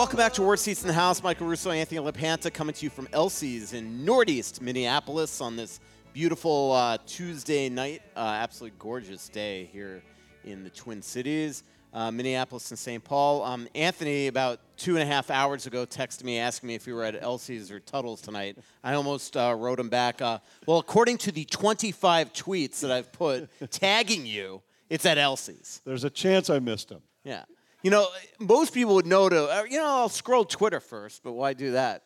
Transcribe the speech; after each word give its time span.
welcome 0.00 0.16
back 0.16 0.32
to 0.32 0.40
Worst 0.40 0.64
Seats 0.64 0.80
in 0.80 0.88
the 0.88 0.94
House. 0.94 1.22
Michael 1.22 1.46
Russo, 1.46 1.70
Anthony 1.70 2.00
LaPanta 2.00 2.50
coming 2.50 2.72
to 2.74 2.86
you 2.86 2.88
from 2.88 3.06
Elsie's 3.12 3.74
in 3.74 4.02
Northeast 4.02 4.62
Minneapolis 4.62 5.42
on 5.42 5.56
this 5.56 5.78
beautiful 6.14 6.72
uh, 6.72 6.96
Tuesday 7.04 7.68
night. 7.68 8.00
Uh, 8.16 8.20
absolutely 8.20 8.78
gorgeous 8.78 9.28
day 9.28 9.68
here 9.74 10.02
in 10.42 10.64
the 10.64 10.70
Twin 10.70 11.02
Cities, 11.02 11.64
uh, 11.92 12.10
Minneapolis 12.10 12.70
and 12.70 12.78
St. 12.78 13.04
Paul. 13.04 13.42
Um, 13.42 13.68
Anthony, 13.74 14.28
about 14.28 14.60
two 14.78 14.96
and 14.96 15.02
a 15.02 15.06
half 15.06 15.30
hours 15.30 15.66
ago, 15.66 15.84
texted 15.84 16.24
me 16.24 16.38
asking 16.38 16.68
me 16.68 16.76
if 16.76 16.86
we 16.86 16.94
were 16.94 17.04
at 17.04 17.22
Elsie's 17.22 17.70
or 17.70 17.78
Tuttle's 17.78 18.22
tonight. 18.22 18.56
I 18.82 18.94
almost 18.94 19.36
uh, 19.36 19.54
wrote 19.54 19.78
him 19.78 19.90
back. 19.90 20.22
Uh, 20.22 20.38
well, 20.64 20.78
according 20.78 21.18
to 21.18 21.30
the 21.30 21.44
25 21.44 22.32
tweets 22.32 22.80
that 22.80 22.90
I've 22.90 23.12
put 23.12 23.50
tagging 23.70 24.24
you, 24.24 24.62
it's 24.88 25.04
at 25.04 25.18
Elsie's. 25.18 25.82
There's 25.84 26.04
a 26.04 26.10
chance 26.10 26.48
I 26.48 26.58
missed 26.58 26.90
him. 26.90 27.02
Yeah. 27.22 27.44
You 27.82 27.90
know, 27.90 28.08
most 28.38 28.74
people 28.74 28.94
would 28.96 29.06
know 29.06 29.28
to, 29.28 29.44
uh, 29.48 29.64
you 29.64 29.78
know, 29.78 29.86
I'll 29.86 30.08
scroll 30.08 30.44
Twitter 30.44 30.80
first, 30.80 31.22
but 31.22 31.32
why 31.32 31.54
do 31.54 31.72
that? 31.72 32.04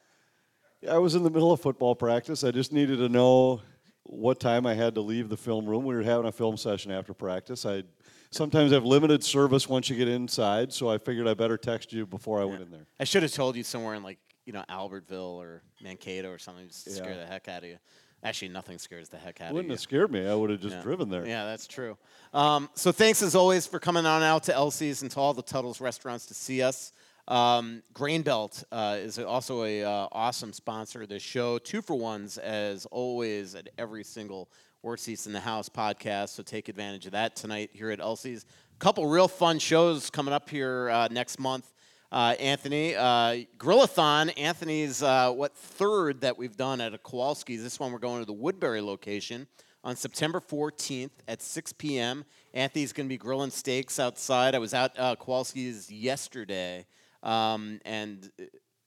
I 0.88 0.98
was 0.98 1.14
in 1.14 1.22
the 1.22 1.30
middle 1.30 1.50
of 1.50 1.60
football 1.60 1.94
practice. 1.94 2.44
I 2.44 2.50
just 2.50 2.72
needed 2.72 2.98
to 2.98 3.08
know 3.08 3.62
what 4.04 4.38
time 4.38 4.66
I 4.66 4.74
had 4.74 4.94
to 4.96 5.00
leave 5.00 5.28
the 5.28 5.36
film 5.36 5.66
room. 5.66 5.84
We 5.84 5.94
were 5.94 6.02
having 6.02 6.26
a 6.26 6.32
film 6.32 6.56
session 6.56 6.92
after 6.92 7.14
practice. 7.14 7.64
I 7.64 7.84
sometimes 8.30 8.70
have 8.72 8.84
limited 8.84 9.24
service 9.24 9.68
once 9.68 9.88
you 9.88 9.96
get 9.96 10.08
inside, 10.08 10.72
so 10.72 10.90
I 10.90 10.98
figured 10.98 11.26
I 11.26 11.34
better 11.34 11.56
text 11.56 11.92
you 11.92 12.06
before 12.06 12.40
I 12.40 12.44
went 12.44 12.62
in 12.62 12.70
there. 12.70 12.86
I 13.00 13.04
should 13.04 13.22
have 13.22 13.32
told 13.32 13.56
you 13.56 13.64
somewhere 13.64 13.94
in 13.94 14.02
like, 14.02 14.18
you 14.44 14.52
know, 14.52 14.62
Albertville 14.68 15.36
or 15.36 15.62
Mankato 15.82 16.30
or 16.30 16.38
something 16.38 16.68
just 16.68 16.84
to 16.84 16.90
scare 16.90 17.16
the 17.16 17.26
heck 17.26 17.48
out 17.48 17.62
of 17.62 17.70
you. 17.70 17.78
Actually, 18.24 18.48
nothing 18.48 18.78
scares 18.78 19.10
the 19.10 19.18
heck 19.18 19.40
out 19.42 19.48
of 19.48 19.50
it. 19.50 19.54
Wouldn't 19.54 19.66
of 19.66 19.68
you. 19.68 19.74
have 19.74 19.80
scared 19.80 20.10
me. 20.10 20.26
I 20.26 20.34
would 20.34 20.48
have 20.50 20.60
just 20.60 20.76
Yeah. 20.76 20.82
driven 20.82 21.10
there. 21.10 21.26
Yeah, 21.26 21.44
that's 21.44 21.66
true. 21.66 21.98
Um, 22.32 22.70
so 22.74 22.90
thanks 22.90 23.22
as 23.22 23.34
always 23.34 23.66
for 23.66 23.78
coming 23.78 24.06
on 24.06 24.22
out 24.22 24.44
to 24.44 24.54
Elsie's 24.54 25.02
and 25.02 25.10
to 25.10 25.20
all 25.20 25.34
the 25.34 25.42
Tuttle's 25.42 25.78
restaurants 25.80 26.24
to 26.26 26.34
see 26.34 26.62
us. 26.62 26.92
Um, 27.28 27.82
Grainbelt 27.94 28.64
uh, 28.72 28.96
is 28.98 29.18
also 29.18 29.64
a 29.64 29.82
uh, 29.84 30.08
awesome 30.12 30.52
sponsor 30.54 31.02
of 31.02 31.08
this 31.10 31.22
show. 31.22 31.58
Two 31.58 31.82
for 31.82 31.94
ones 31.96 32.38
as 32.38 32.86
always 32.86 33.54
at 33.54 33.68
every 33.76 34.04
single 34.04 34.50
Worst 34.82 35.04
Seats 35.04 35.26
in 35.26 35.32
the 35.32 35.40
House 35.40 35.68
podcast. 35.68 36.30
So 36.30 36.42
take 36.42 36.68
advantage 36.68 37.04
of 37.06 37.12
that 37.12 37.36
tonight 37.36 37.70
here 37.72 37.90
at 37.90 38.00
Elsie's. 38.00 38.44
A 38.74 38.78
couple 38.78 39.06
real 39.06 39.28
fun 39.28 39.58
shows 39.58 40.08
coming 40.10 40.32
up 40.34 40.48
here 40.48 40.88
uh, 40.90 41.08
next 41.10 41.38
month. 41.38 41.72
Uh, 42.14 42.36
Anthony, 42.38 42.94
uh, 42.94 43.42
Grillathon. 43.58 44.32
Anthony's 44.38 45.02
uh, 45.02 45.32
what 45.32 45.52
third 45.56 46.20
that 46.20 46.38
we've 46.38 46.56
done 46.56 46.80
at 46.80 46.94
a 46.94 46.98
Kowalski's. 46.98 47.60
This 47.60 47.80
one 47.80 47.90
we're 47.90 47.98
going 47.98 48.20
to 48.20 48.24
the 48.24 48.32
Woodbury 48.32 48.80
location 48.80 49.48
on 49.82 49.96
September 49.96 50.38
14th 50.38 51.10
at 51.26 51.42
6 51.42 51.72
p.m. 51.72 52.24
Anthony's 52.52 52.92
going 52.92 53.08
to 53.08 53.12
be 53.12 53.16
grilling 53.16 53.50
steaks 53.50 53.98
outside. 53.98 54.54
I 54.54 54.60
was 54.60 54.74
out 54.74 54.92
uh, 54.96 55.16
Kowalski's 55.16 55.90
yesterday, 55.90 56.86
um, 57.24 57.80
and 57.84 58.30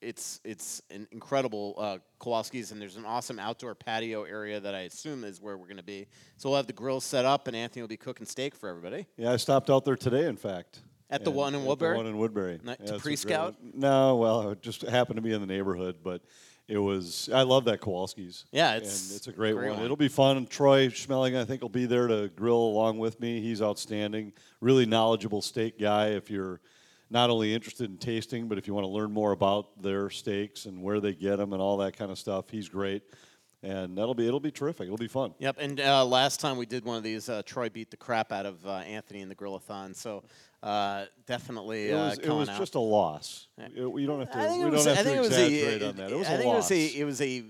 it's 0.01 0.39
it's 0.45 0.81
an 0.89 1.05
incredible 1.11 1.75
uh, 1.77 1.97
Kowalski's, 2.21 2.71
and 2.71 2.81
there's 2.81 2.95
an 2.95 3.03
awesome 3.03 3.39
outdoor 3.39 3.75
patio 3.75 4.23
area 4.23 4.61
that 4.61 4.73
I 4.73 4.83
assume 4.83 5.25
is 5.25 5.41
where 5.41 5.57
we're 5.57 5.67
going 5.67 5.75
to 5.75 5.83
be. 5.83 6.07
So 6.37 6.47
we'll 6.47 6.55
have 6.55 6.67
the 6.67 6.71
grill 6.71 7.01
set 7.01 7.25
up, 7.25 7.47
and 7.47 7.57
Anthony 7.57 7.81
will 7.81 7.89
be 7.89 7.97
cooking 7.97 8.25
steak 8.25 8.55
for 8.55 8.69
everybody. 8.69 9.05
Yeah, 9.17 9.33
I 9.33 9.35
stopped 9.35 9.69
out 9.69 9.83
there 9.83 9.97
today, 9.97 10.27
in 10.27 10.37
fact. 10.37 10.79
At 11.09 11.23
the 11.23 11.31
one 11.31 11.55
in 11.55 11.63
Woodbury? 11.63 11.95
one 11.95 12.05
in 12.05 12.17
Woodbury. 12.17 12.59
Not 12.63 12.77
to 12.77 12.83
it's 12.83 12.91
a 12.91 12.99
pre-scout? 12.99 13.55
one. 13.61 13.71
No, 13.75 14.17
well, 14.17 14.51
it 14.51 14.61
just 14.61 14.81
happened 14.81 15.15
to 15.15 15.21
be 15.21 15.33
in 15.33 15.39
the 15.39 15.47
neighborhood, 15.47 15.97
but 16.03 16.21
it 16.67 16.77
was. 16.77 17.29
I 17.33 17.43
love 17.43 17.65
that 17.65 17.79
Kowalski's. 17.79 18.45
Yeah, 18.51 18.75
it's 18.75 19.09
and 19.09 19.15
it's 19.15 19.27
a 19.27 19.31
great, 19.31 19.55
great 19.55 19.69
one. 19.69 19.77
one. 19.77 19.85
It'll 19.85 19.95
be 19.95 20.09
fun. 20.09 20.45
Troy 20.47 20.89
Schmeling, 20.89 21.37
I 21.37 21.45
think, 21.45 21.61
will 21.61 21.69
be 21.69 21.85
there 21.85 22.07
to 22.07 22.29
grill 22.35 22.57
along 22.57 22.97
with 22.97 23.19
me. 23.21 23.39
He's 23.39 23.61
outstanding. 23.61 24.33
Really 24.59 24.85
knowledgeable 24.85 25.41
steak 25.41 25.79
guy. 25.79 26.07
If 26.07 26.29
you're 26.29 26.59
not 27.09 27.29
only 27.29 27.53
interested 27.53 27.89
in 27.89 27.97
tasting, 27.97 28.49
but 28.49 28.57
if 28.57 28.67
you 28.67 28.73
want 28.73 28.83
to 28.83 28.89
learn 28.89 29.13
more 29.13 29.31
about 29.31 29.81
their 29.81 30.09
steaks 30.09 30.65
and 30.65 30.83
where 30.83 30.99
they 30.99 31.13
get 31.13 31.37
them 31.37 31.53
and 31.53 31.61
all 31.61 31.77
that 31.77 31.95
kind 31.95 32.11
of 32.11 32.19
stuff, 32.19 32.49
he's 32.49 32.67
great. 32.67 33.03
And 33.63 33.97
that'll 33.97 34.13
be 34.13 34.27
it'll 34.27 34.39
be 34.39 34.51
terrific. 34.51 34.85
It'll 34.85 34.97
be 34.97 35.07
fun. 35.07 35.33
Yep, 35.39 35.57
and 35.59 35.81
uh, 35.81 36.05
last 36.05 36.39
time 36.39 36.57
we 36.57 36.67
did 36.67 36.85
one 36.85 36.95
of 36.97 37.03
these, 37.03 37.27
uh, 37.27 37.41
Troy 37.43 37.69
beat 37.69 37.89
the 37.89 37.97
crap 37.97 38.31
out 38.31 38.45
of 38.45 38.65
uh, 38.67 38.71
Anthony 38.73 39.21
in 39.21 39.29
the 39.29 39.35
grillathon. 39.35 39.95
So 39.95 40.23
uh, 40.61 41.05
definitely 41.25 41.89
It 41.89 41.93
uh, 41.93 42.09
was, 42.09 42.19
it 42.19 42.29
was 42.29 42.49
out. 42.49 42.59
just 42.59 42.75
a 42.75 42.79
loss. 42.79 43.47
It- 43.57 43.91
we 43.91 44.05
don't 44.05 44.19
have 44.19 44.31
to. 44.31 44.37
I 44.37 44.47
think 44.47 44.61
we 44.61 44.67
it 44.67 44.71
was. 44.71 44.85
don't 44.85 44.93
I 44.93 44.95
have 44.97 45.05
think 45.05 45.15
to 45.17 45.23
it 45.23 45.27
was 45.27 45.37
exaggerate 45.37 45.81
a. 45.81 45.89
on 45.89 45.95
that. 45.95 46.11
It 46.11 46.17
was 46.17 46.27
I 46.27 46.33
a 46.33 46.37
think 46.37 46.47
loss. 46.53 46.71
it 46.71 46.75
was 46.75 46.91
a. 46.93 46.99
It 46.99 47.03
was 47.05 47.21
a 47.21 47.43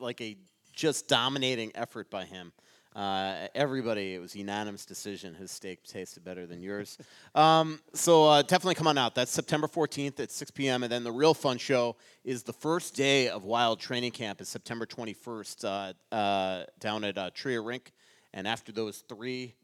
like 0.00 0.20
a 0.20 0.36
just 0.72 1.06
dominating 1.08 1.70
effort 1.76 2.10
by 2.10 2.24
him. 2.24 2.52
Uh, 2.96 3.46
everybody, 3.54 4.14
it 4.14 4.20
was 4.20 4.34
unanimous 4.34 4.86
decision. 4.86 5.34
His 5.34 5.50
steak 5.50 5.82
tasted 5.84 6.24
better 6.24 6.46
than 6.46 6.62
yours. 6.62 6.96
um, 7.34 7.78
so 7.92 8.26
uh, 8.26 8.40
definitely 8.40 8.74
come 8.74 8.86
on 8.86 8.96
out. 8.96 9.14
That's 9.14 9.30
September 9.30 9.66
14th 9.66 10.18
at 10.18 10.32
6 10.32 10.50
p.m. 10.52 10.82
And 10.82 10.90
then 10.90 11.04
the 11.04 11.12
real 11.12 11.34
fun 11.34 11.58
show 11.58 11.96
is 12.24 12.42
the 12.42 12.54
first 12.54 12.94
day 12.94 13.28
of 13.28 13.44
Wild 13.44 13.80
Training 13.80 14.12
Camp 14.12 14.40
is 14.40 14.48
September 14.48 14.86
21st 14.86 15.92
uh, 16.10 16.14
uh, 16.14 16.64
down 16.80 17.04
at 17.04 17.18
uh, 17.18 17.30
Tria 17.34 17.60
Rink. 17.60 17.92
And 18.32 18.48
after 18.48 18.72
those 18.72 19.04
three 19.06 19.54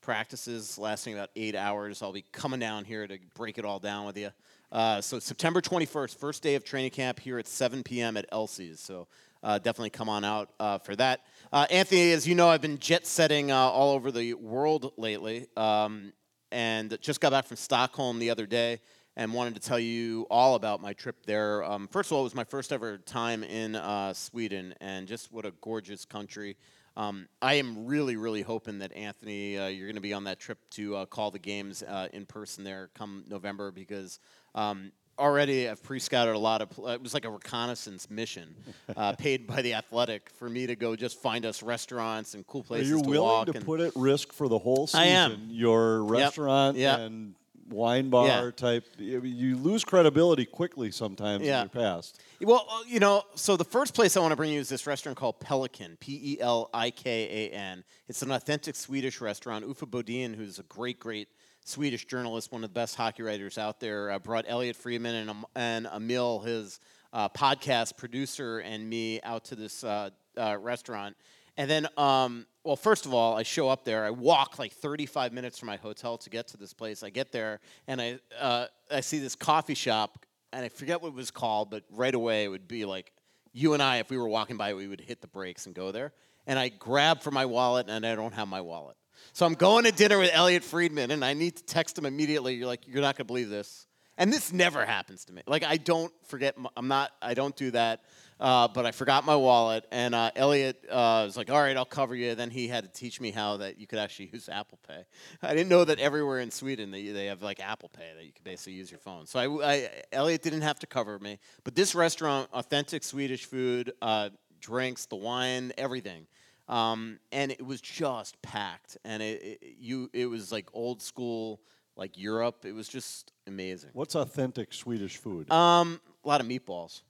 practices 0.00 0.78
lasting 0.78 1.14
about 1.14 1.30
eight 1.34 1.56
hours. 1.56 2.00
I'll 2.00 2.12
be 2.12 2.24
coming 2.30 2.60
down 2.60 2.84
here 2.84 3.08
to 3.08 3.18
break 3.34 3.58
it 3.58 3.64
all 3.64 3.80
down 3.80 4.06
with 4.06 4.16
you. 4.16 4.30
Uh, 4.70 5.00
so 5.00 5.18
September 5.18 5.60
21st, 5.60 6.14
first 6.14 6.44
day 6.44 6.54
of 6.54 6.62
training 6.62 6.92
camp 6.92 7.18
here 7.18 7.40
at 7.40 7.48
7 7.48 7.82
p.m. 7.82 8.16
at 8.16 8.24
Elsie's. 8.30 8.78
So 8.78 9.08
uh, 9.42 9.58
definitely 9.58 9.90
come 9.90 10.08
on 10.08 10.24
out 10.24 10.84
for 10.84 10.94
that. 10.94 11.22
Uh, 11.52 11.64
Anthony, 11.70 12.10
as 12.10 12.26
you 12.26 12.34
know, 12.34 12.48
I've 12.48 12.60
been 12.60 12.78
jet 12.78 13.06
setting 13.06 13.52
uh, 13.52 13.56
all 13.56 13.94
over 13.94 14.10
the 14.10 14.34
world 14.34 14.92
lately, 14.96 15.46
um, 15.56 16.12
and 16.50 16.98
just 17.00 17.20
got 17.20 17.30
back 17.30 17.46
from 17.46 17.56
Stockholm 17.56 18.18
the 18.18 18.30
other 18.30 18.46
day. 18.46 18.80
And 19.18 19.32
wanted 19.32 19.54
to 19.54 19.60
tell 19.60 19.78
you 19.78 20.26
all 20.28 20.56
about 20.56 20.82
my 20.82 20.92
trip 20.92 21.24
there. 21.24 21.64
Um, 21.64 21.88
first 21.88 22.10
of 22.10 22.14
all, 22.14 22.20
it 22.20 22.24
was 22.24 22.34
my 22.34 22.44
first 22.44 22.70
ever 22.70 22.98
time 22.98 23.42
in 23.44 23.74
uh, 23.74 24.12
Sweden, 24.12 24.74
and 24.80 25.08
just 25.08 25.32
what 25.32 25.46
a 25.46 25.52
gorgeous 25.62 26.04
country. 26.04 26.56
Um, 26.98 27.26
I 27.40 27.54
am 27.54 27.86
really, 27.86 28.16
really 28.16 28.42
hoping 28.42 28.80
that 28.80 28.92
Anthony, 28.94 29.56
uh, 29.56 29.68
you're 29.68 29.86
going 29.86 29.94
to 29.94 30.02
be 30.02 30.12
on 30.12 30.24
that 30.24 30.38
trip 30.38 30.58
to 30.72 30.96
uh, 30.96 31.06
call 31.06 31.30
the 31.30 31.38
games 31.38 31.82
uh, 31.82 32.08
in 32.12 32.26
person 32.26 32.62
there 32.62 32.90
come 32.94 33.24
November 33.26 33.70
because 33.70 34.18
um, 34.54 34.92
already 35.18 35.68
I've 35.68 35.82
pre-scouted 35.82 36.34
a 36.34 36.38
lot 36.38 36.62
of. 36.62 36.70
It 36.90 37.02
was 37.02 37.14
like 37.14 37.24
a 37.24 37.30
reconnaissance 37.30 38.10
mission, 38.10 38.54
uh, 38.96 39.12
paid 39.18 39.46
by 39.46 39.62
the 39.62 39.74
Athletic 39.74 40.30
for 40.38 40.48
me 40.48 40.66
to 40.66 40.76
go 40.76 40.96
just 40.96 41.20
find 41.20 41.44
us 41.46 41.62
restaurants 41.62 42.34
and 42.34 42.46
cool 42.46 42.62
places. 42.62 42.90
Are 42.90 42.96
you 42.96 43.02
to 43.02 43.08
willing 43.08 43.28
walk. 43.28 43.46
to 43.52 43.60
put 43.60 43.80
at 43.80 43.92
risk 43.96 44.32
for 44.32 44.48
the 44.48 44.58
whole 44.58 44.86
season 44.86 45.00
I 45.00 45.06
am. 45.06 45.48
your 45.50 46.04
restaurant 46.04 46.76
Yep. 46.76 46.98
and 47.00 47.34
wine 47.70 48.10
bar 48.10 48.26
Yeah. 48.26 48.50
type? 48.52 48.84
You 48.98 49.22
you 49.22 49.56
lose 49.56 49.84
credibility 49.84 50.44
quickly 50.44 50.90
sometimes 50.90 51.44
Yeah. 51.44 51.62
in 51.62 51.70
your 51.74 51.82
past. 51.82 52.20
Well, 52.40 52.66
uh, 52.70 52.82
you 52.86 53.00
know, 53.00 53.22
so 53.34 53.56
the 53.56 53.64
first 53.64 53.94
place 53.94 54.16
I 54.16 54.20
want 54.20 54.32
to 54.32 54.36
bring 54.36 54.52
you 54.52 54.60
is 54.60 54.68
this 54.68 54.86
restaurant 54.86 55.16
called 55.18 55.40
Pelikan, 55.40 55.98
P 55.98 56.20
E 56.34 56.40
L 56.40 56.68
I 56.74 56.90
K 56.90 57.48
A 57.50 57.54
N. 57.54 57.82
It's 58.08 58.22
an 58.22 58.30
authentic 58.30 58.76
Swedish 58.76 59.20
restaurant. 59.20 59.64
Uffe 59.66 59.88
Bodin, 59.90 60.34
who's 60.36 60.58
a 60.58 60.62
great, 60.64 61.00
great 61.00 61.28
Swedish 61.66 62.06
journalist, 62.06 62.52
one 62.52 62.64
of 62.64 62.70
the 62.70 62.74
best 62.74 62.94
hockey 62.94 63.22
writers 63.22 63.58
out 63.58 63.80
there, 63.80 64.10
uh, 64.10 64.18
brought 64.18 64.44
Elliot 64.48 64.76
Friedman 64.76 65.14
and, 65.14 65.30
Am- 65.30 65.44
and 65.54 65.86
Emil, 65.94 66.40
his 66.40 66.80
uh, 67.12 67.28
podcast 67.28 67.96
producer, 67.96 68.60
and 68.60 68.88
me 68.88 69.20
out 69.22 69.44
to 69.46 69.56
this 69.56 69.84
uh, 69.84 70.10
uh, 70.36 70.56
restaurant. 70.60 71.16
And 71.56 71.68
then, 71.68 71.88
um, 71.96 72.46
well, 72.64 72.76
first 72.76 73.06
of 73.06 73.14
all, 73.14 73.36
I 73.36 73.42
show 73.42 73.68
up 73.68 73.84
there. 73.84 74.04
I 74.04 74.10
walk 74.10 74.58
like 74.58 74.72
35 74.72 75.32
minutes 75.32 75.58
from 75.58 75.66
my 75.66 75.76
hotel 75.76 76.18
to 76.18 76.30
get 76.30 76.48
to 76.48 76.56
this 76.56 76.72
place. 76.72 77.02
I 77.02 77.10
get 77.10 77.32
there, 77.32 77.60
and 77.86 78.00
I, 78.00 78.18
uh, 78.38 78.66
I 78.90 79.00
see 79.00 79.18
this 79.18 79.34
coffee 79.34 79.74
shop 79.74 80.24
and 80.52 80.64
I 80.64 80.68
forget 80.68 81.02
what 81.02 81.08
it 81.08 81.14
was 81.14 81.30
called, 81.30 81.70
but 81.70 81.84
right 81.90 82.14
away 82.14 82.44
it 82.44 82.48
would 82.48 82.66
be 82.66 82.84
like 82.84 83.12
you 83.52 83.74
and 83.74 83.82
I, 83.82 83.98
if 83.98 84.10
we 84.10 84.16
were 84.16 84.28
walking 84.28 84.56
by, 84.56 84.74
we 84.74 84.86
would 84.86 85.00
hit 85.00 85.20
the 85.20 85.26
brakes 85.26 85.66
and 85.66 85.74
go 85.74 85.92
there. 85.92 86.12
And 86.46 86.58
I 86.58 86.68
grab 86.68 87.22
for 87.22 87.30
my 87.30 87.44
wallet, 87.44 87.86
and 87.88 88.06
I 88.06 88.14
don't 88.14 88.34
have 88.34 88.48
my 88.48 88.60
wallet. 88.60 88.96
So 89.32 89.46
I'm 89.46 89.54
going 89.54 89.84
to 89.84 89.92
dinner 89.92 90.18
with 90.18 90.30
Elliot 90.32 90.64
Friedman, 90.64 91.10
and 91.10 91.24
I 91.24 91.34
need 91.34 91.56
to 91.56 91.64
text 91.64 91.98
him 91.98 92.06
immediately. 92.06 92.54
You're 92.54 92.66
like, 92.66 92.86
you're 92.86 93.02
not 93.02 93.16
gonna 93.16 93.26
believe 93.26 93.48
this. 93.48 93.86
And 94.18 94.32
this 94.32 94.52
never 94.52 94.84
happens 94.84 95.26
to 95.26 95.32
me. 95.32 95.42
Like 95.46 95.62
I 95.62 95.76
don't 95.76 96.12
forget. 96.26 96.56
My, 96.56 96.70
I'm 96.76 96.88
not. 96.88 97.10
I 97.20 97.34
don't 97.34 97.54
do 97.54 97.70
that. 97.72 98.02
Uh, 98.38 98.68
but 98.68 98.84
I 98.84 98.90
forgot 98.90 99.24
my 99.24 99.36
wallet, 99.36 99.86
and 99.90 100.14
uh, 100.14 100.30
Elliot 100.36 100.84
uh, 100.90 101.22
was 101.24 101.38
like, 101.38 101.50
"All 101.50 101.58
right, 101.58 101.74
I'll 101.76 101.86
cover 101.86 102.14
you." 102.14 102.34
Then 102.34 102.50
he 102.50 102.68
had 102.68 102.84
to 102.84 102.90
teach 102.90 103.18
me 103.18 103.30
how 103.30 103.58
that 103.58 103.78
you 103.78 103.86
could 103.86 103.98
actually 103.98 104.30
use 104.32 104.50
Apple 104.50 104.78
Pay. 104.86 105.04
I 105.42 105.54
didn't 105.54 105.70
know 105.70 105.84
that 105.84 105.98
everywhere 105.98 106.40
in 106.40 106.50
Sweden 106.50 106.90
they, 106.90 107.08
they 107.08 107.26
have 107.26 107.42
like 107.42 107.60
Apple 107.60 107.88
Pay 107.88 108.04
that 108.14 108.24
you 108.24 108.32
could 108.32 108.44
basically 108.44 108.74
use 108.74 108.90
your 108.90 109.00
phone. 109.00 109.26
So 109.26 109.38
I, 109.38 109.72
I 109.72 109.90
Elliot 110.12 110.42
didn't 110.42 110.62
have 110.62 110.78
to 110.80 110.86
cover 110.86 111.18
me, 111.18 111.38
but 111.64 111.74
this 111.74 111.94
restaurant, 111.94 112.50
authentic 112.52 113.04
Swedish 113.04 113.46
food, 113.46 113.92
uh, 114.02 114.28
drinks, 114.60 115.06
the 115.06 115.16
wine, 115.16 115.72
everything. 115.78 116.26
Um, 116.68 117.18
and 117.30 117.52
it 117.52 117.64
was 117.64 117.80
just 117.80 118.40
packed, 118.42 118.98
and 119.04 119.22
it, 119.22 119.42
it 119.42 119.76
you 119.78 120.10
it 120.12 120.26
was 120.26 120.50
like 120.50 120.68
old 120.72 121.00
school, 121.00 121.60
like 121.96 122.18
Europe. 122.18 122.64
It 122.64 122.72
was 122.72 122.88
just 122.88 123.32
amazing. 123.46 123.90
What's 123.92 124.16
authentic 124.16 124.72
Swedish 124.72 125.16
food? 125.16 125.50
Um, 125.50 126.00
a 126.24 126.28
lot 126.28 126.40
of 126.40 126.46
meatballs. 126.48 127.02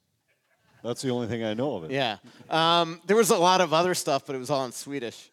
That's 0.83 1.01
the 1.01 1.09
only 1.09 1.27
thing 1.27 1.43
I 1.43 1.55
know 1.55 1.75
of 1.75 1.85
it. 1.85 1.91
Yeah. 1.91 2.17
Um, 2.51 3.01
there 3.07 3.17
was 3.17 3.31
a 3.31 3.37
lot 3.37 3.61
of 3.61 3.73
other 3.73 3.95
stuff, 3.95 4.25
but 4.27 4.35
it 4.35 4.39
was 4.39 4.51
all 4.51 4.63
in 4.65 4.71
Swedish. 4.71 5.31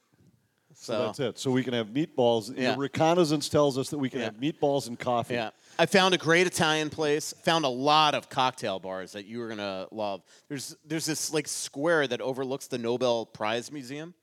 So, 0.74 0.92
So 0.92 0.98
that's 1.06 1.20
it. 1.20 1.38
So 1.38 1.50
we 1.50 1.62
can 1.62 1.74
have 1.74 1.88
meatballs. 1.88 2.52
Yeah. 2.56 2.74
Reconnaissance 2.78 3.48
tells 3.50 3.76
us 3.78 3.90
that 3.90 3.98
we 3.98 4.08
can 4.10 4.20
Yeah. 4.20 4.24
have 4.26 4.36
meatballs 4.36 4.88
and 4.88 4.98
coffee. 4.98 5.34
Yeah. 5.34 5.50
I 5.78 5.86
found 5.86 6.14
a 6.14 6.18
great 6.18 6.46
Italian 6.46 6.90
place. 6.90 7.34
Found 7.44 7.64
a 7.64 7.68
lot 7.68 8.14
of 8.14 8.28
cocktail 8.28 8.78
bars 8.78 9.12
that 9.12 9.26
you 9.26 9.38
were 9.40 9.48
gonna 9.48 9.86
love. 9.90 10.22
There's 10.48 10.76
there's 10.84 11.06
this 11.06 11.32
like 11.32 11.48
square 11.48 12.06
that 12.06 12.20
overlooks 12.20 12.66
the 12.68 12.78
Nobel 12.78 13.26
Prize 13.26 13.72
Museum, 13.72 14.14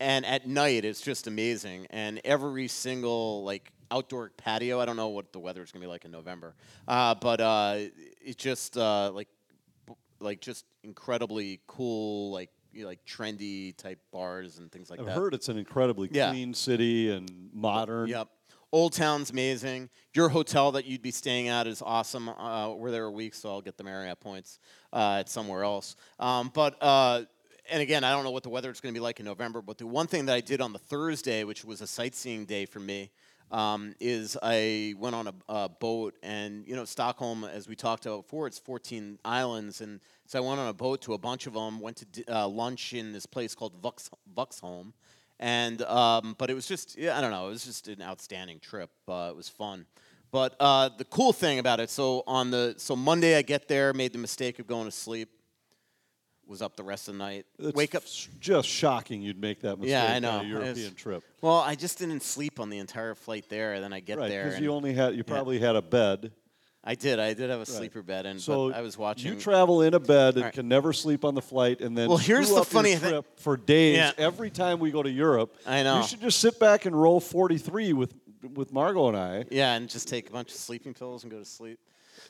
and 0.00 0.24
at 0.26 0.46
night 0.48 0.84
it's 0.84 1.00
just 1.00 1.26
amazing. 1.26 1.86
And 1.90 2.20
every 2.24 2.68
single 2.68 3.44
like 3.44 3.72
outdoor 3.92 4.30
patio. 4.36 4.80
I 4.80 4.84
don't 4.84 4.96
know 4.96 5.08
what 5.08 5.32
the 5.32 5.38
weather 5.40 5.62
is 5.62 5.72
gonna 5.72 5.84
be 5.84 5.88
like 5.88 6.04
in 6.04 6.10
November, 6.10 6.54
uh, 6.88 7.14
but 7.14 7.40
uh, 7.40 7.74
it 8.24 8.36
just 8.38 8.76
uh, 8.76 9.10
like 9.12 9.28
b- 9.86 9.94
like 10.20 10.40
just 10.40 10.64
incredibly 10.82 11.60
cool 11.66 12.30
like 12.32 12.50
you 12.72 12.82
know, 12.82 12.88
like 12.88 13.04
trendy 13.04 13.76
type 13.76 13.98
bars 14.12 14.58
and 14.58 14.70
things 14.70 14.90
like 14.90 15.00
that. 15.00 15.08
I've 15.08 15.14
heard 15.16 15.34
it's 15.34 15.48
an 15.48 15.58
incredibly 15.58 16.08
Yeah. 16.12 16.30
clean 16.30 16.54
city 16.54 17.10
and 17.10 17.50
modern. 17.52 18.08
Yep. 18.08 18.28
Old 18.72 18.92
Town's 18.92 19.30
amazing. 19.30 19.90
Your 20.14 20.28
hotel 20.28 20.72
that 20.72 20.84
you'd 20.84 21.02
be 21.02 21.10
staying 21.10 21.48
at 21.48 21.66
is 21.66 21.82
awesome. 21.82 22.28
Uh, 22.28 22.72
we're 22.74 22.92
there 22.92 23.06
a 23.06 23.10
week, 23.10 23.34
so 23.34 23.48
I'll 23.48 23.60
get 23.60 23.76
the 23.76 23.82
Marriott 23.82 24.20
points 24.20 24.60
uh, 24.92 25.16
at 25.20 25.28
somewhere 25.28 25.64
else. 25.64 25.96
Um, 26.20 26.52
but 26.54 26.76
uh, 26.80 27.22
and 27.68 27.82
again, 27.82 28.04
I 28.04 28.12
don't 28.12 28.22
know 28.22 28.30
what 28.30 28.44
the 28.44 28.48
weather 28.48 28.70
is 28.70 28.80
going 28.80 28.94
to 28.94 28.98
be 28.98 29.02
like 29.02 29.18
in 29.18 29.26
November. 29.26 29.60
But 29.60 29.78
the 29.78 29.88
one 29.88 30.06
thing 30.06 30.26
that 30.26 30.34
I 30.34 30.40
did 30.40 30.60
on 30.60 30.72
the 30.72 30.78
Thursday, 30.78 31.42
which 31.42 31.64
was 31.64 31.80
a 31.80 31.86
sightseeing 31.86 32.44
day 32.44 32.64
for 32.64 32.78
me, 32.78 33.10
um, 33.50 33.96
is 33.98 34.38
I 34.40 34.94
went 34.98 35.16
on 35.16 35.26
a, 35.26 35.34
a 35.48 35.68
boat, 35.68 36.14
and 36.22 36.64
you 36.68 36.76
know 36.76 36.84
Stockholm, 36.84 37.42
as 37.42 37.66
we 37.66 37.74
talked 37.74 38.06
about 38.06 38.22
before, 38.22 38.46
it's 38.46 38.60
14 38.60 39.18
islands, 39.24 39.80
and 39.80 39.98
so 40.26 40.38
I 40.38 40.46
went 40.46 40.60
on 40.60 40.68
a 40.68 40.72
boat 40.72 41.02
to 41.02 41.14
a 41.14 41.18
bunch 41.18 41.48
of 41.48 41.54
them. 41.54 41.80
Went 41.80 41.96
to 41.96 42.04
di- 42.04 42.24
uh, 42.32 42.46
lunch 42.46 42.92
in 42.92 43.10
this 43.10 43.26
place 43.26 43.56
called 43.56 43.82
Vux, 43.82 44.08
Vaxholm 44.32 44.92
and 45.40 45.82
um, 45.82 46.36
but 46.38 46.50
it 46.50 46.54
was 46.54 46.66
just 46.68 46.96
yeah, 46.96 47.18
I 47.18 47.20
don't 47.20 47.32
know 47.32 47.46
it 47.48 47.50
was 47.50 47.64
just 47.64 47.88
an 47.88 48.00
outstanding 48.02 48.60
trip. 48.60 48.90
Uh, 49.08 49.28
it 49.30 49.36
was 49.36 49.48
fun, 49.48 49.86
but 50.30 50.54
uh, 50.60 50.90
the 50.96 51.04
cool 51.04 51.32
thing 51.32 51.58
about 51.58 51.80
it. 51.80 51.90
So 51.90 52.22
on 52.28 52.52
the 52.52 52.74
so 52.76 52.94
Monday 52.94 53.36
I 53.36 53.42
get 53.42 53.66
there, 53.66 53.92
made 53.92 54.12
the 54.12 54.18
mistake 54.18 54.60
of 54.60 54.68
going 54.68 54.84
to 54.84 54.92
sleep. 54.92 55.28
Was 56.46 56.62
up 56.62 56.74
the 56.74 56.82
rest 56.82 57.06
of 57.06 57.14
the 57.14 57.18
night. 57.18 57.46
It's 57.60 57.76
Wake 57.76 57.94
up. 57.94 58.02
just 58.40 58.68
shocking 58.68 59.22
you'd 59.22 59.40
make 59.40 59.60
that 59.60 59.76
mistake 59.78 59.90
Yeah, 59.92 60.12
I 60.12 60.16
on 60.16 60.22
know. 60.22 60.40
a 60.40 60.44
European 60.44 60.78
It's- 60.78 60.94
trip. 60.94 61.22
Well, 61.42 61.58
I 61.60 61.76
just 61.76 61.96
didn't 61.98 62.24
sleep 62.24 62.58
on 62.58 62.70
the 62.70 62.78
entire 62.78 63.14
flight 63.14 63.48
there. 63.48 63.74
And 63.74 63.84
then 63.84 63.92
I 63.92 64.00
get 64.00 64.18
Right, 64.18 64.28
there. 64.28 64.44
because 64.46 64.60
you 64.60 64.72
only 64.72 64.92
had 64.92 65.14
you 65.14 65.22
probably 65.22 65.60
had 65.60 65.76
a 65.76 65.82
bed. 65.82 66.32
I 66.82 66.94
did. 66.94 67.18
I 67.18 67.34
did 67.34 67.50
have 67.50 67.60
a 67.60 67.66
sleeper 67.66 68.02
bed, 68.02 68.24
and 68.24 68.40
So 68.40 68.70
but 68.70 68.76
I 68.76 68.80
was 68.80 68.96
watching. 68.96 69.32
You 69.32 69.38
travel 69.38 69.82
in 69.82 69.92
a 69.92 70.00
bed 70.00 70.34
and 70.34 70.38
All 70.38 70.44
right. 70.44 70.54
can 70.54 70.66
never 70.66 70.92
sleep 70.94 71.24
on 71.26 71.34
the 71.34 71.42
flight, 71.42 71.80
and 71.82 71.96
then 71.96 72.08
Well, 72.08 72.16
here's 72.16 72.46
screw 72.46 72.56
the 72.56 72.60
up 72.62 72.72
your 72.72 72.82
funny 72.82 72.96
thi- 72.96 73.08
trip 73.08 73.38
for 73.38 73.56
days. 73.58 73.96
Yeah. 73.96 74.12
Every 74.16 74.48
time 74.50 74.78
we 74.80 74.90
go 74.90 75.02
to 75.02 75.10
Europe, 75.10 75.54
I 75.66 75.82
know. 75.82 75.98
You 75.98 76.06
should 76.06 76.22
just 76.22 76.40
sit 76.40 76.58
back 76.58 76.86
and 76.86 77.00
roll 77.00 77.20
43 77.20 77.92
with 77.92 78.14
with 78.54 78.72
Margo 78.72 79.08
and 79.08 79.16
I. 79.16 79.44
Yeah, 79.50 79.74
and 79.74 79.88
just 79.90 80.08
take 80.08 80.30
a 80.30 80.32
bunch 80.32 80.50
of 80.52 80.56
sleeping 80.56 80.94
pills 80.94 81.22
and 81.24 81.30
go 81.30 81.38
to 81.38 81.44
sleep. 81.44 81.78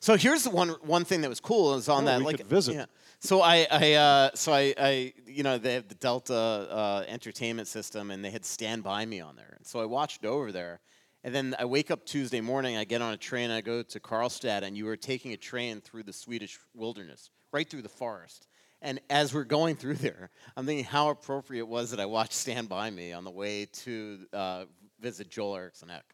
So 0.00 0.17
here's 0.17 0.43
the 0.43 0.50
one 0.50 0.70
one 0.82 1.05
thing 1.05 1.20
that 1.20 1.29
was 1.29 1.41
cool 1.41 1.75
is 1.75 1.88
on 1.88 2.02
Oh, 2.02 2.06
that 2.06 2.19
we 2.19 2.25
like 2.25 2.38
could 2.38 2.47
visit. 2.49 2.75
Yeah. 2.75 2.87
So 3.20 3.43
I 3.43 3.67
I 3.70 3.93
uh, 3.93 4.31
so 4.35 4.52
I, 4.52 4.75
I 4.76 5.12
you 5.26 5.44
know 5.44 5.58
they 5.58 5.75
have 5.75 5.87
the 5.88 5.94
Delta 5.94 6.35
uh, 6.35 7.05
entertainment 7.06 7.69
system 7.69 8.11
and 8.11 8.25
they 8.25 8.31
had 8.31 8.44
Stand 8.44 8.82
By 8.82 9.05
Me 9.06 9.20
on 9.20 9.37
there. 9.37 9.55
And 9.56 9.64
so 9.67 9.79
I 9.81 9.85
watched 9.85 10.25
over 10.25 10.50
there, 10.50 10.81
and 11.23 11.35
then 11.35 11.55
I 11.59 11.65
wake 11.67 11.91
up 11.91 12.05
Tuesday 12.07 12.41
morning. 12.41 12.77
I 12.77 12.85
get 12.85 13.03
on 13.03 13.13
a 13.13 13.17
train. 13.17 13.51
I 13.51 13.61
go 13.61 13.83
to 13.83 14.01
Karlstad, 14.01 14.63
and 14.63 14.77
you 14.77 14.85
were 14.87 14.97
taking 14.97 15.33
a 15.33 15.37
train 15.37 15.81
through 15.81 16.05
the 16.05 16.13
Swedish 16.13 16.59
wilderness, 16.75 17.31
right 17.53 17.69
through 17.69 17.83
the 17.83 17.89
forest. 17.89 18.47
And 18.83 19.01
as 19.11 19.35
we're 19.35 19.45
going 19.45 19.77
through 19.77 19.95
there, 19.97 20.31
I'm 20.57 20.67
thinking 20.67 20.85
how 20.85 21.11
appropriate 21.11 21.61
it 21.61 21.69
was 21.69 21.91
that 21.91 22.01
I 22.01 22.07
watched 22.07 22.33
Stand 22.33 22.69
By 22.69 22.91
Me 22.91 23.13
on 23.13 23.25
the 23.25 23.31
way 23.31 23.67
to 23.85 24.19
uh, 24.33 24.65
visit 25.01 25.29
Joel 25.31 25.57
Eriksson 25.57 25.91
Ek. 25.91 26.05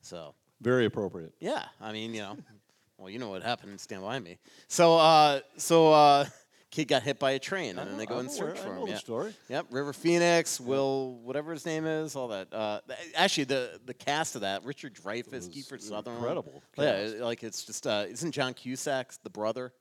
So 0.00 0.34
Very 0.60 0.86
appropriate. 0.86 1.34
yeah, 1.40 1.64
I 1.80 1.92
mean, 1.92 2.14
you 2.14 2.20
know, 2.20 2.36
well, 2.98 3.10
you 3.10 3.18
know 3.18 3.30
what 3.30 3.42
happened 3.42 3.72
in 3.72 3.78
Stand 3.78 4.02
By 4.02 4.18
Me. 4.20 4.38
So, 4.68 4.96
uh, 4.98 5.40
so 5.56 5.92
uh, 5.92 6.26
kid 6.72 6.88
got 6.88 7.04
hit 7.04 7.20
by 7.20 7.32
a 7.32 7.38
train, 7.38 7.78
and 7.78 7.88
then 7.88 7.96
they 7.98 8.06
go 8.06 8.14
I'm 8.14 8.20
and 8.20 8.30
search 8.30 8.58
for 8.58 8.74
I 8.74 8.80
him. 8.80 8.86
yeah. 8.88 8.96
story. 8.96 9.32
Yep, 9.48 9.66
River 9.70 9.92
Phoenix, 9.92 10.58
Will, 10.58 11.20
whatever 11.22 11.52
his 11.52 11.64
name 11.64 11.86
is, 11.86 12.16
all 12.16 12.26
that. 12.28 12.52
Uh, 12.52 12.80
th- 12.88 12.98
actually, 13.14 13.44
the 13.44 13.78
the 13.84 13.94
cast 13.94 14.34
of 14.34 14.40
that, 14.40 14.64
Richard 14.64 14.94
Dreyfuss, 14.94 15.48
Kiefer 15.48 15.80
Sutherland, 15.80 16.18
incredible 16.18 16.62
Yeah, 16.76 17.02
cast. 17.04 17.16
like 17.18 17.42
it's 17.44 17.64
just 17.64 17.86
uh, 17.86 18.06
isn't 18.08 18.32
John 18.32 18.54
Cusack's 18.54 19.18
the 19.18 19.30
brother? 19.30 19.72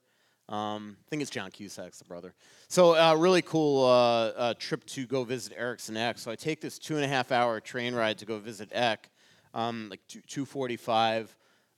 Um, 0.50 0.98
I 1.00 1.10
think 1.10 1.22
it's 1.22 1.32
John 1.32 1.50
Cusack's 1.50 2.00
the 2.00 2.06
brother. 2.06 2.34
So 2.68 2.96
uh, 2.96 3.16
really 3.16 3.42
cool 3.42 3.86
uh, 3.86 4.26
uh, 4.36 4.54
trip 4.60 4.84
to 4.88 5.08
go 5.08 5.24
visit 5.24 5.54
Eriksson 5.56 5.96
Ek. 5.96 6.18
So 6.18 6.30
I 6.30 6.36
take 6.36 6.60
this 6.60 6.78
two 6.78 6.98
and 6.98 7.06
a 7.06 7.08
half 7.08 7.32
hour 7.32 7.62
train 7.62 7.96
ride 7.96 8.18
to 8.18 8.26
go 8.26 8.38
visit 8.38 8.70
Ek, 8.74 9.10
um, 9.54 9.88
like 9.90 10.02
two 10.10 10.20
two 10.28 10.46
forty 10.46 10.76
five, 10.76 11.34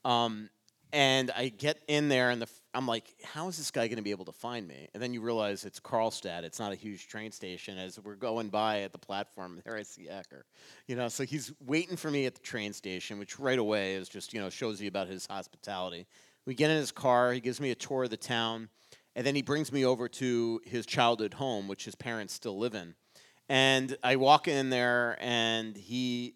um, 0.05 0.49
and 0.91 1.29
I 1.35 1.49
get 1.49 1.77
in 1.87 2.09
there 2.09 2.31
and 2.31 2.41
the 2.41 2.49
I'm 2.75 2.87
like, 2.87 3.13
how 3.23 3.47
is 3.47 3.57
this 3.57 3.69
guy 3.69 3.87
going 3.87 3.97
to 3.97 4.03
be 4.03 4.11
able 4.11 4.25
to 4.25 4.31
find 4.31 4.67
me? 4.67 4.89
And 4.93 5.03
then 5.03 5.13
you 5.13 5.21
realize 5.21 5.63
it's 5.63 5.79
Karlstad. 5.79 6.43
It's 6.43 6.59
not 6.59 6.71
a 6.71 6.75
huge 6.75 7.07
train 7.07 7.31
station. 7.31 7.77
As 7.77 7.99
we're 7.99 8.15
going 8.15 8.49
by 8.49 8.81
at 8.81 8.91
the 8.91 8.97
platform, 8.97 9.61
there 9.63 9.77
I 9.77 9.83
see 9.83 10.07
Ecker. 10.11 10.43
You 10.87 10.95
know, 10.95 11.07
so 11.07 11.23
he's 11.23 11.53
waiting 11.63 11.97
for 11.97 12.09
me 12.09 12.25
at 12.25 12.33
the 12.33 12.41
train 12.41 12.73
station, 12.73 13.19
which 13.19 13.39
right 13.39 13.59
away 13.59 13.93
is 13.93 14.09
just 14.09 14.33
you 14.33 14.41
know 14.41 14.49
shows 14.49 14.81
you 14.81 14.87
about 14.87 15.07
his 15.07 15.27
hospitality. 15.27 16.07
We 16.45 16.55
get 16.55 16.71
in 16.71 16.77
his 16.77 16.91
car. 16.91 17.31
He 17.31 17.39
gives 17.39 17.61
me 17.61 17.69
a 17.71 17.75
tour 17.75 18.05
of 18.05 18.09
the 18.09 18.17
town, 18.17 18.69
and 19.15 19.25
then 19.25 19.35
he 19.35 19.43
brings 19.43 19.71
me 19.71 19.85
over 19.85 20.09
to 20.09 20.59
his 20.65 20.85
childhood 20.85 21.35
home, 21.35 21.67
which 21.67 21.85
his 21.85 21.95
parents 21.95 22.33
still 22.33 22.57
live 22.57 22.73
in. 22.73 22.95
And 23.49 23.97
I 24.03 24.15
walk 24.15 24.47
in 24.47 24.69
there, 24.69 25.17
and 25.19 25.75
he, 25.75 26.35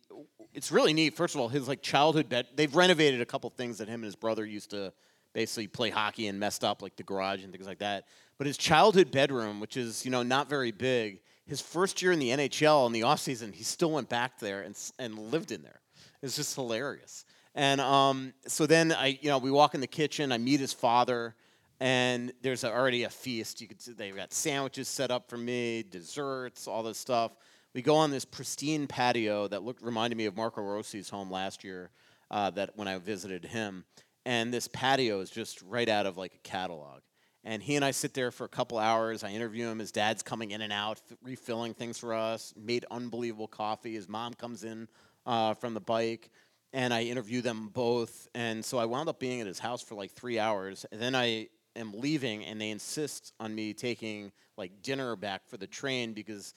it's 0.54 0.72
really 0.72 0.94
neat. 0.94 1.16
First 1.16 1.36
of 1.36 1.42
all, 1.42 1.50
his 1.50 1.68
like 1.68 1.82
childhood 1.82 2.30
bed. 2.30 2.48
They've 2.56 2.76
renovated 2.76 3.22
a 3.22 3.26
couple 3.26 3.50
things 3.50 3.80
that 3.80 3.88
him 3.88 3.96
and 3.96 4.06
his 4.06 4.16
brother 4.16 4.46
used 4.46 4.70
to 4.72 4.94
basically 5.38 5.68
play 5.68 5.92
hockey 5.92 6.26
and 6.26 6.40
messed 6.40 6.64
up, 6.64 6.82
like 6.82 6.96
the 6.96 7.04
garage 7.04 7.44
and 7.44 7.54
things 7.54 7.68
like 7.68 7.78
that. 7.78 8.08
But 8.40 8.48
his 8.48 8.58
childhood 8.58 9.12
bedroom, 9.12 9.60
which 9.60 9.78
is 9.78 10.04
you 10.04 10.10
know 10.10 10.24
not 10.24 10.50
very 10.50 10.72
big, 10.72 11.22
his 11.46 11.62
first 11.62 12.02
year 12.02 12.12
in 12.12 12.18
the 12.18 12.30
NHL 12.30 12.88
in 12.88 12.92
the 12.92 13.02
offseason, 13.02 13.54
he 13.54 13.64
still 13.64 13.92
went 13.92 14.10
back 14.10 14.40
there 14.40 14.62
and 14.62 14.76
and 14.98 15.18
lived 15.32 15.52
in 15.52 15.62
there. 15.62 15.80
It's 16.24 16.36
just 16.36 16.56
hilarious. 16.56 17.24
And 17.54 17.80
um, 17.80 18.34
so 18.48 18.66
then 18.66 18.92
I, 18.92 19.20
you 19.22 19.30
know, 19.30 19.38
we 19.38 19.52
walk 19.52 19.76
in 19.76 19.82
the 19.82 19.88
kitchen. 19.88 20.32
I 20.32 20.40
meet 20.40 20.60
his 20.60 20.74
father, 20.74 21.36
and 21.80 22.34
there's 22.42 22.64
already 22.64 23.04
a 23.04 23.10
feast. 23.10 23.62
You 23.62 23.68
could 23.68 23.80
see 23.80 23.94
they've 23.94 24.16
got 24.16 24.34
sandwiches 24.34 24.88
set 24.88 25.12
up 25.12 25.30
for 25.30 25.38
me, 25.38 25.84
desserts, 25.84 26.68
all 26.68 26.82
this 26.82 26.98
stuff. 26.98 27.34
We 27.76 27.84
go 27.84 27.96
on 27.96 28.10
this 28.10 28.26
pristine 28.26 28.88
patio 28.88 29.48
that 29.50 29.62
looked 29.62 29.84
reminded 29.84 30.18
me 30.18 30.26
of 30.26 30.36
Marco 30.36 30.64
Rossi's 30.64 31.10
home 31.10 31.30
last 31.30 31.64
year. 31.64 31.92
Uh, 32.30 32.50
that 32.50 32.72
when 32.76 32.90
I 32.90 32.98
visited 32.98 33.46
him, 33.46 33.86
and 34.28 34.54
this 34.54 34.68
patio 34.68 35.22
is 35.22 35.30
just 35.30 35.62
right 35.62 35.88
out 35.88 36.06
of 36.06 36.18
like 36.18 36.34
a 36.36 36.40
catalog. 36.40 37.00
And 37.46 37.64
he 37.64 37.78
and 37.78 37.86
I 37.86 37.92
sit 37.92 38.14
there 38.14 38.30
for 38.30 38.44
a 38.44 38.50
couple 38.50 38.78
hours. 38.78 39.24
I 39.24 39.30
interview 39.30 39.70
him. 39.70 39.80
His 39.80 39.94
dad's 39.94 40.22
coming 40.22 40.52
in 40.52 40.62
and 40.62 40.74
out, 40.74 41.00
refilling 41.24 41.74
things 41.74 41.98
for 41.98 42.14
us. 42.14 42.54
Made 42.58 42.84
unbelievable 42.92 43.48
coffee. 43.48 43.94
His 43.94 44.10
mom 44.10 44.34
comes 44.34 44.66
in 44.66 44.90
uh, 45.26 45.54
from 45.54 45.74
the 45.74 45.80
bike, 45.80 46.30
and 46.74 46.94
I 46.94 47.04
interview 47.04 47.40
them 47.40 47.70
both. 47.70 48.28
And 48.36 48.66
so 48.66 48.78
I 48.78 48.84
wound 48.84 49.08
up 49.08 49.18
being 49.18 49.40
at 49.40 49.48
his 49.48 49.60
house 49.60 49.82
for 49.82 49.96
like 49.96 50.12
three 50.12 50.40
hours. 50.40 50.86
And 50.92 51.02
then 51.02 51.16
I 51.16 51.48
am 51.78 51.94
leaving, 51.94 52.44
and 52.44 52.60
they 52.60 52.72
insist 52.72 53.32
on 53.40 53.56
me 53.56 53.74
taking 53.74 54.34
like 54.58 54.82
dinner 54.82 55.16
back 55.16 55.48
for 55.48 55.56
the 55.56 55.68
train 55.68 56.12
because 56.12 56.54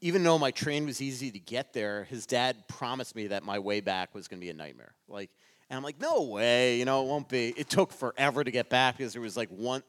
even 0.00 0.22
though 0.22 0.38
my 0.38 0.52
train 0.52 0.86
was 0.86 1.02
easy 1.02 1.30
to 1.30 1.38
get 1.38 1.74
there, 1.74 2.04
his 2.04 2.24
dad 2.24 2.66
promised 2.66 3.14
me 3.14 3.26
that 3.26 3.42
my 3.42 3.58
way 3.58 3.82
back 3.82 4.14
was 4.14 4.26
going 4.26 4.40
to 4.40 4.44
be 4.46 4.48
a 4.48 4.54
nightmare. 4.54 4.94
Like, 5.06 5.28
and 5.70 5.76
I'm 5.76 5.84
like, 5.84 6.00
no 6.00 6.22
way, 6.22 6.78
you 6.78 6.84
know, 6.84 7.04
it 7.04 7.06
won't 7.06 7.28
be. 7.28 7.54
It 7.56 7.70
took 7.70 7.92
forever 7.92 8.42
to 8.42 8.50
get 8.50 8.68
back 8.68 8.98
because 8.98 9.12
there 9.12 9.22
was 9.22 9.36
like 9.36 9.48
one, 9.50 9.84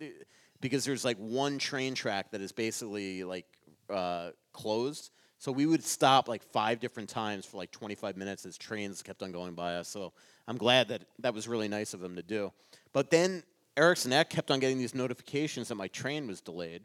because 0.62 0.86
there's 0.86 1.04
like 1.04 1.18
one 1.18 1.58
train 1.58 1.96
track 1.96 2.32
that 2.32 2.42
is 2.42 2.52
basically 2.52 3.24
like 3.24 3.48
uh, 3.90 4.30
closed. 4.54 5.10
So 5.40 5.52
we 5.52 5.66
would 5.66 5.84
stop 5.84 6.28
like 6.28 6.44
five 6.44 6.80
different 6.80 7.10
times 7.10 7.48
for 7.48 7.58
like 7.58 7.72
25 7.72 8.16
minutes 8.16 8.46
as 8.46 8.60
trains 8.60 9.02
kept 9.02 9.24
on 9.24 9.32
going 9.32 9.56
by 9.56 9.78
us. 9.78 9.88
So 9.88 10.14
I'm 10.48 10.58
glad 10.58 10.90
that 10.90 11.02
that 11.18 11.34
was 11.34 11.48
really 11.48 11.68
nice 11.68 11.96
of 11.96 12.00
them 12.00 12.16
to 12.16 12.22
do. 12.22 12.54
But 12.94 13.10
then 13.10 13.42
Eriksson 13.76 14.14
Ek 14.14 14.30
kept 14.30 14.52
on 14.52 14.60
getting 14.60 14.78
these 14.78 14.94
notifications 14.94 15.70
that 15.70 15.76
my 15.76 15.88
train 15.88 16.28
was 16.28 16.42
delayed. 16.42 16.84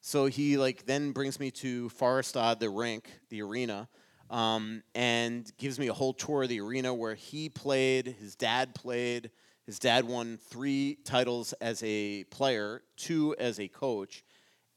So 0.00 0.26
he 0.26 0.56
like 0.56 0.86
then 0.86 1.12
brings 1.12 1.38
me 1.38 1.50
to 1.50 1.90
Färjestad, 1.90 2.58
the 2.58 2.70
rink, 2.70 3.10
the 3.28 3.42
arena, 3.42 3.86
um, 4.30 4.82
and 4.94 5.50
gives 5.58 5.78
me 5.78 5.88
a 5.88 5.92
whole 5.92 6.14
tour 6.14 6.44
of 6.44 6.48
the 6.48 6.60
arena 6.60 6.94
where 6.94 7.14
he 7.14 7.48
played, 7.48 8.06
his 8.20 8.36
dad 8.36 8.74
played. 8.74 9.30
His 9.66 9.78
dad 9.78 10.04
won 10.04 10.38
three 10.48 10.98
titles 11.04 11.52
as 11.54 11.82
a 11.84 12.24
player, 12.24 12.82
two 12.96 13.36
as 13.38 13.60
a 13.60 13.68
coach, 13.68 14.24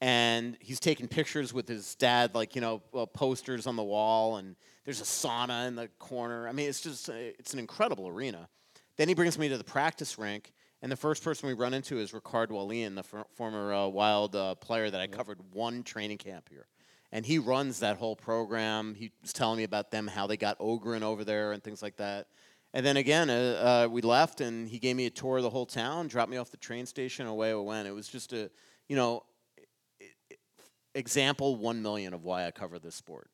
and 0.00 0.56
he's 0.60 0.78
taking 0.78 1.08
pictures 1.08 1.52
with 1.52 1.66
his 1.66 1.94
dad, 1.96 2.34
like 2.34 2.54
you 2.54 2.60
know, 2.60 2.82
uh, 2.92 3.06
posters 3.06 3.66
on 3.66 3.74
the 3.74 3.82
wall, 3.82 4.36
and 4.36 4.54
there's 4.84 5.00
a 5.00 5.04
sauna 5.04 5.66
in 5.66 5.74
the 5.74 5.88
corner. 5.98 6.46
I 6.46 6.52
mean, 6.52 6.68
it's 6.68 6.80
just 6.80 7.08
uh, 7.08 7.14
it's 7.14 7.54
an 7.54 7.58
incredible 7.58 8.06
arena. 8.06 8.48
Then 8.96 9.08
he 9.08 9.14
brings 9.14 9.36
me 9.36 9.48
to 9.48 9.58
the 9.58 9.64
practice 9.64 10.16
rink, 10.16 10.52
and 10.80 10.92
the 10.92 10.96
first 10.96 11.24
person 11.24 11.48
we 11.48 11.54
run 11.54 11.74
into 11.74 11.98
is 11.98 12.12
Rickard 12.12 12.52
Wallin, 12.52 12.94
the 12.94 13.02
for, 13.02 13.24
former 13.34 13.72
uh, 13.72 13.86
Wild 13.88 14.36
uh, 14.36 14.54
player 14.56 14.90
that 14.90 15.00
I 15.00 15.06
covered 15.08 15.38
one 15.52 15.82
training 15.82 16.18
camp 16.18 16.48
here. 16.48 16.66
And 17.14 17.24
he 17.24 17.38
runs 17.38 17.78
that 17.78 17.96
whole 17.96 18.16
program. 18.16 18.96
He 18.96 19.12
was 19.22 19.32
telling 19.32 19.56
me 19.58 19.62
about 19.62 19.92
them, 19.92 20.08
how 20.08 20.26
they 20.26 20.36
got 20.36 20.58
Öhgren 20.58 21.02
over 21.02 21.24
there 21.24 21.52
and 21.52 21.62
things 21.62 21.80
like 21.80 21.96
that. 21.96 22.26
And 22.74 22.84
then 22.84 22.96
again, 22.96 23.30
uh, 23.30 23.84
uh, 23.86 23.88
we 23.88 24.02
left, 24.02 24.40
and 24.40 24.68
he 24.68 24.80
gave 24.80 24.96
me 24.96 25.06
a 25.06 25.10
tour 25.10 25.36
of 25.36 25.44
the 25.44 25.50
whole 25.50 25.64
town, 25.64 26.08
dropped 26.08 26.28
me 26.28 26.38
off 26.38 26.50
the 26.50 26.56
train 26.56 26.86
station, 26.86 27.28
away 27.28 27.54
we 27.54 27.60
went. 27.62 27.86
It 27.86 27.92
was 27.92 28.08
just 28.08 28.32
a, 28.32 28.50
you 28.88 28.96
know, 28.96 29.22
example 30.96 31.54
one 31.54 31.82
million 31.82 32.14
of 32.14 32.24
why 32.24 32.46
I 32.46 32.50
cover 32.50 32.80
this 32.80 32.96
sport. 32.96 33.30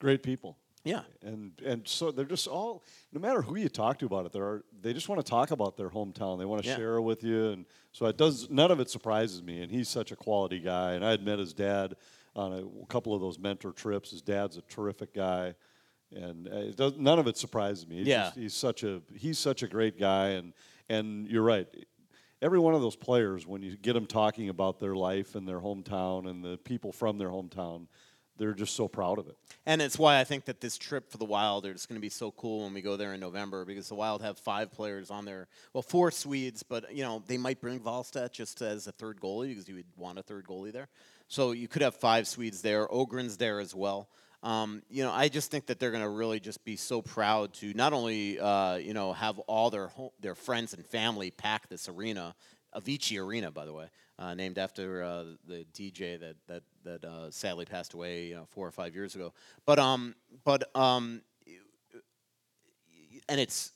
Great 0.00 0.24
people. 0.24 0.58
Yeah. 0.82 1.02
And 1.22 1.52
and 1.64 1.88
so 1.88 2.10
they're 2.10 2.24
just 2.26 2.46
all 2.46 2.82
no 3.12 3.20
matter 3.20 3.40
who 3.42 3.56
you 3.56 3.68
talk 3.68 3.98
to 4.00 4.06
about 4.06 4.26
it, 4.26 4.32
they're 4.32 4.64
they 4.82 4.92
just 4.92 5.08
want 5.08 5.24
to 5.24 5.28
talk 5.28 5.50
about 5.50 5.76
their 5.76 5.88
hometown. 5.88 6.38
They 6.38 6.44
want 6.44 6.62
to 6.62 6.68
Yeah. 6.68 6.76
share 6.76 6.96
it 6.96 7.02
with 7.02 7.24
you 7.24 7.50
and 7.52 7.64
so 7.92 8.06
it 8.06 8.18
does 8.18 8.50
none 8.50 8.70
of 8.70 8.80
it 8.80 8.90
surprises 8.90 9.42
me 9.42 9.62
and 9.62 9.70
he's 9.70 9.88
such 9.88 10.12
a 10.12 10.16
quality 10.16 10.58
guy 10.58 10.92
and 10.92 11.04
I 11.04 11.10
had 11.10 11.24
met 11.24 11.38
his 11.38 11.54
dad 11.54 11.94
on 12.36 12.52
a 12.82 12.86
couple 12.86 13.14
of 13.14 13.20
those 13.20 13.38
mentor 13.38 13.72
trips. 13.72 14.10
His 14.10 14.22
dad's 14.22 14.56
a 14.56 14.62
terrific 14.62 15.14
guy 15.14 15.54
and 16.14 16.46
uh, 16.48 16.56
it 16.58 16.76
does, 16.76 16.94
none 16.96 17.18
of 17.18 17.26
it 17.26 17.36
surprises 17.36 17.86
me. 17.88 17.98
He's 17.98 18.06
Yeah. 18.06 18.24
just- 18.26 18.36
he's 18.36 18.54
such 18.54 18.82
a 18.84 19.02
he's 19.16 19.38
such 19.38 19.62
a 19.62 19.66
great 19.68 19.98
guy 19.98 20.28
and 20.30 20.52
and 20.88 21.26
you're 21.28 21.42
right. 21.42 21.66
Every 22.42 22.58
one 22.58 22.74
of 22.74 22.82
those 22.82 22.96
players 22.96 23.46
when 23.46 23.62
you 23.62 23.76
get 23.76 23.94
them 23.94 24.06
talking 24.06 24.48
about 24.48 24.78
their 24.78 24.94
life 24.94 25.34
and 25.34 25.48
their 25.48 25.60
hometown 25.60 26.28
and 26.28 26.44
the 26.44 26.58
people 26.58 26.92
from 26.92 27.16
their 27.16 27.30
hometown, 27.30 27.86
they're 28.36 28.52
just 28.52 28.74
so 28.76 28.86
proud 28.86 29.18
of 29.18 29.28
it. 29.28 29.36
And 29.64 29.80
it's 29.80 29.98
why 29.98 30.20
I 30.20 30.24
think 30.24 30.44
that 30.44 30.60
this 30.60 30.76
trip 30.76 31.10
for 31.10 31.16
the 31.18 31.24
Wild 31.24 31.64
is 31.64 31.86
going 31.86 31.96
to 31.96 32.02
be 32.02 32.10
so 32.10 32.32
cool 32.32 32.64
when 32.64 32.74
we 32.74 32.82
go 32.82 32.96
there 32.96 33.14
in 33.14 33.20
November 33.20 33.64
because 33.64 33.88
the 33.88 33.94
Wild 33.94 34.20
have 34.22 34.38
five 34.38 34.70
players 34.72 35.10
on 35.10 35.24
there. 35.24 35.48
Well, 35.72 35.82
four 35.82 36.10
Swedes, 36.10 36.62
but 36.62 36.94
you 36.94 37.02
know 37.02 37.22
they 37.26 37.38
might 37.38 37.60
bring 37.60 37.80
Wallstedt 37.80 38.32
just 38.32 38.60
as 38.60 38.86
a 38.88 38.92
third 38.92 39.20
goalie 39.20 39.48
because 39.48 39.66
you 39.68 39.76
would 39.76 39.86
want 39.96 40.18
a 40.18 40.22
third 40.22 40.46
goalie 40.46 40.72
there. 40.72 40.88
So 41.34 41.50
you 41.50 41.66
could 41.66 41.82
have 41.82 41.96
five 41.96 42.28
Swedes 42.28 42.62
there. 42.62 42.86
Öhgren's 42.86 43.36
there 43.38 43.58
as 43.58 43.74
well. 43.74 44.08
Um, 44.44 44.84
you 44.88 45.02
know, 45.02 45.10
I 45.10 45.28
just 45.28 45.50
think 45.50 45.66
that 45.66 45.80
they're 45.80 45.90
going 45.90 46.04
to 46.04 46.08
really 46.08 46.38
just 46.38 46.64
be 46.64 46.76
so 46.76 47.02
proud 47.02 47.54
to 47.54 47.74
not 47.74 47.92
only 47.92 48.38
uh, 48.38 48.76
you 48.76 48.94
know 48.94 49.12
have 49.14 49.40
all 49.40 49.68
their 49.68 49.88
ho- 49.88 50.12
their 50.20 50.36
friends 50.36 50.74
and 50.74 50.86
family 50.86 51.32
pack 51.32 51.68
this 51.68 51.88
arena, 51.88 52.36
Avicii 52.76 53.20
Arena, 53.20 53.50
by 53.50 53.64
the 53.64 53.72
way, 53.72 53.86
uh, 54.16 54.34
named 54.34 54.58
after 54.58 55.02
uh, 55.02 55.24
the 55.48 55.66
DJ 55.74 56.20
that 56.20 56.36
that 56.46 56.62
that 56.84 57.04
uh, 57.04 57.32
sadly 57.32 57.64
passed 57.64 57.94
away, 57.94 58.26
you 58.26 58.36
know, 58.36 58.46
four 58.50 58.68
or 58.68 58.70
five 58.70 58.94
years 58.94 59.16
ago. 59.16 59.32
But 59.66 59.80
um, 59.80 60.14
but 60.44 60.70
um, 60.76 61.20
and 63.28 63.40
it's 63.40 63.72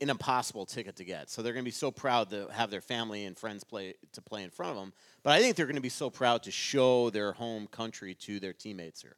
an 0.00 0.10
impossible 0.10 0.66
ticket 0.66 0.96
to 0.96 1.04
get. 1.04 1.30
So 1.30 1.42
they're 1.42 1.52
going 1.52 1.64
to 1.64 1.68
be 1.68 1.72
so 1.72 1.90
proud 1.90 2.30
to 2.30 2.48
have 2.52 2.70
their 2.70 2.80
family 2.80 3.24
and 3.24 3.36
friends 3.36 3.64
play 3.64 3.94
to 4.12 4.22
play 4.22 4.42
in 4.42 4.50
front 4.50 4.70
of 4.70 4.76
them. 4.76 4.92
But 5.22 5.32
I 5.32 5.40
think 5.40 5.56
they're 5.56 5.66
going 5.66 5.76
to 5.76 5.82
be 5.82 5.88
so 5.88 6.10
proud 6.10 6.42
to 6.44 6.50
show 6.50 7.10
their 7.10 7.32
home 7.32 7.66
country 7.66 8.14
to 8.14 8.40
their 8.40 8.52
teammates 8.52 9.02
here. 9.02 9.16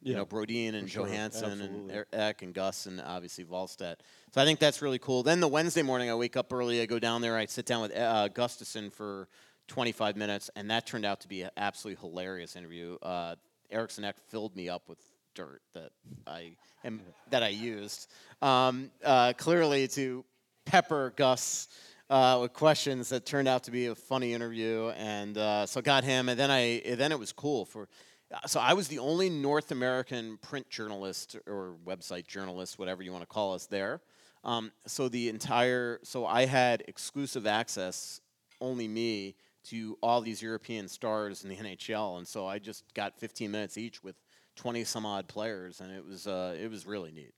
You 0.00 0.14
know, 0.14 0.24
Brodin 0.24 0.74
and 0.74 0.88
sure, 0.88 1.06
Johansson 1.06 1.60
and 1.60 1.90
absolutely. 1.90 2.04
Ek 2.12 2.42
and 2.42 2.54
Gus 2.54 2.86
and 2.86 3.00
obviously 3.00 3.44
Wallstedt. 3.44 3.96
So 4.32 4.40
I 4.40 4.44
think 4.44 4.60
that's 4.60 4.80
really 4.80 5.00
cool. 5.00 5.24
Then 5.24 5.40
the 5.40 5.48
Wednesday 5.48 5.82
morning, 5.82 6.08
I 6.08 6.14
wake 6.14 6.36
up 6.36 6.52
early. 6.52 6.80
I 6.80 6.86
go 6.86 7.00
down 7.00 7.20
there. 7.20 7.36
I 7.36 7.46
sit 7.46 7.66
down 7.66 7.82
with 7.82 7.96
uh, 7.96 8.28
Gustavsson 8.28 8.92
for 8.92 9.28
25 9.66 10.16
minutes, 10.16 10.50
and 10.54 10.70
that 10.70 10.86
turned 10.86 11.04
out 11.04 11.20
to 11.22 11.28
be 11.28 11.42
an 11.42 11.50
absolutely 11.56 12.00
hilarious 12.00 12.54
interview. 12.54 12.96
Uh, 13.02 13.34
Eriksson 13.70 14.04
Ek 14.04 14.16
filled 14.28 14.54
me 14.54 14.68
up 14.68 14.88
with 14.88 14.98
dirt 15.38 15.62
that 15.72 15.92
I 16.26 16.56
am 16.82 17.00
that 17.30 17.44
I 17.44 17.48
used 17.48 18.10
um, 18.42 18.90
uh, 19.04 19.34
clearly 19.34 19.86
to 19.88 20.24
pepper 20.64 21.12
Gus 21.14 21.68
uh, 22.10 22.38
with 22.42 22.52
questions 22.52 23.10
that 23.10 23.24
turned 23.24 23.46
out 23.46 23.62
to 23.64 23.70
be 23.70 23.86
a 23.86 23.94
funny 23.94 24.34
interview, 24.34 24.88
and 24.96 25.38
uh, 25.38 25.64
so 25.64 25.80
got 25.80 26.02
him. 26.02 26.28
And 26.28 26.38
then 26.38 26.50
I 26.50 26.82
then 26.96 27.12
it 27.12 27.18
was 27.20 27.32
cool 27.32 27.64
for. 27.64 27.88
uh, 28.34 28.48
So 28.48 28.58
I 28.58 28.72
was 28.72 28.88
the 28.88 28.98
only 28.98 29.30
North 29.30 29.70
American 29.70 30.38
print 30.38 30.68
journalist 30.70 31.36
or 31.46 31.76
website 31.86 32.26
journalist, 32.26 32.76
whatever 32.76 33.04
you 33.04 33.12
want 33.12 33.22
to 33.22 33.32
call 33.32 33.54
us, 33.54 33.66
there. 33.66 34.00
Um, 34.42 34.72
so 34.86 35.08
the 35.08 35.28
entire 35.28 36.00
so 36.02 36.26
I 36.26 36.46
had 36.46 36.82
exclusive 36.88 37.46
access, 37.46 38.20
only 38.60 38.88
me, 38.88 39.36
to 39.66 39.96
all 40.02 40.20
these 40.20 40.42
European 40.42 40.88
stars 40.88 41.44
in 41.44 41.50
the 41.50 41.56
NHL, 41.56 42.18
and 42.18 42.26
so 42.26 42.48
I 42.48 42.58
just 42.58 42.82
got 42.94 43.16
15 43.20 43.52
minutes 43.52 43.78
each 43.78 44.02
with 44.02 44.16
20 44.58 44.82
some 44.84 45.06
odd 45.06 45.28
players, 45.28 45.80
and 45.80 45.92
it 45.92 46.04
was 46.04 46.26
uh, 46.26 46.56
it 46.60 46.68
was 46.68 46.84
really 46.84 47.12
neat. 47.12 47.32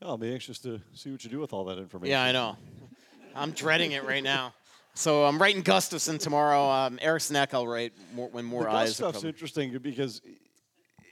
Yeah, 0.00 0.08
I'll 0.08 0.18
be 0.18 0.32
anxious 0.32 0.58
to 0.60 0.80
see 0.92 1.10
what 1.10 1.24
you 1.24 1.30
do 1.30 1.40
with 1.40 1.52
all 1.52 1.64
that 1.64 1.78
information. 1.78 2.10
Yeah, 2.10 2.22
I 2.22 2.32
know. 2.32 2.56
I'm 3.34 3.52
dreading 3.52 3.92
it 3.92 4.04
right 4.04 4.22
now. 4.22 4.52
So 4.92 5.24
I'm 5.24 5.40
writing 5.40 5.62
Gustavsson 5.62 6.20
tomorrow. 6.20 6.68
Um, 6.68 6.98
Eriksson 7.02 7.34
Ek 7.34 7.54
I'll 7.54 7.66
write 7.66 7.94
more, 8.14 8.28
when 8.28 8.44
more 8.44 8.64
the 8.64 8.70
eyes. 8.70 8.94
stuff's 8.94 9.24
interesting 9.24 9.76
because 9.78 10.20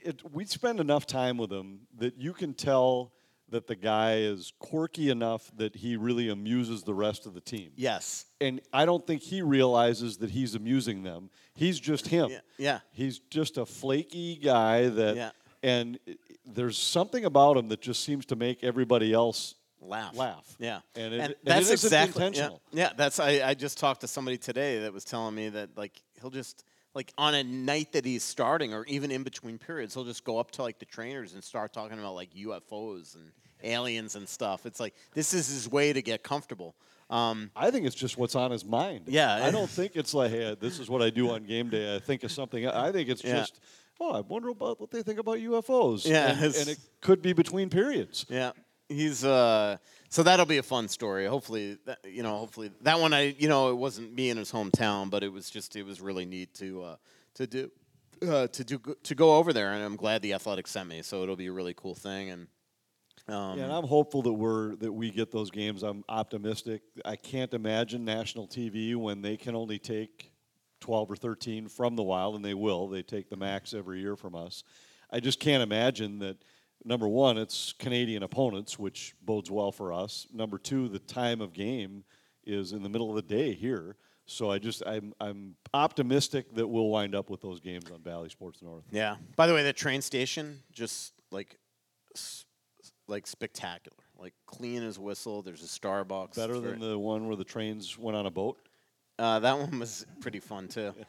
it, 0.03 0.21
we 0.31 0.45
spend 0.45 0.79
enough 0.79 1.05
time 1.07 1.37
with 1.37 1.51
him 1.51 1.81
that 1.97 2.17
you 2.17 2.31
can 2.33 2.53
tell 2.53 3.11
that 3.53 3.67
the 3.67 3.75
guy 3.75 4.17
is 4.17 4.51
quirky 4.59 5.09
enough 5.09 5.49
that 5.57 5.75
he 5.75 5.95
really 5.95 6.29
amuses 6.29 6.83
the 6.83 6.93
rest 6.93 7.25
of 7.25 7.33
the 7.33 7.41
team. 7.41 7.71
Yes. 7.75 8.25
And 8.41 8.61
I 8.73 8.85
don't 8.85 9.05
think 9.07 9.21
he 9.21 9.41
realizes 9.41 10.17
that 10.17 10.29
he's 10.31 10.53
amusing 10.55 11.03
them. 11.03 11.29
He's 11.55 11.79
just 11.79 12.07
him. 12.07 12.29
Yeah, 12.31 12.39
yeah. 12.57 12.79
He's 12.91 13.19
just 13.29 13.57
a 13.57 13.65
flaky 13.65 14.35
guy 14.35 14.89
that 14.89 15.15
Yeah. 15.15 15.29
and 15.61 15.97
there's 16.45 16.77
something 16.77 17.23
about 17.25 17.55
him 17.57 17.69
that 17.69 17.79
just 17.81 18.03
seems 18.03 18.25
to 18.27 18.35
make 18.35 18.63
everybody 18.63 19.13
else 19.13 19.55
Laugh. 19.81 20.15
laugh. 20.15 20.55
Yeah. 20.59 20.79
And, 20.95 21.13
it, 21.13 21.19
and 21.21 21.35
that's 21.43 21.69
exactly 21.69 22.31
yeah. 22.33 22.49
Yeah, 22.71 22.89
that's 22.97 23.19
I, 23.19 23.41
I 23.49 23.53
just 23.53 23.77
talked 23.77 24.01
to 24.01 24.07
somebody 24.07 24.37
today 24.37 24.79
that 24.79 24.93
was 24.93 25.03
telling 25.05 25.35
me 25.35 25.49
that 25.49 25.77
like 25.77 26.01
he'll 26.21 26.29
just 26.31 26.63
like 26.95 27.11
on 27.17 27.33
a 27.33 27.43
night 27.43 27.91
that 27.93 28.05
he's 28.05 28.23
starting 28.23 28.73
or 28.73 28.85
even 28.85 29.09
in 29.11 29.23
between 29.23 29.57
periods, 29.57 29.93
he'll 29.93 30.03
just 30.05 30.23
go 30.23 30.37
up 30.37 30.51
to 30.51 30.61
like 30.61 30.79
the 30.79 30.85
trainers 30.85 31.33
and 31.33 31.43
start 31.43 31.73
talking 31.73 31.97
about 31.99 32.13
like 32.15 32.33
UFOs 32.35 33.15
and 33.15 33.31
aliens 33.63 34.15
and 34.15 34.27
stuff. 34.27 34.65
It's 34.65 34.79
like 34.79 34.93
this 35.13 35.33
is 35.33 35.47
his 35.47 35.69
way 35.69 35.93
to 35.93 36.01
get 36.01 36.23
comfortable. 36.23 36.75
Um, 37.09 37.51
I 37.55 37.69
think 37.69 37.85
it's 37.85 37.95
just 37.95 38.17
what's 38.17 38.33
on 38.35 38.49
his 38.51 38.65
mind. 38.65 39.03
Yeah. 39.07 39.45
I 39.45 39.51
don't 39.51 39.69
think 39.69 39.95
it's 39.95 40.13
like, 40.13 40.31
hey, 40.31 40.55
this 40.59 40.79
is 40.79 40.89
what 40.89 41.01
I 41.01 41.09
do 41.09 41.29
on 41.29 41.43
game 41.43 41.69
day. 41.69 41.95
I 41.95 41.99
think 41.99 42.23
of 42.23 42.31
something. 42.31 42.65
I 42.67 42.91
think 42.91 43.09
it's 43.09 43.23
Yeah. 43.23 43.35
just, 43.41 43.59
oh, 43.99 44.11
I 44.13 44.21
wonder 44.21 44.49
about 44.49 44.79
what 44.79 44.89
they 44.89 45.03
think 45.03 45.19
about 45.19 45.37
UFOs. 45.37 46.07
Yeah, 46.07 46.31
And, 46.31 46.55
and 46.55 46.67
it 46.69 46.79
could 47.01 47.21
be 47.21 47.33
between 47.33 47.69
periods. 47.69 48.25
Yeah, 48.29 48.51
he's 48.89 49.23
uh. 49.23 49.77
So 50.09 50.23
that'll 50.23 50.45
be 50.45 50.57
a 50.57 50.63
fun 50.63 50.87
story. 50.87 51.25
Hopefully, 51.25 51.77
that, 51.85 51.99
you 52.07 52.23
know, 52.23 52.37
hopefully 52.37 52.71
that 52.81 52.99
one. 52.99 53.13
I, 53.13 53.35
you 53.37 53.47
know, 53.49 53.69
it 53.69 53.75
wasn't 53.75 54.13
me 54.13 54.29
in 54.29 54.37
his 54.37 54.51
hometown, 54.51 55.09
but 55.09 55.23
it 55.23 55.31
was 55.31 55.49
just, 55.49 55.75
it 55.75 55.83
was 55.83 56.01
really 56.01 56.25
neat 56.25 56.53
to, 56.55 56.83
uh, 56.83 56.95
to 57.35 57.47
do, 57.47 57.71
uh, 58.27 58.47
to 58.47 58.63
do, 58.63 58.79
to 59.03 59.15
go 59.15 59.35
over 59.37 59.53
there, 59.53 59.73
and 59.73 59.83
I'm 59.83 59.95
glad 59.97 60.21
the 60.21 60.33
Athletics 60.33 60.71
sent 60.71 60.87
me. 60.87 61.01
So 61.01 61.21
it'll 61.23 61.35
be 61.35 61.47
a 61.47 61.51
really 61.51 61.73
cool 61.75 61.95
thing, 61.95 62.29
and 62.29 62.47
um, 63.27 63.57
Yeah, 63.57 63.65
and 63.65 63.73
I'm 63.73 63.85
hopeful 63.85 64.21
that 64.23 64.33
we're 64.33 64.75
that 64.77 64.91
we 64.91 65.11
get 65.11 65.31
those 65.31 65.51
games. 65.51 65.83
I'm 65.83 66.03
optimistic. 66.09 66.81
I 67.05 67.15
can't 67.15 67.53
imagine 67.53 68.03
national 68.03 68.47
TV 68.47 68.95
when 68.95 69.21
they 69.21 69.37
can 69.37 69.55
only 69.55 69.79
take 69.79 70.31
12 70.81 71.11
or 71.11 71.15
13 71.15 71.67
from 71.67 71.95
the 71.95 72.03
Wild, 72.03 72.35
and 72.35 72.43
they 72.43 72.53
will. 72.53 72.87
They 72.87 73.03
take 73.03 73.29
the 73.29 73.37
max 73.37 73.73
every 73.73 74.01
year 74.01 74.15
from 74.15 74.35
us. 74.35 74.63
I 75.09 75.19
just 75.19 75.39
can't 75.39 75.63
imagine 75.63 76.19
that. 76.19 76.37
Number 76.85 77.07
one, 77.07 77.37
it's 77.37 77.71
Canadian 77.71 78.23
opponents, 78.23 78.77
which 78.77 79.15
bodes 79.21 79.49
well 79.49 79.71
for 79.71 79.93
us. 79.93 80.27
Number 80.33 80.57
two, 80.57 80.89
the 80.89 80.99
time 80.99 81.39
of 81.39 81.53
game 81.53 82.03
is 82.45 82.73
in 82.73 82.83
the 82.83 82.89
middle 82.89 83.09
of 83.09 83.15
the 83.15 83.21
day 83.21 83.53
here. 83.53 83.95
So 84.25 84.51
I 84.51 84.57
just 84.57 84.83
I'm 84.85 85.13
I'm 85.19 85.55
optimistic 85.73 86.53
that 86.55 86.67
we'll 86.67 86.87
wind 86.87 87.15
up 87.15 87.29
with 87.29 87.41
those 87.41 87.59
games 87.59 87.89
on 87.91 88.01
Bally 88.01 88.29
Sports 88.29 88.61
North. 88.61 88.83
yeah. 88.91 89.15
By 89.35 89.47
the 89.47 89.53
way, 89.53 89.63
the 89.63 89.73
train 89.73 90.01
station 90.01 90.59
just 90.71 91.13
like, 91.31 91.57
like 93.13 93.27
spectacular, 93.27 93.95
like 94.17 94.33
clean 94.47 94.81
as 94.83 94.97
whistle. 94.97 95.43
There's 95.43 95.61
a 95.61 95.67
Starbucks. 95.67 96.35
Better 96.35 96.59
than 96.59 96.79
the 96.79 96.97
one 96.97 97.27
where 97.27 97.35
the 97.35 97.43
trains 97.43 97.97
went 97.97 98.17
on 98.17 98.25
a 98.25 98.31
boat. 98.31 98.57
Uh, 99.19 99.39
that 99.39 99.57
one 99.57 99.79
was 99.79 100.05
pretty 100.19 100.39
fun 100.39 100.67
too. 100.67 100.93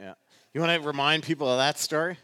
Yeah. 0.00 0.14
You 0.54 0.62
want 0.62 0.80
to 0.80 0.88
remind 0.88 1.22
people 1.22 1.46
of 1.46 1.58
that 1.58 1.78
story? 1.78 2.16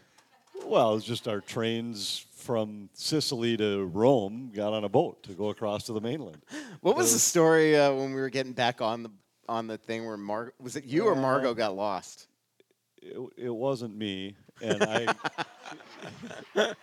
Well, 0.65 0.95
it's 0.95 1.05
just 1.05 1.27
our 1.27 1.39
trains 1.39 2.25
from 2.33 2.89
Sicily 2.93 3.55
to 3.57 3.85
Rome 3.85 4.51
got 4.55 4.73
on 4.73 4.83
a 4.85 4.89
boat 4.89 5.21
to 5.23 5.33
go 5.33 5.49
across 5.49 5.83
to 5.83 5.93
the 5.93 6.01
mainland. 6.01 6.41
What 6.81 6.95
was 6.95 7.13
the 7.13 7.19
story 7.19 7.77
uh, 7.77 7.93
when 7.93 8.15
we 8.15 8.19
were 8.19 8.31
getting 8.31 8.53
back 8.53 8.81
on 8.81 9.03
the 9.03 9.11
on 9.47 9.67
the 9.67 9.77
thing 9.77 10.03
where 10.07 10.17
Mar 10.17 10.51
was 10.59 10.75
it 10.77 10.85
you 10.85 11.05
or 11.05 11.15
Margo 11.15 11.53
got 11.53 11.75
lost? 11.75 12.27
It, 13.03 13.19
it 13.37 13.53
wasn't 13.53 13.95
me, 13.95 14.35
and 14.61 14.83
I 14.83 15.15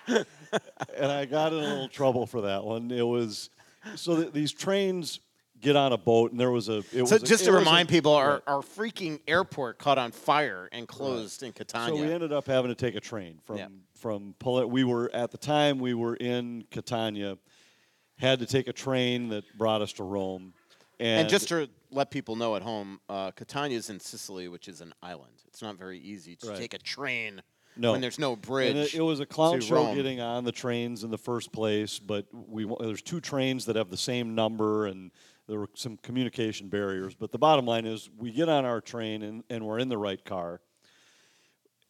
and 0.97 1.13
I 1.13 1.25
got 1.27 1.53
in 1.53 1.59
a 1.59 1.63
little 1.63 1.89
trouble 1.89 2.27
for 2.27 2.43
that 2.43 2.65
one. 2.65 2.91
It 2.91 3.03
was 3.07 3.51
so 3.95 4.17
that 4.17 4.33
these 4.33 4.53
trains 4.53 5.21
get 5.61 5.75
on 5.77 5.93
a 5.93 5.99
boat, 5.99 6.31
and 6.33 6.41
there 6.41 6.51
was 6.51 6.69
a. 6.69 6.79
It 6.79 6.85
So 6.93 7.01
was 7.03 7.13
a- 7.13 7.19
just 7.21 7.43
it 7.43 7.47
to 7.47 7.53
was 7.53 7.57
a- 7.57 7.65
remind 7.65 7.89
people, 7.89 8.13
our, 8.15 8.33
right. 8.35 8.43
our 8.47 8.61
freaking 8.61 9.21
airport 9.27 9.79
caught 9.79 9.99
on 9.99 10.13
fire 10.13 10.69
and 10.73 10.87
closed 10.87 11.43
in 11.43 11.53
Catania. 11.53 11.97
So 11.97 12.03
we 12.03 12.13
ended 12.13 12.33
up 12.33 12.47
having 12.47 12.69
to 12.71 12.75
take 12.75 12.95
a 12.95 13.01
train 13.01 13.39
from 13.45 13.57
Yeah. 13.59 13.69
from 13.95 14.35
We 14.71 14.85
were 14.85 15.11
at 15.15 15.31
the 15.31 15.39
time 15.39 15.79
we 15.79 15.95
were 15.95 16.17
in 16.17 16.65
Catania, 16.71 17.39
had 18.19 18.39
to 18.41 18.47
take 18.47 18.69
a 18.69 18.73
train 18.73 19.29
that 19.31 19.45
brought 19.57 19.81
us 19.83 19.93
to 19.95 20.05
Rome, 20.05 20.53
and, 21.01 21.21
and 21.23 21.29
just 21.29 21.49
to 21.49 21.69
let 21.91 22.11
people 22.11 22.37
know 22.37 22.57
at 22.57 22.63
home, 22.63 23.01
uh, 23.09 23.31
Catania 23.31 23.77
is 23.79 23.89
in 23.91 24.01
Sicily, 24.01 24.49
which 24.49 24.69
is 24.69 24.81
an 24.83 24.93
island. 25.03 25.33
It's 25.47 25.63
not 25.63 25.77
very 25.77 25.99
easy 25.99 26.37
to 26.37 26.49
Right. 26.49 26.59
take 26.59 26.75
a 26.75 26.79
train 26.79 27.43
No. 27.77 27.93
when 27.93 28.01
there's 28.01 28.19
no 28.19 28.37
bridge. 28.37 28.71
And 28.71 28.79
it, 28.79 28.95
it 28.95 29.01
was 29.01 29.21
a 29.21 29.27
clown 29.27 29.61
show 29.61 29.77
Rome. 29.77 29.97
getting 29.97 30.21
on 30.21 30.45
the 30.45 30.53
trains 30.53 31.05
in 31.05 31.11
the 31.11 31.19
first 31.19 31.53
place, 31.53 31.99
but 31.99 32.27
we 32.33 32.67
there's 32.81 33.03
two 33.03 33.21
trains 33.21 33.67
that 33.67 33.77
have 33.77 33.91
the 33.91 33.97
same 33.97 34.35
number, 34.35 34.87
and 34.87 35.11
there 35.47 35.61
were 35.61 35.69
some 35.75 35.97
communication 35.99 36.69
barriers. 36.69 37.15
But 37.15 37.33
the 37.33 37.39
bottom 37.39 37.67
line 37.67 37.87
is, 37.87 38.09
we 38.17 38.33
get 38.33 38.49
on 38.49 38.65
our 38.65 38.81
train 38.81 39.23
and, 39.23 39.45
and 39.51 39.65
we're 39.65 39.79
in 39.79 39.89
the 39.89 39.99
right 39.99 40.23
car, 40.25 40.61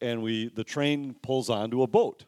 and 0.01 0.21
we 0.21 0.49
the 0.49 0.63
train 0.63 1.15
pulls 1.21 1.49
onto 1.49 1.83
a 1.83 1.87
boat. 1.87 2.25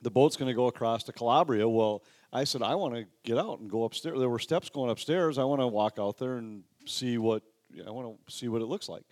The 0.00 0.10
boat's 0.10 0.36
going 0.36 0.48
to 0.48 0.54
go 0.54 0.66
across 0.66 1.04
to 1.04 1.12
Calabria. 1.12 1.68
Well, 1.68 2.02
I 2.32 2.44
said 2.44 2.62
I 2.62 2.74
want 2.74 2.94
to 2.94 3.04
get 3.24 3.38
out 3.38 3.60
and 3.60 3.70
go 3.70 3.84
upstairs. 3.84 4.18
There 4.18 4.28
were 4.28 4.38
steps 4.38 4.68
going 4.68 4.90
upstairs. 4.90 5.38
I 5.38 5.44
want 5.44 5.60
to 5.60 5.66
walk 5.66 5.98
out 5.98 6.18
there 6.18 6.36
and 6.36 6.64
see 6.86 7.18
what 7.18 7.42
I 7.86 7.90
want 7.90 8.18
to 8.26 8.32
see 8.32 8.48
what 8.48 8.62
it 8.62 8.66
looks 8.66 8.88
like. 8.88 9.02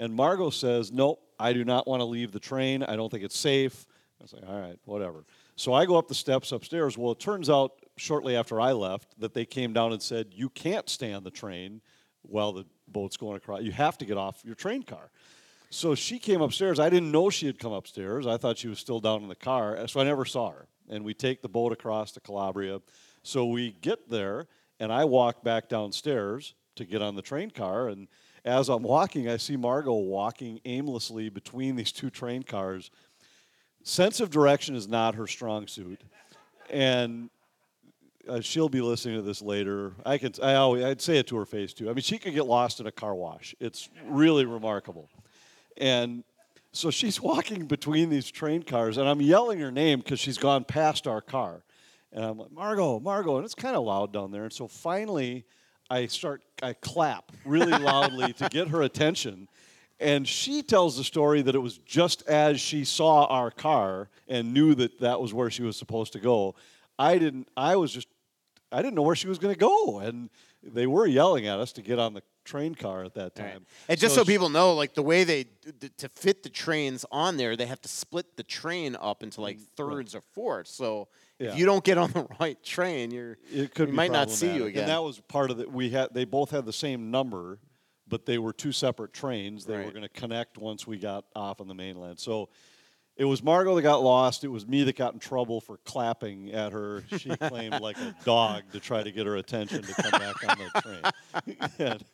And 0.00 0.14
Margo 0.14 0.48
says, 0.48 0.90
"Nope, 0.90 1.22
I 1.38 1.52
do 1.52 1.62
not 1.62 1.86
want 1.86 2.00
to 2.00 2.06
leave 2.06 2.32
the 2.32 2.40
train. 2.40 2.82
I 2.82 2.96
don't 2.96 3.10
think 3.10 3.22
it's 3.22 3.38
safe." 3.38 3.86
I 4.18 4.24
was 4.24 4.32
like, 4.32 4.48
"All 4.48 4.58
right, 4.58 4.78
whatever." 4.86 5.26
So 5.56 5.74
I 5.74 5.84
go 5.84 5.96
up 5.96 6.08
the 6.08 6.14
steps 6.14 6.52
upstairs. 6.52 6.96
Well, 6.96 7.12
it 7.12 7.20
turns 7.20 7.50
out 7.50 7.72
shortly 7.98 8.34
after 8.34 8.60
I 8.60 8.72
left 8.72 9.20
that 9.20 9.34
they 9.34 9.44
came 9.44 9.74
down 9.74 9.92
and 9.92 10.02
said, 10.02 10.32
"You 10.32 10.48
can't 10.48 10.88
stay 10.88 11.12
on 11.12 11.22
the 11.22 11.30
train 11.30 11.82
while 12.22 12.52
the 12.52 12.64
boat's 12.88 13.18
going 13.18 13.36
across. 13.36 13.62
You 13.62 13.72
have 13.72 13.98
to 13.98 14.06
get 14.06 14.16
off 14.16 14.42
your 14.42 14.54
train 14.54 14.82
car." 14.82 15.10
So 15.68 15.94
she 15.94 16.18
came 16.18 16.40
upstairs. 16.40 16.80
I 16.80 16.88
didn't 16.88 17.12
know 17.12 17.28
she 17.28 17.46
had 17.46 17.58
come 17.58 17.72
upstairs. 17.72 18.26
I 18.26 18.38
thought 18.38 18.56
she 18.56 18.68
was 18.68 18.78
still 18.78 19.00
down 19.00 19.22
in 19.22 19.28
the 19.28 19.36
car, 19.36 19.76
eh, 19.76 19.86
so 19.86 20.00
I 20.00 20.04
never 20.04 20.24
saw 20.24 20.50
her. 20.50 20.66
And 20.88 21.04
we 21.04 21.12
take 21.14 21.42
the 21.42 21.48
boat 21.48 21.72
across 21.72 22.10
to 22.12 22.20
Calabria. 22.20 22.80
So 23.22 23.44
we 23.44 23.72
get 23.72 24.08
there, 24.08 24.48
and 24.80 24.90
I 24.92 25.04
walk 25.04 25.44
back 25.44 25.68
downstairs 25.68 26.54
to 26.76 26.84
get 26.86 27.02
on 27.02 27.14
the 27.14 27.22
train 27.22 27.50
car. 27.50 27.88
And 27.88 28.08
as 28.44 28.68
I'm 28.68 28.82
walking, 28.82 29.28
I 29.28 29.36
see 29.36 29.56
Margo 29.56 29.94
walking 29.94 30.60
aimlessly 30.64 31.28
between 31.28 31.76
these 31.76 31.92
two 31.92 32.10
train 32.10 32.42
cars. 32.42 32.90
Sense 33.82 34.20
of 34.20 34.30
direction 34.30 34.74
is 34.74 34.88
not 34.88 35.14
her 35.14 35.26
strong 35.26 35.66
suit, 35.66 36.02
and 36.68 37.30
uh, 38.28 38.40
she'll 38.40 38.68
be 38.68 38.80
listening 38.80 39.16
to 39.16 39.22
this 39.22 39.42
later. 39.42 39.92
I 40.04 40.18
can, 40.18 40.32
I 40.42 40.54
always, 40.54 40.84
I'd 40.84 41.00
say 41.00 41.18
it 41.18 41.26
to 41.28 41.36
her 41.36 41.46
face 41.46 41.72
too. 41.72 41.88
I 41.90 41.92
mean, 41.92 42.02
she 42.02 42.18
could 42.18 42.34
get 42.34 42.46
lost 42.46 42.80
in 42.80 42.86
a 42.86 42.92
car 42.92 43.14
wash. 43.14 43.54
It's 43.60 43.88
really 44.06 44.44
remarkable. 44.44 45.08
And 45.76 46.24
so 46.72 46.90
she's 46.90 47.20
walking 47.22 47.66
between 47.66 48.10
these 48.10 48.30
train 48.30 48.62
cars, 48.62 48.98
and 48.98 49.08
I'm 49.08 49.20
yelling 49.20 49.58
her 49.60 49.72
name 49.72 50.00
because 50.00 50.20
she's 50.20 50.38
gone 50.38 50.64
past 50.64 51.06
our 51.06 51.20
car. 51.20 51.64
And 52.12 52.24
I'm 52.24 52.38
like, 52.38 52.52
Margo, 52.52 52.98
Margo, 53.00 53.36
and 53.36 53.44
it's 53.44 53.54
kind 53.54 53.76
of 53.76 53.84
loud 53.84 54.12
down 54.12 54.30
there. 54.30 54.44
And 54.44 54.52
so 54.52 54.66
finally, 54.66 55.44
I 55.90 56.06
start, 56.06 56.42
I 56.62 56.74
clap 56.74 57.32
really 57.44 57.76
loudly 57.76 58.32
to 58.34 58.48
get 58.48 58.68
her 58.68 58.82
attention. 58.82 59.48
And 59.98 60.26
she 60.26 60.62
tells 60.62 60.96
the 60.96 61.04
story 61.04 61.42
that 61.42 61.54
it 61.54 61.58
was 61.58 61.78
just 61.78 62.22
as 62.28 62.60
she 62.60 62.84
saw 62.84 63.26
our 63.26 63.50
car 63.50 64.08
and 64.28 64.54
knew 64.54 64.74
that 64.76 65.00
that 65.00 65.20
was 65.20 65.34
where 65.34 65.50
she 65.50 65.62
was 65.62 65.76
supposed 65.76 66.12
to 66.14 66.20
go. 66.20 66.54
I 66.98 67.18
didn't, 67.18 67.48
I 67.56 67.76
was 67.76 67.92
just, 67.92 68.08
I 68.72 68.82
didn't 68.82 68.94
know 68.94 69.02
where 69.02 69.16
she 69.16 69.28
was 69.28 69.38
going 69.38 69.52
to 69.52 69.58
go. 69.58 69.98
And 69.98 70.30
they 70.62 70.86
were 70.86 71.06
yelling 71.06 71.48
at 71.48 71.58
us 71.58 71.72
to 71.72 71.82
get 71.82 71.98
on 71.98 72.14
the 72.14 72.22
train 72.44 72.74
car 72.74 73.04
at 73.04 73.14
that 73.14 73.32
Right. 73.38 73.52
time. 73.52 73.66
And 73.88 73.98
just 74.00 74.14
so, 74.14 74.22
she- 74.24 74.32
people 74.32 74.48
know, 74.48 74.74
like 74.74 74.94
the 74.94 75.02
way 75.02 75.24
they 75.24 75.44
to 75.98 76.08
fit 76.08 76.42
the 76.42 76.48
trains 76.48 77.04
on 77.12 77.36
there, 77.36 77.56
they 77.56 77.66
have 77.66 77.80
to 77.82 77.88
split 77.88 78.36
the 78.36 78.42
train 78.42 78.96
up 79.00 79.22
into 79.22 79.40
like 79.40 79.58
thirds 79.76 80.14
or 80.14 80.22
fourths. 80.32 80.70
So 80.72 81.08
Mm, 81.40 81.44
Yeah. 81.46 81.52
if 81.52 81.58
you 81.58 81.66
don't 81.66 81.82
get 81.84 81.96
on 81.98 82.10
the 82.12 82.26
right 82.40 82.62
train, 82.62 83.10
you're 83.10 83.38
it 83.52 83.74
could 83.74 83.86
we 83.88 83.92
be 83.92 83.96
might 83.96 84.12
not 84.12 84.30
see 84.30 84.54
you 84.54 84.66
again. 84.66 84.82
And 84.82 84.90
that 84.90 85.02
was 85.02 85.20
part 85.20 85.50
of 85.50 85.60
it. 85.60 85.70
We 85.70 85.90
had 85.90 86.12
they 86.14 86.24
both 86.24 86.50
had 86.50 86.66
the 86.66 86.72
same 86.72 87.10
number, 87.10 87.58
but 88.08 88.26
they 88.26 88.38
were 88.38 88.52
two 88.52 88.72
separate 88.72 89.12
trains. 89.12 89.64
They 89.64 89.76
were 89.76 89.90
going 89.90 90.02
to 90.02 90.08
connect 90.08 90.58
once 90.58 90.86
we 90.86 90.98
got 90.98 91.24
off 91.34 91.60
on 91.60 91.68
the 91.68 91.74
mainland. 91.74 92.18
So 92.18 92.48
it 93.20 93.26
was 93.26 93.42
Margo 93.42 93.74
that 93.74 93.82
got 93.82 94.02
lost. 94.02 94.44
It 94.44 94.48
was 94.48 94.66
me 94.66 94.82
that 94.84 94.96
got 94.96 95.12
in 95.12 95.18
trouble 95.20 95.60
for 95.60 95.76
clapping 95.84 96.52
at 96.52 96.72
her. 96.72 97.04
She 97.18 97.28
claimed 97.36 97.78
like 97.78 97.98
a 97.98 98.14
dog 98.24 98.62
to 98.72 98.80
try 98.80 99.02
to 99.02 99.12
get 99.12 99.26
her 99.26 99.36
attention 99.36 99.82
to 99.82 99.92
come 99.92 100.10
back 100.12 100.48
on 100.48 100.58
the 100.58 100.80
train. 100.80 101.56
And- 101.78 102.04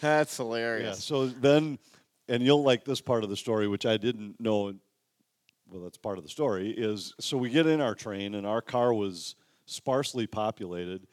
That's 0.00 0.36
yeah. 0.36 0.44
hilarious. 0.44 1.04
So 1.04 1.28
then, 1.28 1.78
and 2.28 2.42
you'll 2.42 2.64
like 2.64 2.84
this 2.84 3.00
part 3.00 3.22
of 3.22 3.30
the 3.30 3.36
story, 3.36 3.68
which 3.68 3.86
I 3.86 3.98
didn't 3.98 4.40
know. 4.40 4.74
Well, 5.70 5.84
that's 5.84 5.96
part 5.96 6.18
of 6.18 6.24
the 6.24 6.30
story. 6.30 6.70
Is 6.70 7.14
so 7.20 7.36
we 7.36 7.48
get 7.48 7.68
in 7.68 7.80
our 7.80 7.94
train, 7.94 8.34
and 8.34 8.44
our 8.44 8.60
car 8.60 8.92
was 8.92 9.36
sparsely 9.66 10.26
populated. 10.26 11.06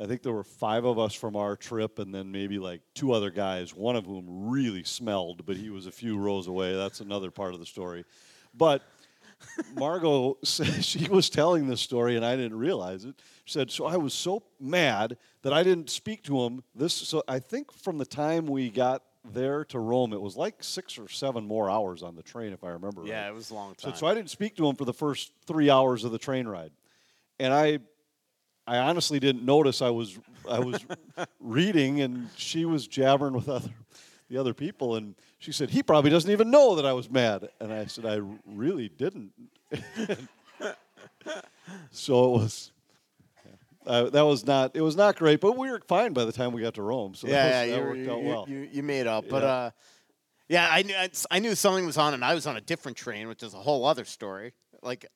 I 0.00 0.06
think 0.06 0.22
there 0.22 0.32
were 0.32 0.44
five 0.44 0.84
of 0.84 0.96
us 0.96 1.12
from 1.14 1.34
our 1.34 1.56
trip, 1.56 1.98
and 1.98 2.14
then 2.14 2.30
maybe 2.30 2.60
like 2.60 2.82
two 2.94 3.10
other 3.10 3.30
guys. 3.30 3.74
One 3.74 3.96
of 3.96 4.06
whom 4.06 4.48
really 4.48 4.84
smelled, 4.84 5.44
but 5.44 5.56
he 5.56 5.70
was 5.70 5.86
a 5.86 5.92
few 5.92 6.18
rows 6.18 6.46
away. 6.46 6.76
That's 6.76 7.00
another 7.00 7.32
part 7.32 7.52
of 7.54 7.58
the 7.58 7.66
story. 7.66 8.04
But 8.54 8.82
Margo 9.74 10.38
said 10.44 10.84
she 10.84 11.08
was 11.08 11.30
telling 11.30 11.66
this 11.66 11.80
story, 11.80 12.16
and 12.16 12.24
I 12.24 12.36
didn't 12.36 12.58
realize 12.58 13.04
it. 13.04 13.14
She 13.44 13.52
said, 13.54 13.70
"So 13.70 13.86
I 13.86 13.96
was 13.96 14.12
so 14.14 14.42
mad 14.60 15.16
that 15.42 15.52
I 15.52 15.62
didn't 15.62 15.90
speak 15.90 16.22
to 16.24 16.40
him. 16.42 16.62
This, 16.74 16.92
so 16.92 17.22
I 17.28 17.38
think 17.38 17.72
from 17.72 17.98
the 17.98 18.04
time 18.06 18.46
we 18.46 18.70
got 18.70 19.02
there 19.32 19.64
to 19.66 19.78
Rome, 19.78 20.12
it 20.12 20.20
was 20.20 20.36
like 20.36 20.62
six 20.62 20.98
or 20.98 21.08
seven 21.08 21.46
more 21.46 21.68
hours 21.68 22.02
on 22.02 22.16
the 22.16 22.22
train, 22.22 22.52
if 22.52 22.64
I 22.64 22.68
remember 22.68 23.02
Yeah, 23.04 23.22
right. 23.24 23.28
it 23.28 23.34
was 23.34 23.50
a 23.50 23.54
long 23.54 23.74
So, 23.78 23.88
time. 23.90 23.98
so 23.98 24.06
I 24.06 24.14
didn't 24.14 24.30
speak 24.30 24.56
to 24.56 24.66
him 24.66 24.76
for 24.76 24.86
the 24.86 24.94
first 24.94 25.32
three 25.46 25.68
hours 25.68 26.04
of 26.04 26.12
the 26.12 26.18
train 26.18 26.48
ride, 26.48 26.72
and 27.38 27.52
I, 27.52 27.80
I 28.66 28.78
honestly 28.78 29.20
didn't 29.20 29.44
notice 29.44 29.82
I 29.82 29.90
was 29.90 30.18
I 30.48 30.58
was 30.60 30.84
reading, 31.40 32.00
and 32.00 32.28
she 32.36 32.64
was 32.64 32.86
jabbering 32.86 33.34
with 33.34 33.48
other, 33.48 33.68
the 34.30 34.38
other 34.38 34.54
people, 34.54 34.96
and 34.96 35.14
she 35.40 35.52
said 35.52 35.70
he 35.70 35.82
probably 35.82 36.10
doesn't 36.10 36.30
even 36.30 36.50
know 36.50 36.76
that 36.76 36.84
I 36.86 36.92
was 36.92 37.10
mad, 37.10 37.48
and 37.60 37.72
I 37.72 37.86
said 37.86 38.04
I 38.06 38.20
really 38.46 38.88
didn't. 38.90 39.32
so 41.90 42.24
it 42.26 42.38
was. 42.38 42.72
Uh, 43.86 44.10
that 44.10 44.22
was 44.22 44.46
not. 44.46 44.72
It 44.76 44.82
was 44.82 44.96
not 44.96 45.16
great, 45.16 45.40
but 45.40 45.56
we 45.56 45.70
were 45.70 45.80
fine 45.88 46.12
by 46.12 46.26
the 46.26 46.32
time 46.32 46.52
we 46.52 46.60
got 46.60 46.74
to 46.74 46.82
Rome. 46.82 47.14
So 47.14 47.26
yeah, 47.26 47.66
that, 47.66 47.68
was, 47.68 47.68
yeah, 47.70 47.76
that 47.76 47.98
you, 47.98 48.12
out 48.12 48.18
you, 48.22 48.28
well. 48.28 48.44
you, 48.46 48.68
you 48.70 48.82
made 48.82 49.06
up. 49.06 49.24
But 49.28 49.42
Yeah. 49.42 49.48
uh, 49.48 49.70
yeah, 50.48 50.68
I 50.70 50.82
knew 50.82 50.94
I 51.30 51.38
knew 51.38 51.54
something 51.54 51.86
was 51.86 51.96
on, 51.96 52.12
and 52.12 52.22
I 52.22 52.34
was 52.34 52.46
on 52.46 52.58
a 52.58 52.60
different 52.60 52.98
train, 52.98 53.26
which 53.26 53.42
is 53.42 53.54
a 53.54 53.58
whole 53.58 53.86
other 53.86 54.04
story. 54.04 54.52
Like, 54.82 55.06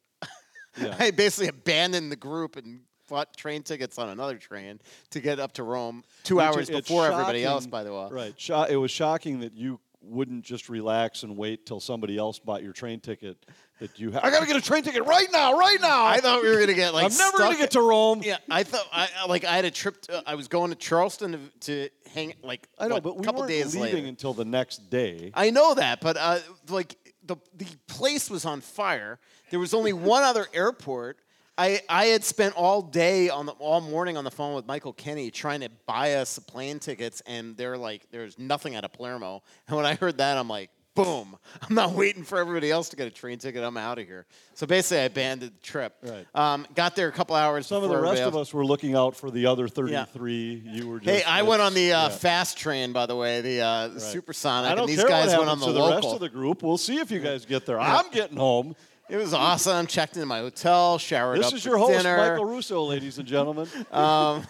Yeah. 0.81 0.97
I 0.99 1.11
basically 1.11 1.49
abandoned 1.49 2.11
the 2.11 2.17
group 2.17 2.57
and 2.57 2.81
bought 3.09 3.37
train 3.37 3.63
tickets 3.63 3.99
on 3.99 4.09
another 4.09 4.39
train 4.39 4.81
to 5.11 5.21
get 5.21 5.39
up 5.39 5.53
to 5.53 5.63
Rome 5.63 6.03
two 6.23 6.37
Which 6.37 6.45
hours 6.45 6.71
before 6.71 7.07
everybody 7.07 7.45
else. 7.45 7.67
By 7.67 7.85
the 7.85 7.93
way, 7.93 8.09
Right. 8.11 8.71
It 8.71 8.77
was 8.77 8.91
shocking 8.91 9.41
that 9.41 9.53
you 9.53 9.79
wouldn't 10.07 10.45
just 10.45 10.69
relax 10.69 11.23
and 11.23 11.37
wait 11.37 11.67
till 11.67 11.81
somebody 11.81 12.17
else 12.17 12.39
bought 12.39 12.63
your 12.63 12.73
train 12.73 13.01
ticket. 13.01 13.37
That 13.81 13.99
you, 13.99 14.13
ha- 14.13 14.21
I 14.23 14.31
got 14.31 14.41
to 14.41 14.47
get 14.47 14.57
a 14.57 14.61
train 14.61 14.83
ticket 14.85 15.05
right 15.05 15.27
now, 15.33 15.59
right 15.59 15.79
now. 15.81 16.05
I 16.05 16.19
thought 16.21 16.43
we 16.43 16.49
were 16.49 16.61
gonna 16.61 16.75
get 16.75 16.95
like. 16.95 17.11
I'm 17.11 17.19
never 17.19 17.53
to 17.53 17.59
get 17.59 17.73
to 17.73 17.81
Rome. 17.81 18.21
Yeah, 18.25 18.37
I 18.49 18.63
thought 18.63 18.87
I 18.93 19.09
I- 19.21 19.27
like 19.27 19.45
I 19.45 19.57
had 19.57 19.65
a 19.65 19.71
trip. 19.71 20.01
To, 20.03 20.23
I 20.27 20.37
was 20.37 20.47
going 20.49 20.71
to 20.71 20.77
Charleston 20.77 21.33
to, 21.61 21.89
to 21.89 21.89
hang 22.15 22.35
like 22.43 22.69
I 22.79 22.87
know, 22.89 22.95
what, 22.95 23.03
but 23.03 23.17
we 23.19 23.25
couple 23.25 23.41
weren't 23.41 23.51
days 23.51 23.75
leaving 23.75 23.95
later. 23.95 24.07
until 24.09 24.33
the 24.33 24.45
next 24.45 24.91
day. 24.91 25.33
I 25.35 25.51
know 25.51 25.75
that, 25.75 26.01
but 26.01 26.17
uh, 26.17 26.39
like 26.69 26.97
the 27.25 27.37
the 27.57 27.67
place 27.89 28.31
was 28.31 28.45
on 28.45 28.61
fire. 28.61 29.19
There 29.51 29.59
was 29.61 29.75
only 29.75 29.93
one 29.93 30.23
other 30.23 30.47
airport. 30.55 31.19
I, 31.57 31.81
I 31.89 32.07
had 32.07 32.25
spent 32.25 32.55
all 32.57 32.83
day 32.83 33.29
on 33.29 33.47
the 33.47 33.53
all 33.53 33.81
morning 33.81 34.17
on 34.17 34.25
the 34.25 34.31
phone 34.31 34.55
with 34.55 34.67
Michael 34.67 34.93
Kenny 34.93 35.31
trying 35.31 35.61
to 35.61 35.69
buy 35.87 36.15
us 36.15 36.39
plane 36.41 36.79
tickets, 36.81 37.23
and 37.27 37.57
they're 37.57 37.77
like, 37.79 38.07
"There's 38.11 38.39
nothing 38.39 38.75
out 38.75 38.85
of 38.85 38.93
Palermo." 38.93 39.43
And 39.69 39.77
when 39.77 39.87
I 39.87 39.95
heard 39.95 40.19
that, 40.19 40.37
I'm 40.37 40.49
like, 40.49 40.71
"Boom! 40.97 41.37
I'm 41.63 41.75
not 41.77 41.93
waiting 41.93 42.25
for 42.25 42.39
everybody 42.39 42.73
else 42.73 42.89
to 42.89 42.97
get 42.97 43.07
a 43.07 43.11
train 43.11 43.39
ticket. 43.39 43.63
I'm 43.63 43.77
out 43.77 44.01
of 44.01 44.07
here." 44.07 44.27
So 44.55 44.67
basically, 44.67 45.03
I 45.03 45.05
abandoned 45.05 45.53
the 45.53 45.63
trip. 45.63 45.95
Right. 46.03 46.27
Um, 46.35 46.67
got 46.75 46.97
there 46.97 47.07
a 47.07 47.13
couple 47.13 47.37
hours. 47.37 47.69
Some 47.69 47.85
of 47.85 47.89
the 47.89 47.99
rest 47.99 48.23
of 48.23 48.35
us 48.37 48.53
were 48.53 48.65
looking 48.67 48.97
out 48.97 49.15
for 49.15 49.31
the 49.31 49.47
other 49.47 49.69
33. 49.69 50.63
Yeah. 50.65 50.73
You 50.73 50.89
were 50.89 50.99
just. 50.99 51.09
Hey, 51.09 51.23
I 51.23 51.43
went 51.43 51.63
on 51.63 51.75
the 51.75 51.93
uh, 51.93 52.03
yeah. 52.03 52.09
fast 52.09 52.59
train, 52.59 52.93
by 52.93 53.07
the 53.07 53.15
way, 53.17 53.41
the 53.43 53.61
uh, 53.61 53.89
Right. 53.91 54.01
supersonic, 54.01 54.73
I 54.73 54.75
don't 54.75 54.89
and 54.89 54.89
these 54.91 54.99
care 54.99 55.09
guys 55.09 55.29
what 55.29 55.39
went 55.39 55.51
on 55.51 55.61
the 55.61 55.67
to 55.67 55.73
the 55.73 55.79
local. 55.79 55.97
rest 55.97 56.15
of 56.15 56.21
the 56.21 56.29
group. 56.29 56.63
We'll 56.65 56.79
see 56.79 56.99
if 56.99 57.13
you 57.13 57.21
guys 57.21 57.45
get 57.47 57.65
there. 57.65 57.79
I'm 57.79 58.11
getting 58.11 58.39
home. 58.39 58.75
It 59.09 59.17
was 59.17 59.35
awesome. 59.35 59.87
Checked 59.87 60.17
into 60.17 60.27
my 60.27 60.39
hotel, 60.39 60.99
showered 60.99 61.39
This 61.39 61.47
up 61.47 61.53
This 61.53 61.61
is 61.61 61.67
your 61.67 61.77
host, 61.79 61.93
dinner. 62.03 62.17
Michael 62.17 62.47
Russo, 62.47 62.83
ladies 62.85 63.19
and 63.19 63.27
gentlemen. 63.29 63.69
Um, 63.93 64.47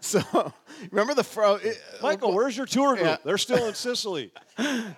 so 0.00 0.20
remember 0.90 1.14
the 1.14 1.24
fro. 1.24 1.54
it- 1.54 1.80
Michael, 2.02 2.34
where's 2.34 2.56
your 2.56 2.66
tour 2.66 2.94
group? 2.94 3.06
Yeah. 3.06 3.16
They're 3.24 3.38
still 3.38 3.66
in 3.66 3.74
Sicily. 3.74 4.30
the, 4.56 4.94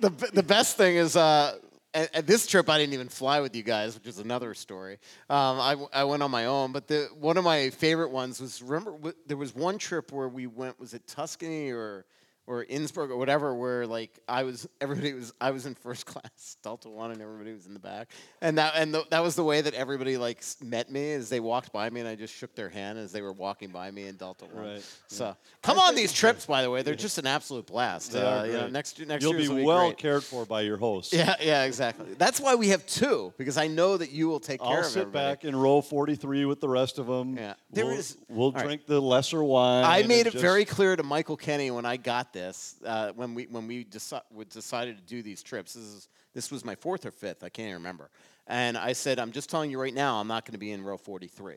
the 0.00 0.10
the 0.32 0.42
best 0.42 0.76
thing 0.78 0.96
is 0.96 1.16
uh, 1.16 1.58
at, 1.92 2.14
at 2.14 2.26
this 2.26 2.46
trip 2.46 2.68
I 2.70 2.78
didn't 2.78 2.94
even 2.94 3.08
fly 3.08 3.40
with 3.40 3.54
you 3.54 3.62
guys, 3.62 3.94
which 3.94 4.06
is 4.06 4.18
another 4.18 4.54
story. 4.54 4.94
Um, 5.28 5.60
I, 5.60 5.76
I 5.92 6.04
went 6.04 6.22
on 6.22 6.30
my 6.30 6.46
own, 6.46 6.72
but 6.72 6.88
the 6.88 7.08
one 7.20 7.36
of 7.36 7.44
my 7.44 7.68
favorite 7.70 8.10
ones 8.10 8.40
was 8.40 8.62
remember 8.62 8.92
w- 8.92 9.14
there 9.26 9.36
was 9.36 9.54
one 9.54 9.76
trip 9.78 10.12
where 10.12 10.28
we 10.28 10.46
went 10.46 10.80
was 10.80 10.94
it 10.94 11.06
Tuscany 11.06 11.70
or 11.70 12.06
or 12.46 12.62
Innsbruck 12.64 13.10
or 13.10 13.16
whatever, 13.16 13.54
where 13.54 13.86
like 13.86 14.18
I 14.28 14.42
was, 14.42 14.68
everybody 14.80 15.14
was, 15.14 15.32
I 15.40 15.50
was 15.50 15.66
in 15.66 15.74
first 15.74 16.06
class 16.06 16.56
Delta 16.62 16.88
One, 16.88 17.10
and 17.10 17.20
everybody 17.22 17.52
was 17.52 17.66
in 17.66 17.72
the 17.74 17.80
back, 17.80 18.08
and 18.40 18.58
that 18.58 18.74
and 18.76 18.92
the, 18.94 19.04
that 19.10 19.22
was 19.22 19.34
the 19.34 19.44
way 19.44 19.60
that 19.60 19.74
everybody 19.74 20.16
like 20.16 20.42
met 20.62 20.90
me 20.90 21.12
as 21.12 21.28
they 21.28 21.40
walked 21.40 21.72
by 21.72 21.88
me, 21.90 22.00
and 22.00 22.08
I 22.08 22.14
just 22.14 22.34
shook 22.34 22.54
their 22.54 22.68
hand 22.68 22.98
as 22.98 23.12
they 23.12 23.22
were 23.22 23.32
walking 23.32 23.70
by 23.70 23.90
me 23.90 24.06
in 24.06 24.16
Delta 24.16 24.44
One. 24.46 24.64
Right, 24.66 24.84
So 25.06 25.36
come 25.62 25.78
on 25.78 25.94
these 25.96 26.12
trips, 26.12 26.46
by 26.46 26.62
the 26.62 26.70
way, 26.70 26.82
they're 26.82 26.94
just 26.94 27.18
an 27.18 27.26
absolute 27.26 27.66
blast. 27.66 28.12
They 28.12 28.20
uh, 28.20 28.44
you 28.44 28.52
know, 28.52 28.68
next 28.68 29.00
next 29.06 29.22
you'll 29.22 29.32
year's 29.34 29.44
be 29.44 29.48
will 29.48 29.56
be 29.56 29.64
well 29.64 29.86
great. 29.88 29.98
cared 29.98 30.24
for 30.24 30.44
by 30.44 30.60
your 30.62 30.76
host. 30.76 31.12
Yeah, 31.12 31.34
yeah, 31.40 31.64
exactly. 31.64 32.14
That's 32.18 32.40
why 32.40 32.54
we 32.56 32.68
have 32.68 32.86
two 32.86 33.32
because 33.38 33.56
I 33.56 33.66
know 33.68 33.96
that 33.96 34.10
you 34.10 34.28
will 34.28 34.40
take 34.40 34.60
care 34.60 34.70
of. 34.70 34.84
I'll 34.84 34.90
sit 34.90 35.00
everybody. 35.02 35.24
back 35.32 35.44
in 35.44 35.56
row 35.56 35.80
43 35.80 36.44
with 36.44 36.60
the 36.60 36.68
rest 36.68 36.98
of 36.98 37.06
them. 37.06 37.36
Yeah. 37.36 37.54
There 37.70 37.86
we'll, 37.86 37.94
is- 37.96 38.18
we'll 38.28 38.46
all 38.46 38.52
right. 38.52 38.64
drink 38.64 38.86
the 38.86 39.00
lesser 39.00 39.42
wine. 39.42 39.84
I 39.84 39.98
and 40.00 40.08
made 40.08 40.26
it 40.26 40.32
just- 40.32 40.42
very 40.42 40.64
clear 40.64 40.94
to 40.94 41.02
Michael 41.02 41.36
Kenny 41.36 41.70
when 41.70 41.86
I 41.86 41.96
got 41.96 42.32
this, 42.34 42.76
uh, 42.84 43.12
when 43.12 43.34
we 43.34 43.44
when 43.44 43.66
we 43.66 43.86
deci- 43.86 44.20
decided 44.50 44.98
to 44.98 45.02
do 45.02 45.22
these 45.22 45.42
trips. 45.42 45.72
This 45.72 45.84
is 45.84 46.08
this 46.34 46.50
was 46.50 46.62
my 46.66 46.74
fourth 46.74 47.06
or 47.06 47.10
fifth, 47.10 47.42
I 47.42 47.48
can't 47.48 47.68
even 47.68 47.74
remember. 47.80 48.10
And 48.46 48.76
I 48.76 48.92
said, 48.92 49.18
I'm 49.18 49.32
just 49.32 49.48
telling 49.48 49.70
you 49.70 49.80
right 49.80 49.94
now, 49.94 50.20
I'm 50.20 50.28
not 50.28 50.44
going 50.44 50.52
to 50.52 50.58
be 50.58 50.72
in 50.72 50.82
row 50.84 50.98
43. 50.98 51.54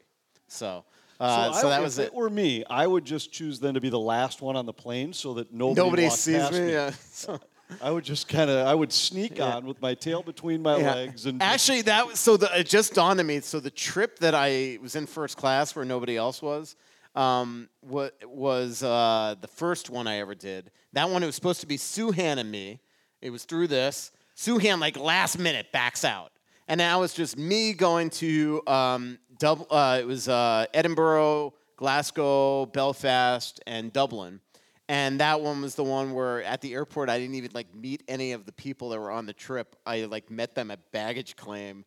So, 0.48 0.86
uh, 1.20 1.52
so, 1.52 1.68
I- 1.68 1.72
that 1.72 1.82
was 1.82 2.00
it. 2.00 2.04
it. 2.06 2.13
were 2.13 2.30
me, 2.30 2.63
I 2.70 2.88
would 2.88 3.04
just 3.04 3.34
choose 3.34 3.60
then 3.60 3.74
to 3.74 3.82
be 3.82 3.90
the 3.90 4.00
last 4.00 4.42
one 4.42 4.56
on 4.56 4.66
the 4.66 4.72
plane 4.74 5.12
so 5.12 5.34
that 5.34 5.52
nobody, 5.52 5.82
Nobody 5.82 6.10
sees 6.10 6.38
past 6.38 6.54
me. 6.54 6.72
Yeah. 6.72 6.92
So- 7.12 7.40
I 7.82 7.92
would 7.92 8.06
just 8.06 8.30
kind 8.30 8.50
of, 8.50 8.66
I 8.66 8.74
would 8.74 8.94
sneak 8.94 9.42
on 9.42 9.66
with 9.66 9.82
my 9.82 9.94
tail 9.94 10.24
between 10.24 10.62
my 10.62 10.78
Yeah. 10.78 10.94
legs 10.94 11.26
and 11.26 11.42
Actually, 11.44 11.82
that 11.82 12.08
was 12.08 12.18
so. 12.18 12.38
The, 12.38 12.50
it 12.62 12.66
just 12.70 12.94
dawned 12.94 13.20
on 13.20 13.28
me. 13.28 13.42
So 13.42 13.60
the 13.60 13.70
trip 13.70 14.20
that 14.20 14.34
I 14.34 14.78
was 14.82 14.96
in 14.96 15.06
first 15.06 15.36
class, 15.36 15.76
where 15.76 15.84
nobody 15.84 16.16
else 16.16 16.42
was, 16.42 16.78
um, 17.17 17.67
wa- 17.82 18.10
was 18.25 18.84
uh, 18.84 19.36
the 19.41 19.47
first 19.47 19.89
one 19.89 20.08
I 20.08 20.17
ever 20.19 20.36
did. 20.36 20.71
That 20.93 21.10
one 21.10 21.23
it 21.23 21.25
was 21.25 21.36
supposed 21.36 21.62
to 21.62 21.67
be 21.67 21.77
Souhan 21.77 22.38
and 22.38 22.51
me. 22.51 22.80
It 23.21 23.32
was 23.32 23.43
through 23.43 23.67
this. 23.67 24.12
Souhan 24.36 24.80
like 24.80 24.97
last 24.97 25.39
minute 25.39 25.71
backs 25.71 26.06
out, 26.06 26.32
and 26.67 26.77
now 26.77 27.01
it's 27.01 27.15
just 27.15 27.38
me 27.38 27.73
going 27.73 28.12
to 28.12 28.62
um, 28.67 29.17
Dub- 29.39 29.65
uh, 29.71 29.97
It 29.99 30.06
was 30.06 30.30
uh, 30.30 30.67
Edinburgh, 30.73 31.53
Glasgow, 31.75 32.67
Belfast, 32.67 33.60
and 33.65 33.91
Dublin. 33.91 34.39
And 34.89 35.19
that 35.19 35.41
one 35.41 35.62
was 35.62 35.75
the 35.75 35.84
one 35.84 36.13
where 36.13 36.43
at 36.43 36.62
the 36.62 36.73
airport 36.73 37.10
I 37.10 37.19
didn't 37.19 37.36
even 37.36 37.51
like 37.53 37.73
meet 37.75 38.03
any 38.08 38.32
of 38.32 38.45
the 38.45 38.53
people 38.53 38.89
that 38.89 38.99
were 38.99 39.12
on 39.12 39.25
the 39.25 39.34
trip. 39.34 39.75
I 39.86 40.06
like 40.06 40.32
met 40.32 40.56
them 40.56 40.71
at 40.71 40.91
baggage 40.91 41.36
claim. 41.36 41.84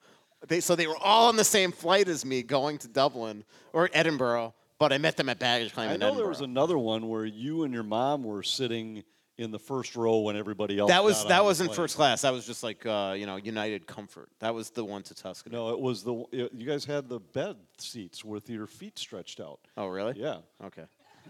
They, 0.48 0.60
so 0.60 0.76
they 0.76 0.86
were 0.86 0.98
all 0.98 1.28
on 1.28 1.36
the 1.36 1.44
same 1.44 1.72
flight 1.72 2.08
as 2.08 2.24
me 2.24 2.42
going 2.42 2.78
to 2.78 2.88
Dublin 2.88 3.44
or 3.72 3.88
Edinburgh, 3.92 4.54
but 4.80 4.92
I 4.92 4.98
met 4.98 5.16
them 5.16 5.28
at 5.28 5.38
baggage 5.38 5.72
claim 5.72 5.90
I 5.90 5.96
know 5.96 6.16
there 6.16 6.26
was 6.26 6.40
another 6.40 6.76
one 6.76 7.08
where 7.08 7.24
you 7.24 7.62
and 7.62 7.72
your 7.72 7.82
mom 7.84 8.24
were 8.24 8.42
sitting 8.42 9.04
in 9.38 9.50
the 9.50 9.58
first 9.58 9.94
row 9.94 10.18
when 10.20 10.36
everybody 10.36 10.78
else. 10.78 10.90
that 10.90 11.04
was 11.04 11.24
that 11.26 11.44
was 11.44 11.60
in 11.60 11.68
first 11.68 11.94
class. 11.96 12.22
That 12.22 12.32
was 12.32 12.44
just 12.46 12.62
like 12.62 12.84
uh, 12.84 13.14
you 13.16 13.26
know 13.26 13.36
United 13.36 13.86
Comfort. 13.86 14.30
That 14.40 14.54
was 14.54 14.70
the 14.70 14.84
one 14.84 15.02
to 15.04 15.14
Tuscany. 15.14 15.54
No, 15.54 15.70
it 15.70 15.78
was 15.78 16.02
the 16.02 16.24
you 16.32 16.66
guys 16.66 16.84
had 16.84 17.08
the 17.08 17.20
bed 17.20 17.56
seats 17.78 18.24
with 18.24 18.50
your 18.50 18.66
feet 18.66 18.98
stretched 18.98 19.38
out. 19.38 19.60
Oh 19.76 19.86
really? 19.86 20.14
Yeah. 20.16 20.38
Okay, 20.64 20.84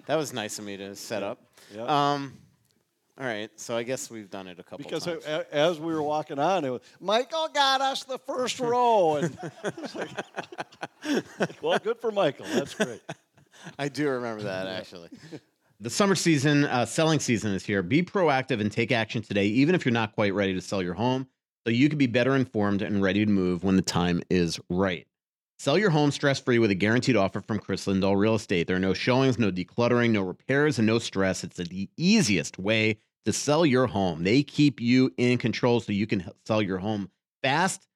that 0.07 0.17
was 0.17 0.33
nice 0.33 0.59
of 0.59 0.65
me 0.65 0.77
to 0.77 0.95
set 0.95 1.23
up. 1.23 1.43
Yeah. 1.75 1.83
Um, 1.83 2.33
all 3.19 3.27
right, 3.27 3.51
so 3.57 3.77
I 3.77 3.83
guess 3.83 4.11
we've 4.11 4.31
done 4.31 4.47
it 4.47 4.59
a 4.59 4.63
couple 4.63 4.79
Because 4.79 5.05
times. 5.05 5.27
a- 5.27 5.55
as 5.55 5.79
we 5.79 5.93
were 5.93 6.03
walking 6.03 6.39
on, 6.39 6.65
it 6.65 6.71
was, 6.71 6.81
Michael 7.01 7.49
got 7.53 7.83
us 7.83 8.03
the 8.05 8.17
first 8.19 8.59
row, 8.59 9.17
and 9.17 9.37
like, 9.95 10.11
well, 11.63 11.79
good 11.79 11.99
for 11.99 12.11
Michael. 12.11 12.47
That's 12.55 12.75
great. 12.75 13.03
I 13.79 13.89
do 13.89 14.09
remember 14.09 14.43
that 14.45 14.67
actually. 14.67 15.11
The 15.83 15.91
summer 15.91 16.15
season, 16.15 16.65
uh, 16.65 16.85
selling 16.85 17.21
season 17.21 17.55
is 17.55 17.65
here. 17.65 17.83
Be 17.83 18.03
proactive 18.03 18.61
and 18.61 18.71
take 18.71 18.93
action 18.93 19.23
today, 19.23 19.47
even 19.47 19.75
if 19.75 19.87
you're 19.87 19.93
not 19.93 20.15
quite 20.15 20.35
ready 20.35 20.53
to 20.53 20.61
sell 20.61 20.83
your 20.83 20.93
home, 20.93 21.27
so 21.67 21.73
you 21.73 21.89
can 21.89 21.97
be 21.97 22.07
better 22.07 22.37
informed 22.37 22.83
and 22.83 23.01
ready 23.01 23.25
to 23.25 23.31
move 23.31 23.65
when 23.65 23.77
the 23.77 23.83
time 23.83 24.23
is 24.29 24.61
right. 24.69 25.07
Sell 25.59 25.79
your 25.79 25.91
home 25.91 26.11
stress 26.11 26.39
free 26.39 26.59
with 26.59 26.71
a 26.71 26.75
guaranteed 26.75 27.17
offer 27.17 27.41
from 27.41 27.59
Kris 27.59 27.87
Lindahl 27.87 28.19
Real 28.19 28.35
Estate. 28.35 28.67
There 28.67 28.77
are 28.77 28.81
no 28.81 28.95
showings, 28.95 29.39
no 29.39 29.51
decluttering, 29.51 30.11
no 30.11 30.23
repairs, 30.23 30.79
and 30.79 30.87
no 30.87 30.99
stress. 30.99 31.45
It's 31.45 31.57
the 31.57 31.89
easiest 31.97 32.59
way 32.59 32.99
to 33.25 33.33
sell 33.33 33.65
your 33.65 33.87
home. 33.87 34.25
They 34.25 34.43
keep 34.43 34.81
you 34.81 35.13
in 35.17 35.39
control 35.39 35.81
so 35.81 35.93
you 35.93 36.07
can 36.07 36.31
sell 36.47 36.63
your 36.63 36.79
home 36.79 37.11
fast 37.43 37.87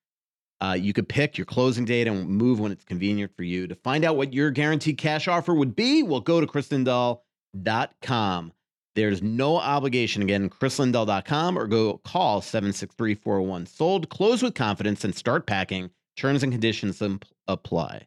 uh, 0.64 0.74
you 0.74 0.92
could 0.92 1.08
pick 1.08 1.36
your 1.36 1.44
closing 1.44 1.84
date 1.84 2.06
and 2.06 2.28
move 2.28 2.60
when 2.60 2.72
it's 2.72 2.84
convenient 2.84 3.34
for 3.36 3.42
you. 3.42 3.66
To 3.66 3.74
find 3.74 4.04
out 4.04 4.16
what 4.16 4.32
your 4.32 4.50
guaranteed 4.50 4.98
cash 4.98 5.28
offer 5.28 5.54
would 5.54 5.76
be, 5.76 6.02
well, 6.02 6.20
go 6.20 6.40
to 6.40 6.46
krislindahl.com. 6.46 8.52
There's 8.94 9.22
no 9.22 9.56
obligation. 9.56 10.22
Again, 10.22 10.48
krislindahl.com 10.48 11.58
or 11.58 11.66
go 11.66 11.98
call 11.98 12.40
763 12.40 13.14
401 13.14 13.66
sold. 13.66 14.08
Close 14.08 14.42
with 14.42 14.54
confidence 14.54 15.04
and 15.04 15.14
start 15.14 15.46
packing. 15.46 15.90
Terms 16.16 16.44
and 16.44 16.52
conditions 16.52 17.02
apply. 17.48 18.06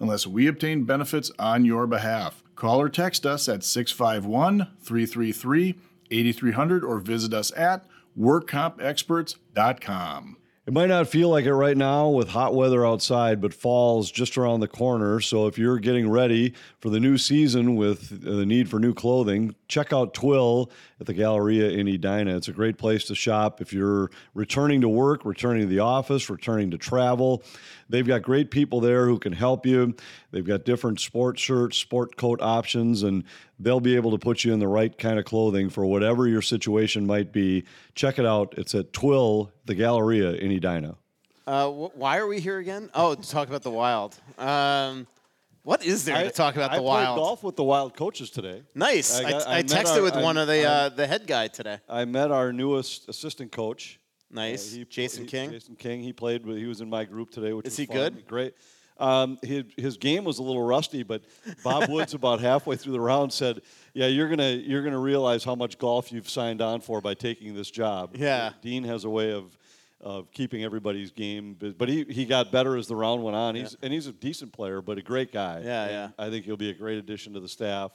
unless 0.00 0.26
we 0.26 0.46
obtain 0.46 0.84
benefits 0.84 1.30
on 1.38 1.64
your 1.64 1.86
behalf. 1.86 2.42
Call 2.54 2.80
or 2.80 2.88
text 2.88 3.26
us 3.26 3.48
at 3.48 3.62
651 3.62 4.68
333 4.80 5.78
8300 6.10 6.84
or 6.84 6.98
visit 6.98 7.34
us 7.34 7.52
at 7.56 7.84
workcompexperts.com. 8.18 10.38
It 10.68 10.74
might 10.74 10.90
not 10.90 11.08
feel 11.08 11.30
like 11.30 11.46
it 11.46 11.54
right 11.54 11.78
now 11.78 12.10
with 12.10 12.28
hot 12.28 12.54
weather 12.54 12.84
outside, 12.84 13.40
but 13.40 13.54
fall's 13.54 14.10
just 14.10 14.36
around 14.36 14.60
the 14.60 14.68
corner. 14.68 15.18
So 15.18 15.46
if 15.46 15.56
you're 15.56 15.78
getting 15.78 16.10
ready 16.10 16.52
for 16.80 16.90
the 16.90 17.00
new 17.00 17.16
season 17.16 17.74
with 17.74 18.12
uh, 18.12 18.36
the 18.36 18.44
need 18.44 18.68
for 18.68 18.78
new 18.78 18.92
clothing, 18.92 19.54
check 19.68 19.94
out 19.94 20.12
Twill 20.12 20.70
at 21.00 21.06
the 21.06 21.14
Galleria 21.14 21.70
in 21.70 21.88
Edina. 21.88 22.36
It's 22.36 22.48
a 22.48 22.52
great 22.52 22.76
place 22.76 23.04
to 23.04 23.14
shop 23.14 23.62
if 23.62 23.72
you're 23.72 24.10
returning 24.34 24.82
to 24.82 24.90
work, 24.90 25.24
returning 25.24 25.62
to 25.62 25.68
the 25.68 25.78
office, 25.78 26.28
returning 26.28 26.70
to 26.72 26.76
travel. 26.76 27.42
They've 27.88 28.06
got 28.06 28.22
great 28.22 28.50
people 28.50 28.80
there 28.80 29.06
who 29.06 29.18
can 29.18 29.32
help 29.32 29.64
you. 29.64 29.94
They've 30.30 30.44
got 30.46 30.64
different 30.64 31.00
sport 31.00 31.38
shirts, 31.38 31.78
sport 31.78 32.16
coat 32.16 32.40
options, 32.42 33.02
and 33.02 33.24
they'll 33.58 33.80
be 33.80 33.96
able 33.96 34.10
to 34.10 34.18
put 34.18 34.44
you 34.44 34.52
in 34.52 34.58
the 34.58 34.68
right 34.68 34.96
kind 34.98 35.18
of 35.18 35.24
clothing 35.24 35.70
for 35.70 35.86
whatever 35.86 36.26
your 36.28 36.42
situation 36.42 37.06
might 37.06 37.32
be. 37.32 37.64
Check 37.94 38.18
it 38.18 38.26
out. 38.26 38.54
It's 38.58 38.74
at 38.74 38.92
Twill, 38.92 39.50
the 39.64 39.74
Galleria 39.74 40.32
in 40.32 40.50
Edina. 40.52 40.96
Uh, 41.46 41.68
wh- 41.70 41.96
why 41.96 42.18
are 42.18 42.26
we 42.26 42.40
here 42.40 42.58
again? 42.58 42.90
Oh, 42.94 43.14
to 43.14 43.28
talk 43.30 43.48
about 43.48 43.62
the 43.62 43.70
Wild. 43.70 44.14
Um, 44.36 45.06
what 45.62 45.82
is 45.84 46.04
there 46.04 46.22
to 46.24 46.30
talk 46.30 46.56
about 46.56 46.70
I 46.72 46.76
the 46.76 46.82
played 46.82 47.04
Wild? 47.04 47.16
golf 47.18 47.42
with 47.42 47.56
the 47.56 47.64
Wild 47.64 47.96
coaches 47.96 48.28
today. 48.30 48.62
Nice. 48.74 49.18
I 49.18 49.24
I, 49.24 49.30
got- 49.30 49.46
I, 49.48 49.56
I 49.58 49.62
texted 49.62 49.96
our- 49.96 50.02
with 50.02 50.14
one 50.16 50.36
of 50.36 50.46
the 50.46 50.64
uh, 50.64 50.88
the 50.90 51.06
head 51.06 51.26
guy 51.26 51.48
today. 51.48 51.78
I 51.88 52.04
met 52.04 52.30
our 52.30 52.52
newest 52.52 53.08
assistant 53.08 53.50
coach. 53.50 53.98
Nice. 54.30 54.72
Uh, 54.74 54.78
he- 54.78 54.84
Jason 54.84 55.24
he- 55.24 55.28
King. 55.30 55.50
Jason 55.50 55.76
King. 55.76 56.02
He 56.02 56.12
played. 56.12 56.44
with- 56.46 56.58
He 56.58 56.66
was 56.66 56.80
in 56.80 56.90
my 56.90 57.04
group 57.04 57.30
today. 57.30 57.52
Which 57.52 57.66
Is 57.66 57.72
was 57.72 57.78
he 57.78 57.86
fun. 57.86 57.96
good? 57.96 58.26
Great. 58.26 58.54
Um, 59.00 59.38
his, 59.42 59.62
his 59.76 59.96
game 59.96 60.24
was 60.24 60.40
a 60.40 60.42
little 60.42 60.62
rusty, 60.66 61.04
but 61.04 61.22
Bob 61.62 61.88
Woods 61.90 62.14
about 62.14 62.40
halfway 62.40 62.74
through 62.74 62.92
the 62.94 63.00
round 63.00 63.32
said, 63.32 63.60
"Yeah, 63.94 64.08
you're 64.08 64.28
gonna 64.28 64.50
you're 64.50 64.82
gonna 64.82 64.98
realize 64.98 65.44
how 65.44 65.54
much 65.54 65.78
golf 65.78 66.10
you've 66.10 66.28
signed 66.28 66.60
on 66.60 66.80
for 66.80 67.00
by 67.00 67.14
taking 67.14 67.54
this 67.54 67.70
job." 67.70 68.16
Yeah. 68.16 68.54
Dean 68.60 68.82
has 68.84 69.04
a 69.04 69.08
way 69.10 69.30
of 69.32 69.56
of 70.00 70.30
keeping 70.32 70.62
everybody's 70.64 71.10
game, 71.12 71.56
but, 71.58 71.76
but 71.78 71.88
he, 71.88 72.04
he 72.04 72.24
got 72.24 72.50
better 72.52 72.76
as 72.76 72.86
the 72.88 72.94
round 72.96 73.22
went 73.22 73.36
on. 73.36 73.54
He's 73.54 73.76
and 73.82 73.92
he's 73.92 74.06
a 74.08 74.12
decent 74.12 74.52
player, 74.52 74.80
but 74.82 74.98
a 74.98 75.02
great 75.02 75.32
guy. 75.32 75.60
Yeah, 75.64 75.82
And 75.84 75.90
yeah. 75.92 76.08
I 76.18 76.28
think 76.30 76.44
he'll 76.44 76.56
be 76.56 76.70
a 76.70 76.74
great 76.74 76.98
addition 76.98 77.32
to 77.34 77.40
the 77.40 77.48
staff. 77.48 77.92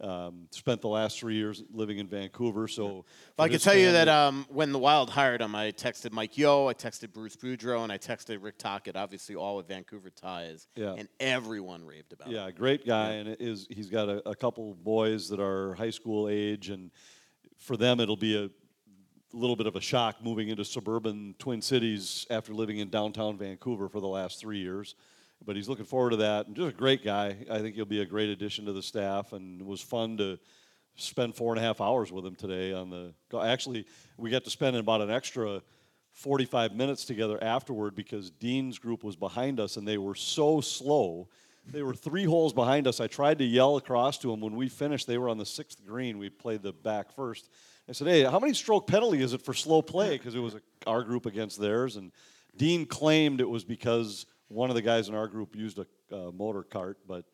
Um, 0.00 0.48
spent 0.50 0.80
the 0.80 0.88
last 0.88 1.20
three 1.20 1.36
years 1.36 1.62
living 1.72 1.98
in 1.98 2.08
Vancouver, 2.08 2.66
so 2.66 2.84
Well, 2.86 3.04
I 3.38 3.48
can 3.48 3.60
tell 3.60 3.76
you 3.76 3.92
that 3.92 4.08
um, 4.08 4.44
when 4.48 4.72
the 4.72 4.78
Wild 4.78 5.08
hired 5.08 5.40
him, 5.40 5.54
I 5.54 5.70
texted 5.70 6.10
Mike 6.10 6.36
Yeo, 6.36 6.68
I 6.68 6.74
texted 6.74 7.12
Bruce 7.12 7.36
Boudreau, 7.36 7.84
and 7.84 7.92
I 7.92 7.96
texted 7.98 8.42
Rick 8.42 8.58
Tocchet, 8.58 8.96
obviously 8.96 9.36
all 9.36 9.56
with 9.56 9.68
Vancouver 9.68 10.10
ties. 10.10 10.66
Yeah. 10.74 10.94
And 10.98 11.08
everyone 11.20 11.86
raved 11.86 12.12
about 12.12 12.28
Yeah, 12.28 12.48
it. 12.48 12.56
great 12.56 12.84
guy, 12.84 13.12
and 13.12 13.28
it 13.28 13.40
is 13.40 13.68
he's 13.70 13.88
got 13.88 14.08
a, 14.08 14.28
a 14.28 14.34
couple 14.34 14.74
boys 14.74 15.28
that 15.28 15.38
are 15.38 15.74
high 15.74 15.90
school 15.90 16.28
age, 16.28 16.70
and 16.70 16.90
for 17.56 17.76
them 17.76 18.00
it'll 18.00 18.16
be 18.16 18.36
a 18.36 18.50
little 19.32 19.56
bit 19.56 19.68
of 19.68 19.76
a 19.76 19.80
shock 19.80 20.16
moving 20.22 20.48
into 20.48 20.64
suburban 20.64 21.36
Twin 21.38 21.62
Cities 21.62 22.26
after 22.30 22.52
living 22.52 22.78
in 22.78 22.90
downtown 22.90 23.38
Vancouver 23.38 23.88
for 23.88 24.00
the 24.00 24.08
last 24.08 24.40
three 24.40 24.58
years. 24.58 24.96
But 25.46 25.56
he's 25.56 25.68
looking 25.68 25.84
forward 25.84 26.10
to 26.10 26.16
that, 26.16 26.46
and 26.46 26.56
just 26.56 26.70
a 26.70 26.72
great 26.72 27.04
guy. 27.04 27.36
I 27.50 27.58
think 27.58 27.74
he'll 27.74 27.84
be 27.84 28.00
a 28.00 28.06
great 28.06 28.30
addition 28.30 28.64
to 28.66 28.72
the 28.72 28.82
staff, 28.82 29.32
and 29.32 29.60
it 29.60 29.66
was 29.66 29.80
fun 29.80 30.16
to 30.16 30.38
spend 30.96 31.34
four 31.34 31.52
and 31.52 31.58
a 31.58 31.62
half 31.62 31.80
hours 31.80 32.10
with 32.10 32.24
him 32.24 32.34
today 32.34 32.72
on 32.72 32.90
the. 32.90 33.12
Actually, 33.38 33.86
we 34.16 34.30
got 34.30 34.44
to 34.44 34.50
spend 34.50 34.76
about 34.76 35.00
an 35.00 35.10
extra 35.10 35.60
45 36.12 36.74
minutes 36.74 37.04
together 37.04 37.42
afterward 37.42 37.94
because 37.94 38.30
Dean's 38.30 38.78
group 38.78 39.02
was 39.02 39.16
behind 39.16 39.58
us 39.58 39.76
and 39.76 39.86
they 39.86 39.98
were 39.98 40.14
so 40.14 40.60
slow. 40.60 41.28
They 41.66 41.82
were 41.82 41.94
three 41.94 42.24
holes 42.24 42.52
behind 42.52 42.86
us. 42.86 43.00
I 43.00 43.08
tried 43.08 43.38
to 43.38 43.44
yell 43.44 43.76
across 43.76 44.18
to 44.18 44.30
them 44.30 44.40
when 44.40 44.54
we 44.54 44.68
finished. 44.68 45.06
They 45.06 45.18
were 45.18 45.28
on 45.28 45.38
the 45.38 45.46
sixth 45.46 45.84
green. 45.84 46.18
We 46.18 46.30
played 46.30 46.62
the 46.62 46.72
back 46.72 47.12
first. 47.12 47.48
I 47.88 47.92
said, 47.92 48.06
"Hey, 48.06 48.22
how 48.22 48.38
many 48.38 48.54
stroke 48.54 48.86
penalty 48.86 49.20
is 49.22 49.32
it 49.34 49.42
for 49.42 49.54
slow 49.54 49.82
play?" 49.82 50.16
Because 50.16 50.34
it 50.34 50.40
was 50.40 50.54
a, 50.54 50.60
our 50.86 51.02
group 51.02 51.26
against 51.26 51.58
theirs, 51.58 51.96
and 51.96 52.12
Dean 52.56 52.86
claimed 52.86 53.40
it 53.40 53.48
was 53.48 53.64
because 53.64 54.26
one 54.48 54.70
of 54.70 54.76
the 54.76 54.82
guys 54.82 55.08
in 55.08 55.14
our 55.14 55.26
group 55.28 55.56
used 55.56 55.78
a 55.78 55.86
uh, 56.12 56.30
motor 56.32 56.62
cart, 56.62 56.98
but 57.06 57.24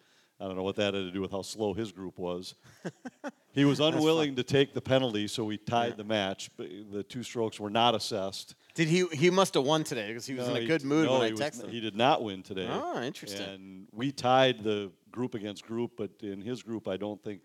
I 0.41 0.47
don't 0.47 0.57
know 0.57 0.63
what 0.63 0.77
that 0.77 0.95
had 0.95 1.05
to 1.05 1.11
do 1.11 1.21
with 1.21 1.33
how 1.33 1.43
slow 1.43 1.75
his 1.75 1.93
group 1.93 2.19
was. 2.19 2.55
he 3.53 3.67
was 3.67 3.79
unwilling 3.79 4.37
to 4.37 4.43
take 4.43 4.73
the 4.73 4.81
penalty, 4.81 5.29
so 5.29 5.45
we 5.45 5.59
tied 5.59 5.99
the 5.99 6.05
match. 6.05 6.51
But 6.57 6.69
the 6.91 7.03
two 7.03 7.23
strokes 7.23 7.61
were 7.61 7.69
not 7.69 7.95
assessed. 7.95 8.55
Did 8.75 8.89
he? 8.89 9.05
He 9.13 9.29
must 9.29 9.53
have 9.55 9.65
won 9.65 9.85
today 9.85 10.09
because 10.09 10.25
he 10.25 10.35
was 10.35 10.49
No, 10.49 10.55
in 10.55 10.63
a 10.63 10.67
good 10.67 10.83
mood 10.83 11.07
no, 11.07 11.13
when 11.15 11.23
I 11.23 11.27
he 11.27 11.33
was- 11.33 11.41
texted 11.41 11.65
him. 11.65 11.71
He 11.71 11.81
did 11.81 11.95
not 11.95 12.23
win 12.23 12.43
today. 12.43 12.69
Oh, 12.71 13.03
interesting. 13.03 13.47
And 13.47 13.89
we 13.93 14.13
tied 14.13 14.65
the 14.65 14.91
group 15.11 15.35
against 15.35 15.67
group, 15.67 15.93
but 15.99 16.11
in 16.23 16.41
his 16.41 16.63
group, 16.63 16.89
I 16.89 16.97
don't 16.97 17.23
think 17.23 17.43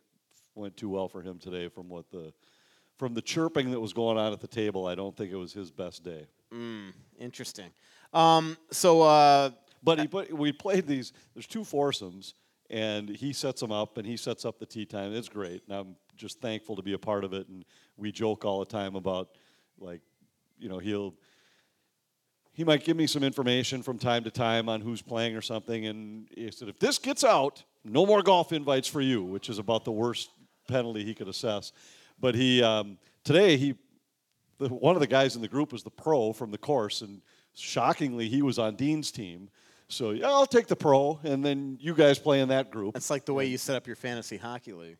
went 0.53 0.77
too 0.77 0.87
well 0.89 1.09
for 1.09 1.21
him 1.21 1.37
today. 1.37 1.67
From 1.67 1.89
what 1.89 2.09
the 2.11 2.31
from 2.97 3.13
the 3.13 3.21
chirping 3.21 3.71
that 3.71 3.79
was 3.81 3.91
going 3.91 4.17
on 4.17 4.31
at 4.31 4.39
the 4.39 4.47
table, 4.47 4.87
I 4.87 4.95
don't 4.95 5.17
think 5.17 5.33
it 5.33 5.35
was 5.35 5.51
his 5.51 5.69
best 5.69 6.03
day. 6.03 6.27
Mm, 6.53 6.93
Interesting. 7.19 7.71
Um, 8.15 8.57
so 8.71 9.01
uh, 9.01 9.51
But 9.85 9.99
he 9.99 10.07
put, 10.07 10.33
we 10.33 10.51
played 10.51 10.87
these. 10.87 11.13
There's 11.35 11.45
two 11.45 11.63
foursomes, 11.63 12.33
and 12.71 13.07
he 13.07 13.33
sets 13.33 13.61
them 13.61 13.71
up, 13.71 13.99
and 13.99 14.07
he 14.07 14.17
sets 14.17 14.43
up 14.43 14.57
the 14.57 14.65
tea 14.65 14.85
time. 14.85 15.13
It's 15.13 15.29
great, 15.29 15.61
and 15.67 15.77
I'm 15.77 15.95
just 16.17 16.41
thankful 16.41 16.75
to 16.75 16.81
be 16.81 16.93
a 16.93 16.97
part 16.97 17.23
of 17.23 17.33
it. 17.33 17.47
And 17.49 17.63
we 17.95 18.11
joke 18.11 18.43
all 18.43 18.59
the 18.59 18.65
time 18.65 18.95
about, 18.95 19.29
like, 19.77 20.01
you 20.57 20.67
know, 20.67 20.79
he'll 20.79 21.13
he 22.53 22.63
might 22.63 22.85
give 22.85 22.95
me 22.95 23.05
some 23.05 23.21
information 23.21 23.83
from 23.83 23.99
time 23.99 24.23
to 24.23 24.31
time 24.31 24.69
on 24.69 24.79
who's 24.79 25.01
playing 25.01 25.35
or 25.35 25.41
something, 25.41 25.85
and 25.85 26.29
he 26.35 26.49
said, 26.49 26.69
if 26.69 26.79
this 26.79 26.97
gets 26.97 27.23
out, 27.23 27.63
no 27.83 28.05
more 28.05 28.23
golf 28.23 28.53
invites 28.53 28.87
for 28.87 29.01
you, 29.01 29.21
which 29.23 29.49
is 29.49 29.59
about 29.59 29.83
the 29.83 29.91
worst 29.91 30.29
penalty 30.67 31.03
he 31.03 31.13
could 31.13 31.27
assess. 31.27 31.73
But 32.19 32.33
he 32.33 32.63
um, 32.63 32.97
today 33.23 33.57
he 33.57 33.75
the, 34.57 34.69
one 34.69 34.95
of 34.95 35.01
the 35.01 35.07
guys 35.07 35.35
in 35.35 35.41
the 35.41 35.49
group 35.49 35.71
was 35.73 35.83
the 35.83 35.91
pro 35.91 36.33
from 36.33 36.49
the 36.49 36.57
course, 36.57 37.01
and 37.01 37.21
shockingly, 37.55 38.29
he 38.29 38.41
was 38.41 38.59
on 38.59 38.75
Dean's 38.75 39.11
team. 39.11 39.49
So 39.87 40.11
yeah, 40.11 40.27
I'll 40.29 40.45
take 40.47 40.67
the 40.67 40.75
pro, 40.75 41.19
and 41.23 41.43
then 41.45 41.77
you 41.79 41.93
guys 41.93 42.17
play 42.19 42.41
in 42.41 42.49
that 42.49 42.71
group. 42.71 42.95
it's 42.95 43.09
like 43.09 43.25
the 43.25 43.33
way 43.33 43.45
you 43.45 43.57
set 43.57 43.75
up 43.75 43.85
your 43.87 43.95
fantasy 43.95 44.37
hockey 44.37 44.73
league. 44.73 44.97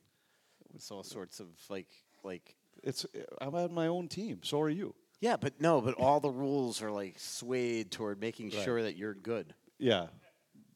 It's 0.76 0.92
all 0.92 1.04
sorts 1.04 1.40
of 1.40 1.48
like 1.70 1.88
like 2.24 2.56
It's 2.84 3.06
I'm 3.42 3.56
on 3.56 3.74
my 3.74 3.88
own 3.88 4.08
team. 4.08 4.40
So 4.44 4.60
are 4.62 4.70
you. 4.70 4.94
yeah, 5.22 5.38
but 5.38 5.60
no, 5.60 5.82
but 5.82 5.96
all 5.96 6.20
the 6.20 6.30
rules 6.30 6.82
are 6.82 6.92
like 6.92 7.16
swayed 7.18 7.92
toward 7.92 8.20
making 8.20 8.52
sure 8.52 8.84
that 8.84 8.96
you're 8.96 9.14
good. 9.16 9.54
Yeah, 9.80 10.08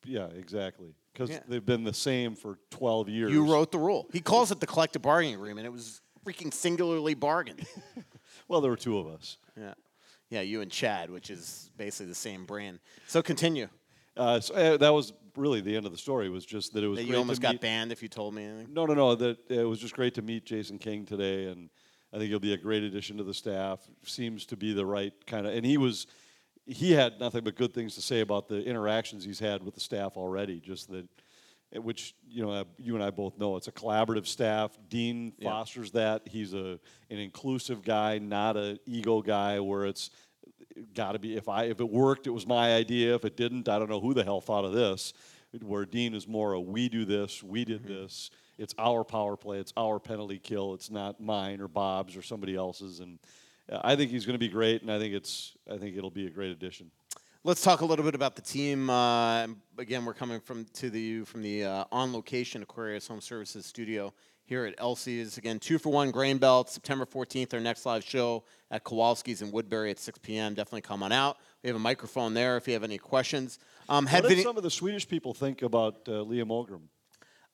yeah, 0.05 0.25
exactly. 0.27 0.95
Because 1.13 1.29
Yeah. 1.29 1.39
they've 1.47 1.65
been 1.65 1.83
the 1.83 1.93
same 1.93 2.35
for 2.35 2.57
12 2.71 3.09
years. 3.09 3.31
You 3.31 3.51
wrote 3.51 3.71
the 3.71 3.77
rule. 3.77 4.07
He 4.13 4.21
calls 4.21 4.51
it 4.51 4.59
the 4.59 4.67
collective 4.67 5.01
bargaining 5.01 5.35
agreement. 5.35 5.65
It 5.67 5.71
was 5.71 6.01
freaking 6.25 6.53
singularly 6.53 7.13
bargained. 7.13 7.65
Well, 8.47 8.61
there 8.61 8.71
were 8.71 8.77
two 8.77 8.97
of 8.97 9.05
us. 9.05 9.37
yeah, 9.55 9.75
yeah, 10.29 10.41
you 10.41 10.61
and 10.61 10.71
Chad, 10.71 11.09
which 11.09 11.29
is 11.29 11.69
basically 11.77 12.07
the 12.07 12.15
same 12.15 12.45
brand. 12.45 12.79
So 13.07 13.21
continue. 13.21 13.67
Uh, 14.15 14.39
so, 14.39 14.53
uh, 14.53 14.77
that 14.77 14.93
was 14.93 15.13
really 15.35 15.61
the 15.61 15.75
end 15.75 15.85
of 15.85 15.91
the 15.91 15.97
story. 15.97 16.29
Was 16.29 16.45
just 16.45 16.73
that 16.73 16.83
it 16.83 16.87
was. 16.87 16.97
That 16.97 17.05
great 17.05 17.13
you 17.13 17.17
almost 17.17 17.41
got 17.41 17.53
meet- 17.53 17.61
banned 17.61 17.91
if 17.91 18.01
you 18.03 18.09
told 18.09 18.33
me 18.33 18.43
anything. 18.43 18.73
No, 18.73 18.85
no, 18.85 18.93
no. 18.93 19.15
That 19.15 19.37
it 19.49 19.63
was 19.63 19.79
just 19.79 19.93
great 19.93 20.13
to 20.15 20.21
meet 20.21 20.45
Jason 20.45 20.77
King 20.77 21.05
today, 21.05 21.45
and 21.45 21.69
I 22.13 22.17
think 22.17 22.29
he'll 22.29 22.39
be 22.39 22.53
a 22.53 22.57
great 22.57 22.83
addition 22.83 23.17
to 23.17 23.23
the 23.23 23.33
staff. 23.33 23.79
Seems 24.03 24.45
to 24.47 24.57
be 24.57 24.73
the 24.73 24.85
right 24.85 25.13
kind 25.25 25.47
of, 25.47 25.53
and 25.53 25.65
he 25.65 25.77
was, 25.77 26.07
he 26.65 26.91
had 26.91 27.19
nothing 27.19 27.43
but 27.43 27.55
good 27.55 27.73
things 27.73 27.95
to 27.95 28.01
say 28.01 28.19
about 28.21 28.47
the 28.49 28.63
interactions 28.63 29.23
he's 29.23 29.39
had 29.39 29.63
with 29.63 29.75
the 29.75 29.79
staff 29.79 30.17
already. 30.17 30.59
Just 30.59 30.89
that, 30.89 31.07
which 31.75 32.15
you 32.27 32.43
know, 32.43 32.65
you 32.77 32.95
and 32.95 33.03
I 33.03 33.11
both 33.11 33.37
know, 33.37 33.55
it's 33.55 33.67
a 33.67 33.71
collaborative 33.71 34.25
staff. 34.25 34.77
Dean 34.89 35.33
Yeah. 35.37 35.49
fosters 35.51 35.91
that. 35.91 36.27
He's 36.27 36.53
a 36.53 36.79
an 37.09 37.17
inclusive 37.17 37.83
guy, 37.83 38.17
not 38.17 38.57
an 38.57 38.79
ego 38.85 39.21
guy, 39.21 39.59
where 39.59 39.85
it's 39.85 40.09
got 40.93 41.11
to 41.13 41.19
be 41.19 41.35
if 41.35 41.47
I 41.47 41.65
if 41.65 41.79
it 41.79 41.89
worked, 41.89 42.27
it 42.27 42.31
was 42.31 42.47
my 42.47 42.73
idea. 42.75 43.13
If 43.15 43.25
it 43.25 43.37
didn't, 43.37 43.69
I 43.69 43.77
don't 43.79 43.89
know 43.89 43.99
who 43.99 44.13
the 44.13 44.23
hell 44.23 44.41
thought 44.41 44.65
of 44.65 44.73
this. 44.73 45.13
Where 45.61 45.85
Dean 45.85 46.13
is 46.13 46.27
more 46.27 46.53
a 46.53 46.59
we 46.61 46.89
do 46.89 47.05
this, 47.05 47.41
we 47.41 47.65
did 47.65 47.83
this. 47.83 48.29
It's 48.59 48.75
our 48.77 49.03
power 49.03 49.35
play, 49.37 49.57
it's 49.59 49.73
our 49.77 49.99
penalty 49.99 50.37
kill. 50.37 50.73
It's 50.73 50.91
not 50.91 51.19
mine 51.21 51.61
or 51.61 51.67
Bob's 51.67 52.15
or 52.15 52.21
somebody 52.21 52.55
else's. 52.55 52.99
And 52.99 53.17
uh, 53.71 53.79
I 53.83 53.95
think 53.95 54.11
he's 54.11 54.25
going 54.25 54.35
to 54.35 54.39
be 54.39 54.49
great, 54.49 54.81
and 54.81 54.91
I 54.91 54.99
think 54.99 55.13
it's 55.13 55.55
I 55.71 55.77
think 55.77 55.97
it'll 55.97 56.11
be 56.11 56.27
a 56.27 56.29
great 56.29 56.51
addition. 56.51 56.91
Let's 57.45 57.61
talk 57.61 57.79
a 57.79 57.85
little 57.85 58.03
bit 58.03 58.15
about 58.15 58.35
the 58.35 58.41
team. 58.41 58.89
Uh, 58.89 59.47
again, 59.77 60.03
we're 60.03 60.13
coming 60.13 60.41
from 60.41 60.65
to 60.73 60.89
the 60.89 61.23
from 61.23 61.41
the 61.41 61.63
uh, 61.63 61.85
on 61.89 62.11
location 62.11 62.61
Aquarius 62.61 63.07
Home 63.07 63.21
Services 63.21 63.65
studio 63.65 64.13
here 64.43 64.65
at 64.65 64.75
Elsie's. 64.77 65.37
Again, 65.37 65.57
two 65.57 65.79
for 65.79 65.89
one 65.89 66.11
grain 66.11 66.37
belt. 66.37 66.69
September 66.69 67.05
14th, 67.05 67.53
our 67.53 67.61
next 67.61 67.85
live 67.85 68.03
show 68.03 68.43
at 68.71 68.83
Kowalski's 68.83 69.41
in 69.41 69.51
Woodbury 69.51 69.89
at 69.89 69.99
6 69.99 70.19
p.m. 70.21 70.53
Definitely 70.53 70.81
come 70.81 71.01
on 71.01 71.13
out. 71.13 71.37
We 71.63 71.69
have 71.69 71.77
a 71.77 71.79
microphone 71.79 72.33
there 72.33 72.57
if 72.57 72.67
you 72.67 72.73
have 72.73 72.83
any 72.83 72.97
questions. 72.97 73.57
Um, 73.87 74.05
What 74.05 74.27
did 74.27 74.43
some 74.43 74.57
of 74.57 74.63
the 74.63 74.69
Swedish 74.69 75.07
people 75.07 75.33
think 75.33 75.61
about 75.61 76.01
uh, 76.09 76.11
Liam 76.11 76.47
Öhgren? 76.47 76.81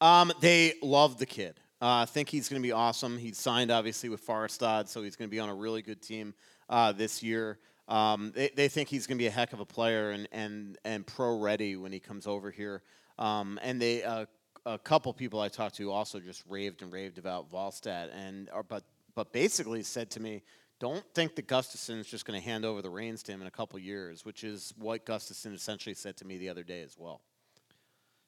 Um, 0.02 0.34
they 0.42 0.74
love 0.82 1.20
the 1.20 1.28
kid. 1.28 1.60
Uh, 1.80 2.02
I 2.02 2.06
think 2.06 2.30
he's 2.30 2.50
going 2.50 2.60
to 2.60 2.68
be 2.68 2.72
awesome. 2.72 3.20
He's 3.20 3.38
signed 3.38 3.70
obviously 3.70 4.10
with 4.10 4.26
Färjestad, 4.26 4.88
so 4.88 5.04
he's 5.04 5.16
going 5.16 5.30
to 5.30 5.32
be 5.32 5.40
on 5.40 5.50
a 5.50 5.56
really 5.56 5.84
good 5.84 6.02
team 6.02 6.34
uh, 6.70 6.92
this 6.92 7.22
year. 7.22 7.60
Um, 7.88 8.32
they, 8.36 8.50
they 8.56 8.68
think 8.68 8.90
he's 8.90 9.06
going 9.06 9.18
to 9.18 9.22
be 9.22 9.28
a 9.28 9.32
heck 9.32 9.54
of 9.54 9.60
a 9.60 9.66
player 9.66 10.12
and, 10.12 10.28
and, 10.32 10.78
and 10.84 11.06
pro 11.06 11.40
ready 11.40 11.76
when 11.76 11.92
he 11.92 12.00
comes 12.00 12.26
over 12.26 12.50
here. 12.50 12.82
Um, 13.20 13.60
and 13.62 13.82
they 13.82 14.04
uh, 14.04 14.26
a 14.66 14.78
couple 14.80 15.14
people 15.14 15.40
I 15.40 15.48
talked 15.48 15.76
to 15.76 15.92
also 15.92 16.20
just 16.20 16.44
raved 16.50 16.82
and 16.82 16.92
raved 16.92 17.18
about 17.18 17.52
Wallstedt, 17.52 18.10
and 18.14 18.50
or, 18.54 18.64
but 18.64 18.84
but 19.14 19.32
basically 19.32 19.84
said 19.84 20.10
to 20.12 20.20
me, 20.20 20.44
don't 20.80 21.04
think 21.14 21.36
that 21.36 21.48
Gustavsson 21.48 22.00
is 22.00 22.08
just 22.08 22.26
going 22.26 22.40
to 22.40 22.46
hand 22.46 22.66
over 22.66 22.82
the 22.82 22.90
reins 22.90 23.24
to 23.24 23.32
him 23.32 23.42
in 23.42 23.48
a 23.48 23.52
couple 23.52 23.80
years, 23.80 24.26
which 24.26 24.44
is 24.44 24.74
what 24.78 25.06
Gustavsson 25.06 25.54
essentially 25.54 25.96
said 25.96 26.18
to 26.18 26.26
me 26.26 26.38
the 26.38 26.50
other 26.50 26.64
day 26.64 26.82
as 26.82 26.96
well. 26.98 27.22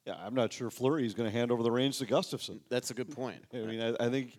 Yeah, 0.06 0.16
I'm 0.16 0.34
not 0.34 0.54
sure 0.54 0.70
Fleury 0.70 1.06
is 1.06 1.14
going 1.14 1.30
to 1.30 1.38
hand 1.38 1.52
over 1.52 1.62
the 1.62 1.72
reins 1.72 1.98
to 1.98 2.06
Gustavsson. 2.06 2.62
That's 2.70 2.92
a 2.92 2.94
good 2.94 3.14
point. 3.14 3.44
I 3.54 3.58
mean, 3.58 3.82
I, 3.82 4.06
I 4.06 4.10
think 4.10 4.38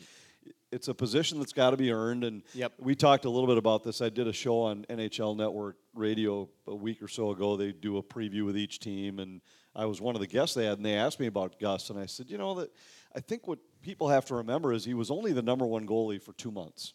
it's 0.71 0.89
a 0.89 0.95
position 0.95 1.39
that's 1.39 1.53
got 1.53 1.71
to 1.71 1.77
be 1.77 1.91
earned. 1.91 2.25
And 2.25 2.43
Yep. 2.55 2.75
we 2.79 2.95
talked 2.95 3.25
a 3.25 3.31
little 3.31 3.47
bit 3.47 3.59
about 3.59 3.83
this. 3.83 4.01
I 4.01 4.09
did 4.09 4.27
a 4.27 4.33
show 4.33 4.61
on 4.61 4.85
NHL 4.89 5.37
Network 5.37 5.77
Radio 5.95 6.49
a 6.67 6.75
week 6.75 7.03
or 7.03 7.09
so 7.09 7.31
ago. 7.31 7.57
They 7.57 7.73
do 7.73 7.97
a 7.99 8.03
preview 8.03 8.45
with 8.45 8.57
each 8.57 8.79
team, 8.79 9.19
and 9.19 9.41
I 9.75 9.87
was 9.87 10.01
one 10.01 10.15
of 10.15 10.21
the 10.21 10.27
guests 10.27 10.55
they 10.55 10.67
had, 10.67 10.79
and 10.79 10.87
they 10.87 10.95
asked 10.95 11.21
me 11.21 11.27
about 11.27 11.59
Gus, 11.59 11.91
and 11.91 11.99
I 11.99 12.07
said, 12.07 12.31
you 12.31 12.39
know, 12.39 12.55
that 12.57 12.71
I 13.15 13.21
think 13.21 13.47
what 13.47 13.59
people 13.83 14.09
have 14.09 14.27
to 14.27 14.35
remember 14.35 14.73
is 14.73 14.85
he 14.85 14.95
was 14.95 15.11
only 15.11 15.33
the 15.33 15.43
number 15.43 15.67
one 15.67 15.87
goalie 15.87 16.23
for 16.23 16.33
two 16.35 16.51
months. 16.51 16.93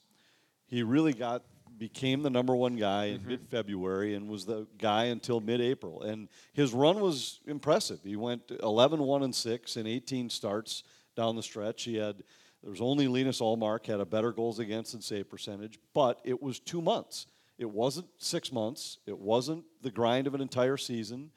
He 0.66 0.84
really 0.84 1.14
got 1.14 1.44
became 1.78 2.22
the 2.22 2.30
number 2.30 2.56
one 2.56 2.76
guy 2.76 3.06
in 3.06 3.20
mm-hmm. 3.20 3.30
mid-February 3.30 4.14
and 4.14 4.30
was 4.30 4.46
the 4.46 4.68
guy 4.78 5.06
until 5.06 5.40
mid-April. 5.40 6.04
And 6.04 6.30
his 6.54 6.72
run 6.72 7.00
was 7.00 7.40
impressive. 7.48 8.00
He 8.04 8.16
went 8.16 8.52
11 8.62 9.02
1 9.02 9.24
and 9.24 9.34
6 9.34 9.78
in 9.78 9.88
18 9.88 10.30
starts 10.30 10.84
down 11.16 11.36
the 11.36 11.44
stretch. 11.44 11.84
He 11.84 11.96
had 11.96 12.24
there 12.64 12.72
was 12.72 12.82
only 12.82 13.08
Linus 13.08 13.42
Ullmark 13.42 13.86
had 13.86 14.00
a 14.00 14.06
better 14.06 14.32
goals 14.32 14.58
against 14.58 14.94
and 14.94 15.04
save 15.04 15.30
percentage, 15.30 15.80
but 15.94 16.20
it 16.24 16.42
was 16.42 16.60
2 16.60 16.82
months. 16.82 17.28
It 17.58 17.70
wasn't 17.70 18.08
6 18.18 18.52
months. 18.52 18.98
It 19.06 19.20
wasn't 19.20 19.66
the 19.82 19.92
grind 19.92 20.26
of 20.26 20.34
an 20.34 20.42
entire 20.42 20.78
season. 20.78 21.32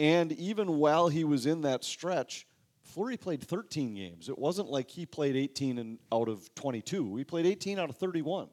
And 0.00 0.32
even 0.32 0.78
while 0.78 1.08
he 1.08 1.24
was 1.24 1.46
in 1.46 1.60
that 1.60 1.84
stretch, 1.84 2.46
Fleury 2.82 3.16
played 3.16 3.42
13 3.42 3.94
games. 3.94 4.28
It 4.28 4.38
wasn't 4.38 4.70
like 4.70 4.90
he 4.90 5.06
played 5.06 5.36
18 5.36 5.78
and 5.78 5.98
out 6.10 6.28
of 6.28 6.52
22. 6.54 7.16
He 7.16 7.24
played 7.24 7.46
18 7.46 7.78
out 7.78 7.90
of 7.90 7.96
31 7.96 8.48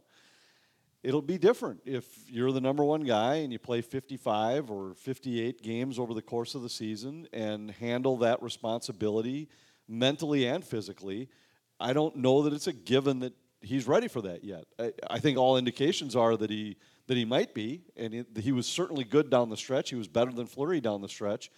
it'll 1.04 1.22
be 1.22 1.38
different 1.38 1.80
if 1.86 2.30
you're 2.30 2.52
the 2.52 2.62
number 2.62 2.84
one 2.84 3.02
guy 3.02 3.36
and 3.36 3.54
you 3.54 3.60
play 3.60 3.82
55 3.82 4.70
or 4.70 4.94
58 4.96 5.62
games 5.62 5.98
over 5.98 6.14
the 6.14 6.22
course 6.22 6.56
of 6.56 6.62
the 6.62 6.70
season 6.70 7.28
and 7.32 7.72
handle 7.72 8.18
that 8.18 8.42
responsibility 8.42 9.50
mentally 9.88 10.46
and 10.46 10.64
physically. 10.64 11.30
I 11.80 11.94
don't 11.94 12.18
know 12.18 12.44
that 12.44 12.54
it's 12.54 12.68
a 12.68 12.74
given 12.74 13.20
that 13.20 13.34
he's 13.62 13.88
ready 13.88 14.08
for 14.08 14.22
that 14.22 14.44
yet. 14.44 14.66
I, 14.78 14.94
I 15.10 15.20
think 15.20 15.38
all 15.38 15.58
indications 15.58 16.16
are 16.16 16.36
that 16.38 16.50
he 16.50 16.78
that 17.08 17.18
he 17.18 17.26
might 17.26 17.56
be, 17.56 17.82
and 17.98 18.24
he, 18.40 18.52
was 18.52 18.68
certainly 18.68 19.04
good 19.04 19.32
down 19.32 19.50
the 19.50 19.58
stretch. 19.58 19.90
He 19.90 19.96
was 19.96 20.08
better 20.08 20.32
than 20.32 20.46
Fleury 20.46 20.80
down 20.80 21.02
the 21.02 21.10
stretch. 21.10 21.50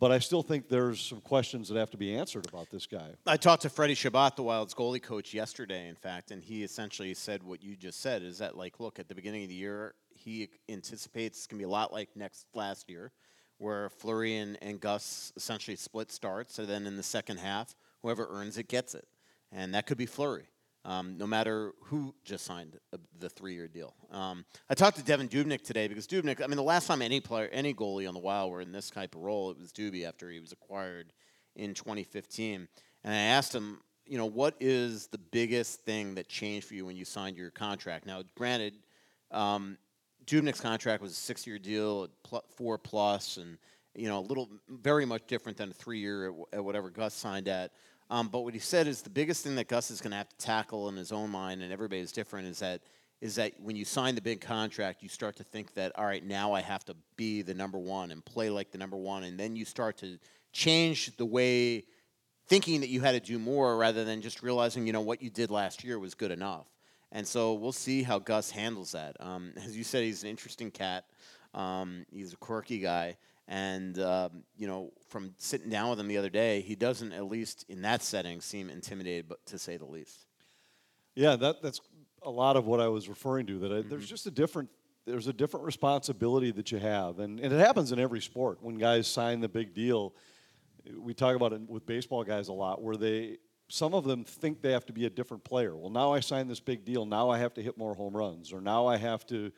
But 0.00 0.10
I 0.10 0.18
still 0.18 0.42
think 0.42 0.68
there's 0.68 1.00
some 1.00 1.20
questions 1.20 1.68
that 1.68 1.78
have 1.78 1.90
to 1.90 1.96
be 1.96 2.16
answered 2.16 2.48
about 2.48 2.70
this 2.70 2.86
guy. 2.86 3.10
I 3.24 3.36
talked 3.36 3.62
to 3.62 3.70
Freddie 3.70 3.94
Chabot, 3.94 4.34
the 4.34 4.42
Wild's 4.42 4.74
goalie 4.74 5.00
coach, 5.00 5.32
yesterday, 5.32 5.88
in 5.88 5.94
fact, 5.94 6.32
and 6.32 6.42
he 6.42 6.64
essentially 6.64 7.14
said 7.14 7.44
what 7.44 7.62
you 7.62 7.76
just 7.76 8.00
said 8.00 8.22
is 8.22 8.38
that, 8.38 8.56
like, 8.56 8.80
look, 8.80 8.98
at 8.98 9.06
the 9.06 9.14
beginning 9.14 9.44
of 9.44 9.48
the 9.48 9.54
year, 9.54 9.94
he 10.12 10.48
anticipates 10.68 11.38
it's 11.38 11.46
to 11.46 11.54
be 11.54 11.62
a 11.62 11.68
lot 11.68 11.92
like 11.92 12.08
next 12.16 12.46
last 12.52 12.90
year, 12.90 13.12
where 13.58 13.90
Fleury 13.90 14.38
and, 14.38 14.58
and 14.60 14.80
Gus 14.80 15.32
essentially 15.36 15.76
split 15.76 16.10
starts, 16.10 16.58
and 16.58 16.66
then 16.66 16.84
in 16.86 16.96
the 16.96 17.02
second 17.04 17.38
half, 17.38 17.76
whoever 18.02 18.26
earns 18.28 18.58
it 18.58 18.66
gets 18.66 18.96
it. 18.96 19.06
And 19.52 19.74
that 19.74 19.86
could 19.86 19.98
be 19.98 20.06
Fleury. 20.06 20.44
Um, 20.82 21.18
no 21.18 21.26
matter 21.26 21.72
who 21.84 22.14
just 22.24 22.46
signed 22.46 22.78
a, 22.94 22.98
the 23.18 23.28
three-year 23.28 23.68
deal. 23.68 23.92
Um, 24.10 24.46
I 24.70 24.74
talked 24.74 24.96
to 24.96 25.02
Devan 25.02 25.28
Dubnyk 25.28 25.60
today 25.60 25.88
because 25.88 26.06
Dubnyk. 26.06 26.42
I 26.42 26.46
mean, 26.46 26.56
the 26.56 26.62
last 26.62 26.86
time 26.86 27.02
any 27.02 27.20
player, 27.20 27.50
any 27.52 27.74
goalie 27.74 28.08
on 28.08 28.14
the 28.14 28.20
Wild 28.20 28.50
were 28.50 28.62
in 28.62 28.72
this 28.72 28.88
type 28.88 29.14
of 29.14 29.20
role, 29.20 29.50
it 29.50 29.58
was 29.58 29.72
Doobie 29.72 30.08
after 30.08 30.30
he 30.30 30.40
was 30.40 30.52
acquired 30.52 31.12
in 31.54 31.74
2015. 31.74 32.66
And 33.04 33.14
I 33.14 33.16
asked 33.18 33.54
him, 33.54 33.80
you 34.06 34.16
know, 34.16 34.24
what 34.26 34.54
is 34.58 35.08
the 35.08 35.18
biggest 35.18 35.80
thing 35.80 36.14
that 36.14 36.28
changed 36.28 36.66
for 36.66 36.74
you 36.74 36.86
when 36.86 36.96
you 36.96 37.04
signed 37.04 37.36
your 37.36 37.50
contract? 37.50 38.06
Now, 38.06 38.22
granted, 38.34 38.74
um, 39.30 39.76
Dubnyk's 40.24 40.60
contract 40.60 41.02
was 41.02 41.12
a 41.12 41.16
six-year 41.16 41.58
deal, 41.58 42.08
four 42.56 42.78
plus, 42.78 43.36
and 43.36 43.58
you 43.94 44.08
know, 44.08 44.18
a 44.18 44.20
little, 44.20 44.48
very 44.68 45.04
much 45.04 45.26
different 45.26 45.58
than 45.58 45.70
a 45.70 45.74
three-year 45.74 46.30
at, 46.30 46.34
at 46.54 46.64
whatever 46.64 46.90
Gus 46.90 47.12
signed 47.14 47.48
at. 47.48 47.72
Um, 48.10 48.28
but 48.28 48.40
what 48.40 48.54
he 48.54 48.60
said 48.60 48.88
is 48.88 49.02
the 49.02 49.10
biggest 49.10 49.44
thing 49.44 49.54
that 49.54 49.68
Gus 49.68 49.90
is 49.90 50.00
going 50.00 50.10
to 50.10 50.16
have 50.16 50.28
to 50.28 50.36
tackle 50.36 50.88
in 50.88 50.96
his 50.96 51.12
own 51.12 51.30
mind, 51.30 51.62
and 51.62 51.72
everybody's 51.72 52.12
different, 52.12 52.48
is 52.48 52.58
that 52.58 52.82
is 53.20 53.34
that 53.34 53.52
when 53.60 53.76
you 53.76 53.84
sign 53.84 54.14
the 54.14 54.22
big 54.22 54.40
contract, 54.40 55.02
you 55.02 55.08
start 55.08 55.36
to 55.36 55.44
think 55.44 55.74
that 55.74 55.92
all 55.96 56.06
right, 56.06 56.24
now 56.24 56.52
I 56.52 56.62
have 56.62 56.84
to 56.86 56.96
be 57.16 57.42
the 57.42 57.54
number 57.54 57.78
one 57.78 58.10
and 58.10 58.24
play 58.24 58.48
like 58.50 58.72
the 58.72 58.78
number 58.78 58.96
one, 58.96 59.24
and 59.24 59.38
then 59.38 59.54
you 59.54 59.64
start 59.64 59.98
to 59.98 60.18
change 60.52 61.16
the 61.16 61.26
way 61.26 61.84
thinking 62.48 62.80
that 62.80 62.88
you 62.88 63.00
had 63.00 63.12
to 63.12 63.20
do 63.20 63.38
more 63.38 63.76
rather 63.76 64.04
than 64.04 64.20
just 64.20 64.42
realizing 64.42 64.86
you 64.86 64.92
know 64.92 65.02
what 65.02 65.22
you 65.22 65.30
did 65.30 65.50
last 65.50 65.84
year 65.84 65.98
was 65.98 66.14
good 66.14 66.32
enough. 66.32 66.66
And 67.12 67.26
so 67.26 67.54
we'll 67.54 67.72
see 67.72 68.02
how 68.02 68.18
Gus 68.18 68.50
handles 68.50 68.92
that. 68.92 69.16
Um, 69.20 69.52
as 69.64 69.76
you 69.76 69.84
said, 69.84 70.02
he's 70.02 70.22
an 70.22 70.30
interesting 70.30 70.70
cat. 70.70 71.04
Um, 71.54 72.06
he's 72.12 72.32
a 72.32 72.36
quirky 72.36 72.78
guy. 72.78 73.16
And, 73.50 73.98
um, 73.98 74.44
you 74.56 74.68
know, 74.68 74.92
from 75.08 75.34
sitting 75.36 75.68
down 75.70 75.90
with 75.90 75.98
him 75.98 76.06
the 76.06 76.16
other 76.18 76.30
day, 76.30 76.60
he 76.60 76.76
doesn't, 76.76 77.12
at 77.12 77.24
least 77.24 77.66
in 77.68 77.82
that 77.82 78.00
setting, 78.00 78.40
seem 78.40 78.70
intimidated, 78.70 79.28
but 79.28 79.44
to 79.46 79.58
say 79.58 79.76
the 79.76 79.84
least. 79.84 80.24
Yeah, 81.16 81.34
that, 81.34 81.60
that's 81.60 81.80
a 82.22 82.30
lot 82.30 82.56
of 82.56 82.66
what 82.66 82.78
I 82.80 82.86
was 82.86 83.08
referring 83.08 83.46
to. 83.46 83.58
That 83.58 83.72
I, 83.72 83.74
Mm-hmm. 83.80 83.88
there's 83.88 84.08
just 84.08 84.26
a 84.26 84.30
different 84.30 84.70
there's 85.06 85.26
a 85.26 85.32
different 85.32 85.66
responsibility 85.66 86.52
that 86.52 86.70
you 86.70 86.78
have, 86.78 87.18
and, 87.18 87.40
and 87.40 87.52
it 87.52 87.58
happens 87.58 87.90
in 87.90 87.98
every 87.98 88.20
sport. 88.20 88.58
When 88.62 88.76
guys 88.78 89.08
sign 89.08 89.40
the 89.40 89.48
big 89.48 89.74
deal, 89.74 90.14
we 90.96 91.14
talk 91.14 91.34
about 91.34 91.52
it 91.52 91.62
with 91.68 91.84
baseball 91.86 92.22
guys 92.22 92.46
a 92.48 92.52
lot, 92.52 92.80
where 92.80 92.96
they 92.96 93.38
some 93.68 93.94
of 93.94 94.04
them 94.04 94.24
think 94.24 94.62
they 94.62 94.72
have 94.72 94.86
to 94.86 94.92
be 94.92 95.06
a 95.06 95.10
different 95.10 95.42
player. 95.42 95.76
Well, 95.76 95.90
now 95.90 96.12
I 96.12 96.20
signed 96.20 96.48
this 96.48 96.60
big 96.60 96.84
deal. 96.84 97.04
Now 97.06 97.30
I 97.30 97.38
have 97.38 97.54
to 97.54 97.62
hit 97.62 97.76
more 97.76 97.94
home 97.94 98.16
runs, 98.16 98.52
or 98.52 98.60
now 98.60 98.86
I 98.86 98.96
have 98.96 99.26
to 99.26 99.50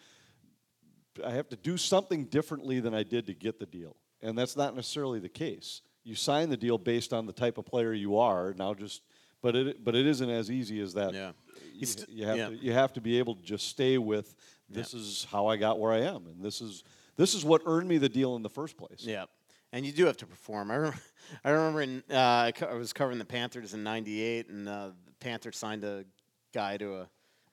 I 1.25 1.31
have 1.31 1.49
to 1.51 1.57
do 1.57 1.77
something 1.77 2.25
differently 2.25 2.81
than 2.81 2.95
I 2.95 3.03
did 3.03 3.27
to 3.27 3.35
get 3.35 3.59
the 3.59 3.67
deal. 3.67 3.97
And 4.21 4.37
that's 4.39 4.57
not 4.57 4.75
necessarily 4.75 5.19
the 5.19 5.29
case. 5.29 5.83
You 6.05 6.15
sign 6.15 6.49
the 6.49 6.57
deal 6.57 6.79
based 6.79 7.13
on 7.13 7.27
the 7.27 7.33
type 7.33 7.59
of 7.59 7.67
player 7.67 7.93
you 7.93 8.19
are. 8.19 8.55
Now 8.57 8.75
just 8.75 9.03
but 9.41 9.57
it 9.57 9.85
but 9.85 9.95
it 9.95 10.07
isn't 10.07 10.31
as 10.31 10.51
easy 10.51 10.81
as 10.81 10.95
that. 10.95 11.15
Yeah. 11.15 11.33
You, 11.75 11.87
you 12.09 12.27
have 12.27 12.37
yeah. 12.37 12.49
to 12.49 12.55
you 12.57 12.73
have 12.73 12.93
to 12.95 13.01
be 13.01 13.19
able 13.19 13.37
to 13.37 13.43
just 13.43 13.69
stay 13.69 13.99
with 13.99 14.35
this 14.69 14.95
is 14.95 15.27
how 15.31 15.47
I 15.47 15.57
got 15.57 15.79
where 15.79 15.93
I 15.93 16.01
am 16.01 16.27
and 16.27 16.43
this 16.43 16.61
is 16.61 16.85
this 17.17 17.35
is 17.35 17.45
what 17.45 17.63
earned 17.67 17.89
me 17.89 17.99
the 17.99 18.09
deal 18.09 18.37
in 18.37 18.43
the 18.43 18.49
first 18.49 18.77
place. 18.77 19.01
Yeah, 19.01 19.27
and 19.73 19.85
you 19.85 19.93
do 19.93 20.07
have 20.07 20.17
to 20.19 20.27
perform. 20.27 20.71
I 20.71 20.75
remember, 20.75 20.99
I 21.45 21.51
remember 21.51 21.83
in, 21.83 22.03
uh, 22.11 22.17
I 22.17 22.53
I 22.69 22.75
was 22.75 22.93
covering 22.93 23.19
the 23.19 23.25
Panthers 23.25 23.75
in 23.75 23.83
'98, 23.83 24.49
and 24.49 24.69
uh, 24.69 24.91
the 25.05 25.13
Panthers 25.21 25.57
signed 25.57 25.85
a 25.85 26.05
guy 26.53 26.77
to 26.79 26.95
a, 26.95 27.09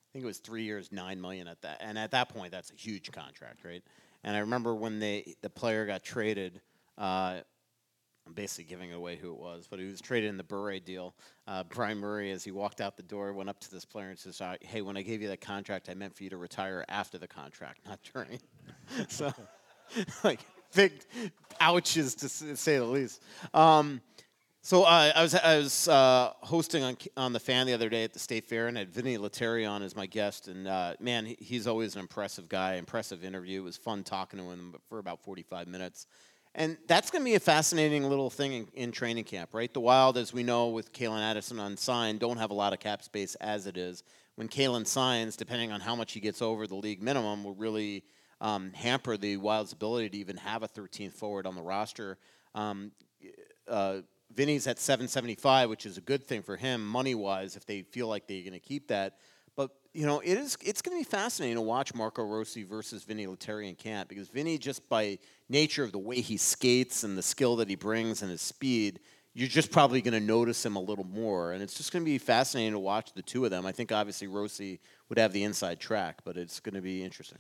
I 0.10 0.14
think 0.14 0.24
it 0.24 0.28
was 0.28 0.40
three 0.40 0.64
years, 0.64 0.92
nine 0.92 1.22
million 1.22 1.48
at 1.48 1.62
that, 1.62 1.78
and 1.82 1.98
at 1.98 2.12
that 2.12 2.30
point, 2.30 2.52
that's 2.52 2.72
a 2.72 2.76
huge 2.76 3.12
contract, 3.12 3.64
right? 3.64 3.84
And 4.24 4.36
I 4.36 4.40
remember 4.40 4.74
when 4.74 5.00
they 5.00 5.36
the 5.42 5.50
player 5.50 5.86
got 5.86 6.04
traded. 6.04 6.62
Uh, 6.98 7.42
I'm 8.26 8.34
basically 8.34 8.66
giving 8.66 8.94
away 8.94 9.16
who 9.16 9.32
it 9.32 9.40
was, 9.40 9.68
but 9.68 9.80
he 9.80 9.86
was 9.86 10.02
traded 10.02 10.30
in 10.30 10.38
the 10.38 10.44
Bure 10.44 10.80
deal. 10.80 11.16
Uh, 11.48 11.64
Bryan 11.64 11.98
Murray, 11.98 12.30
as 12.32 12.44
he 12.44 12.52
walked 12.52 12.80
out 12.80 12.96
the 12.96 13.04
door, 13.04 13.34
went 13.34 13.50
up 13.50 13.60
to 13.62 13.72
this 13.72 13.86
player 13.86 14.10
and 14.10 14.20
says, 14.20 14.42
"Hey, 14.62 14.82
when 14.82 14.98
I 14.98 15.02
gave 15.02 15.22
you 15.22 15.28
that 15.30 15.42
contract, 15.42 15.90
I 15.90 15.94
meant 15.94 16.16
for 16.16 16.24
you 16.24 16.30
to 16.32 16.38
retire 16.38 16.86
after 16.90 17.18
the 17.18 17.28
contract, 17.28 17.80
not 17.88 18.00
during." 18.14 18.40
so, 19.08 19.32
like 20.24 20.42
big 20.74 20.94
ouches 21.60 22.16
to 22.16 22.30
say 22.30 22.78
the 22.78 22.86
least. 22.86 23.22
Um, 23.54 24.02
so 24.70 24.84
uh, 24.84 25.12
I 25.16 25.24
was 25.24 25.34
I 25.34 25.58
was 25.58 25.88
uh, 25.88 26.32
hosting 26.42 26.84
on 26.84 26.96
on 27.18 27.34
the 27.34 27.40
fan 27.40 27.66
the 27.66 27.74
other 27.74 27.90
day 27.90 28.04
at 28.04 28.14
the 28.14 28.20
state 28.20 28.46
fair, 28.46 28.68
and 28.68 28.78
had 28.78 28.94
Vinny 28.94 29.18
Lettieri 29.18 29.66
on 29.66 29.82
as 29.82 29.96
my 29.96 30.06
guest. 30.06 30.48
And 30.48 30.68
uh, 30.68 30.94
man, 31.00 31.26
he, 31.26 31.36
he's 31.40 31.66
always 31.66 31.96
an 31.96 32.02
impressive 32.02 32.48
guy. 32.48 32.76
Impressive 32.76 33.24
interview. 33.24 33.62
It 33.62 33.64
was 33.64 33.78
fun 33.78 34.04
talking 34.04 34.38
to 34.38 34.46
him 34.46 34.76
for 34.88 35.00
about 35.00 35.24
45 35.24 35.68
minutes. 35.68 36.06
And 36.54 36.78
that's 36.86 37.10
going 37.10 37.24
to 37.24 37.26
be 37.26 37.34
a 37.34 37.40
fascinating 37.40 38.04
little 38.08 38.30
thing 38.30 38.54
in, 38.54 38.68
in 38.76 38.92
training 38.92 39.24
camp, 39.24 39.56
right? 39.56 39.74
The 39.74 39.80
Wild, 39.80 40.20
as 40.20 40.34
we 40.34 40.44
know, 40.44 40.68
with 40.68 40.94
Calen 40.94 41.20
Addison 41.20 41.60
unsigned, 41.60 42.20
don't 42.20 42.38
have 42.38 42.52
a 42.52 42.54
lot 42.54 42.72
of 42.72 42.80
cap 42.80 43.02
space 43.02 43.34
as 43.42 43.66
it 43.66 43.76
is. 43.76 44.04
When 44.36 44.48
Calen 44.48 44.86
signs, 44.86 45.36
depending 45.36 45.72
on 45.72 45.80
how 45.80 45.96
much 45.96 46.14
he 46.14 46.20
gets 46.20 46.44
over 46.44 46.68
the 46.68 46.76
league 46.76 47.02
minimum, 47.02 47.44
will 47.44 47.56
really 47.56 48.04
um, 48.40 48.72
hamper 48.74 49.18
the 49.18 49.38
Wild's 49.38 49.74
ability 49.74 50.12
to 50.12 50.18
even 50.20 50.38
have 50.38 50.62
a 50.62 50.68
13th 50.68 51.14
forward 51.14 51.48
on 51.48 51.56
the 51.56 51.64
roster. 51.64 52.20
Um, 52.54 52.92
uh, 53.68 54.02
Vinny's 54.34 54.68
at 54.68 54.80
775, 54.80 55.70
which 55.70 55.86
is 55.86 55.98
a 55.98 56.02
good 56.02 56.28
thing 56.28 56.42
for 56.42 56.56
him 56.56 56.86
money 56.86 57.16
wise 57.16 57.56
if 57.56 57.66
they 57.66 57.82
feel 57.82 58.08
like 58.08 58.28
they're 58.28 58.42
going 58.42 58.54
to 58.54 58.60
keep 58.60 58.88
that. 58.90 59.18
But 59.56 59.72
you 59.94 60.06
know, 60.06 60.20
it 60.20 60.38
is 60.38 60.56
it's 60.64 60.82
going 60.82 60.98
to 60.98 61.02
be 61.04 61.10
fascinating 61.10 61.56
to 61.56 61.62
watch 61.62 61.94
Marco 61.94 62.24
Rossi 62.24 62.64
versus 62.64 63.04
Vinny 63.04 63.28
Lettieri 63.28 63.68
in 63.68 63.76
camp 63.76 64.08
because 64.10 64.30
Vinny, 64.30 64.58
just 64.58 64.88
by 64.88 65.18
nature 65.50 65.84
of 65.84 65.92
the 65.92 65.98
way 66.00 66.22
he 66.22 66.38
skates 66.38 67.04
and 67.04 67.18
the 67.18 67.22
skill 67.24 67.56
that 67.58 67.68
he 67.70 67.76
brings 67.76 68.22
and 68.22 68.30
his 68.32 68.42
speed, 68.42 69.00
you're 69.34 69.48
just 69.48 69.72
probably 69.72 70.02
going 70.02 70.14
to 70.14 70.20
notice 70.20 70.66
him 70.66 70.76
a 70.76 70.80
little 70.82 71.06
more. 71.06 71.52
And 71.54 71.62
it's 71.62 71.74
just 71.76 71.92
going 71.92 72.04
to 72.04 72.10
be 72.10 72.18
fascinating 72.18 72.74
to 72.74 72.80
watch 72.80 73.14
the 73.14 73.22
two 73.22 73.44
of 73.46 73.52
them. 73.52 73.66
I 73.66 73.72
think 73.72 73.92
obviously 73.92 74.28
Rossi 74.28 74.80
would 75.10 75.18
have 75.18 75.34
the 75.34 75.44
inside 75.44 75.80
track, 75.80 76.20
but 76.24 76.38
it's 76.38 76.60
going 76.60 76.76
to 76.76 76.82
be 76.82 77.04
interesting. 77.04 77.40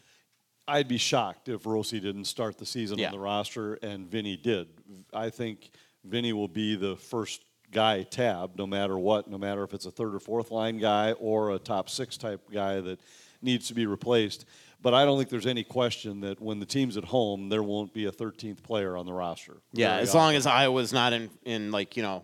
I'd 0.68 0.88
be 0.88 0.98
shocked 0.98 1.50
if 1.50 1.66
Rossi 1.66 2.00
didn't 2.00 2.26
start 2.26 2.58
the 2.58 2.66
season 2.66 3.00
Yeah. 3.00 3.08
on 3.08 3.12
the 3.14 3.20
roster 3.20 3.76
and 3.76 4.08
Vinny 4.08 4.38
did. 4.38 4.68
I 5.14 5.30
think 5.30 5.72
Vinny 6.04 6.34
will 6.34 6.48
be 6.48 6.76
the 6.76 6.96
first 6.96 7.42
guy 7.72 8.04
tab 8.04 8.58
no 8.58 8.66
matter 8.66 8.98
what, 8.98 9.30
no 9.30 9.38
matter 9.38 9.64
if 9.64 9.74
it's 9.74 9.86
a 9.86 9.92
third 9.92 10.16
or 10.16 10.20
fourth 10.20 10.52
line 10.52 10.78
guy 10.78 11.12
or 11.14 11.52
a 11.52 11.60
top 11.60 11.90
six 11.90 12.18
type 12.18 12.42
guy 12.52 12.82
that 12.82 13.00
needs 13.42 13.68
to 13.68 13.74
be 13.74 13.86
replaced. 13.86 14.46
But 14.82 14.94
I 14.94 15.06
don't 15.06 15.18
think 15.18 15.30
there's 15.30 15.46
any 15.46 15.64
question 15.64 16.22
that 16.22 16.42
when 16.42 16.60
the 16.60 16.66
team's 16.66 16.96
at 16.98 17.04
home, 17.04 17.50
there 17.50 17.62
won't 17.64 17.94
be 17.94 18.06
a 18.06 18.12
13th 18.12 18.64
player 18.64 18.96
on 18.98 19.06
the 19.06 19.14
roster. 19.14 19.58
Yeah, 19.74 19.96
as 19.98 20.16
long 20.16 20.36
as 20.36 20.46
Iowa's 20.48 20.94
not 20.94 21.12
in, 21.14 21.30
in 21.44 21.70
like, 21.72 21.98
you 21.98 22.04
know, 22.04 22.24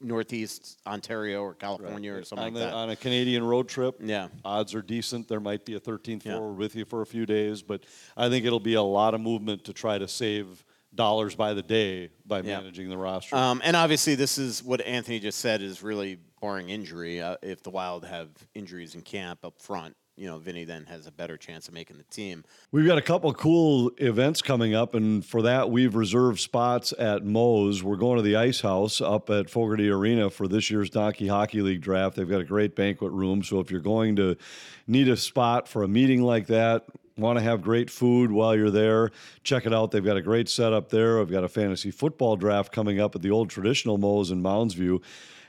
Northeast 0.00 0.80
Ontario 0.86 1.42
or 1.42 1.54
California 1.54 2.12
or 2.12 2.24
something 2.24 2.46
on, 2.48 2.54
like 2.54 2.60
the, 2.60 2.66
that. 2.70 2.74
on 2.74 2.90
a 2.90 2.96
Canadian 2.96 3.44
road 3.44 3.68
trip, 3.68 3.96
Yeah. 4.02 4.28
odds 4.44 4.74
are 4.74 4.82
decent. 4.82 5.28
There 5.28 5.38
might 5.38 5.64
be 5.64 5.74
a 5.74 5.80
13th 5.80 6.24
Yeah. 6.24 6.36
forward 6.38 6.54
with 6.58 6.74
you 6.74 6.84
for 6.84 7.02
a 7.02 7.06
few 7.06 7.24
days, 7.24 7.62
but 7.62 7.84
I 8.16 8.28
think 8.28 8.44
it'll 8.44 8.58
be 8.58 8.74
a 8.74 8.82
lot 8.82 9.14
of 9.14 9.20
movement 9.20 9.62
to 9.64 9.72
try 9.72 9.98
to 9.98 10.08
save 10.08 10.64
dollars 10.94 11.34
by 11.34 11.54
the 11.54 11.62
day 11.62 12.10
by 12.26 12.38
Yeah. 12.38 12.58
managing 12.60 12.88
the 12.88 12.96
roster. 12.98 13.34
Um, 13.36 13.60
and 13.64 13.76
obviously, 13.76 14.14
this 14.14 14.38
is 14.38 14.62
what 14.62 14.80
Anthony 14.82 15.18
just 15.20 15.38
said 15.38 15.62
is 15.62 15.82
really 15.82 16.18
barring 16.40 16.70
injury. 16.70 17.20
Uh, 17.20 17.36
if 17.42 17.62
the 17.62 17.70
Wild 17.70 18.04
have 18.04 18.28
injuries 18.54 18.94
in 18.94 19.00
camp 19.02 19.44
up 19.44 19.60
front, 19.60 19.96
you 20.16 20.26
know, 20.26 20.36
Vinny 20.38 20.64
then 20.64 20.84
has 20.84 21.06
a 21.06 21.10
better 21.10 21.38
chance 21.38 21.68
of 21.68 21.74
making 21.74 21.96
the 21.96 22.04
team. 22.04 22.44
We've 22.70 22.86
got 22.86 22.98
a 22.98 23.02
couple 23.02 23.32
cool 23.32 23.90
events 23.96 24.42
coming 24.42 24.74
up, 24.74 24.94
and 24.94 25.24
for 25.24 25.40
that, 25.42 25.70
we've 25.70 25.94
reserved 25.94 26.38
spots 26.38 26.92
at 26.98 27.24
Moe's. 27.24 27.82
We're 27.82 27.96
going 27.96 28.16
to 28.18 28.22
the 28.22 28.36
Ice 28.36 28.60
House 28.60 29.00
up 29.00 29.30
at 29.30 29.48
Fogarty 29.48 29.88
Arena 29.88 30.28
for 30.28 30.46
this 30.46 30.70
year's 30.70 30.90
Donkey 30.90 31.28
Hockey 31.28 31.62
League 31.62 31.80
draft. 31.80 32.16
They've 32.16 32.28
got 32.28 32.42
a 32.42 32.44
great 32.44 32.76
banquet 32.76 33.10
room, 33.12 33.42
so 33.42 33.58
if 33.60 33.70
you're 33.70 33.80
going 33.80 34.16
to 34.16 34.36
need 34.86 35.08
a 35.08 35.16
spot 35.16 35.66
for 35.66 35.82
a 35.82 35.88
meeting 35.88 36.22
like 36.22 36.46
that, 36.48 36.84
want 37.22 37.38
to 37.38 37.44
have 37.44 37.62
great 37.62 37.88
food 37.88 38.30
while 38.30 38.54
you're 38.54 38.70
there, 38.70 39.10
check 39.42 39.64
it 39.64 39.72
out. 39.72 39.90
They've 39.90 40.04
got 40.04 40.16
a 40.16 40.22
great 40.22 40.48
setup 40.48 40.90
there. 40.90 41.20
I've 41.20 41.30
got 41.30 41.44
a 41.44 41.48
fantasy 41.48 41.90
football 41.90 42.36
draft 42.36 42.72
coming 42.72 43.00
up 43.00 43.14
at 43.14 43.22
the 43.22 43.30
old 43.30 43.48
traditional 43.48 43.96
Moe's 43.96 44.30
in 44.30 44.42
Mounds 44.42 44.74
View. 44.74 45.00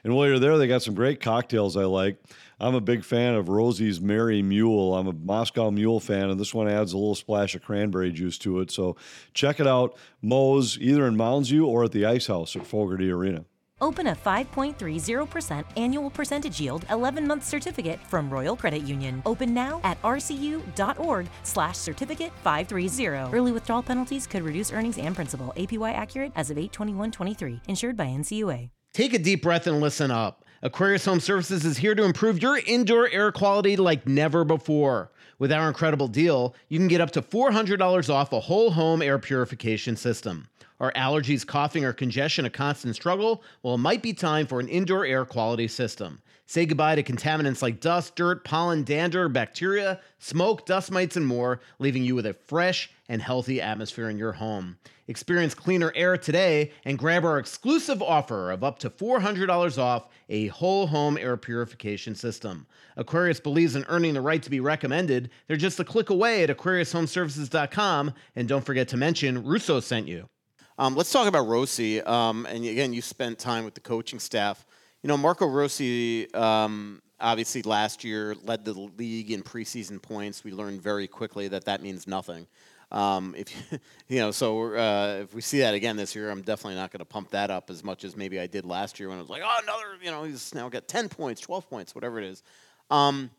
And 0.04 0.16
while 0.16 0.28
you're 0.28 0.40
there, 0.40 0.58
they 0.58 0.68
got 0.68 0.82
some 0.82 0.96
great 0.96 1.22
cocktails 1.22 1.78
I 1.78 1.86
like. 1.86 2.18
I'm 2.60 2.76
a 2.76 2.82
big 2.82 3.04
fan 3.04 3.36
of 3.36 3.50
Rosie's 3.50 4.02
Merry 4.02 4.42
Mule. 4.42 4.96
I'm 4.96 5.08
a 5.08 5.14
Moscow 5.14 5.72
Mule 5.72 6.00
fan, 6.00 6.30
and 6.30 6.40
this 6.40 6.54
one 6.54 6.70
adds 6.70 6.94
a 6.94 6.98
little 6.98 7.16
splash 7.16 7.56
of 7.56 7.64
cranberry 7.64 8.12
juice 8.12 8.38
to 8.40 8.60
it. 8.60 8.70
So 8.70 8.96
check 9.34 9.60
it 9.60 9.68
out. 9.68 9.98
Moe's 10.22 10.78
either 10.78 11.08
in 11.08 11.18
Mounds 11.18 11.50
View 11.50 11.66
or 11.66 11.86
at 11.86 11.92
the 11.92 12.06
Ice 12.06 12.28
House 12.28 12.56
at 12.56 12.68
Fogarty 12.68 13.10
Arena. 13.10 13.46
Open 13.84 14.08
a 14.08 14.16
5.30% 14.16 15.66
annual 15.76 16.10
percentage 16.10 16.62
yield 16.62 16.86
11-month 16.88 17.44
certificate 17.44 18.00
from 18.08 18.30
Royal 18.30 18.56
Credit 18.56 18.84
Union. 18.84 19.22
Open 19.26 19.54
now 19.54 19.82
at 19.84 20.02
rcu.org 20.04 21.28
slash 21.44 21.78
certificate 21.78 22.32
530. 22.44 23.36
Early 23.38 23.52
withdrawal 23.52 23.84
penalties 23.84 24.26
could 24.26 24.42
reduce 24.42 24.72
earnings 24.72 24.98
and 24.98 25.14
principal. 25.14 25.54
APY 25.58 25.94
accurate 25.94 26.32
as 26.38 26.50
of 26.50 26.56
821.23. 26.56 27.60
Insured 27.68 27.98
by 27.98 28.06
NCUA. 28.06 28.70
Take 28.94 29.14
a 29.14 29.20
deep 29.20 29.44
breath 29.44 29.68
and 29.68 29.82
listen 29.82 30.12
up. 30.12 30.46
Aquarius 30.62 31.04
Home 31.04 31.20
Services 31.20 31.66
is 31.66 31.76
here 31.76 31.94
to 31.94 32.06
improve 32.06 32.42
your 32.42 32.60
indoor 32.66 33.10
air 33.10 33.34
quality 33.34 33.76
like 33.76 34.08
never 34.08 34.46
before. 34.46 35.12
With 35.40 35.52
our 35.52 35.68
incredible 35.68 36.08
deal, 36.08 36.56
you 36.70 36.80
can 36.80 36.88
get 36.88 37.02
up 37.02 37.12
to 37.12 37.22
$400 37.22 38.10
off 38.14 38.32
a 38.32 38.40
whole 38.40 38.72
home 38.72 39.02
air 39.02 39.20
purification 39.20 39.98
system. 39.98 40.48
Are 40.80 40.92
allergies, 40.94 41.46
coughing, 41.46 41.86
or 41.86 41.94
congestion 41.94 42.46
a 42.46 42.50
constant 42.50 42.96
struggle? 42.96 43.44
Well, 43.62 43.76
it 43.76 43.80
might 43.80 44.02
be 44.02 44.14
time 44.14 44.48
for 44.48 44.60
an 44.60 44.68
indoor 44.68 45.06
air 45.06 45.26
quality 45.26 45.68
system. 45.68 46.22
Say 46.46 46.66
goodbye 46.66 46.96
to 46.96 47.04
contaminants 47.04 47.62
like 47.62 47.80
dust, 47.80 48.16
dirt, 48.16 48.44
pollen, 48.44 48.84
dander, 48.84 49.30
bacteria, 49.30 50.02
smoke, 50.20 50.66
dust 50.66 50.92
mites, 50.92 51.16
and 51.16 51.26
more, 51.26 51.62
leaving 51.80 52.04
you 52.04 52.16
with 52.16 52.26
a 52.26 52.34
fresh 52.34 52.90
and 53.08 53.22
healthy 53.22 53.62
atmosphere 53.62 54.10
in 54.10 54.18
your 54.18 54.34
home. 54.34 54.78
Experience 55.08 55.54
cleaner 55.54 55.92
air 55.96 56.18
today 56.18 56.72
and 56.86 57.00
grab 57.00 57.26
our 57.26 57.38
exclusive 57.38 58.02
offer 58.02 58.52
of 58.52 58.64
up 58.64 58.80
to 58.80 58.90
$400 58.90 59.78
off 59.78 60.10
a 60.30 60.48
whole 60.48 60.88
home 60.88 61.18
air 61.18 61.38
purification 61.38 62.14
system. 62.14 62.68
Aquarius 62.98 63.40
believes 63.40 63.76
in 63.76 63.86
earning 63.88 64.14
the 64.14 64.22
right 64.22 64.44
to 64.44 64.50
be 64.50 64.60
recommended. 64.60 65.30
They're 65.48 65.58
just 65.58 65.80
a 65.80 65.84
click 65.84 66.10
away 66.10 66.44
at 66.44 66.50
aquariushomeservices.com. 66.50 68.14
And 68.36 68.48
don't 68.48 68.66
forget 68.66 68.88
to 68.90 68.98
mention 68.98 69.44
Russo 69.44 69.80
sent 69.80 70.08
you. 70.08 70.30
Um, 70.78 70.96
let's 70.96 71.12
talk 71.12 71.28
about 71.28 71.48
Rossi. 71.48 72.02
Um, 72.02 72.46
and 72.48 72.66
again, 72.66 72.94
you 72.94 73.02
spent 73.02 73.38
time 73.38 73.64
with 73.64 73.76
the 73.76 73.80
coaching 73.80 74.20
staff. 74.20 74.66
You 75.04 75.08
know, 75.08 75.18
Marco 75.18 75.46
Rossi, 75.46 76.34
um, 76.34 77.02
obviously 77.20 77.62
last 77.62 78.04
year 78.04 78.36
led 78.44 78.66
the 78.66 78.74
league 78.74 79.32
in 79.32 79.44
preseason 79.44 80.02
points. 80.02 80.44
We 80.44 80.52
learned 80.52 80.82
very 80.82 81.08
quickly 81.08 81.48
that 81.50 81.66
that 81.66 81.82
means 81.82 82.08
nothing. 82.08 82.48
Um, 82.92 83.36
if 83.38 83.50
you 84.08 84.20
know, 84.20 84.32
so 84.32 84.76
uh, 84.76 85.20
if 85.24 85.34
we 85.34 85.42
see 85.42 85.60
that 85.60 85.76
again 85.76 85.96
this 85.96 86.16
year, 86.16 86.30
I'm 86.30 86.42
definitely 86.42 86.76
not 86.76 86.92
going 86.92 87.00
to 87.00 87.06
pump 87.06 87.32
that 87.32 87.52
up 87.52 87.70
as 87.70 87.84
much 87.84 88.04
as 88.04 88.16
maybe 88.16 88.40
I 88.40 88.48
did 88.48 88.66
last 88.66 89.00
year 89.00 89.10
when 89.10 89.18
I 89.18 89.22
was 89.22 89.30
like, 89.30 89.42
oh, 89.46 89.60
another, 89.64 89.86
you 90.02 90.10
know, 90.10 90.24
he's 90.24 90.54
now 90.56 90.70
got 90.70 90.88
10 90.88 91.10
points, 91.10 91.42
12 91.42 91.70
points, 91.70 91.94
whatever 91.94 92.20
it 92.20 92.26
is. 92.26 92.44
Um, 92.90 93.30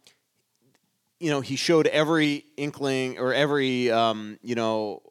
you 1.19 1.31
know, 1.31 1.41
he 1.41 1.57
showed 1.57 1.87
every 1.87 2.45
inkling 2.57 3.19
or 3.19 3.33
every, 3.33 3.91
um, 3.91 4.39
you 4.43 4.55
know, 4.55 5.03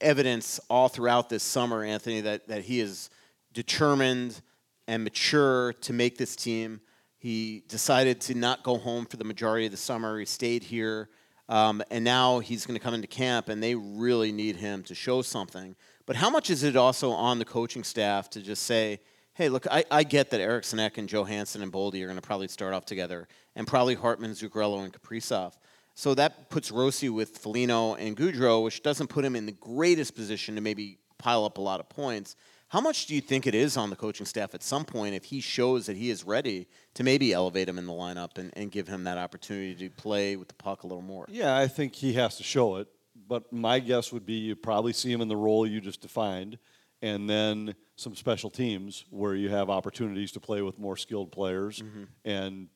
evidence 0.00 0.60
all 0.68 0.88
throughout 0.88 1.28
this 1.28 1.42
summer, 1.42 1.84
Anthony, 1.84 2.20
that, 2.22 2.48
that 2.48 2.62
he 2.62 2.80
is 2.80 3.10
determined 3.52 4.40
and 4.88 5.04
mature 5.04 5.72
to 5.74 5.92
make 5.92 6.18
this 6.18 6.36
team. 6.36 6.80
He 7.18 7.62
decided 7.68 8.20
to 8.22 8.34
not 8.34 8.62
go 8.62 8.78
home 8.78 9.06
for 9.06 9.16
the 9.16 9.24
majority 9.24 9.66
of 9.66 9.72
the 9.72 9.76
summer. 9.76 10.18
He 10.18 10.24
stayed 10.24 10.62
here. 10.62 11.08
Um, 11.48 11.82
and 11.90 12.04
now 12.04 12.38
he's 12.38 12.64
going 12.64 12.78
to 12.78 12.82
come 12.82 12.94
into 12.94 13.08
camp, 13.08 13.48
and 13.48 13.60
they 13.60 13.74
really 13.74 14.30
need 14.30 14.56
him 14.56 14.84
to 14.84 14.94
show 14.94 15.20
something. 15.20 15.74
But 16.06 16.16
how 16.16 16.30
much 16.30 16.48
is 16.48 16.62
it 16.62 16.76
also 16.76 17.10
on 17.10 17.38
the 17.38 17.44
coaching 17.44 17.82
staff 17.82 18.30
to 18.30 18.40
just 18.40 18.62
say, 18.62 19.00
hey, 19.34 19.48
look, 19.48 19.66
I, 19.70 19.84
I 19.90 20.04
get 20.04 20.30
that 20.30 20.40
Eriksson 20.40 20.78
Ek 20.78 20.98
and 20.98 21.08
Johansson 21.08 21.62
and 21.62 21.72
Boldy 21.72 22.02
are 22.02 22.06
going 22.06 22.16
to 22.16 22.22
probably 22.22 22.48
start 22.48 22.72
off 22.72 22.84
together, 22.84 23.26
and 23.56 23.66
probably 23.66 23.96
Hartman, 23.96 24.30
Zuccarello, 24.32 24.84
and 24.84 24.92
Kaprizov. 24.92 25.54
So 25.94 26.14
that 26.14 26.50
puts 26.50 26.70
Rossi 26.70 27.08
with 27.08 27.38
Foligno 27.38 27.94
and 27.94 28.16
Gaudreau, 28.16 28.62
which 28.64 28.82
doesn't 28.82 29.08
put 29.08 29.24
him 29.24 29.36
in 29.36 29.46
the 29.46 29.52
greatest 29.52 30.14
position 30.14 30.54
to 30.54 30.60
maybe 30.60 30.98
pile 31.18 31.44
up 31.44 31.58
a 31.58 31.60
lot 31.60 31.80
of 31.80 31.88
points. 31.88 32.36
How 32.68 32.80
much 32.80 33.06
do 33.06 33.16
you 33.16 33.20
think 33.20 33.48
it 33.48 33.54
is 33.54 33.76
on 33.76 33.90
the 33.90 33.96
coaching 33.96 34.24
staff 34.24 34.54
at 34.54 34.62
some 34.62 34.84
point 34.84 35.16
if 35.16 35.24
he 35.24 35.40
shows 35.40 35.86
that 35.86 35.96
he 35.96 36.08
is 36.08 36.24
ready 36.24 36.68
to 36.94 37.02
maybe 37.02 37.32
elevate 37.32 37.68
him 37.68 37.78
in 37.78 37.86
the 37.86 37.92
lineup 37.92 38.38
and, 38.38 38.52
and 38.54 38.70
give 38.70 38.86
him 38.86 39.04
that 39.04 39.18
opportunity 39.18 39.74
to 39.74 39.90
play 39.90 40.36
with 40.36 40.46
the 40.46 40.54
puck 40.54 40.84
a 40.84 40.86
little 40.86 41.02
more? 41.02 41.26
Yeah, 41.28 41.56
I 41.56 41.66
think 41.66 41.96
he 41.96 42.12
has 42.12 42.36
to 42.36 42.44
show 42.44 42.76
it. 42.76 42.86
But 43.26 43.52
my 43.52 43.80
guess 43.80 44.12
would 44.12 44.24
be 44.24 44.34
you 44.34 44.56
probably 44.56 44.92
see 44.92 45.10
him 45.12 45.20
in 45.20 45.26
the 45.26 45.36
role 45.36 45.66
you 45.66 45.80
just 45.80 46.00
defined, 46.00 46.58
and 47.02 47.28
then 47.28 47.74
some 47.96 48.14
special 48.14 48.50
teams 48.50 49.04
where 49.10 49.34
you 49.34 49.48
have 49.48 49.68
opportunities 49.68 50.32
to 50.32 50.40
play 50.40 50.62
with 50.62 50.78
more 50.78 50.96
skilled 50.96 51.32
players 51.32 51.80
mm-hmm. 51.80 52.04
and 52.24 52.68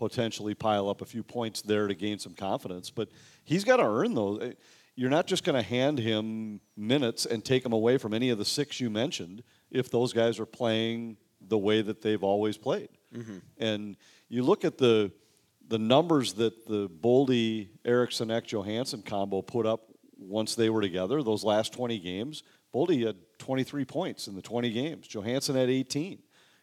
potentially 0.00 0.54
pile 0.54 0.88
up 0.88 1.00
a 1.00 1.04
few 1.04 1.22
points 1.22 1.62
there 1.62 1.86
to 1.86 1.94
gain 1.94 2.18
some 2.18 2.34
confidence. 2.34 2.90
But 2.90 3.10
he's 3.44 3.62
got 3.62 3.76
to 3.76 3.84
earn 3.84 4.14
those 4.14 4.54
you're 4.96 5.08
not 5.08 5.26
just 5.26 5.44
going 5.44 5.56
to 5.56 5.66
hand 5.66 5.98
him 5.98 6.60
minutes 6.76 7.24
and 7.24 7.42
take 7.42 7.64
him 7.64 7.72
away 7.72 7.96
from 7.96 8.12
any 8.12 8.28
of 8.28 8.36
the 8.36 8.44
six 8.44 8.80
you 8.80 8.90
mentioned 8.90 9.42
if 9.70 9.90
those 9.90 10.12
guys 10.12 10.38
are 10.38 10.44
playing 10.44 11.16
the 11.40 11.56
way 11.56 11.80
that 11.80 12.02
they've 12.02 12.22
always 12.22 12.58
played. 12.58 12.90
Mm-hmm. 13.14 13.38
And 13.56 13.96
you 14.28 14.42
look 14.42 14.64
at 14.64 14.76
the 14.76 15.10
the 15.68 15.78
numbers 15.78 16.34
that 16.34 16.66
the 16.66 16.88
Boldy 16.88 17.68
Eriksson 17.84 18.30
Ek 18.30 18.44
Johansson 18.46 19.02
combo 19.02 19.40
put 19.40 19.64
up 19.64 19.86
once 20.18 20.54
they 20.54 20.68
were 20.68 20.82
together, 20.82 21.22
those 21.22 21.44
last 21.44 21.72
20 21.72 21.98
games, 22.00 22.42
Boldy 22.74 23.06
had 23.06 23.16
23 23.38 23.84
points 23.84 24.26
in 24.26 24.34
the 24.34 24.42
20 24.42 24.70
games. 24.70 25.06
Johansson 25.06 25.54
had 25.54 25.70
18. 25.70 26.18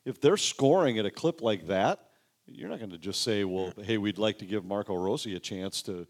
If 0.05 0.21
they're 0.21 0.37
scoring 0.37 0.99
at 0.99 1.05
a 1.05 1.11
clip 1.11 1.41
like 1.41 1.67
that, 1.67 2.06
you're 2.47 2.69
not 2.69 2.79
going 2.79 2.91
to 2.91 2.97
just 2.97 3.21
say, 3.21 3.43
well, 3.43 3.73
hey, 3.83 3.97
we'd 3.97 4.17
like 4.17 4.39
to 4.39 4.45
give 4.45 4.65
Marco 4.65 4.95
Rossi 4.95 5.35
a 5.35 5.39
chance 5.39 5.81
to 5.83 6.07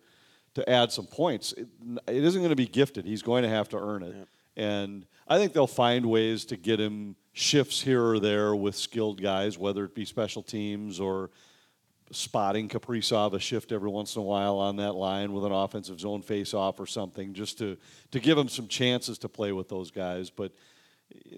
to 0.53 0.67
add 0.67 0.91
some 0.91 1.05
points. 1.05 1.53
It, 1.53 1.67
it 2.07 2.23
isn't 2.23 2.41
going 2.41 2.49
to 2.49 2.55
be 2.55 2.65
gifted. 2.65 3.05
He's 3.05 3.21
going 3.21 3.43
to 3.43 3.49
have 3.49 3.69
to 3.69 3.77
earn 3.77 4.01
it. 4.01 4.15
And 4.55 5.05
I 5.27 5.38
think 5.38 5.53
they'll 5.53 5.67
find 5.67 6.07
ways 6.07 6.45
to 6.45 6.57
get 6.57 6.79
him 6.79 7.15
shifts 7.31 7.79
here 7.79 8.03
or 8.03 8.19
there 8.19 8.55
with 8.55 8.75
skilled 8.75 9.21
guys, 9.21 9.55
whether 9.59 9.85
it 9.85 9.93
be 9.93 10.03
special 10.03 10.41
teams 10.41 10.99
or 10.99 11.29
spotting 12.09 12.69
Kaprizov 12.69 13.33
a 13.33 13.39
shift 13.39 13.71
every 13.71 13.89
once 13.89 14.15
in 14.15 14.21
a 14.21 14.25
while 14.25 14.57
on 14.57 14.77
that 14.77 14.93
line 14.93 15.31
with 15.31 15.45
an 15.45 15.51
offensive 15.51 15.99
zone 15.99 16.23
face-off 16.23 16.79
or 16.79 16.88
something, 16.88 17.33
just 17.33 17.59
to 17.59 17.77
to 18.09 18.19
give 18.19 18.38
him 18.38 18.47
some 18.47 18.67
chances 18.67 19.19
to 19.19 19.29
play 19.29 19.51
with 19.51 19.69
those 19.69 19.91
guys. 19.91 20.31
But 20.31 20.53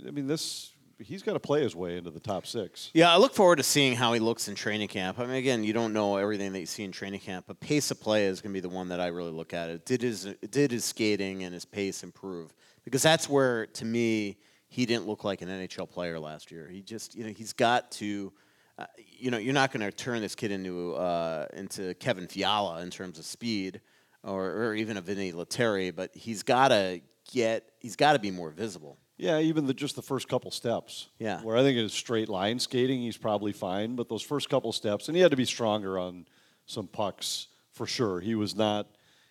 I 0.07 0.11
mean, 0.11 0.27
this 0.27 0.71
he's 0.99 1.23
got 1.23 1.33
to 1.33 1.39
play 1.39 1.61
his 1.61 1.75
way 1.75 1.97
into 1.97 2.11
the 2.11 2.19
top 2.19 2.45
six. 2.45 2.91
Yeah, 2.93 3.11
I 3.11 3.17
look 3.17 3.33
forward 3.33 3.57
to 3.57 3.63
seeing 3.63 3.95
how 3.95 4.13
he 4.13 4.19
looks 4.19 4.47
in 4.47 4.55
training 4.55 4.89
camp. 4.89 5.19
I 5.19 5.25
mean, 5.25 5.35
again, 5.35 5.63
you 5.63 5.73
don't 5.73 5.93
know 5.93 6.17
everything 6.17 6.53
that 6.53 6.59
you 6.59 6.65
see 6.65 6.83
in 6.83 6.91
training 6.91 7.21
camp, 7.21 7.45
but 7.47 7.59
pace 7.59 7.91
of 7.91 7.99
play 7.99 8.25
is 8.25 8.41
going 8.41 8.53
to 8.53 8.57
be 8.57 8.59
the 8.61 8.73
one 8.73 8.89
that 8.89 8.99
I 8.99 9.07
really 9.07 9.31
look 9.31 9.53
at. 9.53 9.69
It 9.69 9.85
did 9.85 10.01
his 10.01 10.27
did 10.49 10.71
his 10.71 10.85
skating 10.85 11.43
and 11.43 11.53
his 11.53 11.65
pace 11.65 12.03
improve 12.03 12.53
because 12.83 13.01
that's 13.01 13.29
where, 13.29 13.67
to 13.67 13.85
me, 13.85 14.37
he 14.67 14.85
didn't 14.85 15.07
look 15.07 15.23
like 15.23 15.41
an 15.41 15.49
NHL 15.49 15.89
player 15.89 16.19
last 16.19 16.51
year. 16.51 16.67
He 16.67 16.81
just, 16.81 17.15
you 17.15 17.23
know, 17.25 17.31
he's 17.31 17.53
got 17.53 17.91
to. 17.93 18.33
Uh, 18.77 18.85
you 18.97 19.29
know, 19.29 19.37
you're 19.37 19.53
not 19.53 19.73
going 19.73 19.81
to 19.81 19.91
turn 19.91 20.21
this 20.21 20.35
kid 20.35 20.51
into 20.51 20.93
uh, 20.93 21.45
into 21.53 21.93
Kevin 21.95 22.27
Fiala 22.27 22.81
in 22.81 22.89
terms 22.89 23.19
of 23.19 23.25
speed, 23.25 23.81
or, 24.23 24.45
or 24.45 24.73
even 24.73 24.95
a 24.95 25.01
Vinny 25.01 25.33
Lettieri, 25.33 25.91
but 25.91 26.15
he's 26.15 26.43
got 26.43 26.69
to 26.69 27.01
get 27.31 27.71
he's 27.79 27.97
got 27.97 28.13
to 28.13 28.19
be 28.19 28.31
more 28.31 28.49
visible. 28.49 28.97
Yeah, 29.19 29.39
even 29.39 29.65
the, 29.65 29.73
just 29.73 29.97
the 29.97 30.01
first 30.01 30.29
couple 30.29 30.49
steps. 30.49 31.09
Yeah. 31.19 31.41
Where 31.41 31.57
I 31.57 31.61
think 31.61 31.75
in 31.77 31.83
his 31.83 31.93
straight 31.93 32.29
line 32.29 32.57
skating, 32.57 33.01
he's 33.01 33.17
probably 33.17 33.51
fine, 33.51 33.97
but 33.97 34.07
those 34.07 34.21
first 34.21 34.49
couple 34.49 34.71
steps, 34.71 35.09
and 35.09 35.15
he 35.15 35.21
had 35.21 35.31
to 35.31 35.37
be 35.37 35.45
stronger 35.45 35.99
on 35.99 36.25
some 36.65 36.87
pucks 36.87 37.47
for 37.73 37.85
sure. 37.85 38.21
He 38.21 38.33
was 38.33 38.55
not, 38.55 38.87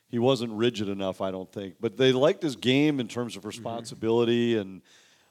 he 0.09 0.19
wasn't 0.19 0.53
rigid 0.53 0.91
enough, 0.91 1.23
I 1.23 1.31
don't 1.31 1.51
think. 1.51 1.77
But 1.81 1.97
they 1.97 2.13
liked 2.13 2.43
his 2.43 2.55
game 2.55 3.01
in 3.01 3.09
terms 3.09 3.35
of 3.35 3.41
mm-hmm. 3.41 3.49
responsibility 3.49 4.53
mm-hmm. 4.53 4.61
and 4.61 4.83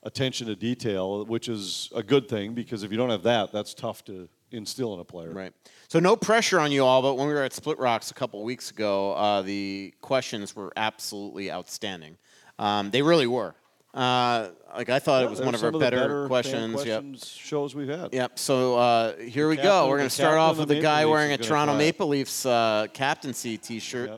attention 0.01 0.47
to 0.47 0.55
detail, 0.55 1.23
which 1.25 1.49
is 1.49 1.91
a 1.95 2.01
good 2.01 2.27
thing 2.27 2.53
because 2.53 2.81
if 2.81 2.91
you 2.91 2.97
don't 2.97 3.11
have 3.11 3.23
that, 3.23 3.51
that's 3.51 3.75
tough 3.75 4.03
to 4.05 4.27
instill 4.51 4.95
in 4.95 4.99
a 4.99 5.05
player. 5.05 5.31
Right. 5.33 5.53
So 5.87 5.99
no 5.99 6.15
pressure 6.15 6.59
on 6.59 6.71
you 6.71 6.83
all, 6.83 7.03
but 7.03 7.15
when 7.15 7.27
we 7.27 7.33
were 7.33 7.43
at 7.43 7.53
Split 7.53 7.77
Rocks 7.77 8.09
a 8.09 8.15
couple 8.15 8.43
weeks 8.43 8.71
ago, 8.71 9.13
uh, 9.13 9.43
the 9.43 9.93
questions 10.01 10.55
were 10.55 10.73
absolutely 10.75 11.51
outstanding. 11.51 12.17
Um, 12.57 12.89
they 12.89 13.03
really 13.03 13.27
were. 13.27 13.53
Uh, 13.93 14.49
like 14.75 14.89
I 14.89 14.99
thought 14.99 15.21
yeah, 15.21 15.27
it 15.27 15.29
was 15.29 15.41
one 15.41 15.55
of 15.55 15.63
our 15.63 15.71
better, 15.71 15.97
better, 15.97 16.27
questions. 16.27 16.73
questions 16.73 17.35
yep. 17.35 17.45
Shows 17.45 17.73
we've 17.73 17.87
had. 17.87 18.13
Yep. 18.13 18.37
So 18.37 18.77
uh, 18.77 19.15
here 19.17 19.49
we 19.49 19.55
captain, 19.55 19.71
go. 19.71 19.89
We're 19.89 19.97
going 19.97 20.09
to 20.09 20.13
start 20.13 20.37
off 20.37 20.57
with 20.57 20.69
a 20.71 20.79
guy 20.79 21.05
wearing 21.05 21.31
a 21.31 21.37
Toronto 21.37 21.75
Maple 21.75 22.07
Leafs 22.07 22.45
uh, 22.45 22.87
captaincy 22.93 23.57
T-shirt. 23.57 24.09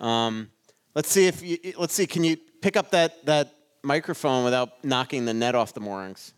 Yep. 0.00 0.06
Um, 0.06 0.50
let's 0.94 1.10
see 1.10 1.26
if 1.26 1.42
you, 1.42 1.58
let's 1.78 1.94
see. 1.94 2.06
Can 2.06 2.24
you 2.24 2.36
pick 2.60 2.76
up 2.76 2.90
that 2.90 3.24
that 3.26 3.54
microphone 3.82 4.44
without 4.44 4.84
knocking 4.84 5.26
the 5.26 5.34
net 5.34 5.54
off 5.54 5.74
the 5.74 5.80
moorings? 5.80 6.34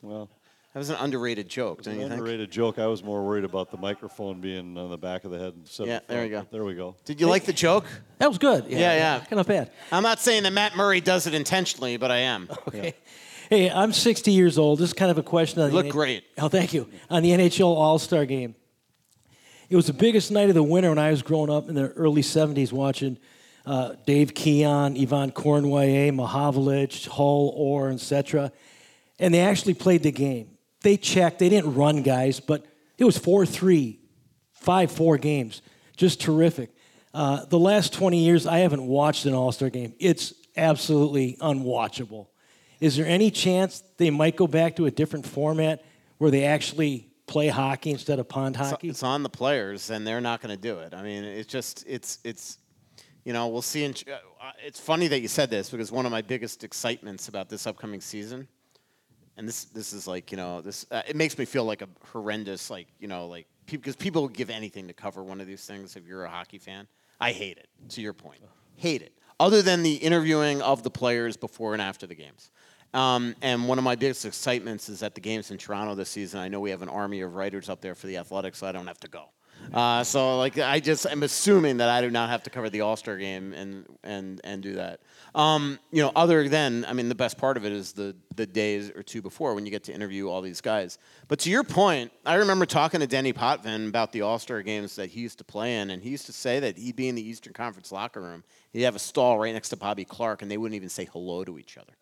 Well, 0.00 0.28
that 0.72 0.78
was 0.78 0.88
an 0.88 0.96
underrated 1.00 1.50
joke, 1.50 1.82
don't 1.82 1.94
you 1.94 2.00
think? 2.00 2.12
Underrated 2.12 2.50
joke. 2.50 2.78
I 2.78 2.86
was 2.86 3.04
more 3.04 3.22
worried 3.22 3.44
about 3.44 3.70
the 3.70 3.76
microphone 3.76 4.40
being 4.40 4.78
on 4.78 4.88
the 4.88 4.96
back 4.96 5.24
of 5.24 5.30
the 5.30 5.38
head. 5.38 5.52
Instead 5.60 5.86
yeah, 5.86 5.98
the 5.98 6.14
there 6.14 6.22
we 6.22 6.28
go. 6.30 6.46
There 6.50 6.64
we 6.64 6.74
go. 6.74 6.96
Did 7.04 7.20
you 7.20 7.26
like 7.26 7.44
the 7.44 7.52
joke? 7.52 7.84
That 8.18 8.28
was 8.28 8.38
good. 8.38 8.64
Yeah, 8.68 8.78
yeah. 8.78 8.94
yeah. 8.94 9.24
Kind 9.24 9.38
of 9.38 9.46
bad. 9.46 9.70
I'm 9.90 10.02
not 10.02 10.18
saying 10.18 10.44
that 10.44 10.52
Matt 10.52 10.74
Murray 10.74 11.02
does 11.02 11.26
it 11.26 11.34
intentionally, 11.34 11.98
but 11.98 12.10
I 12.10 12.18
am. 12.18 12.48
Okay. 12.68 12.86
Yeah. 12.86 12.92
Hey, 13.50 13.70
I'm 13.70 13.92
60 13.92 14.30
years 14.30 14.56
old. 14.56 14.78
This 14.78 14.90
is 14.90 14.94
kind 14.94 15.10
of 15.10 15.18
a 15.18 15.22
question. 15.22 15.60
On 15.60 15.68
you 15.68 15.74
look 15.74 15.86
N- 15.86 15.90
great. 15.90 16.24
Oh, 16.38 16.48
thank 16.48 16.72
you. 16.72 16.88
On 17.10 17.22
the 17.22 17.32
NHL 17.32 17.66
All 17.66 17.98
Star 17.98 18.24
game. 18.24 18.54
It 19.68 19.76
was 19.76 19.86
the 19.86 19.92
biggest 19.92 20.30
night 20.30 20.48
of 20.48 20.54
the 20.54 20.62
winter 20.62 20.88
when 20.88 20.98
I 20.98 21.10
was 21.10 21.22
growing 21.22 21.50
up 21.50 21.68
in 21.68 21.74
the 21.74 21.88
early 21.90 22.22
70s 22.22 22.72
watching 22.72 23.18
uh, 23.66 23.94
Dave 24.06 24.32
Keon, 24.34 24.96
Yvan 24.96 25.32
Cournoyer, 25.32 26.12
Mahovlich, 26.12 27.08
Hull, 27.08 27.52
Orr, 27.54 27.90
etc. 27.90 28.52
And 29.18 29.34
they 29.34 29.40
actually 29.40 29.74
played 29.74 30.02
the 30.02 30.12
game 30.12 30.52
they 30.82 30.96
checked. 30.96 31.38
They 31.38 31.48
didn't 31.48 31.74
run 31.74 32.02
guys, 32.02 32.40
but 32.40 32.66
it 32.98 33.04
was 33.04 33.18
4 33.18 33.46
3, 33.46 33.98
5 34.52 34.92
4 34.92 35.18
games. 35.18 35.62
Just 35.96 36.20
terrific. 36.20 36.70
Uh, 37.14 37.44
the 37.44 37.58
last 37.58 37.92
20 37.92 38.18
years, 38.18 38.46
I 38.46 38.58
haven't 38.58 38.86
watched 38.86 39.26
an 39.26 39.34
All 39.34 39.52
Star 39.52 39.70
game. 39.70 39.94
It's 39.98 40.34
absolutely 40.56 41.36
unwatchable. 41.40 42.28
Is 42.80 42.96
there 42.96 43.06
any 43.06 43.30
chance 43.30 43.82
they 43.96 44.10
might 44.10 44.36
go 44.36 44.46
back 44.46 44.76
to 44.76 44.86
a 44.86 44.90
different 44.90 45.26
format 45.26 45.84
where 46.18 46.30
they 46.30 46.44
actually 46.44 47.08
play 47.26 47.48
hockey 47.48 47.90
instead 47.90 48.18
of 48.18 48.28
pond 48.28 48.56
hockey? 48.56 48.88
It's 48.88 49.02
on 49.02 49.22
the 49.22 49.28
players, 49.28 49.90
and 49.90 50.06
they're 50.06 50.20
not 50.20 50.40
going 50.40 50.54
to 50.54 50.60
do 50.60 50.78
it. 50.78 50.94
I 50.94 51.02
mean, 51.02 51.22
it's 51.22 51.50
just 51.50 51.84
it's 51.86 52.18
it's 52.24 52.58
You 53.24 53.32
know, 53.32 53.48
we'll 53.48 53.62
see. 53.62 53.84
In, 53.84 53.94
uh, 54.10 54.50
it's 54.66 54.80
funny 54.80 55.06
that 55.08 55.20
you 55.20 55.28
said 55.28 55.50
this 55.50 55.70
because 55.70 55.92
one 55.92 56.06
of 56.06 56.12
my 56.12 56.22
biggest 56.22 56.64
excitements 56.64 57.28
about 57.28 57.48
this 57.48 57.66
upcoming 57.66 58.00
season, 58.00 58.48
and 59.42 59.48
this 59.48 59.64
this 59.64 59.92
is 59.92 60.06
like 60.06 60.30
you 60.30 60.36
know 60.36 60.60
this 60.60 60.86
uh, 60.92 61.02
it 61.04 61.16
makes 61.16 61.36
me 61.36 61.44
feel 61.44 61.64
like 61.64 61.82
a 61.82 61.88
horrendous 62.12 62.70
like 62.70 62.86
you 63.00 63.08
know 63.08 63.26
like 63.26 63.48
because 63.66 63.96
people 63.96 64.22
will 64.22 64.28
give 64.28 64.50
anything 64.50 64.86
to 64.86 64.94
cover 64.94 65.24
one 65.24 65.40
of 65.40 65.48
these 65.48 65.64
things 65.64 65.96
if 65.96 66.06
you're 66.06 66.24
a 66.24 66.30
hockey 66.30 66.58
fan. 66.58 66.86
I 67.20 67.32
hate 67.32 67.58
it. 67.58 67.68
To 67.90 68.00
your 68.00 68.12
point, 68.12 68.40
hate 68.76 69.02
it. 69.02 69.12
Other 69.40 69.60
than 69.60 69.82
the 69.82 69.94
interviewing 69.94 70.62
of 70.62 70.84
the 70.84 70.90
players 70.90 71.36
before 71.36 71.72
and 71.72 71.82
after 71.82 72.06
the 72.06 72.14
games. 72.14 72.52
Um, 72.94 73.34
and 73.42 73.66
one 73.66 73.78
of 73.78 73.84
my 73.84 73.96
biggest 73.96 74.24
excitements 74.24 74.88
is 74.88 75.02
at 75.02 75.16
the 75.16 75.20
games 75.20 75.50
in 75.50 75.58
Toronto 75.58 75.96
this 75.96 76.10
season. 76.10 76.38
I 76.38 76.46
know 76.48 76.60
we 76.60 76.70
have 76.70 76.82
an 76.82 76.88
army 76.88 77.22
of 77.22 77.34
writers 77.34 77.68
up 77.68 77.80
there 77.80 77.96
for 77.96 78.06
the 78.06 78.18
Athletics, 78.18 78.58
so 78.58 78.66
I 78.68 78.72
don't 78.72 78.86
have 78.86 79.00
to 79.00 79.08
go. 79.08 79.30
Uh, 79.72 80.04
so 80.04 80.38
like 80.38 80.58
I 80.58 80.80
just 80.80 81.06
am 81.06 81.22
assuming 81.22 81.78
that 81.78 81.88
I 81.88 82.00
do 82.00 82.10
not 82.10 82.30
have 82.30 82.42
to 82.44 82.50
cover 82.50 82.68
the 82.68 82.82
All 82.82 82.96
Star 82.96 83.16
game 83.16 83.52
and 83.54 83.86
and 84.02 84.40
and 84.44 84.62
do 84.62 84.74
that. 84.74 85.00
Um, 85.34 85.78
you 85.90 86.02
know, 86.02 86.12
other 86.14 86.48
than 86.48 86.84
I 86.84 86.92
mean, 86.92 87.08
the 87.08 87.14
best 87.14 87.38
part 87.38 87.56
of 87.56 87.64
it 87.64 87.72
is 87.72 87.92
the 87.92 88.14
the 88.36 88.46
days 88.46 88.90
or 88.90 89.02
two 89.02 89.22
before 89.22 89.54
when 89.54 89.64
you 89.64 89.70
get 89.70 89.84
to 89.84 89.92
interview 89.92 90.28
all 90.28 90.42
these 90.42 90.60
guys. 90.60 90.98
But 91.28 91.38
to 91.40 91.50
your 91.50 91.64
point, 91.64 92.12
I 92.26 92.34
remember 92.34 92.66
talking 92.66 93.00
to 93.00 93.06
Denny 93.06 93.32
Potvin 93.32 93.88
about 93.88 94.12
the 94.12 94.22
All 94.22 94.38
Star 94.38 94.62
games 94.62 94.96
that 94.96 95.10
he 95.10 95.20
used 95.20 95.38
to 95.38 95.44
play 95.44 95.78
in, 95.78 95.90
and 95.90 96.02
he 96.02 96.10
used 96.10 96.26
to 96.26 96.32
say 96.32 96.60
that 96.60 96.76
he'd 96.76 96.96
be 96.96 97.08
in 97.08 97.14
the 97.14 97.26
Eastern 97.26 97.52
Conference 97.52 97.90
locker 97.90 98.20
room, 98.20 98.44
he'd 98.72 98.82
have 98.82 98.96
a 98.96 99.00
stall 99.00 99.38
right 99.38 99.54
next 99.54 99.70
to 99.70 99.76
Bobby 99.76 100.04
Clarke, 100.04 100.42
and 100.42 100.50
they 100.50 100.58
wouldn't 100.58 100.76
even 100.76 100.88
say 100.88 101.06
hello 101.12 101.44
to 101.44 101.58
each 101.58 101.78
other, 101.78 101.92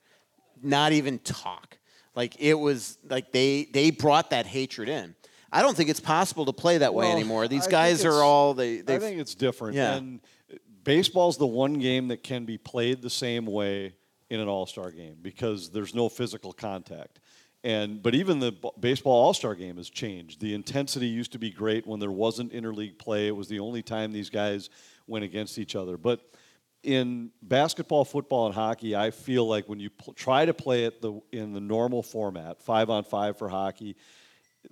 not 0.62 0.92
even 0.92 1.18
talk. 1.20 1.78
Like 2.16 2.40
it 2.40 2.54
was 2.54 2.98
like 3.08 3.32
they 3.32 3.68
they 3.72 3.90
brought 3.90 4.30
that 4.30 4.46
hatred 4.46 4.88
in. 4.88 5.14
I 5.52 5.62
don't 5.62 5.76
think 5.76 5.90
it's 5.90 6.00
possible 6.00 6.46
to 6.46 6.52
play 6.52 6.78
that 6.78 6.94
way 6.94 7.06
Well, 7.06 7.16
anymore. 7.16 7.48
These 7.48 7.66
I 7.66 7.70
guys 7.70 8.04
are 8.04 8.22
all 8.22 8.54
they. 8.54 8.80
I 8.80 8.98
think 8.98 9.20
it's 9.20 9.34
different. 9.34 9.74
Yeah. 9.74 9.94
And 9.94 10.20
baseball's 10.84 11.36
the 11.36 11.46
one 11.46 11.74
game 11.74 12.08
that 12.08 12.22
can 12.22 12.44
be 12.44 12.58
played 12.58 13.02
the 13.02 13.10
same 13.10 13.46
way 13.46 13.94
in 14.28 14.40
an 14.40 14.48
all-star 14.48 14.92
game 14.92 15.16
because 15.20 15.70
there's 15.70 15.94
no 15.94 16.08
physical 16.08 16.52
contact. 16.52 17.18
And 17.62 18.02
but 18.02 18.14
even 18.14 18.38
the 18.38 18.52
b- 18.52 18.70
baseball 18.78 19.12
all-star 19.12 19.54
game 19.54 19.76
has 19.76 19.90
changed. 19.90 20.40
The 20.40 20.54
intensity 20.54 21.06
used 21.06 21.32
to 21.32 21.38
be 21.38 21.50
great 21.50 21.86
when 21.86 22.00
there 22.00 22.12
wasn't 22.12 22.52
interleague 22.52 22.98
play. 22.98 23.26
It 23.26 23.36
was 23.36 23.48
the 23.48 23.60
only 23.60 23.82
time 23.82 24.12
these 24.12 24.30
guys 24.30 24.70
went 25.06 25.24
against 25.24 25.58
each 25.58 25.76
other. 25.76 25.96
But 25.98 26.20
in 26.82 27.30
basketball, 27.42 28.06
football, 28.06 28.46
and 28.46 28.54
hockey, 28.54 28.96
I 28.96 29.10
feel 29.10 29.46
like 29.46 29.68
when 29.68 29.80
you 29.80 29.90
pl- 29.90 30.14
try 30.14 30.46
to 30.46 30.54
play 30.54 30.84
it 30.84 31.02
the, 31.02 31.20
in 31.32 31.52
the 31.52 31.60
normal 31.60 32.02
format, 32.02 32.62
five 32.62 32.88
on 32.88 33.04
five 33.04 33.36
for 33.36 33.48
hockey, 33.48 33.96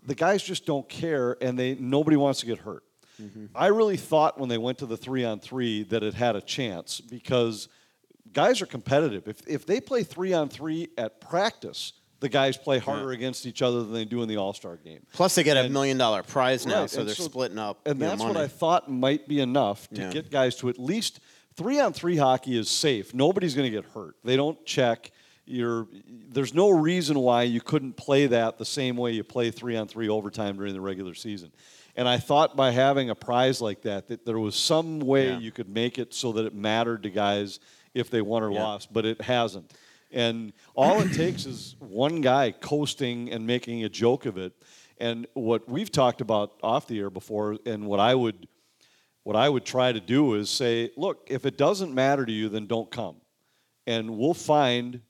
the 0.05 0.15
guys 0.15 0.43
just 0.43 0.67
don't 0.67 0.89
care, 0.89 1.37
and 1.41 1.59
they 1.59 1.75
nobody 1.75 2.17
wants 2.17 2.41
to 2.41 2.47
get 2.47 2.59
hurt. 2.59 2.85
Mm-hmm. 3.21 3.47
I 3.55 3.67
really 3.69 3.97
thought 3.97 4.39
when 4.39 4.49
they 4.49 4.59
went 4.59 4.79
to 4.79 4.87
the 4.87 4.97
three 4.97 5.25
on 5.25 5.41
three 5.41 5.83
that 5.85 6.03
it 6.03 6.15
had 6.15 6.37
a 6.37 6.41
chance 6.41 7.01
because 7.01 7.69
guys 8.33 8.63
are 8.63 8.67
competitive. 8.67 9.27
If 9.27 9.47
if 9.49 9.67
they 9.67 9.81
play 9.81 10.03
three 10.05 10.33
on 10.33 10.49
three 10.49 10.89
at 10.97 11.21
practice, 11.21 11.95
the 12.21 12.29
guys 12.29 12.57
play 12.57 12.79
harder 12.79 13.11
against 13.11 13.47
each 13.47 13.63
other 13.63 13.83
than 13.83 13.93
they 13.93 14.05
do 14.05 14.23
in 14.23 14.29
the 14.29 14.37
All 14.37 14.53
Star 14.53 14.77
game. 14.77 15.05
Plus, 15.13 15.35
they 15.35 15.43
get 15.43 15.57
a 15.57 15.69
million 15.69 15.99
dollar 15.99 16.23
prize 16.23 16.67
now, 16.67 16.83
Right, 16.83 16.91
so 16.91 17.05
they're 17.05 17.15
splitting 17.15 17.59
up. 17.59 17.87
And 17.87 18.01
that's 18.01 18.23
what. 18.23 18.37
I 18.37 18.47
thought 18.47 18.91
might 18.91 19.27
be 19.29 19.41
enough 19.41 19.89
to 19.91 20.03
Yeah. 20.03 20.11
get 20.11 20.31
guys 20.31 20.57
to 20.57 20.69
at 20.69 20.79
least 20.79 21.21
three 21.57 21.81
on 21.81 21.93
three 21.93 22.17
hockey 22.17 22.57
is 22.57 22.71
safe. 22.71 23.15
Nobody's 23.15 23.55
going 23.55 23.71
to 23.71 23.77
get 23.77 23.91
hurt. 23.91 24.15
They 24.25 24.37
don't 24.37 24.65
check. 24.65 25.11
You're, 25.49 25.89
there's 26.31 26.53
no 26.53 26.69
reason 26.69 27.19
why 27.19 27.45
you 27.45 27.61
couldn't 27.61 27.97
play 27.97 28.27
that 28.27 28.59
the 28.59 28.65
same 28.65 28.97
way 28.97 29.13
you 29.13 29.25
play 29.25 29.51
three 29.51 29.77
on 29.77 29.89
three 29.89 30.09
overtime 30.09 30.57
during 30.57 30.75
the 30.75 30.81
regular 30.81 31.15
season. 31.15 31.53
And 31.97 32.07
I 32.07 32.19
thought 32.19 32.55
by 32.55 32.71
having 32.71 33.09
a 33.11 33.15
prize 33.15 33.61
like 33.61 33.83
that, 33.83 34.09
that 34.09 34.27
there 34.27 34.39
was 34.39 34.55
some 34.55 35.01
way 35.01 35.29
Yeah. 35.31 35.39
you 35.39 35.51
could 35.51 35.69
make 35.69 35.99
it 35.99 36.13
so 36.13 36.33
that 36.33 36.45
it 36.45 36.55
mattered 36.55 37.03
to 37.05 37.11
guys 37.11 37.61
if 37.95 38.11
they 38.11 38.21
won 38.21 38.43
or 38.43 38.53
Yeah. 38.53 38.63
lost, 38.63 38.93
but 38.93 39.07
it 39.07 39.21
hasn't. 39.23 39.73
And 40.11 40.53
all 40.75 41.01
it 41.01 41.13
takes 41.13 41.47
is 41.47 41.77
one 41.81 42.21
guy 42.21 42.51
coasting 42.53 43.31
and 43.33 43.47
making 43.47 43.85
a 43.85 43.89
joke 43.89 44.27
of 44.27 44.37
it. 44.39 44.53
And 44.99 45.27
what 45.35 45.69
we've 45.69 45.91
talked 45.91 46.21
about 46.21 46.53
off 46.63 46.87
the 46.87 46.99
air 46.99 47.11
before, 47.11 47.57
and 47.67 47.87
what 47.87 48.01
I 48.01 48.15
would 48.15 48.49
what 49.25 49.37
I 49.37 49.47
would 49.49 49.67
try 49.67 49.93
to 49.93 50.01
do 50.01 50.35
is 50.37 50.49
say, 50.49 50.91
look, 50.97 51.27
if 51.31 51.45
it 51.45 51.59
doesn't 51.59 51.95
matter 51.95 52.25
to 52.25 52.33
you, 52.33 52.49
then 52.49 52.67
don't 52.67 52.91
come. 52.91 53.17
And 53.87 54.17
we'll 54.17 54.33
find 54.33 55.03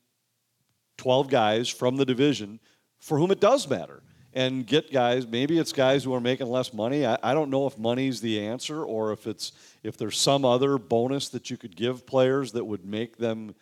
12 0.99 1.29
guys 1.29 1.69
from 1.69 1.97
the 1.97 2.05
division 2.05 2.61
for 3.01 3.19
whom 3.19 3.31
it 3.31 3.41
does 3.41 3.69
matter 3.69 4.03
and 4.35 4.67
get 4.67 4.93
guys 4.93 5.27
maybe 5.27 5.59
it's 5.59 5.73
guys 5.73 6.05
who 6.05 6.13
are 6.13 6.21
making 6.21 6.47
less 6.47 6.75
money 6.75 7.07
I, 7.07 7.17
I 7.23 7.35
don't 7.35 7.51
know 7.51 7.67
if 7.67 7.79
money's 7.79 8.21
the 8.21 8.45
answer 8.47 8.85
or 8.85 9.13
if 9.13 9.27
it's 9.27 9.53
if 9.83 9.97
there's 9.97 10.19
some 10.19 10.45
other 10.45 10.77
bonus 10.77 11.31
that 11.31 11.51
you 11.51 11.57
could 11.57 11.75
give 11.75 12.07
players 12.07 12.53
that 12.53 12.65
would 12.65 12.85
make 12.85 13.17
them 13.17 13.55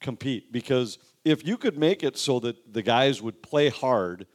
compete 0.00 0.52
because 0.52 0.98
if 1.24 1.46
you 1.46 1.56
could 1.56 1.78
make 1.78 2.02
it 2.02 2.16
so 2.16 2.40
that 2.40 2.72
the 2.72 2.82
guys 2.82 3.22
would 3.22 3.42
play 3.42 3.68
hard 3.68 4.26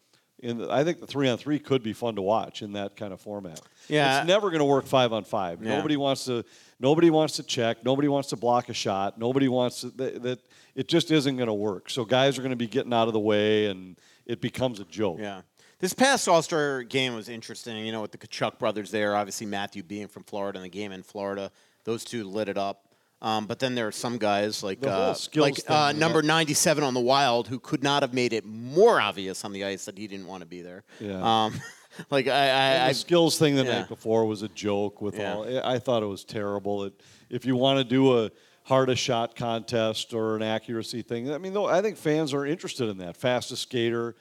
and 0.43 0.65
I 0.71 0.83
think 0.83 0.99
the 0.99 1.07
three 1.07 1.27
on 1.27 1.37
three 1.37 1.59
could 1.59 1.81
be 1.81 1.93
fun 1.93 2.15
to 2.15 2.21
watch 2.21 2.61
in 2.61 2.73
that 2.73 2.95
kind 2.95 3.13
of 3.13 3.21
format. 3.21 3.59
Yeah. 3.87 4.19
it's 4.19 4.27
never 4.27 4.49
going 4.49 4.59
to 4.59 4.65
work 4.65 4.85
five 4.85 5.13
on 5.13 5.23
five. 5.23 5.63
Yeah. 5.63 5.75
Nobody 5.75 5.97
wants 5.97 6.25
to. 6.25 6.43
Nobody 6.79 7.09
wants 7.09 7.37
to 7.37 7.43
check. 7.43 7.85
Nobody 7.85 8.07
wants 8.07 8.29
to 8.29 8.35
block 8.35 8.69
a 8.69 8.73
shot. 8.73 9.17
Nobody 9.17 9.47
wants 9.47 9.81
to, 9.81 9.89
that, 9.91 10.21
that. 10.23 10.39
It 10.75 10.87
just 10.87 11.09
isn't 11.09 11.37
going 11.37 11.47
to 11.47 11.53
work. 11.53 11.89
So 11.89 12.03
guys 12.03 12.37
are 12.37 12.41
going 12.41 12.49
to 12.49 12.57
be 12.57 12.67
getting 12.67 12.93
out 12.93 13.07
of 13.07 13.13
the 13.13 13.19
way, 13.19 13.67
and 13.67 13.95
it 14.25 14.41
becomes 14.41 14.79
a 14.79 14.85
joke. 14.85 15.17
Yeah. 15.19 15.41
This 15.79 15.93
past 15.93 16.27
All 16.27 16.41
Star 16.41 16.83
game 16.83 17.15
was 17.15 17.29
interesting. 17.29 17.85
You 17.85 17.91
know, 17.91 18.01
with 18.01 18.11
the 18.11 18.17
Tkachuk 18.17 18.59
brothers 18.59 18.91
there, 18.91 19.15
obviously 19.15 19.47
Matthew 19.47 19.83
being 19.83 20.07
from 20.07 20.23
Florida 20.23 20.59
and 20.59 20.65
the 20.65 20.69
game 20.69 20.91
in 20.91 21.03
Florida, 21.03 21.51
those 21.83 22.03
two 22.03 22.23
lit 22.23 22.49
it 22.49 22.57
up. 22.57 22.85
Um, 23.21 23.47
but 23.47 23.59
then 23.59 23.75
there 23.75 23.87
are 23.87 23.93
some 23.93 24.17
guys 24.17 24.61
like 24.61 24.85
uh, 24.85 25.15
like 25.35 25.55
uh, 25.67 25.93
number 25.93 26.21
97 26.21 26.83
on 26.83 26.93
the 26.93 26.99
Wild 26.99 27.47
who 27.47 27.59
could 27.59 27.81
not 27.81 28.03
have 28.03 28.13
made 28.13 28.33
it 28.33 28.45
more 28.45 28.99
obvious 28.99 29.43
on 29.45 29.53
the 29.53 29.63
ice 29.63 29.85
that 29.85 29.97
he 29.97 30.07
didn't 30.07 30.27
want 30.27 30.41
to 30.41 30.45
be 30.45 30.61
there. 30.61 30.83
Yeah. 30.99 31.45
Um, 31.45 31.59
like 32.09 32.27
I, 32.27 32.31
I, 32.31 32.37
And 32.73 32.83
I 32.83 32.87
the 32.89 32.93
skills 32.95 33.37
thing 33.37 33.55
the 33.55 33.63
yeah. 33.65 33.79
night 33.79 33.89
before 33.89 34.25
was 34.25 34.41
a 34.41 34.49
joke. 34.49 35.01
With 35.01 35.17
Yeah. 35.17 35.33
all, 35.35 35.65
I 35.67 35.79
thought 35.79 36.03
it 36.03 36.07
was 36.07 36.23
terrible. 36.23 36.83
It, 36.85 37.01
if 37.29 37.45
you 37.45 37.55
want 37.55 37.77
to 37.79 37.83
do 37.83 38.19
a 38.19 38.31
hardest 38.63 39.01
shot 39.01 39.35
contest 39.35 40.13
or 40.13 40.35
an 40.35 40.41
accuracy 40.41 41.01
thing, 41.01 41.31
I 41.31 41.37
mean, 41.37 41.53
though, 41.53 41.67
I 41.67 41.81
think 41.81 41.97
fans 41.97 42.33
are 42.33 42.45
interested 42.45 42.89
in 42.89 42.97
that 42.99 43.17
fastest 43.17 43.63
skater. 43.63 44.15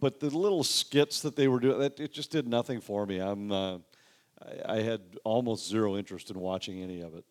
But 0.00 0.20
the 0.20 0.28
little 0.30 0.64
skits 0.64 1.22
that 1.22 1.36
they 1.36 1.48
were 1.48 1.60
doing, 1.60 1.78
that 1.78 1.98
it 2.00 2.12
just 2.12 2.30
did 2.30 2.46
nothing 2.46 2.80
for 2.80 3.06
me. 3.06 3.18
I'm, 3.20 3.50
uh, 3.52 3.78
I, 4.66 4.76
I 4.76 4.82
had 4.82 5.00
almost 5.24 5.68
zero 5.68 5.96
interest 5.96 6.30
in 6.30 6.38
watching 6.38 6.82
any 6.82 7.00
of 7.00 7.14
it. 7.14 7.24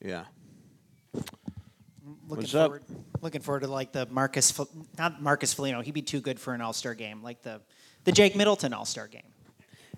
yeah. 0.00 0.24
Looking 1.14 2.42
What's 2.42 2.54
up? 2.54 2.66
forward, 2.66 2.82
looking 3.22 3.40
forward 3.40 3.60
to 3.60 3.68
like 3.68 3.92
the 3.92 4.06
Marcus, 4.10 4.58
not 4.98 5.22
Marcus 5.22 5.52
Foligno. 5.54 5.80
He'd 5.80 5.92
be 5.94 6.02
too 6.02 6.20
good 6.20 6.38
for 6.38 6.52
an 6.54 6.60
All 6.60 6.72
Star 6.74 6.94
game, 6.94 7.22
like 7.22 7.42
the 7.42 7.60
the 8.08 8.12
Jake 8.12 8.34
Middleton 8.34 8.72
All 8.72 8.86
Star 8.86 9.06
game. 9.06 9.20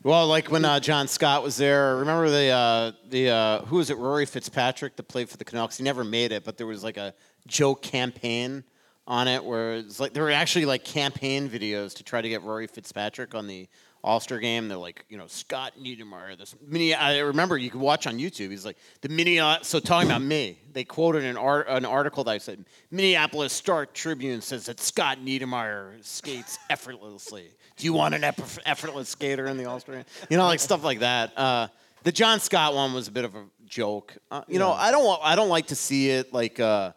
Well, 0.02 0.26
like 0.26 0.50
when 0.50 0.64
uh, 0.64 0.80
John 0.80 1.06
Scott 1.06 1.44
was 1.44 1.56
there. 1.56 1.98
Remember 1.98 2.28
the 2.28 2.48
uh, 2.48 2.92
the 3.08 3.30
uh, 3.30 3.64
who 3.66 3.76
was 3.76 3.88
it? 3.88 3.98
Rory 3.98 4.26
Fitzpatrick 4.26 4.96
that 4.96 5.04
played 5.04 5.28
for 5.28 5.36
the 5.36 5.44
Canucks. 5.44 5.76
He 5.76 5.84
never 5.84 6.02
made 6.02 6.32
it, 6.32 6.42
but 6.42 6.58
there 6.58 6.66
was 6.66 6.82
like 6.82 6.96
a 6.96 7.14
joke 7.46 7.82
campaign 7.82 8.64
on 9.06 9.28
it 9.28 9.44
where 9.44 9.74
it's 9.74 10.00
like 10.00 10.12
there 10.12 10.24
were 10.24 10.32
actually 10.32 10.64
like 10.64 10.84
campaign 10.84 11.48
videos 11.48 11.94
to 11.94 12.02
try 12.02 12.20
to 12.20 12.28
get 12.28 12.42
Rory 12.42 12.66
Fitzpatrick 12.66 13.36
on 13.36 13.46
the 13.46 13.68
All 14.02 14.18
Star 14.18 14.38
game. 14.38 14.66
They're 14.66 14.76
like, 14.76 15.04
you 15.08 15.16
know, 15.16 15.28
Scott 15.28 15.74
Niedermayer. 15.80 16.36
This 16.36 16.56
mini. 16.66 16.94
I 16.94 17.18
remember 17.18 17.56
you 17.56 17.70
could 17.70 17.80
watch 17.80 18.08
on 18.08 18.18
YouTube. 18.18 18.50
He's 18.50 18.64
like 18.64 18.78
the 19.02 19.08
mini. 19.08 19.38
So 19.62 19.78
talking 19.78 20.11
about 20.11 20.22
me, 20.22 20.58
they 20.72 20.82
quoted 20.82 21.22
an 21.22 21.36
art 21.36 21.66
an 21.68 21.84
article 21.84 22.24
that 22.24 22.32
I 22.32 22.38
said 22.38 22.64
Minneapolis 22.90 23.52
Star 23.52 23.86
Tribune 23.86 24.40
says 24.40 24.66
that 24.66 24.80
Scott 24.80 25.18
Niedermayer 25.24 26.04
skates 26.04 26.58
effortlessly. 26.68 27.50
Do 27.81 27.87
you 27.87 27.95
want 27.95 28.14
an 28.14 28.24
eff- 28.24 28.59
effortless 28.66 29.09
skater 29.09 29.47
in 29.47 29.57
the 29.57 29.64
All 29.64 29.81
Star? 29.81 30.05
You 30.28 30.37
know, 30.37 30.45
like 30.45 30.61
stuff 30.61 30.85
like 30.85 30.99
that. 30.99 31.33
Uh, 31.37 31.68
the 32.03 32.12
John 32.12 32.39
Scott 32.39 32.74
one 32.74 32.93
was 32.93 33.09
a 33.09 33.11
bit 33.11 33.24
of 33.24 33.35
a 33.35 33.47
joke. 33.64 34.16
Uh, 34.31 34.43
you 34.49 34.59
know, 34.59 34.70
I 34.70 34.91
don't 34.91 35.18
I 35.22 35.35
don't 35.35 35.49
like 35.49 35.68
to 35.68 35.74
see 35.74 36.11
it 36.11 36.31
like 36.31 36.61
uh, 36.61 36.93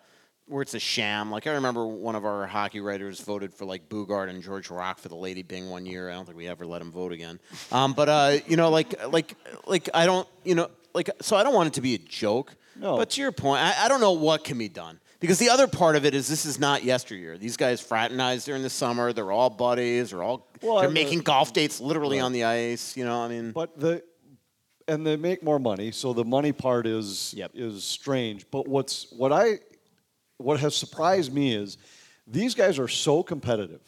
where 0.48 0.62
it's 0.62 0.74
a 0.74 0.80
sham. 0.80 1.32
Like 1.32 1.48
I 1.48 1.52
remember 1.52 1.88
one 1.88 2.16
of 2.16 2.26
our 2.26 2.46
hockey 2.46 2.82
writers 2.82 3.22
voted 3.22 3.54
for 3.54 3.64
like 3.64 3.88
Boogaard 3.88 4.30
and 4.30 4.44
George 4.44 4.70
Rock 4.70 5.00
for 5.00 5.08
the 5.08 5.16
Lady 5.16 5.42
Byng 5.42 5.70
one 5.70 5.86
year. 5.86 6.10
I 6.10 6.14
don't 6.16 6.26
think 6.26 6.38
we 6.38 6.50
ever 6.50 6.66
let 6.66 6.82
him 6.82 6.92
vote 6.92 7.14
again. 7.14 7.40
Um, 7.72 7.94
but 7.94 8.10
uh, 8.10 8.38
you 8.46 8.58
know, 8.58 8.70
like 8.70 8.94
like 9.08 9.36
like 9.66 9.88
I 9.94 10.06
don't 10.06 10.28
you 10.44 10.56
know 10.56 10.70
like 10.94 11.10
so 11.22 11.38
I 11.38 11.44
don't 11.44 11.54
want 11.54 11.68
it 11.68 11.74
to 11.76 11.82
be 11.82 11.96
a 11.96 12.00
joke. 12.00 12.54
No. 12.76 12.98
But 12.98 13.12
to 13.12 13.22
your 13.22 13.32
point, 13.32 13.62
I, 13.62 13.86
I 13.86 13.88
don't 13.88 14.02
know 14.02 14.14
what 14.14 14.44
can 14.44 14.58
be 14.58 14.68
done. 14.68 15.00
Because 15.24 15.39
the 15.39 15.47
other 15.49 15.67
part 15.67 15.95
of 15.95 16.03
it 16.03 16.13
is 16.13 16.28
this 16.28 16.45
is 16.45 16.59
not 16.59 16.84
yesteryear. 16.84 17.38
These 17.38 17.55
guys 17.55 17.80
fraternize 17.80 18.43
during 18.43 18.61
the 18.61 18.69
summer. 18.69 19.13
They're 19.13 19.32
all 19.32 19.49
buddies. 19.49 20.09
They're 20.09 20.21
all 20.21 20.49
Well, 20.61 20.82
they're 20.82 20.89
making 20.89 21.19
golf 21.21 21.53
dates 21.53 21.80
literally 21.80 22.19
on 22.19 22.34
the 22.34 22.43
ice. 22.43 22.97
You 22.97 23.05
know, 23.05 23.21
I 23.21 23.30
mean, 23.30 23.51
But 23.53 23.80
the 23.80 24.03
and 24.86 25.07
they 25.07 25.15
make 25.15 25.41
more 25.41 25.59
money, 25.59 25.91
so 25.91 26.11
the 26.11 26.26
money 26.26 26.51
part 26.51 26.86
is 26.86 27.34
Yep. 27.38 27.51
is 27.53 27.86
strange. 27.86 28.51
But 28.51 28.67
what's 28.67 29.09
what 29.13 29.32
I 29.32 29.59
what 30.39 30.59
has 30.59 30.76
surprised 30.76 31.34
me 31.34 31.55
is 31.55 31.78
these 32.28 32.53
guys 32.53 32.78
are 32.78 32.89
so 32.89 33.24
competitive 33.24 33.80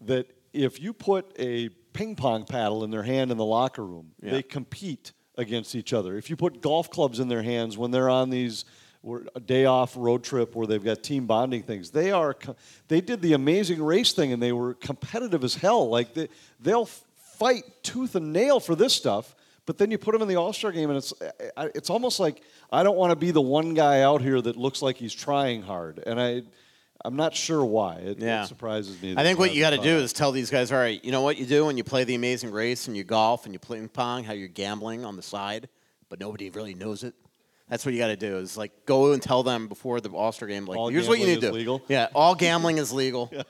that 0.00 0.28
if 0.54 0.80
you 0.80 0.94
put 0.94 1.30
a 1.38 1.68
ping 1.92 2.16
pong 2.16 2.46
paddle 2.46 2.84
in 2.84 2.90
their 2.90 3.02
hand 3.02 3.30
in 3.30 3.36
the 3.36 3.44
locker 3.44 3.84
room, 3.84 4.12
Yeah. 4.22 4.30
they 4.30 4.42
compete 4.42 5.12
against 5.36 5.74
each 5.74 5.92
other. 5.92 6.16
If 6.16 6.30
you 6.30 6.36
put 6.36 6.62
golf 6.62 6.88
clubs 6.90 7.20
in 7.20 7.28
their 7.28 7.42
hands 7.42 7.76
when 7.76 7.90
they're 7.90 8.08
on 8.08 8.30
these 8.30 8.64
a 9.34 9.40
day 9.40 9.64
off 9.64 9.96
road 9.96 10.22
trip 10.22 10.54
where 10.54 10.66
they've 10.66 10.82
got 10.82 11.02
team 11.02 11.26
bonding 11.26 11.62
things. 11.62 11.90
They 11.90 12.10
are 12.10 12.36
they 12.88 13.00
did 13.00 13.22
the 13.22 13.32
amazing 13.32 13.82
race 13.82 14.12
thing 14.12 14.32
and 14.32 14.42
they 14.42 14.52
were 14.52 14.74
competitive 14.74 15.44
as 15.44 15.54
hell. 15.54 15.88
Like 15.88 16.14
they 16.14 16.28
they'll 16.60 16.86
fight 16.86 17.64
tooth 17.82 18.14
and 18.14 18.32
nail 18.32 18.60
for 18.60 18.74
this 18.74 18.94
stuff. 18.94 19.34
But 19.66 19.76
then 19.76 19.90
you 19.90 19.98
put 19.98 20.12
them 20.12 20.22
in 20.22 20.28
the 20.28 20.36
All 20.36 20.52
Star 20.54 20.72
game, 20.72 20.88
and 20.88 20.96
it's 20.96 21.12
it's 21.74 21.90
almost 21.90 22.20
like 22.20 22.42
I 22.72 22.82
don't 22.82 22.96
want 22.96 23.10
to 23.10 23.16
be 23.16 23.32
the 23.32 23.42
one 23.42 23.74
guy 23.74 24.00
out 24.00 24.22
here 24.22 24.40
that 24.40 24.56
looks 24.56 24.80
like 24.80 24.96
he's 24.96 25.12
trying 25.12 25.60
hard, 25.62 26.02
and 26.06 26.18
I 26.18 26.42
I'm 27.04 27.16
not 27.16 27.34
sure 27.34 27.64
why. 27.64 27.96
It, 27.96 28.18
Yeah. 28.18 28.44
it 28.44 28.48
surprises 28.48 29.00
me. 29.00 29.14
I 29.16 29.22
think 29.22 29.38
what 29.38 29.54
you 29.54 29.60
got 29.60 29.70
to 29.70 29.78
do 29.78 29.98
is 29.98 30.12
tell 30.12 30.32
these 30.32 30.50
guys, 30.50 30.72
all 30.72 30.78
right, 30.78 31.02
you 31.04 31.12
know 31.12 31.22
what 31.22 31.36
you 31.36 31.46
do 31.46 31.66
when 31.66 31.76
you 31.76 31.84
play 31.84 32.04
the 32.04 32.14
Amazing 32.14 32.50
Race 32.50 32.88
and 32.88 32.96
you 32.96 33.04
golf 33.04 33.44
and 33.44 33.52
you 33.54 33.58
play 33.58 33.78
ping 33.78 33.88
pong, 33.88 34.24
how 34.24 34.32
you're 34.32 34.48
gambling 34.48 35.04
on 35.04 35.16
the 35.16 35.22
side, 35.22 35.68
but 36.08 36.18
nobody 36.18 36.50
really 36.50 36.74
knows 36.74 37.04
it. 37.04 37.14
That's 37.68 37.84
what 37.84 37.92
you 37.94 38.00
got 38.00 38.08
to 38.08 38.16
do. 38.16 38.38
Is 38.38 38.56
like 38.56 38.86
go 38.86 39.12
and 39.12 39.22
tell 39.22 39.42
them 39.42 39.68
before 39.68 40.00
the 40.00 40.10
All 40.10 40.32
Star 40.32 40.48
game, 40.48 40.64
like 40.66 40.78
All 40.78 40.88
here's 40.88 41.08
what 41.08 41.18
you 41.18 41.26
gambling 41.26 41.34
need 41.34 41.40
to 41.42 41.46
do. 41.48 41.52
legal? 41.52 41.82
Yeah, 41.88 42.08
all 42.14 42.34
gambling 42.34 42.78
is 42.78 42.92
legal. 42.92 43.28
yeah. 43.32 43.42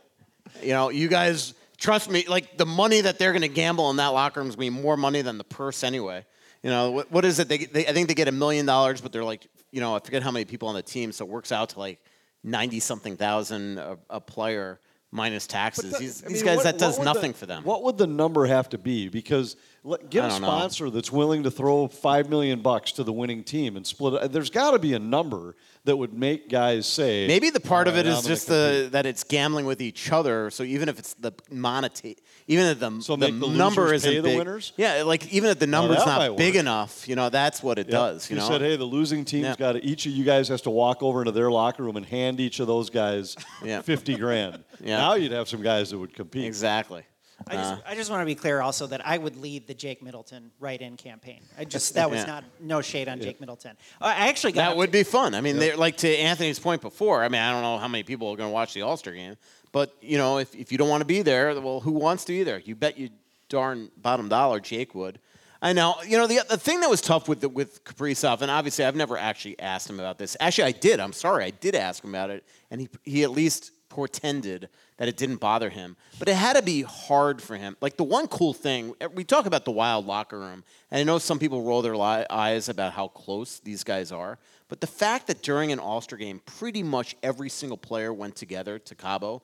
You 0.62 0.70
know, 0.70 0.88
you 0.90 1.08
guys 1.08 1.54
trust 1.76 2.10
me. 2.10 2.24
Like 2.26 2.56
the 2.56 2.66
money 2.66 3.00
that 3.02 3.18
they're 3.18 3.32
going 3.32 3.42
to 3.42 3.48
gamble 3.48 3.90
in 3.90 3.96
that 3.96 4.08
locker 4.08 4.40
room 4.40 4.48
is 4.48 4.56
going 4.56 4.70
to 4.72 4.76
be 4.76 4.82
more 4.82 4.96
money 4.96 5.22
than 5.22 5.38
the 5.38 5.44
purse 5.44 5.84
anyway. 5.84 6.24
You 6.62 6.70
know 6.70 6.90
what, 6.90 7.12
what 7.12 7.24
is 7.24 7.38
it? 7.38 7.48
They, 7.48 7.58
they 7.58 7.86
I 7.86 7.92
think 7.92 8.08
they 8.08 8.14
get 8.14 8.26
a 8.28 8.32
million 8.32 8.66
dollars, 8.66 9.00
but 9.00 9.12
they're 9.12 9.22
like, 9.24 9.46
you 9.70 9.80
know, 9.80 9.94
I 9.94 10.00
forget 10.00 10.22
how 10.24 10.32
many 10.32 10.44
people 10.44 10.68
on 10.68 10.74
the 10.74 10.82
team, 10.82 11.12
so 11.12 11.24
it 11.24 11.30
works 11.30 11.52
out 11.52 11.68
to 11.70 11.78
like 11.78 12.00
ninety 12.42 12.80
something 12.80 13.16
thousand 13.16 13.78
a, 13.78 13.98
a 14.10 14.20
player 14.20 14.80
minus 15.12 15.46
taxes. 15.46 15.92
But 15.92 16.00
these 16.00 16.24
I 16.24 16.28
these 16.28 16.38
mean, 16.38 16.44
guys, 16.46 16.56
what- 16.56 16.64
that 16.64 16.78
does 16.78 16.98
would 16.98 17.06
the- 17.06 17.12
nothing 17.14 17.32
for 17.34 17.46
them. 17.46 17.62
What 17.62 17.84
would 17.84 17.96
the 17.96 18.08
number 18.08 18.44
have 18.46 18.68
to 18.70 18.78
be? 18.78 19.08
Because 19.08 19.54
let, 19.54 19.77
get 20.10 20.24
a 20.24 20.28
don't 20.28 20.40
know. 20.42 20.46
sponsor 20.48 20.90
that's 20.90 21.10
willing 21.12 21.42
to 21.44 21.50
throw 21.50 21.88
five 21.88 22.28
million 22.28 22.60
bucks 22.60 22.92
to 22.92 23.04
the 23.04 23.12
winning 23.12 23.42
team 23.44 23.76
and 23.76 23.86
split 23.86 24.22
it. 24.22 24.32
There's 24.32 24.50
got 24.50 24.72
to 24.72 24.78
be 24.78 24.94
a 24.94 24.98
number 24.98 25.56
that 25.84 25.96
would 25.96 26.12
make 26.12 26.48
guys 26.48 26.86
say. 26.86 27.26
Maybe 27.26 27.50
the 27.50 27.60
part 27.60 27.86
"All 27.88 27.94
of 27.94 27.98
it 27.98 28.06
is 28.06 28.24
just 28.26 28.46
compete." 28.46 28.84
the 28.84 28.88
that 28.92 29.06
it's 29.06 29.24
gambling 29.24 29.64
with 29.66 29.80
each 29.80 30.12
other. 30.12 30.50
So 30.50 30.62
even 30.62 30.88
if 30.88 30.98
it's 30.98 31.14
the 31.14 31.32
monetary, 31.50 32.16
even 32.46 32.66
if 32.66 32.78
the, 32.80 33.00
So 33.00 33.16
the 33.16 33.30
the 33.30 33.48
number 33.48 33.92
isn't 33.94 34.10
pay 34.10 34.16
the 34.16 34.22
big, 34.22 34.38
winners? 34.38 34.72
yeah, 34.76 35.02
like 35.04 35.32
even 35.32 35.50
if 35.50 35.58
the 35.58 35.66
number's 35.66 35.98
that 36.04 36.06
not 36.30 36.36
big 36.36 36.54
work. 36.54 36.60
enough, 36.60 37.08
you 37.08 37.16
know, 37.16 37.30
that's 37.30 37.62
what 37.62 37.78
it 37.78 37.86
Yep. 37.86 37.90
does. 37.92 38.30
You 38.30 38.36
You 38.36 38.42
know, 38.42 38.48
said, 38.48 38.60
hey, 38.60 38.76
the 38.76 38.84
losing 38.84 39.24
team's 39.24 39.44
Yeah. 39.44 39.56
got 39.56 39.72
to, 39.72 39.84
each 39.84 40.04
of 40.06 40.12
you 40.12 40.24
guys 40.24 40.48
has 40.48 40.60
to 40.62 40.70
walk 40.70 41.02
over 41.02 41.20
into 41.20 41.32
their 41.32 41.50
locker 41.50 41.82
room 41.82 41.96
and 41.96 42.04
hand 42.06 42.40
each 42.40 42.60
of 42.60 42.66
those 42.66 42.90
guys 42.90 43.36
Yeah. 43.64 43.80
50 43.82 44.16
grand. 44.16 44.64
Yeah. 44.84 44.98
Now 44.98 45.14
you'd 45.14 45.32
have 45.32 45.48
some 45.48 45.60
guys 45.62 45.90
that 45.90 45.98
would 45.98 46.14
compete. 46.14 46.44
exactly. 46.44 47.02
I 47.46 47.54
just, 47.54 47.82
I 47.86 47.94
just 47.94 48.10
want 48.10 48.20
to 48.22 48.26
be 48.26 48.34
clear 48.34 48.60
also 48.60 48.86
that 48.88 49.06
I 49.06 49.16
would 49.16 49.36
lead 49.36 49.66
the 49.66 49.74
Jake 49.74 50.02
Middleton 50.02 50.50
write-in 50.60 50.96
campaign. 50.96 51.40
I 51.56 51.64
just 51.64 51.94
that 51.98 52.10
was 52.10 52.20
Yeah. 52.20 52.26
not 52.26 52.44
no 52.60 52.80
shade 52.82 53.08
on 53.08 53.20
Jake 53.20 53.38
Middleton. 53.40 53.76
Uh, 54.00 54.06
I 54.06 54.28
actually 54.28 54.52
got 54.52 54.70
That 54.70 54.76
would 54.76 54.86
to- 54.86 54.92
be 54.92 55.02
fun. 55.04 55.34
I 55.34 55.40
mean, 55.40 55.56
they're 55.58 55.76
like 55.76 55.96
to 55.98 56.08
Anthony's 56.16 56.58
point 56.58 56.82
before. 56.82 57.22
I 57.22 57.28
mean, 57.28 57.40
I 57.40 57.52
don't 57.52 57.62
know 57.62 57.78
how 57.78 57.88
many 57.88 58.02
people 58.02 58.28
are 58.30 58.36
going 58.36 58.48
to 58.50 58.52
watch 58.54 58.74
the 58.74 58.82
All 58.82 58.96
Star 58.96 59.12
game, 59.14 59.36
but 59.72 59.94
you 60.00 60.18
know, 60.18 60.38
if, 60.38 60.54
if 60.54 60.72
you 60.72 60.78
don't 60.78 60.88
want 60.88 61.00
to 61.02 61.06
be 61.06 61.22
there, 61.22 61.58
well, 61.60 61.80
who 61.80 61.92
wants 61.92 62.24
to 62.24 62.32
be 62.32 62.42
there? 62.42 62.58
You 62.58 62.74
bet 62.74 62.98
you 62.98 63.10
darn 63.48 63.90
bottom 63.96 64.28
dollar 64.28 64.58
Jake 64.60 64.94
would. 64.94 65.18
I 65.62 65.72
know. 65.72 65.94
You 66.06 66.18
know, 66.18 66.26
the 66.26 66.40
the 66.50 66.58
thing 66.58 66.80
that 66.80 66.90
was 66.90 67.00
tough 67.00 67.28
with 67.28 67.40
the, 67.40 67.48
with 67.48 67.82
Kaprizov, 67.84 68.42
and 68.42 68.50
obviously 68.50 68.84
I've 68.84 68.94
never 68.96 69.16
actually 69.16 69.58
asked 69.58 69.88
him 69.90 69.98
about 70.00 70.18
this. 70.18 70.36
Actually, 70.38 70.64
I 70.68 70.72
did. 70.72 71.00
I'm 71.00 71.12
sorry, 71.12 71.44
I 71.44 71.50
did 71.50 71.74
ask 71.74 72.02
him 72.04 72.10
about 72.10 72.30
it, 72.30 72.44
and 72.70 72.80
he 72.80 72.88
he 73.04 73.22
at 73.24 73.30
least 73.30 73.70
portended 73.88 74.68
that 74.98 75.08
it 75.08 75.16
didn't 75.16 75.36
bother 75.36 75.70
him. 75.70 75.96
But 76.18 76.28
it 76.28 76.34
had 76.34 76.56
to 76.56 76.62
be 76.62 76.82
hard 76.82 77.40
for 77.40 77.56
him. 77.56 77.76
Like 77.80 77.96
the 77.96 78.04
one 78.04 78.26
cool 78.26 78.52
thing, 78.52 78.94
eh, 79.00 79.06
we 79.06 79.24
talk 79.24 79.46
about 79.46 79.64
the 79.64 79.70
wild 79.70 80.06
locker 80.06 80.38
room, 80.38 80.64
and 80.90 81.00
I 81.00 81.04
know 81.04 81.18
some 81.18 81.38
people 81.38 81.62
roll 81.62 81.82
their 81.82 81.96
li- 81.96 82.26
eyes 82.28 82.68
about 82.68 82.92
how 82.92 83.08
close 83.08 83.60
these 83.60 83.82
guys 83.82 84.12
are. 84.12 84.38
But 84.68 84.80
the 84.82 84.86
fact 84.86 85.28
that 85.28 85.40
during 85.40 85.72
an 85.72 85.78
All 85.78 86.00
Star 86.00 86.18
game, 86.18 86.40
pretty 86.44 86.82
much 86.82 87.16
every 87.22 87.48
single 87.48 87.78
player 87.78 88.12
went 88.12 88.36
together 88.36 88.78
to 88.80 88.94
Cabo, 88.94 89.42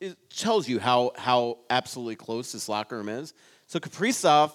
it 0.00 0.18
tells 0.28 0.68
you 0.68 0.78
how 0.78 1.12
how 1.16 1.58
absolutely 1.70 2.16
close 2.16 2.52
this 2.52 2.68
locker 2.68 2.96
room 2.96 3.08
is. 3.08 3.32
So 3.68 3.78
Kaprizov, 3.78 4.54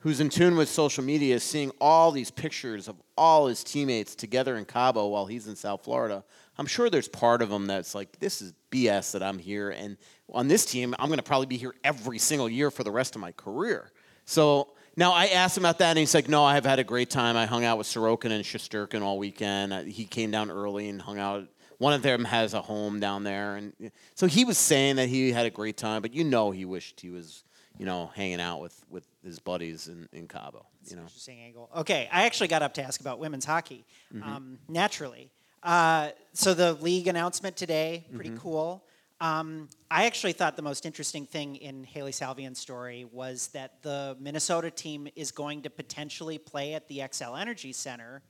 who's 0.00 0.20
in 0.20 0.28
tune 0.28 0.56
with 0.56 0.68
social 0.68 1.02
media, 1.02 1.36
is 1.36 1.44
seeing 1.44 1.70
all 1.80 2.10
these 2.10 2.30
pictures 2.30 2.88
of 2.88 2.96
all 3.16 3.46
his 3.46 3.64
teammates 3.64 4.14
together 4.14 4.56
in 4.56 4.64
Cabo 4.64 5.06
while 5.06 5.26
he's 5.26 5.46
in 5.46 5.56
South 5.56 5.84
Florida. 5.84 6.24
I'm 6.58 6.66
sure 6.66 6.90
there's 6.90 7.08
part 7.08 7.40
of 7.40 7.50
them 7.50 7.66
that's 7.66 7.94
like, 7.94 8.18
this 8.18 8.42
is 8.42 8.52
BS 8.70 9.12
that 9.12 9.22
I'm 9.22 9.38
here, 9.38 9.70
and 9.70 9.96
on 10.32 10.48
this 10.48 10.64
team, 10.64 10.94
I'm 10.98 11.08
going 11.08 11.18
to 11.18 11.22
probably 11.22 11.46
be 11.46 11.56
here 11.56 11.74
every 11.84 12.18
single 12.18 12.48
year 12.48 12.70
for 12.70 12.84
the 12.84 12.90
rest 12.90 13.14
of 13.14 13.20
my 13.20 13.32
career. 13.32 13.92
So 14.24 14.68
now 14.96 15.12
I 15.12 15.26
asked 15.26 15.56
him 15.56 15.64
about 15.64 15.78
that, 15.78 15.90
and 15.90 15.98
he's 15.98 16.14
like, 16.14 16.28
"No, 16.28 16.44
I've 16.44 16.66
had 16.66 16.80
a 16.80 16.84
great 16.84 17.08
time. 17.08 17.36
I 17.36 17.46
hung 17.46 17.64
out 17.64 17.78
with 17.78 17.86
Sorokin 17.86 18.32
and 18.32 18.44
Shesterkin 18.44 19.00
all 19.00 19.18
weekend. 19.18 19.88
He 19.88 20.04
came 20.04 20.30
down 20.30 20.50
early 20.50 20.88
and 20.88 21.00
hung 21.00 21.18
out. 21.18 21.46
One 21.78 21.92
of 21.92 22.02
them 22.02 22.24
has 22.24 22.52
a 22.52 22.60
home 22.60 22.98
down 22.98 23.22
there, 23.22 23.54
and 23.54 23.72
so 24.16 24.26
he 24.26 24.44
was 24.44 24.58
saying 24.58 24.96
that 24.96 25.08
he 25.08 25.30
had 25.30 25.46
a 25.46 25.50
great 25.50 25.76
time. 25.76 26.02
But 26.02 26.12
you 26.12 26.24
know, 26.24 26.50
he 26.50 26.64
wished 26.64 27.00
he 27.00 27.10
was, 27.10 27.44
you 27.78 27.86
know, 27.86 28.10
hanging 28.14 28.40
out 28.40 28.60
with 28.60 28.84
with 28.90 29.06
his 29.22 29.38
buddies 29.38 29.86
in, 29.86 30.08
in 30.12 30.26
Cabo. 30.26 30.66
You 30.84 30.96
know, 30.96 31.02
interesting 31.02 31.38
angle. 31.40 31.70
Okay, 31.76 32.08
I 32.10 32.26
actually 32.26 32.48
got 32.48 32.62
up 32.62 32.74
to 32.74 32.82
ask 32.82 33.00
about 33.00 33.20
women's 33.20 33.44
hockey. 33.44 33.86
Mm-hmm. 34.12 34.28
Um, 34.28 34.58
naturally, 34.68 35.30
uh, 35.62 36.10
so 36.32 36.54
the 36.54 36.74
league 36.74 37.08
announcement 37.08 37.56
today, 37.56 38.06
pretty 38.14 38.30
Mm-hmm. 38.30 38.38
cool. 38.38 38.84
Um, 39.20 39.68
I 39.90 40.06
actually 40.06 40.32
thought 40.32 40.54
the 40.54 40.62
most 40.62 40.86
interesting 40.86 41.26
thing 41.26 41.56
in 41.56 41.82
Hailey 41.82 42.12
Salvian's 42.12 42.60
story 42.60 43.04
was 43.10 43.48
that 43.48 43.82
the 43.82 44.16
Minnesota 44.20 44.70
team 44.70 45.08
is 45.16 45.32
going 45.32 45.62
to 45.62 45.70
potentially 45.70 46.38
play 46.38 46.74
at 46.74 46.86
the 46.86 46.98
Xcel 46.98 47.40
Energy 47.40 47.72
Center. 47.72 48.22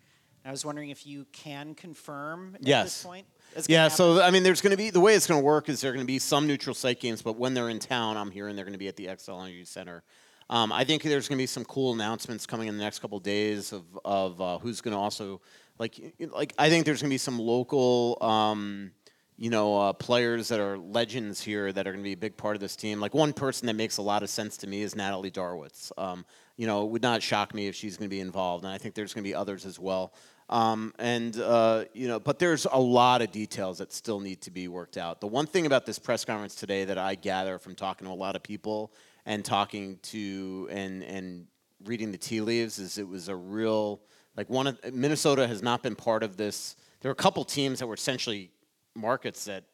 I 0.46 0.50
was 0.50 0.64
wondering 0.64 0.88
if 0.88 1.06
you 1.06 1.26
can 1.32 1.74
confirm 1.74 2.54
at 2.54 2.66
Yes. 2.66 2.84
this 2.84 3.02
point. 3.04 3.26
Yeah, 3.66 3.88
so 3.88 4.22
I 4.22 4.30
mean, 4.30 4.42
there's 4.44 4.62
going 4.62 4.70
to 4.70 4.78
be 4.78 4.88
the 4.88 5.00
way 5.00 5.14
it's 5.14 5.26
going 5.26 5.38
to 5.40 5.44
work 5.44 5.68
is 5.68 5.82
there 5.82 5.90
are 5.90 5.94
going 5.94 6.06
to 6.06 6.10
be 6.10 6.18
some 6.18 6.46
neutral 6.46 6.74
site 6.74 7.00
games, 7.00 7.20
but 7.20 7.36
when 7.36 7.52
they're 7.52 7.68
in 7.68 7.80
town, 7.80 8.16
I'm 8.16 8.30
hearing 8.30 8.56
they're 8.56 8.64
going 8.64 8.72
to 8.72 8.78
be 8.78 8.88
at 8.88 8.96
the 8.96 9.06
Xcel 9.06 9.42
Energy 9.42 9.66
Center. 9.66 10.02
Um, 10.48 10.72
I 10.72 10.84
think 10.84 11.02
there's 11.02 11.28
going 11.28 11.36
to 11.36 11.42
be 11.42 11.46
some 11.46 11.66
cool 11.66 11.92
announcements 11.92 12.46
coming 12.46 12.68
in 12.68 12.78
the 12.78 12.82
next 12.82 13.00
couple 13.00 13.18
of 13.18 13.24
days 13.24 13.74
of 13.74 13.84
of 14.06 14.40
uh, 14.40 14.56
who's 14.58 14.80
going 14.80 14.92
to 14.94 14.98
also 14.98 15.42
like 15.78 16.14
like 16.32 16.54
I 16.58 16.68
think 16.68 16.84
there's 16.84 17.02
going 17.02 17.10
to 17.10 17.14
be 17.14 17.18
some 17.18 17.38
local. 17.38 18.18
Um, 18.20 18.92
you 19.40 19.50
know, 19.50 19.78
uh, 19.80 19.92
players 19.92 20.48
that 20.48 20.58
are 20.58 20.76
legends 20.76 21.40
here 21.40 21.72
that 21.72 21.86
are 21.86 21.92
going 21.92 22.02
to 22.02 22.08
be 22.08 22.14
a 22.14 22.16
big 22.16 22.36
part 22.36 22.56
of 22.56 22.60
this 22.60 22.74
team. 22.74 22.98
Like 22.98 23.14
one 23.14 23.32
person 23.32 23.66
that 23.66 23.74
makes 23.74 23.98
a 23.98 24.02
lot 24.02 24.24
of 24.24 24.30
sense 24.30 24.56
to 24.58 24.66
me 24.66 24.82
is 24.82 24.96
Natalie 24.96 25.30
Darwitz. 25.30 25.92
Um, 25.96 26.26
you 26.56 26.66
know, 26.66 26.82
it 26.82 26.90
would 26.90 27.02
not 27.02 27.22
shock 27.22 27.54
me 27.54 27.68
if 27.68 27.76
she's 27.76 27.96
going 27.96 28.10
to 28.10 28.14
be 28.14 28.18
involved, 28.18 28.64
and 28.64 28.72
I 28.72 28.78
think 28.78 28.96
there's 28.96 29.14
going 29.14 29.22
to 29.22 29.30
be 29.30 29.36
others 29.36 29.64
as 29.64 29.78
well. 29.78 30.12
Um, 30.50 30.92
and 30.98 31.38
uh, 31.38 31.84
you 31.92 32.08
know, 32.08 32.18
but 32.18 32.40
there's 32.40 32.66
a 32.72 32.80
lot 32.80 33.22
of 33.22 33.30
details 33.30 33.78
that 33.78 33.92
still 33.92 34.18
need 34.18 34.40
to 34.42 34.50
be 34.50 34.66
worked 34.66 34.96
out. 34.96 35.20
The 35.20 35.28
one 35.28 35.46
thing 35.46 35.66
about 35.66 35.86
this 35.86 36.00
press 36.00 36.24
conference 36.24 36.56
today 36.56 36.84
that 36.86 36.98
I 36.98 37.14
gather 37.14 37.58
from 37.58 37.76
talking 37.76 38.06
to 38.08 38.12
a 38.12 38.14
lot 38.14 38.34
of 38.34 38.42
people 38.42 38.92
and 39.24 39.44
talking 39.44 39.98
to 40.04 40.68
and 40.70 41.04
and 41.04 41.46
reading 41.84 42.10
the 42.10 42.18
tea 42.18 42.40
leaves 42.40 42.78
is 42.78 42.98
it 42.98 43.06
was 43.06 43.28
a 43.28 43.36
real 43.36 44.00
like 44.38 44.48
one 44.48 44.68
of 44.68 44.94
Minnesota 44.94 45.48
has 45.48 45.64
not 45.64 45.82
been 45.82 45.96
part 45.96 46.22
of 46.22 46.36
this. 46.36 46.76
There 47.00 47.08
were 47.08 47.14
a 47.14 47.16
couple 47.16 47.44
teams 47.44 47.80
that 47.80 47.88
were 47.88 47.94
essentially 47.94 48.52
markets 48.94 49.46
that 49.46 49.64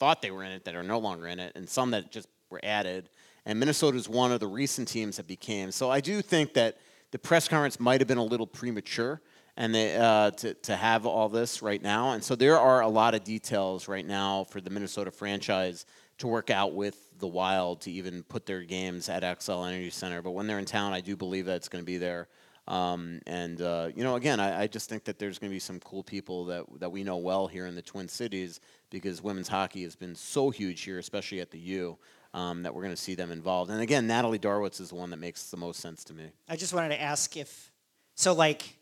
thought 0.00 0.20
they 0.20 0.32
were 0.32 0.42
in 0.42 0.50
it 0.50 0.64
that 0.64 0.74
are 0.74 0.82
no 0.82 0.98
longer 0.98 1.28
in 1.28 1.38
it, 1.38 1.52
and 1.54 1.68
some 1.68 1.92
that 1.92 2.10
just 2.10 2.26
were 2.50 2.58
added. 2.64 3.08
And 3.46 3.60
Minnesota 3.60 3.96
is 3.96 4.08
one 4.08 4.32
of 4.32 4.40
the 4.40 4.48
recent 4.48 4.88
teams 4.88 5.16
that 5.18 5.28
became. 5.28 5.70
So 5.70 5.92
I 5.92 6.00
do 6.00 6.22
think 6.22 6.54
that 6.54 6.78
the 7.12 7.20
press 7.20 7.46
conference 7.46 7.78
might 7.78 8.00
have 8.00 8.08
been 8.08 8.18
a 8.18 8.24
little 8.24 8.48
premature, 8.48 9.20
and 9.56 9.72
they, 9.72 9.94
uh, 9.96 10.32
to 10.32 10.54
to 10.54 10.74
have 10.74 11.06
all 11.06 11.28
this 11.28 11.62
right 11.62 11.80
now. 11.80 12.14
And 12.14 12.24
so 12.24 12.34
there 12.34 12.58
are 12.58 12.80
a 12.80 12.88
lot 12.88 13.14
of 13.14 13.22
details 13.22 13.86
right 13.86 14.04
now 14.04 14.42
for 14.42 14.60
the 14.60 14.70
Minnesota 14.70 15.12
franchise 15.12 15.86
to 16.18 16.26
work 16.26 16.50
out 16.50 16.74
with 16.74 16.96
the 17.20 17.28
Wild 17.28 17.80
to 17.82 17.92
even 17.92 18.24
put 18.24 18.44
their 18.44 18.62
games 18.62 19.08
at 19.08 19.22
Xcel 19.22 19.68
Energy 19.68 19.90
Center. 19.90 20.20
But 20.20 20.32
when 20.32 20.48
they're 20.48 20.58
in 20.58 20.64
town, 20.64 20.92
I 20.92 21.00
do 21.00 21.14
believe 21.14 21.46
that 21.46 21.54
it's 21.54 21.68
going 21.68 21.82
to 21.82 21.86
be 21.86 21.98
there. 21.98 22.26
Um, 22.66 23.20
and 23.26 23.60
uh, 23.60 23.90
you 23.94 24.02
know, 24.04 24.16
again, 24.16 24.40
I, 24.40 24.62
I 24.62 24.66
just 24.66 24.88
think 24.88 25.04
that 25.04 25.18
there's 25.18 25.38
going 25.38 25.50
to 25.50 25.54
be 25.54 25.60
some 25.60 25.80
cool 25.80 26.02
people 26.02 26.46
that 26.46 26.64
that 26.80 26.90
we 26.90 27.04
know 27.04 27.18
well 27.18 27.46
here 27.46 27.66
in 27.66 27.74
the 27.74 27.82
Twin 27.82 28.08
Cities 28.08 28.60
because 28.90 29.22
women's 29.22 29.48
hockey 29.48 29.82
has 29.82 29.94
been 29.96 30.14
so 30.14 30.50
huge 30.50 30.80
here, 30.82 30.98
especially 30.98 31.40
at 31.40 31.50
the 31.50 31.58
U, 31.58 31.98
um, 32.32 32.62
that 32.62 32.74
we're 32.74 32.82
going 32.82 32.94
to 32.94 33.00
see 33.00 33.14
them 33.14 33.30
involved. 33.30 33.70
And 33.70 33.80
again, 33.82 34.06
Natalie 34.06 34.38
Darwitz 34.38 34.80
is 34.80 34.88
the 34.90 34.94
one 34.94 35.10
that 35.10 35.18
makes 35.18 35.50
the 35.50 35.56
most 35.58 35.80
sense 35.80 36.04
to 36.04 36.14
me. 36.14 36.30
I 36.48 36.56
just 36.56 36.72
wanted 36.72 36.88
to 36.90 37.00
ask 37.00 37.36
if 37.36 37.70
so 38.14 38.32
like 38.32 38.78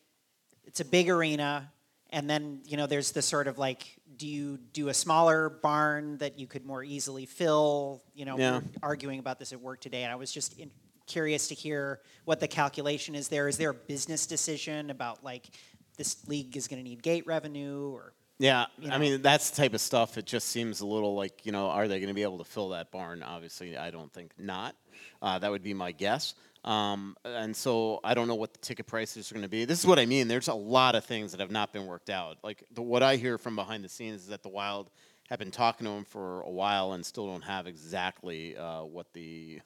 it's 0.64 0.80
a 0.80 0.84
big 0.84 1.10
arena 1.10 1.72
and 2.10 2.30
then 2.30 2.60
you 2.66 2.76
know 2.76 2.86
there's 2.86 3.10
the 3.12 3.22
sort 3.22 3.48
of 3.48 3.58
like 3.58 3.96
do 4.16 4.28
you 4.28 4.58
do 4.72 4.88
a 4.88 4.94
smaller 4.94 5.48
barn 5.48 6.18
that 6.18 6.38
you 6.38 6.46
could 6.46 6.64
more 6.64 6.84
easily 6.84 7.26
fill 7.26 8.02
you 8.14 8.24
know 8.26 8.36
Yeah. 8.36 8.60
arguing 8.82 9.18
about 9.18 9.38
this 9.38 9.52
at 9.52 9.60
work 9.60 9.80
today 9.80 10.02
and 10.04 10.12
I 10.12 10.16
was 10.16 10.30
just 10.30 10.58
in, 10.58 10.70
curious 11.12 11.48
to 11.48 11.54
hear 11.54 12.00
what 12.24 12.40
the 12.40 12.48
calculation 12.48 13.14
is 13.14 13.28
there 13.28 13.46
is 13.46 13.58
there 13.58 13.70
a 13.70 13.74
business 13.74 14.26
decision 14.26 14.88
about 14.88 15.22
like 15.22 15.50
this 15.98 16.26
league 16.26 16.56
is 16.56 16.68
going 16.68 16.82
to 16.82 16.88
need 16.88 17.02
gate 17.02 17.26
revenue 17.26 17.90
or 17.92 18.14
Yeah, 18.38 18.66
You 18.78 18.90
I 18.90 18.98
mean 18.98 19.20
that's 19.20 19.50
the 19.50 19.56
type 19.56 19.74
of 19.74 19.80
stuff. 19.80 20.16
It 20.16 20.24
just 20.24 20.48
seems 20.48 20.80
a 20.80 20.86
little 20.86 21.14
like 21.14 21.44
you 21.44 21.52
know, 21.52 21.66
are 21.68 21.86
they 21.86 21.98
going 21.98 22.08
to 22.08 22.14
be 22.14 22.22
able 22.22 22.38
to 22.38 22.44
fill 22.44 22.70
that 22.70 22.90
barn? 22.90 23.22
Obviously, 23.22 23.76
I 23.76 23.90
don't 23.90 24.12
think 24.12 24.32
not. 24.38 24.74
Uh, 25.20 25.38
that 25.38 25.50
would 25.50 25.62
be 25.62 25.74
my 25.74 25.92
guess. 25.92 26.34
Um, 26.64 27.16
and 27.24 27.54
so 27.54 28.00
I 28.04 28.14
don't 28.14 28.28
know 28.28 28.36
what 28.36 28.52
the 28.54 28.60
ticket 28.60 28.86
prices 28.86 29.30
are 29.30 29.34
going 29.34 29.42
to 29.42 29.50
be. 29.50 29.64
This 29.64 29.80
is 29.80 29.86
what 29.86 29.98
I 29.98 30.06
mean. 30.06 30.28
There's 30.28 30.48
a 30.48 30.54
lot 30.54 30.94
of 30.94 31.04
things 31.04 31.32
that 31.32 31.40
have 31.40 31.50
not 31.50 31.72
been 31.72 31.86
worked 31.86 32.08
out. 32.08 32.38
Like 32.42 32.64
the, 32.72 32.82
what 32.82 33.02
I 33.02 33.16
hear 33.16 33.36
from 33.36 33.56
behind 33.56 33.84
the 33.84 33.88
scenes 33.88 34.22
is 34.22 34.28
that 34.28 34.42
the 34.42 34.48
Wild 34.48 34.88
have 35.28 35.38
been 35.38 35.50
talking 35.50 35.86
to 35.86 35.92
him 35.92 36.04
for 36.04 36.42
a 36.42 36.50
while 36.50 36.92
and 36.92 37.04
still 37.04 37.26
don't 37.26 37.44
have 37.44 37.66
exactly 37.66 38.56
uh, 38.56 38.82
what 38.82 39.12
the 39.12 39.60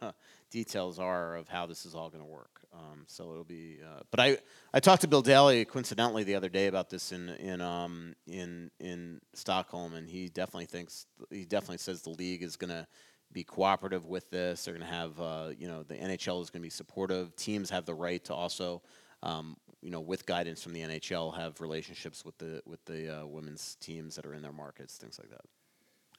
details 0.57 0.99
are 0.99 1.37
of 1.37 1.49
how 1.49 1.67
this 1.67 1.85
is 1.85 1.95
all 1.95 2.09
going 2.09 2.25
to 2.25 2.31
work. 2.31 2.63
Um, 2.73 3.05
so 3.07 3.31
it'll 3.31 3.45
be. 3.45 3.79
Uh, 3.85 4.01
but 4.11 4.21
I 4.21 4.39
I 4.73 4.81
talked 4.81 5.03
to 5.03 5.09
Bill 5.09 5.21
Daly 5.21 5.65
coincidentally 5.67 6.25
the 6.25 6.35
other 6.35 6.49
day 6.49 6.67
about 6.67 6.89
this 6.89 7.13
in 7.13 7.29
in 7.29 7.61
um, 7.61 8.15
in 8.27 8.71
in 8.81 9.21
Stockholm, 9.35 9.95
and 9.95 10.09
he 10.09 10.29
definitely 10.29 10.67
thinks 10.67 11.07
he 11.31 11.45
definitely 11.45 11.79
says 11.79 12.03
the 12.03 12.11
league 12.11 12.43
is 12.43 12.57
going 12.57 12.71
to 12.71 12.87
be 13.33 13.45
cooperative 13.45 14.07
with 14.07 14.31
this. 14.31 14.65
They're 14.65 14.75
going 14.75 14.87
to 14.87 14.95
have 14.95 15.21
uh, 15.21 15.49
you 15.59 15.69
know 15.69 15.83
the 15.83 15.95
NHL 15.95 16.43
is 16.43 16.49
going 16.49 16.63
to 16.63 16.67
be 16.67 16.71
supportive. 16.71 17.37
Teams 17.37 17.69
have 17.71 17.85
the 17.85 17.95
right 17.95 18.25
to 18.25 18.35
also. 18.35 18.83
Um, 19.23 19.57
you 19.83 19.91
know, 19.91 20.01
with 20.01 20.27
guidance 20.27 20.63
from 20.63 20.73
the 20.73 20.81
NHL, 20.81 21.37
have 21.37 21.61
relationships 21.61 22.25
with 22.25 22.37
the 22.39 22.63
with 22.65 22.83
the 22.87 23.21
uh, 23.21 23.27
women's 23.27 23.77
teams 23.77 24.17
that 24.17 24.25
are 24.25 24.35
in 24.35 24.43
their 24.43 24.53
markets, 24.53 24.97
things 24.97 25.19
like 25.19 25.31
that. 25.31 25.45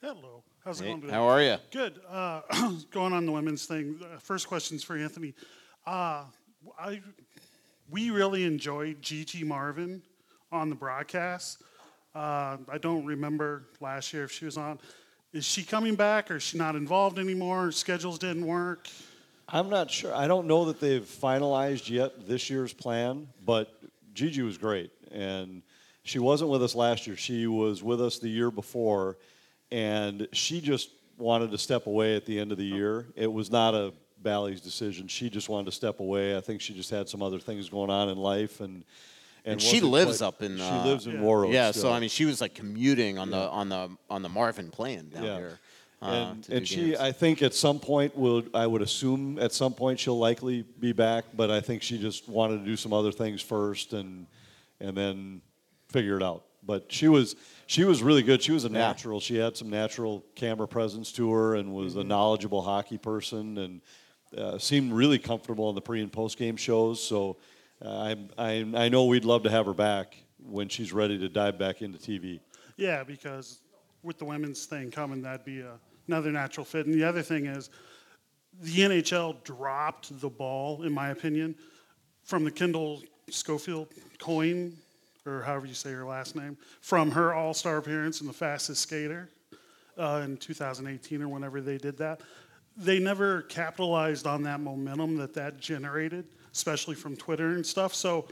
Hello. 0.00 0.44
How's 0.64 0.80
it 0.80 0.84
Hey, 0.84 0.90
going 0.90 1.00
today? 1.02 1.12
how 1.12 1.24
are 1.26 1.42
you? 1.42 1.56
Good. 1.72 2.00
Uh, 2.08 2.40
going 2.92 3.12
on 3.12 3.26
the 3.26 3.32
women's 3.32 3.66
thing. 3.66 3.98
Uh, 4.02 4.18
first 4.18 4.46
question's 4.46 4.84
for 4.84 4.96
Anthony. 4.96 5.34
Uh, 5.86 6.24
I 6.78 7.00
we 7.90 8.10
really 8.10 8.44
enjoyed 8.44 9.00
Gigi 9.02 9.42
Marvin 9.44 10.02
on 10.52 10.68
the 10.68 10.74
broadcast. 10.76 11.62
Uh, 12.14 12.58
I 12.68 12.78
don't 12.80 13.04
remember 13.06 13.64
last 13.80 14.12
year 14.12 14.24
if 14.24 14.30
she 14.32 14.44
was 14.44 14.56
on. 14.56 14.78
Is 15.32 15.44
she 15.44 15.62
coming 15.62 15.94
back 15.94 16.30
or 16.30 16.36
is 16.36 16.42
she 16.42 16.58
not 16.58 16.76
involved 16.76 17.18
anymore? 17.18 17.64
Her 17.64 17.72
Schedules 17.72 18.18
didn't 18.18 18.46
work. 18.46 18.88
I'm 19.48 19.68
not 19.70 19.90
sure. 19.90 20.14
I 20.14 20.26
don't 20.26 20.46
know 20.46 20.66
that 20.66 20.80
they've 20.80 21.02
finalized 21.04 21.88
yet 21.88 22.26
this 22.28 22.50
year's 22.50 22.72
plan, 22.72 23.28
but 23.44 23.72
Gigi 24.14 24.42
was 24.42 24.58
great. 24.58 24.90
And 25.10 25.62
she 26.02 26.18
wasn't 26.18 26.50
with 26.50 26.62
us 26.62 26.74
last 26.74 27.06
year. 27.06 27.16
She 27.16 27.46
was 27.46 27.82
with 27.82 28.00
us 28.00 28.18
the 28.18 28.28
year 28.28 28.50
before, 28.50 29.16
and 29.70 30.28
she 30.32 30.60
just 30.60 30.90
wanted 31.16 31.50
to 31.50 31.58
step 31.58 31.86
away 31.86 32.16
at 32.16 32.24
the 32.26 32.38
end 32.38 32.52
of 32.52 32.58
the 32.58 32.64
year. 32.64 33.06
It 33.16 33.30
was 33.32 33.50
not 33.50 33.74
a 33.74 33.92
Bally's 34.22 34.60
decision. 34.60 35.08
She 35.08 35.30
just 35.30 35.48
wanted 35.48 35.66
to 35.66 35.72
step 35.72 36.00
away. 36.00 36.36
I 36.36 36.40
think 36.40 36.60
she 36.60 36.74
just 36.74 36.90
had 36.90 37.08
some 37.08 37.22
other 37.22 37.38
things 37.38 37.68
going 37.68 37.90
on 37.90 38.08
in 38.08 38.18
life, 38.18 38.60
and 38.60 38.84
And 39.44 39.60
she 39.62 39.80
lives 39.80 40.18
quite- 40.18 40.26
up 40.28 40.42
in, 40.42 40.56
She 40.56 40.62
uh, 40.62 40.84
lives 40.84 41.06
in 41.06 41.12
Yeah. 41.14 41.18
Warroad. 41.20 41.52
Yeah, 41.52 41.70
still. 41.70 41.82
so 41.84 41.92
I 41.92 42.00
mean, 42.00 42.08
she 42.08 42.24
was 42.24 42.40
like 42.40 42.54
commuting 42.54 43.18
on 43.18 43.30
the 43.30 43.38
on 43.48 43.68
the 43.68 43.90
on 44.10 44.22
the 44.22 44.28
Marvin 44.28 44.70
plane 44.70 45.10
down 45.10 45.24
Yeah. 45.24 45.36
here. 45.38 45.60
Uh, 46.00 46.06
and 46.06 46.48
and 46.50 46.68
she, 46.68 46.76
games. 46.90 46.98
I 46.98 47.10
think 47.12 47.42
at 47.42 47.54
some 47.54 47.80
point 47.80 48.16
will, 48.16 48.44
I 48.54 48.66
would 48.68 48.82
assume 48.82 49.36
at 49.40 49.52
some 49.52 49.72
point 49.74 49.98
she'll 49.98 50.18
likely 50.18 50.62
be 50.78 50.92
back, 50.92 51.24
but 51.36 51.50
I 51.50 51.60
think 51.60 51.82
she 51.82 51.98
just 51.98 52.28
wanted 52.28 52.58
to 52.60 52.64
do 52.64 52.76
some 52.76 52.92
other 52.92 53.10
things 53.12 53.40
first 53.42 53.92
and 53.92 54.26
and 54.80 54.96
then 54.96 55.40
figure 55.88 56.16
it 56.16 56.22
out. 56.22 56.44
But 56.68 56.92
she 56.92 57.08
was 57.08 57.34
she 57.66 57.84
was 57.84 58.02
really 58.02 58.22
good. 58.22 58.42
She 58.42 58.52
was 58.52 58.64
a 58.64 58.68
natural. 58.68 59.20
She 59.20 59.36
had 59.36 59.56
some 59.56 59.70
natural 59.70 60.22
camera 60.34 60.68
presence 60.68 61.10
to 61.12 61.32
her 61.32 61.54
and 61.56 61.72
was 61.72 61.92
Mm-hmm. 61.92 62.02
a 62.02 62.04
knowledgeable 62.04 62.60
hockey 62.62 62.98
person 62.98 63.56
and 63.58 63.80
uh, 64.36 64.58
seemed 64.58 64.92
really 64.92 65.18
comfortable 65.18 65.70
in 65.70 65.74
the 65.74 65.80
pre 65.80 66.02
and 66.02 66.12
post 66.12 66.36
game 66.36 66.56
shows. 66.56 67.02
So 67.02 67.38
uh, 67.82 67.88
I, 67.88 68.16
I 68.36 68.50
I 68.84 68.88
know 68.90 69.06
we'd 69.06 69.24
love 69.24 69.42
to 69.44 69.50
have 69.50 69.64
her 69.64 69.72
back 69.72 70.16
when 70.38 70.68
she's 70.68 70.92
ready 70.92 71.18
to 71.18 71.28
dive 71.30 71.58
back 71.58 71.80
into 71.80 71.98
TV. 71.98 72.38
Yeah, 72.76 73.02
because 73.02 73.60
with 74.02 74.18
the 74.18 74.26
women's 74.26 74.66
thing 74.66 74.90
coming, 74.90 75.22
that'd 75.22 75.46
be 75.46 75.60
a, 75.60 75.72
another 76.06 76.30
natural 76.30 76.64
fit. 76.66 76.84
And 76.86 76.94
the 76.94 77.04
other 77.04 77.22
thing 77.22 77.46
is, 77.46 77.70
the 78.60 78.80
NHL 78.80 79.42
dropped 79.42 80.20
the 80.20 80.28
ball, 80.28 80.82
in 80.82 80.92
my 80.92 81.08
opinion, 81.10 81.54
from 82.24 82.44
the 82.44 82.50
Kendall 82.50 83.02
Schofield 83.30 83.88
Coyne, 84.18 84.76
or 85.28 85.42
however 85.42 85.66
you 85.66 85.74
say 85.74 85.92
her 85.92 86.04
last 86.04 86.34
name, 86.34 86.56
from 86.80 87.10
her 87.10 87.34
All 87.34 87.54
Star 87.54 87.76
appearance 87.76 88.20
in 88.20 88.26
the 88.26 88.32
fastest 88.32 88.82
skater 88.82 89.28
uh, 89.98 90.22
in 90.24 90.36
2018 90.36 91.22
or 91.22 91.28
whenever 91.28 91.60
they 91.60 91.78
did 91.78 91.98
that. 91.98 92.20
They 92.76 92.98
never 92.98 93.42
capitalized 93.42 94.26
on 94.26 94.42
that 94.44 94.60
momentum 94.60 95.16
that 95.16 95.34
that 95.34 95.58
generated, 95.58 96.26
especially 96.52 96.94
from 96.94 97.16
Twitter 97.16 97.50
and 97.50 97.66
stuff. 97.66 97.94
So 97.94 98.28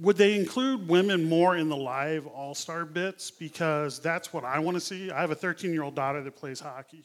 would 0.00 0.16
they 0.16 0.34
include 0.38 0.88
women 0.88 1.28
more 1.28 1.56
in 1.56 1.68
the 1.68 1.76
live 1.76 2.26
all 2.26 2.54
star 2.54 2.84
bits? 2.84 3.30
Because 3.30 3.98
that's 4.00 4.32
what 4.32 4.44
I 4.44 4.58
want 4.58 4.76
to 4.76 4.80
see. 4.80 5.10
I 5.10 5.20
have 5.20 5.30
a 5.30 5.36
13 5.36 5.72
year 5.72 5.82
old 5.82 5.94
daughter 5.94 6.22
that 6.22 6.36
plays 6.36 6.60
hockey. 6.60 7.04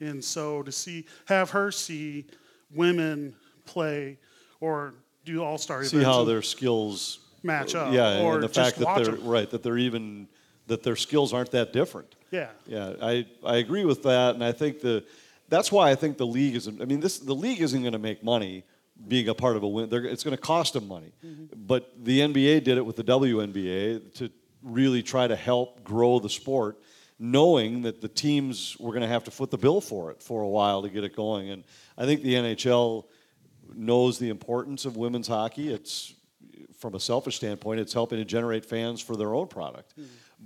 And 0.00 0.22
so 0.22 0.62
to 0.62 0.72
see, 0.72 1.06
have 1.26 1.50
her 1.50 1.70
see 1.70 2.26
women 2.74 3.34
play 3.64 4.18
or 4.60 4.94
do 5.24 5.42
all 5.42 5.58
star 5.58 5.78
events. 5.78 5.92
See 5.92 6.02
how 6.02 6.24
their 6.24 6.42
skills 6.42 7.20
match 7.46 7.74
up. 7.74 7.92
Yeah, 7.92 8.20
or 8.20 8.34
and 8.34 8.42
the 8.42 8.48
fact 8.48 8.76
that 8.76 8.96
they're 8.96 9.14
them. 9.14 9.26
right 9.26 9.48
that 9.50 9.62
they're 9.62 9.78
even 9.78 10.28
that 10.66 10.82
their 10.82 10.96
skills 10.96 11.32
aren't 11.32 11.52
that 11.52 11.72
different. 11.72 12.14
Yeah. 12.30 12.48
Yeah, 12.66 12.94
I, 13.00 13.26
I 13.44 13.56
agree 13.56 13.84
with 13.84 14.02
that, 14.02 14.34
and 14.34 14.44
I 14.44 14.52
think 14.52 14.80
the 14.80 15.04
that's 15.48 15.70
why 15.70 15.90
I 15.90 15.94
think 15.94 16.18
the 16.18 16.26
league 16.26 16.56
isn't. 16.56 16.82
I 16.82 16.84
mean, 16.84 17.00
this 17.00 17.18
the 17.18 17.34
league 17.34 17.60
isn't 17.60 17.80
going 17.80 17.92
to 17.92 17.98
make 17.98 18.22
money 18.22 18.64
being 19.08 19.28
a 19.28 19.34
part 19.34 19.56
of 19.56 19.62
a 19.62 19.68
win. 19.68 19.88
They're, 19.88 20.04
it's 20.04 20.24
going 20.24 20.36
to 20.36 20.42
cost 20.42 20.72
them 20.72 20.88
money, 20.88 21.12
mm-hmm. 21.24 21.44
but 21.54 21.92
the 22.02 22.20
NBA 22.20 22.64
did 22.64 22.78
it 22.78 22.84
with 22.84 22.96
the 22.96 23.04
WNBA 23.04 24.14
to 24.14 24.30
really 24.62 25.02
try 25.02 25.26
to 25.26 25.36
help 25.36 25.84
grow 25.84 26.18
the 26.18 26.30
sport, 26.30 26.80
knowing 27.18 27.82
that 27.82 28.00
the 28.00 28.08
teams 28.08 28.76
were 28.78 28.90
going 28.90 29.02
to 29.02 29.08
have 29.08 29.24
to 29.24 29.30
foot 29.30 29.50
the 29.50 29.58
bill 29.58 29.80
for 29.80 30.10
it 30.10 30.22
for 30.22 30.42
a 30.42 30.48
while 30.48 30.82
to 30.82 30.88
get 30.88 31.04
it 31.04 31.14
going. 31.14 31.50
And 31.50 31.62
I 31.96 32.06
think 32.06 32.22
the 32.22 32.34
NHL 32.34 33.04
knows 33.74 34.18
the 34.18 34.30
importance 34.30 34.84
of 34.84 34.96
women's 34.96 35.28
hockey. 35.28 35.72
It's 35.72 36.14
from 36.76 36.94
a 36.94 37.00
selfish 37.00 37.36
standpoint, 37.36 37.80
it's 37.80 37.92
helping 37.92 38.18
to 38.18 38.24
generate 38.24 38.64
fans 38.64 39.00
for 39.00 39.16
their 39.16 39.34
own 39.34 39.48
product. 39.48 39.94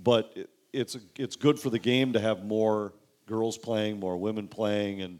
But 0.02 0.32
it, 0.36 0.50
it's 0.72 0.96
it's 1.18 1.36
good 1.36 1.58
for 1.58 1.70
the 1.70 1.78
game 1.78 2.12
to 2.12 2.20
have 2.20 2.44
more 2.44 2.92
girls 3.26 3.58
playing, 3.58 4.00
more 4.00 4.16
women 4.16 4.48
playing, 4.48 5.02
and 5.02 5.18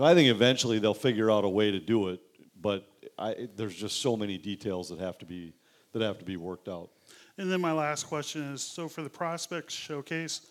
I 0.00 0.14
think 0.14 0.28
eventually 0.28 0.78
they'll 0.78 0.94
figure 0.94 1.30
out 1.30 1.44
a 1.44 1.48
way 1.48 1.70
to 1.70 1.80
do 1.80 2.08
it. 2.08 2.20
But 2.60 2.86
I, 3.18 3.48
there's 3.56 3.76
just 3.76 4.00
so 4.00 4.16
many 4.16 4.38
details 4.38 4.88
that 4.90 4.98
have 4.98 5.18
to 5.18 5.26
be 5.26 5.54
that 5.92 6.02
have 6.02 6.18
to 6.18 6.24
be 6.24 6.36
worked 6.36 6.68
out. 6.68 6.90
And 7.38 7.50
then 7.50 7.60
my 7.60 7.72
last 7.72 8.04
question 8.04 8.42
is 8.52 8.62
so 8.62 8.88
for 8.88 9.02
the 9.02 9.10
prospects 9.10 9.74
showcase, 9.74 10.46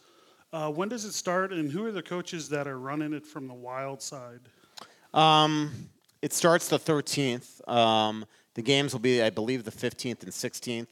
uh, 0.52 0.72
when 0.72 0.90
does 0.90 1.06
it 1.06 1.14
start 1.14 1.54
and 1.54 1.72
who 1.72 1.86
are 1.86 1.92
the 1.92 2.02
coaches 2.02 2.50
that 2.50 2.68
are 2.68 2.80
running 2.80 3.14
it 3.14 3.26
from 3.26 3.48
the 3.48 3.54
wild 3.54 4.02
side? 4.02 4.40
Um, 5.14 5.72
it 6.22 6.34
starts 6.34 6.68
the 6.68 6.80
13th. 6.80 7.68
Um, 7.70 8.26
the 8.56 8.62
games 8.62 8.94
will 8.94 9.00
be, 9.00 9.22
I 9.22 9.30
believe, 9.30 9.64
the 9.64 9.72
15th 9.72 10.24
and 10.24 10.32
16th. 10.32 10.88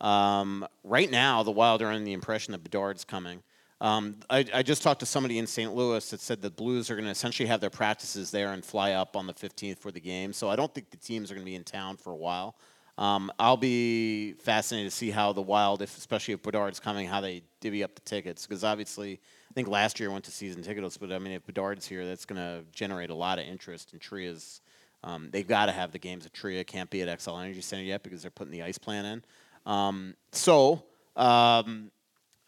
Um, 0.00 0.66
right 0.84 1.10
now, 1.10 1.42
the 1.42 1.50
Wild 1.50 1.82
are 1.82 1.88
under 1.88 2.04
the 2.04 2.12
impression 2.12 2.52
that 2.52 2.62
Bedard's 2.62 3.04
coming. 3.04 3.42
Um, 3.80 4.16
I, 4.28 4.44
I 4.52 4.62
just 4.62 4.82
talked 4.82 5.00
to 5.00 5.06
somebody 5.06 5.38
in 5.38 5.46
St. 5.46 5.72
Louis 5.72 6.08
that 6.10 6.20
said 6.20 6.42
the 6.42 6.50
Blues 6.50 6.90
are 6.90 6.94
going 6.94 7.04
to 7.04 7.10
essentially 7.10 7.48
have 7.48 7.60
their 7.60 7.70
practices 7.70 8.30
there 8.30 8.52
and 8.52 8.64
fly 8.64 8.92
up 8.92 9.16
on 9.16 9.26
the 9.26 9.34
15th 9.34 9.78
for 9.78 9.92
the 9.92 10.00
game. 10.00 10.32
So 10.32 10.48
I 10.48 10.56
don't 10.56 10.72
think 10.74 10.90
the 10.90 10.96
teams 10.96 11.30
are 11.30 11.34
going 11.34 11.44
to 11.44 11.50
be 11.50 11.54
in 11.54 11.64
town 11.64 11.96
for 11.96 12.12
a 12.12 12.16
while. 12.16 12.56
Um, 12.96 13.30
I'll 13.38 13.56
be 13.56 14.32
fascinated 14.32 14.90
to 14.90 14.96
see 14.96 15.12
how 15.12 15.32
the 15.32 15.42
Wild, 15.42 15.82
if 15.82 15.96
especially 15.96 16.34
if 16.34 16.42
Bedard's 16.42 16.80
coming, 16.80 17.06
how 17.06 17.20
they 17.20 17.42
divvy 17.60 17.84
up 17.84 17.94
the 17.94 18.00
tickets. 18.00 18.44
Because 18.44 18.64
obviously, 18.64 19.20
I 19.48 19.54
think 19.54 19.68
last 19.68 20.00
year 20.00 20.10
went 20.10 20.24
to 20.24 20.32
season 20.32 20.62
tickets, 20.62 20.96
but 20.96 21.12
I 21.12 21.20
mean, 21.20 21.32
if 21.32 21.46
Bedard's 21.46 21.86
here, 21.86 22.04
that's 22.04 22.24
going 22.24 22.40
to 22.40 22.64
generate 22.72 23.10
a 23.10 23.14
lot 23.14 23.38
of 23.38 23.46
interest. 23.46 23.92
And 23.92 24.00
Tria's, 24.00 24.60
um, 25.04 25.30
they've 25.30 25.46
got 25.46 25.66
to 25.66 25.72
have 25.72 25.92
the 25.92 25.98
games 25.98 26.26
at 26.26 26.32
Tria. 26.32 26.64
Can't 26.64 26.90
be 26.90 27.02
at 27.02 27.08
Xcel 27.08 27.42
Energy 27.42 27.60
Center 27.60 27.84
yet 27.84 28.02
because 28.02 28.22
they're 28.22 28.30
putting 28.30 28.52
the 28.52 28.62
ice 28.62 28.78
plan 28.78 29.04
in. 29.04 29.24
Um, 29.66 30.14
so, 30.32 30.84
um, 31.16 31.90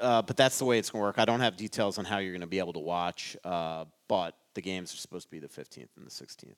uh, 0.01 0.23
but 0.23 0.37
that's 0.37 0.59
the 0.59 0.65
way 0.65 0.79
it's 0.79 0.91
going 0.91 1.01
to 1.03 1.07
work. 1.07 1.19
I 1.19 1.25
don't 1.25 1.41
have 1.41 1.57
details 1.57 1.99
on 1.99 2.05
how 2.05 2.19
you're 2.19 2.33
going 2.33 2.41
to 2.41 2.47
be 2.47 2.59
able 2.59 2.73
to 2.73 2.81
watch, 2.81 3.37
uh, 3.45 3.85
but 4.09 4.37
the 4.55 4.63
games 4.63 4.93
are 4.95 4.97
supposed 4.97 5.27
to 5.27 5.31
be 5.31 5.39
the 5.39 5.49
15th 5.49 5.89
and 5.97 6.07
the 6.07 6.11
16th. 6.11 6.55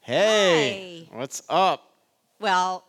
Hey, 0.00 1.06
Hi. 1.10 1.18
what's 1.18 1.42
up? 1.48 1.92
Well, 2.40 2.84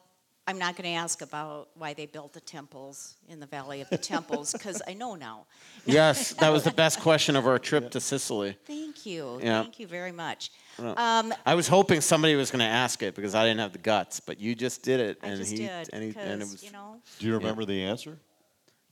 I'm 0.47 0.57
not 0.57 0.75
going 0.75 0.89
to 0.89 0.97
ask 0.97 1.21
about 1.21 1.69
why 1.75 1.93
they 1.93 2.05
built 2.05 2.33
the 2.33 2.41
temples 2.41 3.15
in 3.29 3.39
the 3.39 3.45
Valley 3.45 3.81
of 3.81 3.89
the 3.89 3.97
Temples 4.13 4.53
because 4.53 4.81
I 4.87 4.93
know 4.93 5.15
now. 5.15 5.45
Yes, 5.85 6.33
that 6.33 6.49
was 6.49 6.63
the 6.63 6.71
best 6.83 6.99
question 6.99 7.35
of 7.35 7.45
our 7.47 7.59
trip 7.59 7.91
to 7.91 7.99
Sicily. 7.99 8.57
Thank 8.65 9.05
you. 9.05 9.39
Yeah. 9.41 9.61
Thank 9.61 9.79
you 9.79 9.87
very 9.87 10.11
much. 10.11 10.51
Um, 10.81 11.33
I 11.45 11.55
was 11.55 11.67
hoping 11.67 12.01
somebody 12.01 12.35
was 12.35 12.51
going 12.51 12.59
to 12.59 12.65
ask 12.65 13.01
it 13.03 13.15
because 13.15 13.35
I 13.35 13.45
didn't 13.45 13.59
have 13.59 13.73
the 13.73 13.79
guts, 13.79 14.19
but 14.19 14.39
you 14.39 14.55
just 14.55 14.83
did 14.83 14.99
it, 14.99 15.19
I 15.23 15.27
and 15.27 15.37
just 15.37 15.51
he 15.51 15.57
did 15.57 15.89
and, 15.93 16.03
he, 16.03 16.19
and 16.19 16.41
it 16.41 16.45
was 16.45 16.63
you 16.63 16.71
know, 16.71 16.97
Do 17.19 17.27
you 17.27 17.35
remember 17.35 17.65
the 17.65 17.83
answer? 17.83 18.17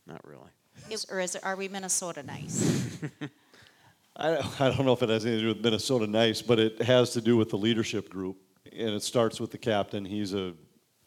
not 0.06 0.28
really. 0.28 0.50
is, 0.90 1.06
or 1.12 1.20
is 1.20 1.36
it, 1.36 1.44
are 1.44 1.56
we 1.56 1.68
Minnesota 1.68 2.24
nice? 2.24 3.00
I, 4.20 4.38
I 4.60 4.70
don't 4.70 4.86
know 4.86 4.94
if 4.94 5.02
it 5.02 5.10
has 5.10 5.26
anything 5.26 5.46
to 5.46 5.54
do 5.54 5.56
with 5.56 5.64
Minnesota 5.64 6.06
Nice, 6.06 6.42
but 6.42 6.60
it 6.60 6.82
has 6.82 7.12
to 7.12 7.22
do 7.22 7.38
with 7.38 7.50
the 7.50 7.58
leadership 7.58 8.10
group, 8.10 8.38
and 8.72 8.90
it 8.90 9.02
starts 9.02 9.40
with 9.40 9.52
the 9.52 9.58
captain. 9.58 10.04
He's 10.04 10.34
a 10.34 10.54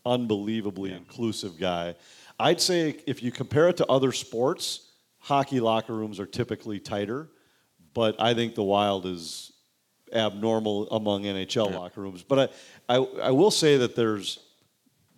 unbelievably 0.07 0.93
inclusive 0.93 1.59
guy. 1.59 1.95
I'd 2.41 2.61
say 2.61 2.97
if 3.07 3.23
you 3.23 3.31
compare 3.31 3.69
it 3.69 3.77
to 3.77 3.87
other 3.87 4.13
sports, 4.13 4.93
hockey 5.19 5.61
locker 5.61 5.95
rooms 5.95 6.19
are 6.19 6.27
typically 6.27 6.81
tighter, 6.81 7.29
but 7.93 8.19
I 8.19 8.33
think 8.35 8.55
the 8.55 8.63
Wild 8.63 9.05
is 9.05 9.52
abnormal 10.15 10.89
among 10.91 11.23
NHL 11.25 11.73
locker 11.75 12.01
rooms. 12.01 12.23
But 12.23 12.53
I, 12.89 12.97
I, 12.97 13.07
I 13.25 13.31
will 13.31 13.51
say 13.51 13.77
that 13.79 13.97
there's 13.97 14.39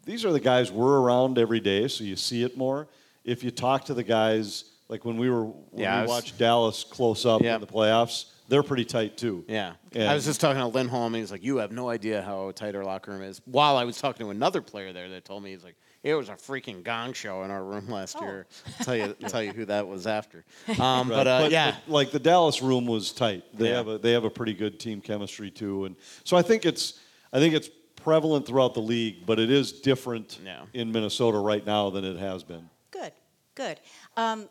these 0.05 0.25
are 0.25 0.33
the 0.33 0.41
guys 0.41 0.71
we're 0.71 1.01
around 1.01 1.39
every 1.39 1.61
day, 1.61 1.89
so 1.89 2.05
you 2.05 2.17
see 2.17 2.43
it 2.43 2.57
more. 2.57 2.89
If 3.25 3.43
you 3.43 3.51
talk 3.51 3.87
to 3.87 3.95
the 3.95 4.03
guys, 4.03 4.65
like 4.89 5.05
when 5.05 5.17
we 5.17 5.31
were 5.31 5.45
when 5.47 5.83
Yeah, 5.83 5.97
we 5.97 6.03
was- 6.03 6.09
watched 6.11 6.39
Dallas 6.39 6.85
close 6.85 7.25
up 7.25 7.43
Yeah. 7.43 7.55
in 7.55 7.61
the 7.61 7.67
playoffs, 7.67 8.27
they're 8.49 8.63
pretty 8.63 8.85
tight 8.85 9.17
too. 9.17 9.45
Yeah. 9.49 9.73
And- 9.93 10.03
I 10.09 10.15
was 10.15 10.27
just 10.27 10.41
talking 10.41 10.61
to 10.61 10.67
Lindholm, 10.69 11.15
and 11.15 11.23
he's 11.23 11.33
like, 11.33 11.43
"You 11.43 11.57
have 11.59 11.73
no 11.73 11.89
idea 11.89 12.21
how 12.23 12.51
tight 12.53 12.75
our 12.75 12.85
locker 12.85 13.13
room 13.13 13.23
is." 13.23 13.41
While 13.47 13.77
I 13.79 13.85
was 13.85 13.99
talking 13.99 14.27
to 14.27 14.31
another 14.31 14.61
player 14.61 14.93
there 14.93 15.09
that 15.09 15.25
told 15.25 15.43
me 15.43 15.51
he's 15.53 15.65
like, 15.65 15.77
"It 16.05 16.15
was 16.15 16.29
a 16.29 16.35
freaking 16.35 16.85
gong 16.85 17.13
show 17.15 17.43
in 17.43 17.51
our 17.51 17.65
room 17.65 17.89
last 17.89 18.21
year." 18.21 18.47
I'll 18.79 18.85
tell 18.85 18.97
you, 18.97 19.15
tell 19.29 19.43
you 19.43 19.53
who 19.53 19.65
that 19.65 19.89
was 19.89 20.07
after. 20.07 20.45
Um, 20.79 21.09
Right. 21.11 21.17
But 21.17 21.27
uh, 21.27 21.49
yeah, 21.51 21.77
but, 21.87 21.93
like 21.93 22.11
the 22.13 22.21
Dallas 22.21 22.63
room 22.63 22.87
was 22.87 23.11
tight. 23.13 23.43
They 23.59 23.71
Yeah. 23.71 23.77
have 23.79 23.89
a 23.89 23.99
they 23.99 24.13
have 24.13 24.25
a 24.25 24.31
pretty 24.31 24.55
good 24.55 24.79
team 24.79 25.01
chemistry 25.01 25.51
too, 25.51 25.87
and 25.87 25.97
so 26.23 26.37
I 26.37 26.43
think 26.43 26.65
it's 26.65 27.01
I 27.33 27.39
think 27.41 27.55
it's 27.55 27.69
prevalent 27.97 28.47
throughout 28.47 28.75
the 28.75 28.83
league, 28.83 29.25
but 29.27 29.41
it 29.41 29.51
is 29.51 29.73
different 29.73 30.39
Yeah. 30.45 30.67
in 30.75 30.93
Minnesota 30.93 31.39
right 31.39 31.65
now 31.67 31.89
than 31.91 32.05
it 32.05 32.19
has 32.19 32.45
been. 32.45 32.69
Good, 32.91 33.13
good. 33.55 33.81
Um, 34.17 34.49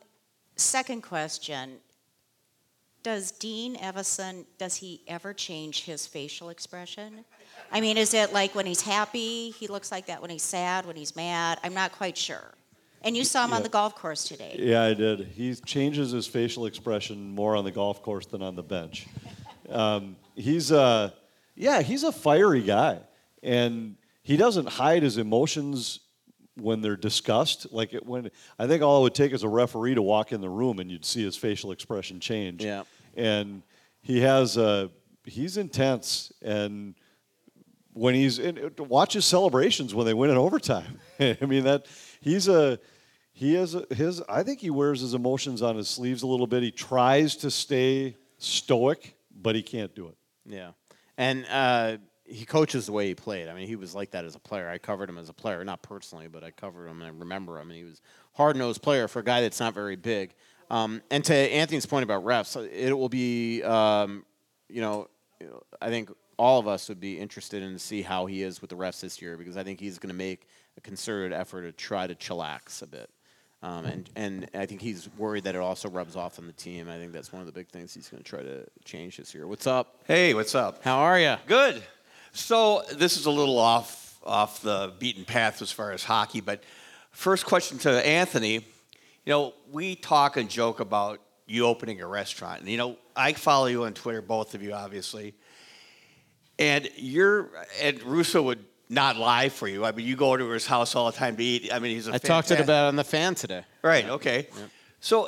second 0.55 1.01
question. 1.03 1.77
Does 3.03 3.31
Dean 3.31 3.75
Evason, 3.75 4.45
does 4.57 4.77
he 4.77 5.01
ever 5.07 5.33
change 5.33 5.83
his 5.83 6.07
facial 6.07 6.49
expression? 6.49 7.25
I 7.71 7.81
mean, 7.81 7.97
is 7.97 8.13
it 8.13 8.33
like 8.33 8.55
when 8.55 8.65
he's 8.65 8.81
happy, 8.81 9.51
he 9.51 9.67
looks 9.67 9.91
like 9.91 10.05
that 10.07 10.21
when 10.21 10.29
he's 10.29 10.43
sad, 10.43 10.85
when 10.85 10.95
he's 10.95 11.15
mad? 11.15 11.59
I'm 11.63 11.73
not 11.73 11.91
quite 11.91 12.17
sure. 12.17 12.53
And 13.01 13.17
you 13.17 13.23
saw 13.25 13.43
him 13.45 13.53
on 13.53 13.63
the 13.63 13.69
golf 13.69 13.95
course 13.95 14.23
today. 14.23 14.55
Yeah, 14.57 14.83
I 14.83 14.93
did. 14.93 15.27
He 15.35 15.53
changes 15.55 16.11
his 16.11 16.25
facial 16.25 16.65
expression 16.65 17.35
more 17.35 17.55
on 17.55 17.65
the 17.65 17.71
golf 17.71 18.01
course 18.01 18.25
than 18.25 18.41
on 18.41 18.55
the 18.55 18.63
bench. 18.63 19.07
Um, 19.69 20.15
he's 20.35 20.71
a, 20.71 21.13
yeah, 21.55 21.81
he's 21.81 22.03
a 22.03 22.13
fiery 22.13 22.61
guy, 22.61 22.99
and 23.41 23.95
he 24.21 24.37
doesn't 24.37 24.69
hide 24.69 25.03
his 25.03 25.17
emotions 25.17 25.99
when 26.55 26.81
they're 26.81 26.95
discussed. 26.95 27.73
Like 27.73 27.93
it, 27.93 28.05
when 28.05 28.31
I 28.57 28.67
think 28.67 28.81
all 28.81 28.99
it 28.99 29.03
would 29.03 29.15
take 29.15 29.33
is 29.33 29.43
a 29.43 29.49
referee 29.49 29.95
to 29.95 30.01
walk 30.01 30.31
in 30.31 30.39
the 30.39 30.49
room 30.49 30.79
and 30.79 30.89
you'd 30.89 31.03
see 31.05 31.23
his 31.23 31.35
facial 31.35 31.71
expression 31.71 32.19
change. 32.19 32.63
Yeah. 32.63 32.83
and 33.15 33.63
he 34.01 34.21
has 34.21 34.57
uh, 34.57 34.87
he's 35.25 35.57
intense 35.57 36.31
and 36.41 36.95
when 37.93 38.15
he's 38.15 38.39
in, 38.39 38.71
watch 38.77 39.13
his 39.13 39.25
celebrations 39.25 39.93
when 39.93 40.05
they 40.05 40.13
win 40.13 40.29
in 40.29 40.37
overtime. 40.37 40.99
I 41.19 41.37
mean 41.45 41.63
that 41.63 41.85
he's 42.21 42.47
a 42.47 42.79
he 43.31 43.55
has 43.55 43.75
a, 43.75 43.85
his. 43.93 44.21
I 44.29 44.43
think 44.43 44.59
he 44.59 44.69
wears 44.69 45.01
his 45.01 45.13
emotions 45.13 45.61
on 45.61 45.75
his 45.75 45.89
sleeves 45.89 46.21
a 46.23 46.27
little 46.27 46.47
bit. 46.47 46.63
He 46.63 46.71
tries 46.71 47.35
to 47.37 47.51
stay 47.51 48.15
stoic, 48.37 49.15
but 49.35 49.55
he 49.55 49.63
can't 49.63 49.93
do 49.95 50.07
it. 50.07 50.17
yeah, 50.45 50.71
and 51.17 51.45
uh, 51.49 51.97
he 52.25 52.45
coaches 52.45 52.85
the 52.85 52.91
way 52.91 53.07
he 53.07 53.15
played. 53.15 53.47
I 53.47 53.53
mean, 53.53 53.67
he 53.67 53.75
was 53.75 53.93
like 53.93 54.11
that 54.11 54.25
as 54.25 54.35
a 54.35 54.39
player. 54.39 54.69
I 54.69 54.77
covered 54.77 55.09
him 55.09 55.17
as 55.17 55.29
a 55.29 55.33
player, 55.33 55.63
not 55.63 55.81
personally, 55.81 56.27
but 56.27 56.43
I 56.43 56.51
covered 56.51 56.87
him 56.87 57.01
and 57.01 57.11
I 57.11 57.19
remember 57.19 57.59
him. 57.59 57.69
And 57.69 57.77
he 57.77 57.83
was 57.83 58.01
hard 58.33 58.55
nosed 58.55 58.81
player 58.81 59.07
for 59.07 59.19
a 59.19 59.23
guy 59.23 59.41
that's 59.41 59.59
not 59.59 59.73
very 59.73 59.95
big. 59.95 60.33
Um, 60.69 61.01
and 61.11 61.23
to 61.25 61.35
Anthony's 61.35 61.85
point 61.85 62.03
about 62.03 62.23
refs, 62.23 62.55
it 62.71 62.93
will 62.93 63.09
be, 63.09 63.61
um, 63.63 64.25
you 64.69 64.81
know, 64.81 65.07
I 65.81 65.89
think 65.89 66.09
all 66.37 66.59
of 66.59 66.67
us 66.67 66.89
would 66.89 66.99
be 66.99 67.19
interested 67.19 67.63
in 67.63 67.73
to 67.73 67.79
see 67.79 68.01
how 68.01 68.25
he 68.25 68.43
is 68.43 68.61
with 68.61 68.69
the 68.69 68.75
refs 68.75 69.01
this 69.01 69.21
year 69.21 69.37
because 69.37 69.57
I 69.57 69.63
think 69.63 69.79
he's 69.79 69.99
going 69.99 70.09
to 70.09 70.15
make 70.15 70.47
a 70.77 70.81
concerted 70.81 71.33
effort 71.33 71.63
to 71.63 71.71
try 71.71 72.07
to 72.07 72.15
chillax 72.15 72.81
a 72.81 72.87
bit. 72.87 73.09
Um, 73.61 73.85
and, 73.85 74.09
and 74.15 74.49
I 74.53 74.65
think 74.65 74.81
he's 74.81 75.07
worried 75.17 75.45
that 75.45 75.55
it 75.55 75.61
also 75.61 75.89
rubs 75.89 76.17
off 76.17 76.37
on 76.37 76.47
the 76.47 76.53
team. 76.53 76.89
I 76.89 76.97
think 76.97 77.13
that's 77.13 77.31
one 77.31 77.39
of 77.39 77.45
the 77.45 77.53
big 77.53 77.69
things 77.69 77.93
he's 77.93 78.09
going 78.09 78.21
to 78.21 78.29
try 78.29 78.41
to 78.41 78.65
change 78.83 79.17
this 79.17 79.33
year. 79.33 79.47
What's 79.47 79.67
up? 79.67 80.01
Hey, 80.05 80.33
what's 80.33 80.53
up? 80.53 80.83
How 80.83 80.99
are 80.99 81.17
you? 81.17 81.37
Good. 81.47 81.81
So 82.33 82.83
this 82.91 83.15
is 83.15 83.25
a 83.25 83.31
little 83.31 83.57
off 83.57 84.01
off 84.25 84.61
the 84.61 84.93
beaten 84.99 85.25
path 85.25 85.61
as 85.61 85.71
far 85.71 85.91
as 85.91 86.03
hockey, 86.03 86.41
but 86.41 86.63
first 87.11 87.45
question 87.45 87.77
to 87.77 88.07
Anthony. 88.07 88.53
You 88.53 89.31
know, 89.31 89.53
we 89.71 89.95
talk 89.95 90.37
and 90.37 90.49
joke 90.49 90.79
about 90.79 91.19
you 91.45 91.65
opening 91.65 92.01
a 92.01 92.07
restaurant, 92.07 92.61
and 92.61 92.69
you 92.69 92.77
know, 92.77 92.97
I 93.15 93.33
follow 93.33 93.67
you 93.67 93.83
on 93.83 93.93
Twitter, 93.93 94.21
both 94.21 94.55
of 94.55 94.63
you, 94.63 94.73
obviously. 94.73 95.35
And 96.63 96.89
you're 96.95 97.49
and 97.81 98.01
Russo 98.03 98.41
would 98.43 98.63
not 98.87 99.17
lie 99.17 99.49
for 99.49 99.67
you. 99.67 99.83
I 99.83 99.91
mean, 99.91 100.07
you 100.07 100.15
go 100.15 100.37
to 100.37 100.49
his 100.49 100.65
house 100.65 100.95
all 100.95 101.11
the 101.11 101.17
time 101.17 101.35
to 101.35 101.43
eat. 101.43 101.73
I 101.73 101.79
mean, 101.79 101.93
he's 101.93 102.07
a 102.07 102.13
I 102.13 102.17
talked 102.19 102.47
to 102.47 102.53
it 102.53 102.57
fantastic- 102.57 102.59
about 102.63 102.85
it 102.85 102.87
on 102.87 102.95
the 102.95 103.03
fan 103.03 103.35
today. 103.35 103.63
Right. 103.81 104.07
Okay. 104.07 104.47
So, 105.01 105.27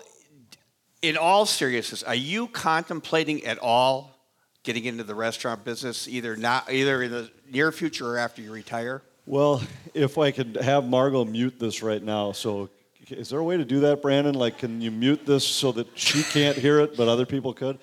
in 1.02 1.18
all 1.18 1.46
seriousness, 1.46 2.04
are 2.04 2.16
you 2.16 2.48
contemplating 2.48 3.44
at 3.46 3.58
all 3.58 4.18
getting 4.64 4.86
into 4.86 5.04
the 5.04 5.14
restaurant 5.14 5.66
business, 5.66 6.08
either 6.08 6.38
not, 6.38 6.72
either 6.72 7.04
in 7.04 7.12
the 7.12 7.30
near 7.52 7.72
future 7.74 8.12
or 8.12 8.18
after 8.18 8.42
you 8.42 8.54
retire? 8.54 9.02
Well, 9.26 9.62
if 9.94 10.18
I 10.18 10.32
could 10.32 10.56
have 10.62 10.86
Margo 10.86 11.26
mute 11.26 11.60
this 11.60 11.84
right 11.84 12.02
now, 12.02 12.32
so 12.32 12.70
is 13.10 13.30
there 13.30 13.40
a 13.40 13.44
way 13.44 13.58
to 13.58 13.66
do 13.66 13.82
that, 13.82 14.02
Brandon? 14.02 14.36
Like, 14.36 14.60
can 14.60 14.80
you 14.80 14.92
mute 14.92 15.26
this 15.26 15.46
so 15.46 15.74
that 15.74 15.88
she 15.96 16.24
can't 16.24 16.58
hear 16.58 16.80
it, 16.80 16.96
but 16.96 17.10
other 17.10 17.26
people 17.26 17.54
could? 17.54 17.78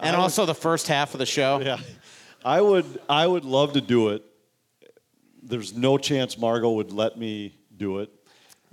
And 0.00 0.16
also 0.16 0.46
the 0.46 0.54
first 0.54 0.88
half 0.88 1.14
of 1.14 1.18
the 1.18 1.26
show. 1.26 1.60
Yeah, 1.60 1.78
I 2.44 2.60
would. 2.60 3.00
I 3.08 3.26
would 3.26 3.44
love 3.44 3.74
to 3.74 3.80
do 3.80 4.08
it. 4.10 4.24
There's 5.42 5.74
no 5.74 5.98
chance 5.98 6.38
Margo 6.38 6.72
would 6.72 6.92
let 6.92 7.18
me 7.18 7.54
do 7.76 7.98
it. 7.98 8.10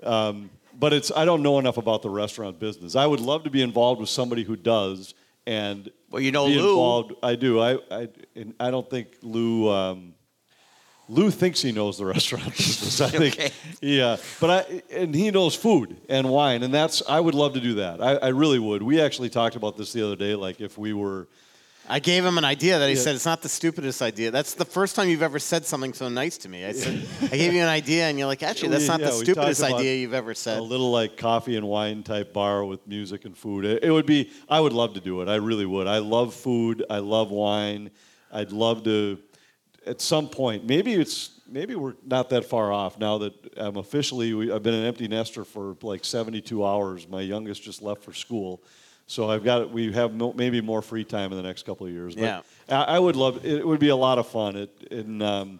Um, 0.03 0.49
but 0.77 0.93
it's. 0.93 1.11
I 1.15 1.25
don't 1.25 1.41
know 1.43 1.59
enough 1.59 1.77
about 1.77 2.01
the 2.01 2.09
restaurant 2.09 2.59
business. 2.59 2.95
I 2.95 3.05
would 3.05 3.19
love 3.19 3.43
to 3.43 3.49
be 3.49 3.61
involved 3.61 3.99
with 3.99 4.09
somebody 4.09 4.43
who 4.43 4.55
does. 4.55 5.13
And 5.47 5.89
Well, 6.11 6.21
you 6.21 6.31
know 6.31 6.45
be 6.47 6.55
Lou. 6.59 6.69
Involved. 6.69 7.13
I 7.23 7.35
do. 7.35 7.59
I. 7.59 7.77
I. 7.91 8.07
And 8.35 8.53
I 8.59 8.71
don't 8.71 8.89
think 8.89 9.07
Lou. 9.21 9.69
Um, 9.69 10.13
Lou 11.11 11.31
thinks 11.31 11.59
he 11.61 11.71
knows 11.71 11.97
the 11.97 12.05
restaurant 12.15 12.45
business. 12.55 13.01
I 13.01 13.07
Okay. 13.07 13.29
think. 13.31 13.53
Yeah, 13.81 14.17
but 14.39 14.49
I 14.67 14.83
and 14.95 15.13
he 15.15 15.31
knows 15.31 15.55
food 15.55 15.97
and 16.07 16.29
wine, 16.29 16.61
and 16.63 16.71
that's. 16.73 17.01
I 17.09 17.19
would 17.19 17.33
love 17.35 17.53
to 17.55 17.59
do 17.59 17.75
that. 17.75 18.01
I, 18.01 18.15
I 18.15 18.27
really 18.29 18.59
would. 18.59 18.83
We 18.83 19.01
actually 19.01 19.29
talked 19.29 19.55
about 19.55 19.75
this 19.75 19.91
the 19.91 20.05
other 20.05 20.15
day. 20.15 20.35
Like 20.35 20.61
if 20.61 20.77
we 20.77 20.93
were. 20.93 21.27
I 21.89 21.99
gave 21.99 22.23
him 22.23 22.37
an 22.37 22.45
idea 22.45 22.77
that 22.77 22.87
he 22.87 22.95
Yeah. 22.95 23.01
said 23.01 23.15
it's 23.15 23.25
not 23.25 23.41
the 23.41 23.49
stupidest 23.49 24.01
idea. 24.01 24.29
That's 24.29 24.53
the 24.53 24.65
first 24.65 24.95
time 24.95 25.09
you've 25.09 25.23
ever 25.23 25.39
said 25.39 25.65
something 25.65 25.93
so 25.93 26.07
nice 26.07 26.37
to 26.39 26.49
me. 26.49 26.63
I 26.65 26.71
said 26.73 27.03
I 27.23 27.27
gave 27.37 27.51
you 27.53 27.61
an 27.61 27.67
idea, 27.67 28.05
and 28.07 28.17
you're 28.19 28.27
like, 28.27 28.43
actually, 28.43 28.69
that's 28.69 28.87
not 28.87 28.99
yeah, 28.99 29.07
the 29.07 29.13
stupidest 29.13 29.63
idea 29.63 29.95
you've 29.95 30.13
ever 30.13 30.33
said. 30.35 30.59
a 30.59 30.61
little 30.61 30.91
like 30.91 31.17
coffee 31.17 31.55
and 31.57 31.67
wine 31.67 32.03
type 32.03 32.31
bar 32.31 32.63
with 32.63 32.85
music 32.87 33.25
and 33.25 33.35
food. 33.35 33.65
It, 33.65 33.83
it 33.83 33.91
would 33.91 34.05
be. 34.05 34.29
I 34.47 34.59
would 34.59 34.73
love 34.73 34.93
to 34.93 34.99
do 34.99 35.21
it. 35.21 35.27
I 35.27 35.35
really 35.35 35.65
would. 35.65 35.87
I 35.87 35.97
love 35.97 36.33
food. 36.33 36.85
I 36.89 36.99
love 36.99 37.31
wine. 37.31 37.89
I'd 38.31 38.51
love 38.51 38.83
to. 38.83 39.17
At 39.87 40.01
some 40.01 40.29
point, 40.29 40.65
maybe 40.65 40.93
it's 40.93 41.31
maybe 41.49 41.73
we're 41.73 41.95
not 42.05 42.29
that 42.29 42.45
far 42.45 42.71
off 42.71 42.99
now 42.99 43.17
that 43.19 43.33
I'm 43.57 43.77
officially. 43.77 44.33
We, 44.33 44.51
I've 44.51 44.61
been 44.61 44.75
an 44.75 44.85
empty 44.85 45.07
nester 45.07 45.43
for 45.43 45.75
like 45.81 46.05
72 46.05 46.63
hours. 46.63 47.07
My 47.07 47.21
youngest 47.21 47.63
just 47.63 47.81
left 47.81 48.03
for 48.03 48.13
school. 48.13 48.61
So 49.09 49.27
I've 49.27 49.43
got 49.43 49.71
we 49.71 49.91
have 49.93 50.13
mo- 50.13 50.33
maybe 50.37 50.61
more 50.61 50.83
free 50.83 51.03
time 51.03 51.31
in 51.31 51.37
the 51.37 51.41
next 51.43 51.65
couple 51.65 51.87
of 51.87 51.91
years. 51.91 52.13
But 52.13 52.21
Yeah. 52.23 52.41
I, 52.69 52.83
I 52.95 52.99
would 52.99 53.15
love 53.15 53.43
it. 53.43 53.65
Would 53.65 53.79
be 53.79 53.89
a 53.89 53.95
lot 53.95 54.19
of 54.19 54.27
fun. 54.27 54.55
It 54.55 54.69
and 54.91 55.23
um, 55.23 55.59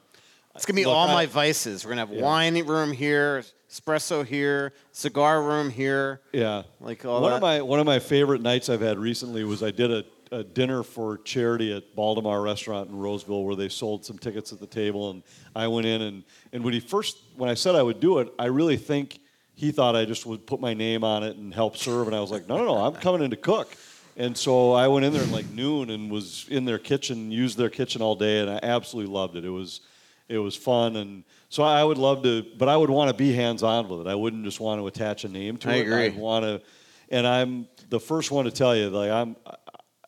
It's 0.54 0.68
gonna 0.68 0.76
be 0.76 0.86
Look, 0.86 0.94
all 0.96 1.08
I- 1.10 1.14
my 1.14 1.26
vices. 1.26 1.84
We're 1.84 1.90
gonna 1.96 2.02
have 2.06 2.12
Yeah. 2.14 2.22
wine 2.22 2.64
room 2.68 2.92
here, 2.92 3.44
espresso 3.68 4.24
here, 4.24 4.74
cigar 4.92 5.42
room 5.42 5.72
here. 5.72 6.22
Yeah, 6.32 6.62
Like 6.80 7.04
all 7.06 7.22
one 7.24 7.32
that. 7.32 7.38
of 7.38 7.42
my 7.42 7.60
one 7.64 7.80
of 7.80 7.88
my 7.88 7.98
favorite 7.98 8.44
nights 8.44 8.70
I've 8.70 8.82
had 8.82 9.00
recently 9.00 9.44
was 9.44 9.64
I 9.64 9.72
did 9.72 9.90
a, 9.92 10.04
a 10.32 10.44
dinner 10.44 10.84
for 10.84 11.18
charity 11.18 11.74
at 11.76 11.96
Baltimore 11.96 12.44
Restaurant 12.44 12.92
in 12.92 12.98
Roseville 13.00 13.44
where 13.46 13.56
they 13.56 13.68
sold 13.70 14.06
some 14.06 14.20
tickets 14.20 14.54
at 14.54 14.60
the 14.60 14.68
table 14.68 15.10
and 15.10 15.24
I 15.56 15.66
went 15.70 15.88
in 15.88 16.04
and 16.04 16.24
and 16.54 16.64
when 16.64 16.76
he 16.76 16.80
first 16.82 17.18
when 17.36 17.50
I 17.50 17.56
said 17.56 17.74
I 17.74 17.82
would 17.82 18.00
do 18.00 18.20
it 18.20 18.32
I 18.38 18.46
really 18.46 18.78
think 18.78 19.22
he 19.60 19.74
thought 19.74 19.94
I 19.94 20.06
just 20.06 20.26
would 20.26 20.48
put 20.48 20.62
my 20.62 20.74
name 20.74 21.04
on 21.04 21.22
it 21.22 21.36
and 21.36 21.54
help 21.54 21.76
serve 21.76 22.08
and 22.08 22.16
I 22.16 22.22
was 22.22 22.32
like 22.32 22.48
no 22.48 22.56
no 22.60 22.64
no 22.64 22.78
I'm 22.78 22.96
coming 22.96 23.22
in 23.22 23.32
to 23.32 23.36
cook. 23.36 23.76
And 24.16 24.38
so 24.38 24.72
I 24.72 24.88
went 24.88 25.06
in 25.06 25.12
there 25.12 25.22
at 25.22 25.30
like 25.30 25.50
noon 25.50 25.90
and 25.90 26.10
was 26.10 26.46
in 26.50 26.64
their 26.64 26.80
kitchen 26.80 27.30
used 27.30 27.58
their 27.58 27.70
kitchen 27.70 28.02
all 28.02 28.16
day 28.16 28.40
and 28.40 28.50
I 28.50 28.60
absolutely 28.64 29.14
loved 29.14 29.36
it. 29.36 29.44
It 29.44 29.50
was 29.50 29.82
it 30.30 30.38
was 30.38 30.56
fun 30.56 30.96
and 30.96 31.26
so 31.50 31.64
I 31.64 31.84
would 31.84 31.98
love 31.98 32.24
to 32.24 32.46
but 32.58 32.70
I 32.70 32.78
would 32.78 32.90
want 32.90 33.10
to 33.12 33.14
be 33.18 33.34
hands 33.34 33.62
on 33.62 33.90
with 33.90 34.00
it. 34.00 34.08
I 34.08 34.16
wouldn't 34.16 34.46
just 34.46 34.62
want 34.62 34.80
to 34.80 34.88
attach 34.88 35.26
a 35.26 35.28
name 35.28 35.58
to 35.58 35.70
I 35.70 35.74
it. 35.74 35.82
agree. 35.82 36.06
I'd 36.06 36.16
want 36.16 36.46
to 36.46 36.62
and 37.10 37.28
I'm 37.28 37.68
the 37.90 38.00
first 38.00 38.32
one 38.32 38.46
to 38.46 38.52
tell 38.52 38.74
you 38.78 38.90
like 38.90 39.12
I'm 39.12 39.36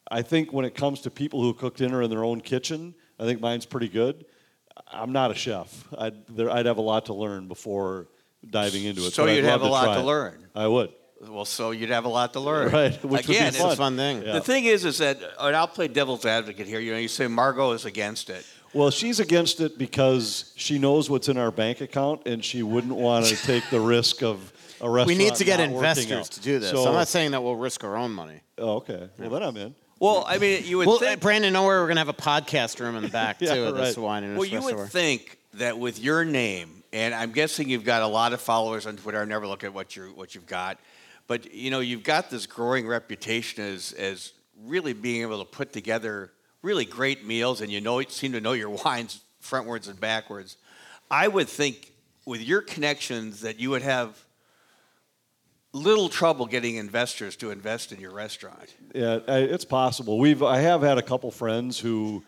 I 0.09 0.21
think 0.21 0.53
when 0.53 0.63
it 0.63 0.75
comes 0.75 1.01
to 1.01 1.11
people 1.11 1.41
who 1.41 1.53
cook 1.53 1.75
dinner 1.75 2.01
in 2.01 2.09
their 2.09 2.23
own 2.23 2.39
kitchen 2.39 2.95
I 3.19 3.25
think 3.25 3.41
mine's 3.41 3.65
pretty 3.65 3.89
good. 3.89 4.23
I'm 4.89 5.11
not 5.11 5.29
a 5.29 5.35
chef. 5.35 5.87
I'd 5.97 6.25
there, 6.27 6.49
I'd 6.49 6.67
have 6.67 6.77
a 6.77 6.81
lot 6.93 7.05
to 7.07 7.13
learn 7.13 7.49
before 7.49 8.07
diving 8.49 8.83
into 8.85 9.01
it 9.05 9.13
So 9.13 9.23
but 9.23 9.31
I'd 9.31 9.35
you'd 9.37 9.45
have 9.45 9.61
love 9.61 9.69
a 9.69 9.73
lot 9.73 9.83
try 9.85 9.93
to 9.95 9.99
it. 10.01 10.03
learn. 10.03 10.47
I 10.55 10.67
would 10.67 10.91
Well, 11.27 11.45
so 11.45 11.71
you'd 11.71 11.89
have 11.89 12.05
a 12.05 12.09
lot 12.09 12.33
to 12.33 12.39
learn. 12.39 12.71
Right, 12.73 12.93
which 13.03 13.27
would 13.27 13.27
be 13.27 13.37
Again, 13.37 13.53
fun. 13.53 13.65
It's 13.67 13.73
a 13.73 13.77
fun 13.77 13.95
thing. 13.97 14.23
Yeah. 14.23 14.33
The 14.33 14.41
thing 14.41 14.65
is, 14.65 14.85
is 14.85 14.97
that, 14.97 15.19
and 15.39 15.55
I'll 15.55 15.67
play 15.67 15.87
devil's 15.87 16.25
advocate 16.25 16.67
here. 16.67 16.79
You 16.79 16.93
know, 16.93 16.97
you 16.97 17.07
say 17.07 17.27
Margo 17.27 17.71
is 17.73 17.85
against 17.85 18.29
it. 18.29 18.45
Well, 18.73 18.89
she's 18.89 19.19
against 19.19 19.59
it 19.59 19.77
because 19.77 20.53
she 20.55 20.79
knows 20.79 21.09
what's 21.09 21.27
in 21.29 21.37
our 21.37 21.51
bank 21.51 21.81
account, 21.81 22.25
and 22.25 22.43
she 22.43 22.63
wouldn't 22.63 22.95
want 22.95 23.25
to 23.25 23.35
take 23.45 23.69
the 23.69 23.79
risk 23.81 24.23
of 24.23 24.51
a 24.79 24.89
restaurant. 24.89 25.07
We 25.07 25.15
need 25.23 25.35
to 25.35 25.43
get 25.43 25.59
investors 25.59 26.29
to 26.29 26.39
do 26.39 26.57
this. 26.59 26.71
So, 26.71 26.87
I'm 26.87 26.93
not 26.93 27.07
saying 27.09 27.31
that 27.31 27.43
we'll 27.43 27.57
risk 27.57 27.83
our 27.83 27.95
own 27.97 28.11
money. 28.13 28.39
Oh, 28.57 28.77
okay. 28.77 29.09
Well, 29.19 29.29
then 29.29 29.43
I'm 29.43 29.57
in. 29.57 29.75
Well, 29.99 30.23
I 30.27 30.39
mean, 30.39 30.63
you 30.65 30.77
would 30.79 30.87
Well, 30.87 30.97
think. 30.97 31.21
Brandon, 31.21 31.53
nowhere 31.53 31.81
we're 31.81 31.87
gonna 31.89 31.99
have 31.99 32.09
a 32.09 32.13
podcast 32.13 32.79
room 32.79 32.95
in 32.95 33.03
the 33.03 33.09
back 33.09 33.37
Yeah, 33.41 33.53
too. 33.53 33.65
of 33.65 33.75
This 33.75 33.97
right. 33.97 34.03
wine 34.03 34.23
and 34.23 34.35
well, 34.37 34.45
you 34.47 34.59
espresso 34.59 34.71
bar. 34.71 34.79
would 34.83 34.89
think 34.91 35.37
that 35.55 35.77
with 35.77 35.99
your 35.99 36.25
name, 36.25 36.80
and 36.93 37.13
I'm 37.13 37.31
guessing 37.31 37.69
you've 37.69 37.85
got 37.85 38.01
a 38.01 38.07
lot 38.07 38.33
of 38.33 38.41
followers 38.41 38.85
on 38.85 38.97
Twitter. 38.97 39.21
I 39.21 39.25
never 39.25 39.47
look 39.47 39.63
at 39.63 39.73
what 39.73 39.95
you 39.95 40.11
what 40.15 40.35
you've 40.35 40.47
got, 40.47 40.77
but 41.27 41.53
you 41.53 41.71
know, 41.71 41.79
you've 41.79 42.03
got 42.03 42.29
this 42.29 42.45
growing 42.45 42.87
reputation 42.87 43.63
as 43.63 43.93
as 43.93 44.33
really 44.65 44.93
being 44.93 45.21
able 45.21 45.39
to 45.39 45.45
put 45.45 45.73
together 45.73 46.31
really 46.61 46.85
great 46.85 47.25
meals, 47.25 47.61
and 47.61 47.71
you 47.71 47.81
know, 47.81 48.01
seem 48.03 48.33
to 48.33 48.41
know 48.41 48.53
your 48.53 48.69
wines 48.85 49.21
frontwards 49.41 49.89
and 49.89 49.99
backwards. 49.99 50.57
I 51.09 51.27
would 51.27 51.49
think 51.49 51.91
with 52.25 52.41
your 52.41 52.61
connections 52.61 53.41
that 53.41 53.59
you 53.59 53.69
would 53.71 53.81
have 53.81 54.23
little 55.73 56.09
trouble 56.09 56.45
getting 56.45 56.75
investors 56.75 57.35
to 57.37 57.51
invest 57.51 57.91
in 57.91 57.99
your 57.99 58.11
restaurant. 58.11 58.75
Yeah, 58.93 59.19
it's 59.27 59.65
possible. 59.65 60.19
We've 60.19 60.43
I 60.43 60.59
have 60.59 60.81
had 60.81 60.97
a 60.97 61.01
couple 61.01 61.31
friends 61.31 61.79
who 61.79 62.23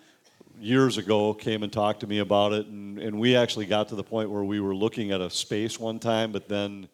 years 0.64 0.98
ago 0.98 1.34
came 1.34 1.62
and 1.64 1.72
talked 1.72 2.00
to 2.00 2.08
me 2.08 2.20
about 2.20 2.54
it, 2.54 2.68
and, 2.68 2.98
and 2.98 3.20
we 3.20 3.36
actually 3.36 3.66
got 3.66 3.90
to 3.90 3.96
the 3.96 4.04
point 4.04 4.30
where 4.30 4.44
we 4.44 4.60
were 4.60 4.74
looking 4.74 5.12
at 5.12 5.22
a 5.22 5.30
space 5.30 5.80
one 5.80 6.00
time, 6.00 6.32
but 6.32 6.48
then 6.48 6.88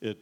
it 0.00 0.18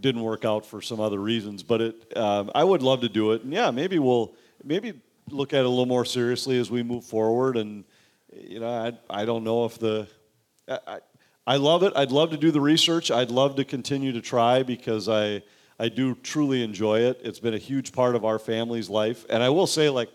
didn't 0.00 0.22
work 0.22 0.44
out 0.44 0.64
for 0.64 0.80
some 0.80 1.00
other 1.00 1.18
reasons. 1.18 1.62
But 1.62 1.80
it, 1.80 2.16
um, 2.16 2.50
I 2.54 2.64
would 2.64 2.82
love 2.82 3.00
to 3.00 3.08
do 3.08 3.32
it, 3.32 3.42
and 3.42 3.52
yeah, 3.52 3.70
maybe 3.70 3.98
we'll 3.98 4.34
maybe 4.62 4.94
look 5.30 5.52
at 5.52 5.60
it 5.60 5.66
a 5.66 5.68
little 5.68 5.86
more 5.86 6.04
seriously 6.04 6.58
as 6.58 6.70
we 6.70 6.82
move 6.82 7.04
forward. 7.04 7.56
And 7.56 7.84
you 8.32 8.60
know, 8.60 8.68
I 8.68 9.22
I 9.22 9.24
don't 9.24 9.44
know 9.44 9.64
if 9.64 9.78
the 9.78 10.06
I, 10.68 10.78
I, 10.86 10.98
I 11.46 11.56
love 11.56 11.82
it. 11.82 11.92
I'd 11.96 12.12
love 12.12 12.30
to 12.30 12.36
do 12.36 12.50
the 12.52 12.60
research. 12.60 13.10
I'd 13.10 13.30
love 13.30 13.56
to 13.56 13.64
continue 13.64 14.12
to 14.12 14.20
try 14.20 14.62
because 14.62 15.08
I 15.08 15.42
I 15.78 15.88
do 15.88 16.14
truly 16.14 16.62
enjoy 16.62 17.00
it. 17.00 17.20
It's 17.24 17.40
been 17.40 17.54
a 17.54 17.58
huge 17.58 17.92
part 17.92 18.14
of 18.14 18.24
our 18.24 18.38
family's 18.38 18.88
life, 18.88 19.26
and 19.28 19.42
I 19.42 19.48
will 19.48 19.66
say, 19.66 19.88
like, 19.88 20.10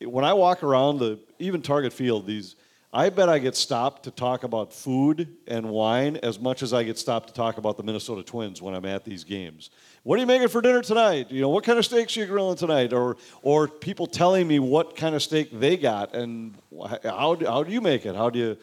when 0.00 0.24
I 0.24 0.32
walk 0.32 0.62
around 0.62 0.98
the 0.98 1.18
even 1.38 1.62
Target 1.62 1.92
Field, 1.92 2.26
these 2.26 2.56
I 2.92 3.10
bet 3.10 3.28
I 3.28 3.38
get 3.38 3.54
stopped 3.54 4.04
to 4.04 4.10
talk 4.10 4.44
about 4.44 4.72
food 4.72 5.36
and 5.46 5.68
wine 5.68 6.16
as 6.22 6.40
much 6.40 6.62
as 6.62 6.72
I 6.72 6.84
get 6.84 6.96
stopped 6.96 7.28
to 7.28 7.34
talk 7.34 7.58
about 7.58 7.76
the 7.76 7.82
Minnesota 7.82 8.22
Twins 8.22 8.62
when 8.62 8.74
I'm 8.74 8.86
at 8.86 9.04
these 9.04 9.24
games. 9.24 9.68
What 10.04 10.16
are 10.16 10.20
you 10.20 10.26
making 10.26 10.48
for 10.48 10.62
dinner 10.62 10.80
tonight? 10.80 11.30
You 11.30 11.42
know, 11.42 11.50
what 11.50 11.64
kind 11.64 11.78
of 11.78 11.84
steaks 11.84 12.16
are 12.16 12.20
you 12.20 12.26
grilling 12.26 12.56
tonight? 12.56 12.94
Or 12.94 13.18
or 13.42 13.68
people 13.68 14.06
telling 14.06 14.48
me 14.48 14.58
what 14.58 14.96
kind 14.96 15.14
of 15.14 15.22
steak 15.22 15.50
they 15.52 15.76
got 15.76 16.14
and 16.14 16.54
how 17.02 17.36
how 17.44 17.62
do 17.62 17.72
you 17.72 17.82
make 17.82 18.06
it? 18.06 18.14
How 18.14 18.30
do 18.30 18.38
you 18.38 18.56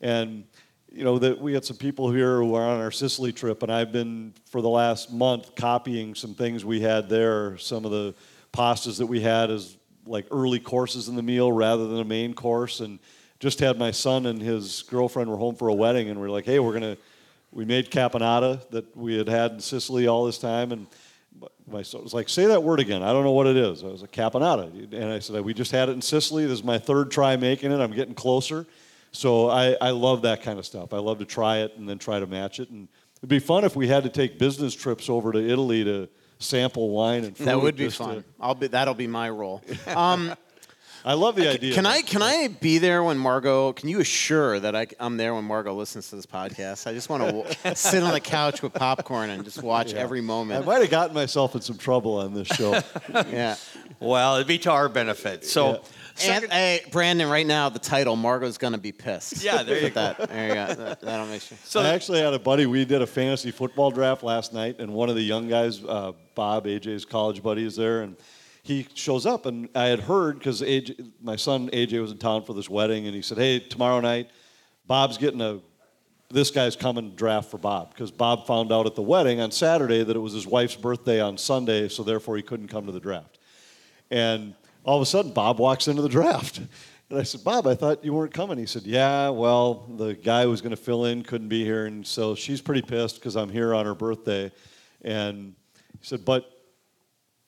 and 0.00 0.44
you 0.92 1.02
know 1.02 1.18
that 1.18 1.40
we 1.40 1.52
had 1.52 1.64
some 1.64 1.76
people 1.76 2.12
here 2.12 2.36
who 2.36 2.54
are 2.54 2.62
on 2.64 2.80
our 2.80 2.92
Sicily 2.92 3.32
trip, 3.32 3.64
and 3.64 3.72
I've 3.72 3.90
been 3.90 4.32
for 4.44 4.62
the 4.62 4.68
last 4.68 5.12
month 5.12 5.56
copying 5.56 6.14
some 6.14 6.34
things 6.34 6.64
we 6.64 6.80
had 6.80 7.08
there. 7.08 7.58
Some 7.58 7.84
of 7.84 7.90
the 7.90 8.14
pastas 8.52 8.96
that 8.98 9.06
we 9.06 9.20
had 9.20 9.50
as 9.50 9.76
like 10.06 10.26
early 10.30 10.60
courses 10.60 11.08
in 11.08 11.16
the 11.16 11.22
meal 11.22 11.50
rather 11.50 11.86
than 11.86 12.00
a 12.00 12.04
main 12.04 12.34
course, 12.34 12.80
and 12.80 12.98
just 13.38 13.60
had 13.60 13.78
my 13.78 13.90
son 13.90 14.26
and 14.26 14.40
his 14.40 14.82
girlfriend 14.82 15.30
were 15.30 15.36
home 15.36 15.54
for 15.54 15.68
a 15.68 15.74
wedding, 15.74 16.08
and 16.08 16.20
we 16.20 16.26
are 16.26 16.30
like, 16.30 16.44
hey, 16.44 16.58
we're 16.58 16.72
gonna. 16.72 16.96
We 17.52 17.64
made 17.64 17.90
caponata 17.90 18.68
that 18.70 18.94
we 18.94 19.16
had 19.16 19.28
had 19.28 19.52
in 19.52 19.60
Sicily 19.60 20.08
all 20.08 20.26
this 20.26 20.36
time, 20.36 20.72
and 20.72 20.86
my 21.66 21.82
son 21.82 22.02
was 22.02 22.12
like, 22.12 22.28
"Say 22.28 22.46
that 22.46 22.62
word 22.62 22.80
again." 22.80 23.02
I 23.02 23.12
don't 23.12 23.24
know 23.24 23.32
what 23.32 23.46
it 23.46 23.56
is. 23.56 23.82
I 23.82 23.86
was 23.86 24.02
like, 24.02 24.12
"Caponata," 24.12 24.92
and 24.92 25.12
I 25.12 25.20
said, 25.20 25.42
"We 25.42 25.54
just 25.54 25.70
had 25.72 25.88
it 25.88 25.92
in 25.92 26.02
Sicily. 26.02 26.44
This 26.44 26.58
is 26.58 26.64
my 26.64 26.78
third 26.78 27.10
try 27.10 27.36
making 27.36 27.72
it. 27.72 27.80
I'm 27.80 27.92
getting 27.92 28.14
closer." 28.14 28.66
So 29.12 29.48
I, 29.48 29.76
I 29.80 29.90
love 29.90 30.22
that 30.22 30.42
kind 30.42 30.58
of 30.58 30.66
stuff. 30.66 30.92
I 30.92 30.98
love 30.98 31.18
to 31.20 31.24
try 31.24 31.58
it 31.58 31.74
and 31.78 31.88
then 31.88 31.98
try 31.98 32.20
to 32.20 32.26
match 32.26 32.60
it. 32.60 32.68
And 32.68 32.88
it'd 33.18 33.28
be 33.28 33.38
fun 33.38 33.64
if 33.64 33.74
we 33.74 33.88
had 33.88 34.02
to 34.02 34.10
take 34.10 34.38
business 34.38 34.74
trips 34.74 35.08
over 35.08 35.32
to 35.32 35.38
Italy 35.38 35.84
to 35.84 36.08
sample 36.38 36.90
wine 36.90 37.24
and 37.24 37.36
food. 37.36 37.46
that 37.46 37.60
would 37.60 37.76
be 37.76 37.84
just 37.84 37.98
to- 37.98 38.04
fun. 38.04 38.24
I'll 38.40 38.54
be 38.54 38.66
that'll 38.68 38.94
be 38.94 39.06
my 39.06 39.28
role. 39.30 39.62
Um, 39.86 40.34
I 41.04 41.12
love 41.14 41.36
the 41.36 41.48
idea. 41.48 41.72
Can 41.72 41.86
I 41.86 42.02
can 42.02 42.20
I 42.20 42.48
be 42.48 42.78
there 42.78 43.00
when 43.04 43.16
Margo? 43.16 43.72
Can 43.72 43.88
you 43.88 44.00
assure 44.00 44.58
that 44.58 44.74
I, 44.74 44.88
am 44.98 45.16
there 45.16 45.36
when 45.36 45.44
Margo 45.44 45.72
listens 45.72 46.10
to 46.10 46.16
this 46.16 46.26
podcast? 46.26 46.88
I 46.88 46.94
just 46.94 47.08
want 47.08 47.22
to 47.62 47.76
sit 47.76 48.02
on 48.02 48.10
the 48.12 48.18
couch 48.18 48.60
with 48.60 48.72
popcorn 48.74 49.30
and 49.30 49.44
just 49.44 49.62
watch 49.62 49.92
Yeah. 49.92 50.00
every 50.00 50.20
moment. 50.20 50.64
I 50.64 50.66
might 50.66 50.80
have 50.80 50.90
gotten 50.90 51.14
myself 51.14 51.54
in 51.54 51.60
some 51.60 51.78
trouble 51.78 52.16
on 52.18 52.34
this 52.34 52.48
show. 52.48 52.80
Yeah. 53.30 53.54
Well, 54.00 54.34
it'd 54.34 54.48
be 54.48 54.58
to 54.58 54.72
our 54.72 54.88
benefit. 54.88 55.44
So, 55.46 55.80
And, 56.24 56.44
hey, 56.50 56.82
Brandon, 56.90 57.28
right 57.28 57.46
now 57.46 57.68
the 57.68 57.78
title 57.78 58.16
Margo's 58.16 58.58
gonna 58.58 58.78
be 58.78 58.92
pissed. 58.92 59.42
Yeah, 59.42 59.62
there 59.62 59.76
you 59.76 59.82
Put 59.90 59.94
that. 59.94 60.28
There 60.28 60.48
you 60.48 60.54
go. 60.54 60.74
That, 60.74 61.00
that'll 61.00 61.26
make 61.26 61.42
sure. 61.42 61.58
so 61.64 61.80
I 61.80 61.88
actually 61.88 62.20
had 62.20 62.32
a 62.34 62.38
buddy. 62.38 62.66
We 62.66 62.84
did 62.84 63.02
a 63.02 63.06
fantasy 63.06 63.50
football 63.50 63.90
draft 63.90 64.22
last 64.22 64.52
night, 64.52 64.76
and 64.78 64.92
one 64.92 65.08
of 65.08 65.14
the 65.14 65.22
young 65.22 65.48
guys, 65.48 65.84
uh, 65.84 66.12
Bob, 66.34 66.66
AJ's 66.66 67.04
college 67.04 67.42
buddy, 67.42 67.64
is 67.64 67.76
there, 67.76 68.02
and 68.02 68.16
he 68.62 68.86
shows 68.94 69.26
up. 69.26 69.46
And 69.46 69.68
I 69.74 69.86
had 69.86 70.00
heard 70.00 70.38
because 70.38 70.62
AJ, 70.62 71.12
my 71.20 71.36
son 71.36 71.68
AJ 71.70 72.00
was 72.00 72.12
in 72.12 72.18
town 72.18 72.44
for 72.44 72.54
this 72.54 72.68
wedding, 72.68 73.06
and 73.06 73.14
he 73.14 73.22
said, 73.22 73.38
"Hey, 73.38 73.58
tomorrow 73.60 74.00
night, 74.00 74.30
Bob's 74.86 75.18
getting 75.18 75.40
a. 75.40 75.60
This 76.28 76.50
guy's 76.50 76.74
coming 76.74 77.10
to 77.10 77.16
draft 77.16 77.52
for 77.52 77.58
Bob 77.58 77.90
because 77.90 78.10
Bob 78.10 78.48
found 78.48 78.72
out 78.72 78.86
at 78.86 78.96
the 78.96 79.02
wedding 79.02 79.40
on 79.40 79.52
Saturday 79.52 80.02
that 80.02 80.16
it 80.16 80.18
was 80.18 80.32
his 80.32 80.44
wife's 80.44 80.74
birthday 80.74 81.20
on 81.20 81.38
Sunday, 81.38 81.88
so 81.88 82.02
therefore 82.02 82.36
he 82.36 82.42
couldn't 82.42 82.66
come 82.66 82.84
to 82.86 82.92
the 82.92 82.98
draft. 82.98 83.38
And 84.10 84.54
all 84.86 84.96
of 84.96 85.02
a 85.02 85.06
sudden, 85.06 85.32
Bob 85.32 85.58
walks 85.58 85.88
into 85.88 86.00
the 86.00 86.08
draft. 86.08 86.60
And 87.10 87.18
I 87.20 87.22
said, 87.22 87.44
Bob, 87.44 87.66
I 87.66 87.74
thought 87.74 88.04
you 88.04 88.12
weren't 88.12 88.32
coming. 88.32 88.56
He 88.58 88.66
said, 88.66 88.82
Yeah, 88.84 89.28
well, 89.28 89.86
the 89.96 90.14
guy 90.14 90.42
who 90.44 90.50
was 90.50 90.60
going 90.60 90.70
to 90.70 90.76
fill 90.76 91.04
in 91.04 91.22
couldn't 91.22 91.48
be 91.48 91.64
here. 91.64 91.86
And 91.86 92.06
so 92.06 92.34
she's 92.34 92.60
pretty 92.60 92.82
pissed 92.82 93.16
because 93.16 93.36
I'm 93.36 93.48
here 93.50 93.74
on 93.74 93.84
her 93.86 93.94
birthday. 93.94 94.50
And 95.02 95.54
he 96.00 96.06
said, 96.06 96.24
But 96.24 96.50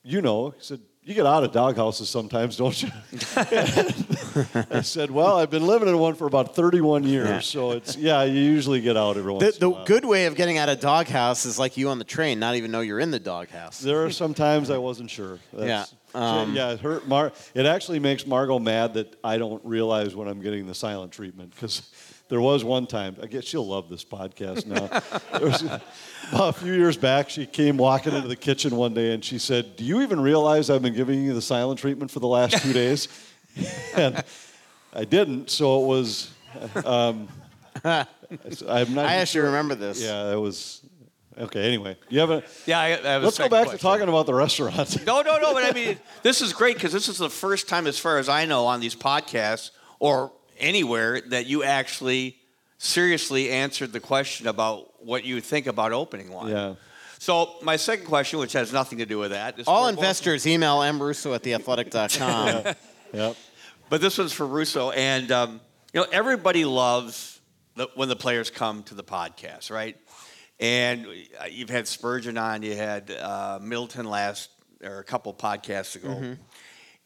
you 0.03 0.21
know, 0.21 0.51
he 0.51 0.61
said, 0.61 0.79
you 1.03 1.13
get 1.15 1.25
out 1.25 1.43
of 1.43 1.51
doghouses 1.51 2.07
sometimes, 2.07 2.55
don't 2.57 2.81
you? 2.83 2.89
I 3.35 4.81
said, 4.81 5.11
Well, 5.11 5.37
I've 5.37 5.49
been 5.49 5.65
living 5.65 5.87
in 5.89 5.97
one 5.97 6.15
for 6.15 6.27
about 6.27 6.55
31 6.55 7.03
years. 7.03 7.27
Yeah. 7.27 7.39
So 7.39 7.71
it's, 7.71 7.95
yeah, 7.95 8.23
you 8.23 8.39
usually 8.39 8.81
get 8.81 8.95
out 8.95 9.17
every 9.17 9.23
The, 9.29 9.33
once 9.33 9.55
in 9.55 9.59
the 9.59 9.65
a 9.65 9.69
while. 9.69 9.85
good 9.85 10.05
way 10.05 10.25
of 10.25 10.35
getting 10.35 10.57
out 10.57 10.69
of 10.69 10.79
doghouse 10.79 11.45
is 11.45 11.57
like 11.59 11.77
you 11.77 11.89
on 11.89 11.99
the 11.99 12.05
train, 12.05 12.39
not 12.39 12.55
even 12.55 12.71
know 12.71 12.81
you're 12.81 12.99
in 12.99 13.11
the 13.11 13.19
doghouse. 13.19 13.79
There 13.79 14.05
are 14.05 14.11
some 14.11 14.33
times 14.33 14.69
I 14.69 14.77
wasn't 14.77 15.09
sure. 15.09 15.39
Yeah, 15.57 15.85
um, 16.13 16.55
yeah. 16.55 16.71
It 16.71 16.79
hurt. 16.79 17.07
Mar- 17.07 17.31
it 17.53 17.65
actually 17.65 17.99
makes 17.99 18.25
Margo 18.25 18.59
mad 18.59 18.93
that 18.95 19.15
I 19.23 19.37
don't 19.37 19.63
realize 19.65 20.15
when 20.15 20.27
I'm 20.27 20.41
getting 20.41 20.67
the 20.67 20.75
silent 20.75 21.11
treatment 21.11 21.53
because 21.53 21.89
there 22.29 22.39
was 22.39 22.63
one 22.63 22.87
time. 22.87 23.15
I 23.21 23.25
guess 23.25 23.43
she'll 23.43 23.67
love 23.67 23.89
this 23.89 24.05
podcast 24.05 24.65
now. 24.65 24.87
was, 25.39 25.61
about 25.63 26.49
a 26.49 26.53
few 26.53 26.73
years 26.73 26.95
back, 26.95 27.29
she 27.29 27.45
came 27.45 27.77
walking 27.77 28.13
into 28.13 28.27
the 28.27 28.35
kitchen 28.35 28.75
one 28.75 28.93
day 28.93 29.13
and 29.13 29.25
she 29.25 29.39
said, 29.39 29.75
"Do 29.75 29.83
you 29.83 30.01
even 30.01 30.19
realize 30.19 30.69
I've 30.69 30.81
been 30.81 30.95
giving 30.95 31.23
you 31.23 31.33
the 31.33 31.41
silent 31.41 31.79
treatment 31.79 32.11
for 32.11 32.19
the 32.19 32.27
last 32.27 32.61
two 32.61 32.73
days?" 32.73 33.07
and 33.95 34.23
I 34.93 35.05
didn't. 35.05 35.49
So 35.49 35.83
it 35.83 35.87
was. 35.87 36.31
Um, 36.85 37.27
I'm 37.83 38.05
not. 38.93 39.05
I 39.05 39.15
actually 39.15 39.25
sure- 39.25 39.45
remember 39.45 39.75
this. 39.75 40.01
Yeah, 40.01 40.31
it 40.31 40.39
was. 40.39 40.81
Okay. 41.39 41.65
Anyway, 41.65 41.97
you 42.09 42.19
have 42.19 42.31
a. 42.31 42.43
yeah, 42.65 42.79
I, 42.79 42.85
I 42.87 42.89
have 43.13 43.23
Let's 43.23 43.37
go 43.37 43.47
back 43.47 43.63
question. 43.63 43.77
to 43.77 43.81
talking 43.81 44.09
about 44.09 44.25
the 44.25 44.33
restaurant. 44.33 44.97
No, 45.05 45.21
no, 45.21 45.37
no. 45.37 45.53
But 45.53 45.63
I 45.65 45.71
mean, 45.71 45.97
this 46.21 46.41
is 46.41 46.51
great 46.53 46.75
because 46.75 46.91
this 46.91 47.07
is 47.07 47.17
the 47.17 47.29
first 47.29 47.67
time, 47.69 47.87
as 47.87 47.97
far 47.97 48.17
as 48.17 48.27
I 48.29 48.45
know, 48.45 48.65
on 48.65 48.79
these 48.79 48.95
podcasts 48.95 49.71
or 49.99 50.31
anywhere 50.59 51.21
that 51.29 51.45
you 51.45 51.63
actually 51.63 52.37
seriously 52.77 53.49
answered 53.51 53.91
the 53.93 53.99
question 53.99 54.47
about 54.47 55.03
what 55.05 55.23
you 55.23 55.39
think 55.41 55.67
about 55.67 55.91
opening 55.93 56.31
one. 56.31 56.49
yeah. 56.49 56.75
So 57.21 57.55
my 57.61 57.75
second 57.75 58.05
question, 58.05 58.39
which 58.39 58.53
has 58.53 58.71
nothing 58.71 58.99
to 58.99 59.05
do 59.05 59.19
with 59.19 59.31
that, 59.31 59.59
is 59.59 59.67
All 59.67 59.83
for- 59.83 59.89
investors 59.89 60.47
email 60.47 60.79
mrusso 60.79 61.35
at 61.35 61.43
theathletic.com. 61.43 62.75
Yep. 63.13 63.35
But 63.89 64.01
this 64.01 64.19
one's 64.19 64.31
for 64.33 64.45
Russo, 64.45 64.91
and 64.91 65.31
um, 65.31 65.61
you 65.93 65.99
know 65.99 66.05
everybody 66.11 66.63
loves 66.63 67.41
the, 67.75 67.87
when 67.95 68.07
the 68.07 68.15
players 68.15 68.51
come 68.51 68.83
to 68.83 68.93
the 68.93 69.03
podcast, 69.03 69.71
right? 69.71 69.97
And 70.59 71.05
uh, 71.41 71.45
you've 71.45 71.69
had 71.69 71.87
Spurgeon 71.87 72.37
on, 72.37 72.63
you 72.63 72.75
had 72.75 73.11
uh, 73.11 73.59
Middleton 73.61 74.05
last 74.05 74.49
or 74.83 74.99
a 74.99 75.03
couple 75.03 75.33
podcasts 75.33 75.95
ago, 75.95 76.35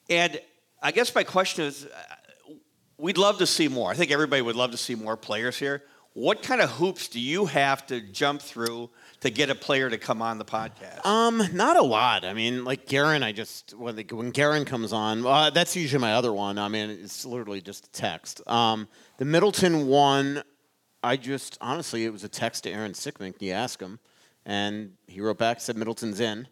and 0.09 0.41
I 0.81 0.91
guess 0.91 1.13
my 1.15 1.23
question 1.23 1.65
is, 1.65 1.85
uh, 1.85 2.53
we'd 2.97 3.17
love 3.17 3.37
to 3.39 3.47
see 3.47 3.67
more. 3.67 3.91
I 3.91 3.95
think 3.95 4.11
everybody 4.11 4.41
would 4.41 4.55
love 4.55 4.71
to 4.71 4.77
see 4.77 4.95
more 4.95 5.17
players 5.17 5.57
here. 5.57 5.83
What 6.13 6.43
kind 6.43 6.61
of 6.61 6.69
hoops 6.69 7.07
do 7.07 7.19
you 7.19 7.45
have 7.47 7.87
to 7.87 7.99
jump 7.99 8.41
through 8.41 8.91
to 9.21 9.31
get 9.31 9.49
a 9.49 9.55
player 9.55 9.89
to 9.89 9.97
come 9.97 10.21
on 10.21 10.37
the 10.37 10.45
podcast? 10.45 11.03
Um, 11.05 11.41
not 11.53 11.75
a 11.75 11.81
lot. 11.81 12.23
I 12.23 12.33
mean, 12.33 12.63
like 12.63 12.85
Garen, 12.87 13.23
I 13.23 13.31
just 13.31 13.73
when 13.73 13.95
the, 13.95 14.03
when 14.11 14.29
Garen 14.29 14.63
comes 14.63 14.93
on, 14.93 15.25
uh, 15.25 15.49
that's 15.49 15.75
usually 15.75 16.01
my 16.01 16.13
other 16.13 16.31
one. 16.31 16.59
I 16.59 16.67
mean, 16.67 16.91
it's 16.91 17.25
literally 17.25 17.61
just 17.61 17.87
a 17.87 17.91
text. 17.91 18.47
Um, 18.47 18.87
the 19.17 19.25
Middleton 19.25 19.87
one, 19.87 20.43
I 21.03 21.17
just 21.17 21.57
honestly, 21.61 22.05
it 22.05 22.13
was 22.13 22.23
a 22.23 22.29
text 22.29 22.63
to 22.63 22.71
Aaron 22.71 22.93
Sickman. 22.93 23.35
You 23.39 23.51
ask 23.51 23.79
him, 23.79 23.99
and 24.45 24.93
he 25.07 25.21
wrote 25.21 25.37
back 25.37 25.59
said 25.59 25.77
Middleton's 25.77 26.19
in. 26.19 26.47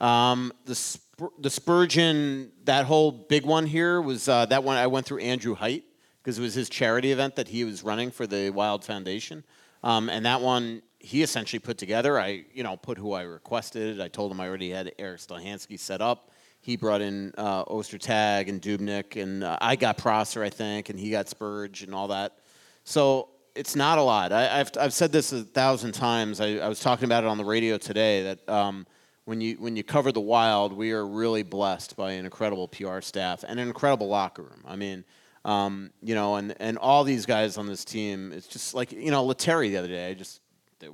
Um, 0.00 0.52
the 0.66 0.98
the 1.38 1.50
Spurgeon, 1.50 2.52
that 2.64 2.84
whole 2.84 3.12
big 3.12 3.46
one 3.46 3.66
here 3.66 4.00
was 4.00 4.28
uh, 4.28 4.46
that 4.46 4.64
one 4.64 4.76
I 4.76 4.86
went 4.88 5.06
through 5.06 5.20
Andrew 5.20 5.56
Heydt 5.56 5.84
because 6.22 6.38
it 6.38 6.42
was 6.42 6.54
his 6.54 6.68
charity 6.68 7.12
event 7.12 7.36
that 7.36 7.48
he 7.48 7.64
was 7.64 7.82
running 7.82 8.10
for 8.10 8.26
the 8.26 8.50
Wild 8.50 8.84
Foundation, 8.84 9.44
um, 9.82 10.08
and 10.08 10.26
that 10.26 10.40
one 10.40 10.82
he 10.98 11.22
essentially 11.22 11.60
put 11.60 11.78
together. 11.78 12.20
I 12.20 12.44
you 12.52 12.62
know 12.62 12.76
put 12.76 12.98
who 12.98 13.12
I 13.12 13.22
requested. 13.22 14.00
I 14.00 14.08
told 14.08 14.32
him 14.32 14.40
I 14.40 14.48
already 14.48 14.70
had 14.70 14.92
Eric 14.98 15.20
Stohansky 15.20 15.78
set 15.78 16.00
up. 16.00 16.30
he 16.60 16.76
brought 16.76 17.02
in 17.02 17.32
uh, 17.36 17.64
Ostertag 17.66 18.48
and 18.48 18.60
Dubnyk, 18.60 19.20
and 19.22 19.44
uh, 19.44 19.58
I 19.60 19.76
got 19.76 19.98
Prosser, 19.98 20.42
I 20.42 20.50
think, 20.50 20.88
and 20.88 20.98
he 20.98 21.10
got 21.10 21.28
Spurge 21.28 21.82
and 21.82 21.94
all 21.94 22.08
that. 22.08 22.38
So 22.84 23.28
it's 23.54 23.76
not 23.76 23.98
a 23.98 24.02
lot. 24.02 24.32
I, 24.32 24.58
have 24.58 24.72
I've 24.78 24.92
said 24.92 25.12
this 25.12 25.32
a 25.32 25.42
thousand 25.42 25.92
times. 25.92 26.40
I, 26.40 26.56
I 26.56 26.68
was 26.68 26.80
talking 26.80 27.04
about 27.04 27.24
it 27.24 27.28
on 27.28 27.38
the 27.38 27.44
radio 27.44 27.78
today 27.78 28.22
that 28.22 28.48
um, 28.48 28.86
when 29.24 29.40
you 29.40 29.56
when 29.56 29.76
you 29.76 29.84
cover 29.84 30.12
the 30.12 30.20
Wild, 30.20 30.72
we 30.72 30.92
are 30.92 31.06
really 31.06 31.42
blessed 31.42 31.96
by 31.96 32.12
an 32.12 32.24
incredible 32.24 32.68
PR 32.68 33.00
staff 33.00 33.44
and 33.46 33.60
an 33.60 33.66
incredible 33.68 34.08
locker 34.08 34.42
room. 34.42 34.62
I 34.66 34.76
mean. 34.76 35.04
Um, 35.46 35.90
you 36.00 36.14
know, 36.14 36.36
and, 36.36 36.54
and 36.58 36.78
all 36.78 37.04
these 37.04 37.26
guys 37.26 37.58
on 37.58 37.66
this 37.66 37.84
team, 37.84 38.32
it's 38.32 38.46
just 38.46 38.72
like, 38.72 38.92
you 38.92 39.10
know, 39.10 39.26
Lettieri 39.26 39.68
the 39.68 39.76
other 39.76 39.88
day, 39.88 40.08
I 40.08 40.14
just 40.14 40.40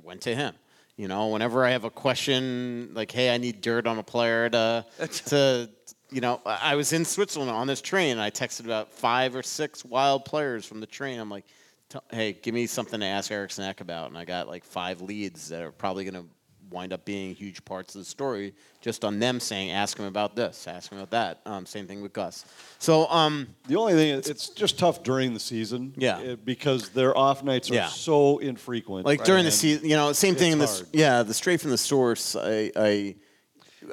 went 0.03 0.19
to 0.23 0.35
him. 0.35 0.53
You 0.97 1.07
know, 1.07 1.29
whenever 1.29 1.65
I 1.65 1.71
have 1.71 1.85
a 1.85 1.89
question, 1.89 2.91
like, 2.93 3.11
hey, 3.11 3.33
I 3.33 3.37
need 3.37 3.61
dirt 3.61 3.87
on 3.87 3.97
a 3.97 4.03
player 4.03 4.49
to, 4.49 4.85
to 5.27 5.69
you 6.11 6.19
know, 6.19 6.41
I 6.45 6.75
was 6.75 6.91
in 6.91 7.05
Switzerland 7.05 7.49
on 7.49 7.65
this 7.65 7.81
train, 7.81 8.11
and 8.11 8.21
I 8.21 8.29
texted 8.29 8.65
about 8.65 8.91
five 8.91 9.37
or 9.37 9.41
six 9.41 9.85
wild 9.85 10.25
players 10.25 10.65
from 10.65 10.81
the 10.81 10.85
train. 10.85 11.19
I'm 11.19 11.29
like, 11.29 11.45
hey, 12.11 12.33
give 12.33 12.53
me 12.53 12.65
something 12.67 12.99
to 12.99 13.05
ask 13.05 13.31
Eric 13.31 13.57
Ek 13.59 13.81
about. 13.81 14.09
And 14.09 14.17
I 14.17 14.25
got 14.25 14.47
like 14.47 14.63
five 14.63 15.01
leads 15.01 15.49
that 15.49 15.61
are 15.61 15.71
probably 15.71 16.03
going 16.05 16.23
to 16.23 16.29
wind 16.69 16.93
up 16.93 17.03
being 17.03 17.35
huge 17.35 17.63
parts 17.65 17.95
of 17.95 17.99
the 18.01 18.05
story 18.05 18.53
just 18.79 19.03
on 19.03 19.19
them 19.19 19.41
saying, 19.41 19.71
ask 19.71 19.97
him 19.99 20.05
about 20.05 20.37
this, 20.37 20.67
ask 20.67 20.89
him 20.89 20.97
about 20.99 21.11
that. 21.11 21.41
Um, 21.45 21.65
same 21.65 21.85
thing 21.85 22.01
with 22.01 22.13
Gus. 22.13 22.45
So 22.79 23.07
um, 23.09 23.47
the 23.67 23.75
only 23.75 23.91
thing 23.93 24.09
is, 24.11 24.29
it's 24.29 24.47
just 24.49 24.79
tough 24.79 25.03
during 25.03 25.33
the 25.33 25.39
season. 25.39 25.93
Yeah. 25.97 26.19
eh, 26.21 26.35
because 26.41 26.87
their 26.89 27.15
off 27.17 27.43
nights 27.43 27.69
are 27.69 27.73
Yeah. 27.73 27.87
so 27.87 28.37
infrequent. 28.37 29.05
like 29.05 29.25
during 29.25 29.43
the 29.43 29.51
season, 29.51 29.87
you 29.89 29.97
know, 29.97 30.13
same 30.13 30.35
thing 30.35 30.53
in 30.53 30.59
this. 30.59 30.83
Yeah, 30.93 31.23
the 31.23 31.33
straight 31.33 31.59
from 31.59 31.71
the 31.71 31.77
source. 31.77 32.37
I 32.37 32.71
I, 32.75 33.15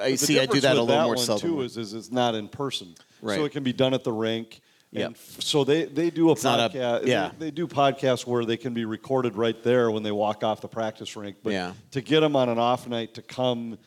I 0.00 0.14
see. 0.14 0.38
I 0.38 0.46
do 0.46 0.60
that 0.60 0.76
a 0.76 0.80
little 0.82 1.02
more 1.02 1.14
one, 1.16 1.18
seldom. 1.18 1.48
Too 1.50 1.60
is, 1.62 1.76
is 1.76 1.94
it's 1.94 2.12
not 2.12 2.34
in 2.36 2.46
person, 2.48 2.94
Right. 3.20 3.36
so 3.38 3.44
it 3.44 3.50
can 3.52 3.64
be 3.64 3.72
done 3.72 3.92
at 3.92 4.04
the 4.04 4.12
rink. 4.12 4.60
Yep. 4.90 5.06
And 5.06 5.14
f- 5.16 5.40
so 5.42 5.64
they, 5.64 5.84
they 5.84 6.08
do 6.10 6.30
a 6.30 6.32
It's 6.32 6.44
not 6.44 6.58
a- 6.74 6.78
podcast. 6.78 7.06
yeah. 7.06 7.30
They, 7.38 7.46
they 7.46 7.50
do 7.50 7.66
podcasts 7.66 8.26
where 8.26 8.44
they 8.44 8.56
can 8.56 8.72
be 8.74 8.84
recorded 8.86 9.36
right 9.36 9.62
there 9.62 9.90
when 9.90 10.02
they 10.02 10.12
walk 10.12 10.42
off 10.42 10.60
the 10.62 10.68
practice 10.68 11.14
rink. 11.16 11.36
But 11.42 11.52
Yeah. 11.52 11.72
to 11.90 12.00
get 12.00 12.20
them 12.20 12.34
on 12.36 12.48
an 12.48 12.58
off 12.58 12.86
night 12.88 13.14
to 13.14 13.22
come 13.22 13.78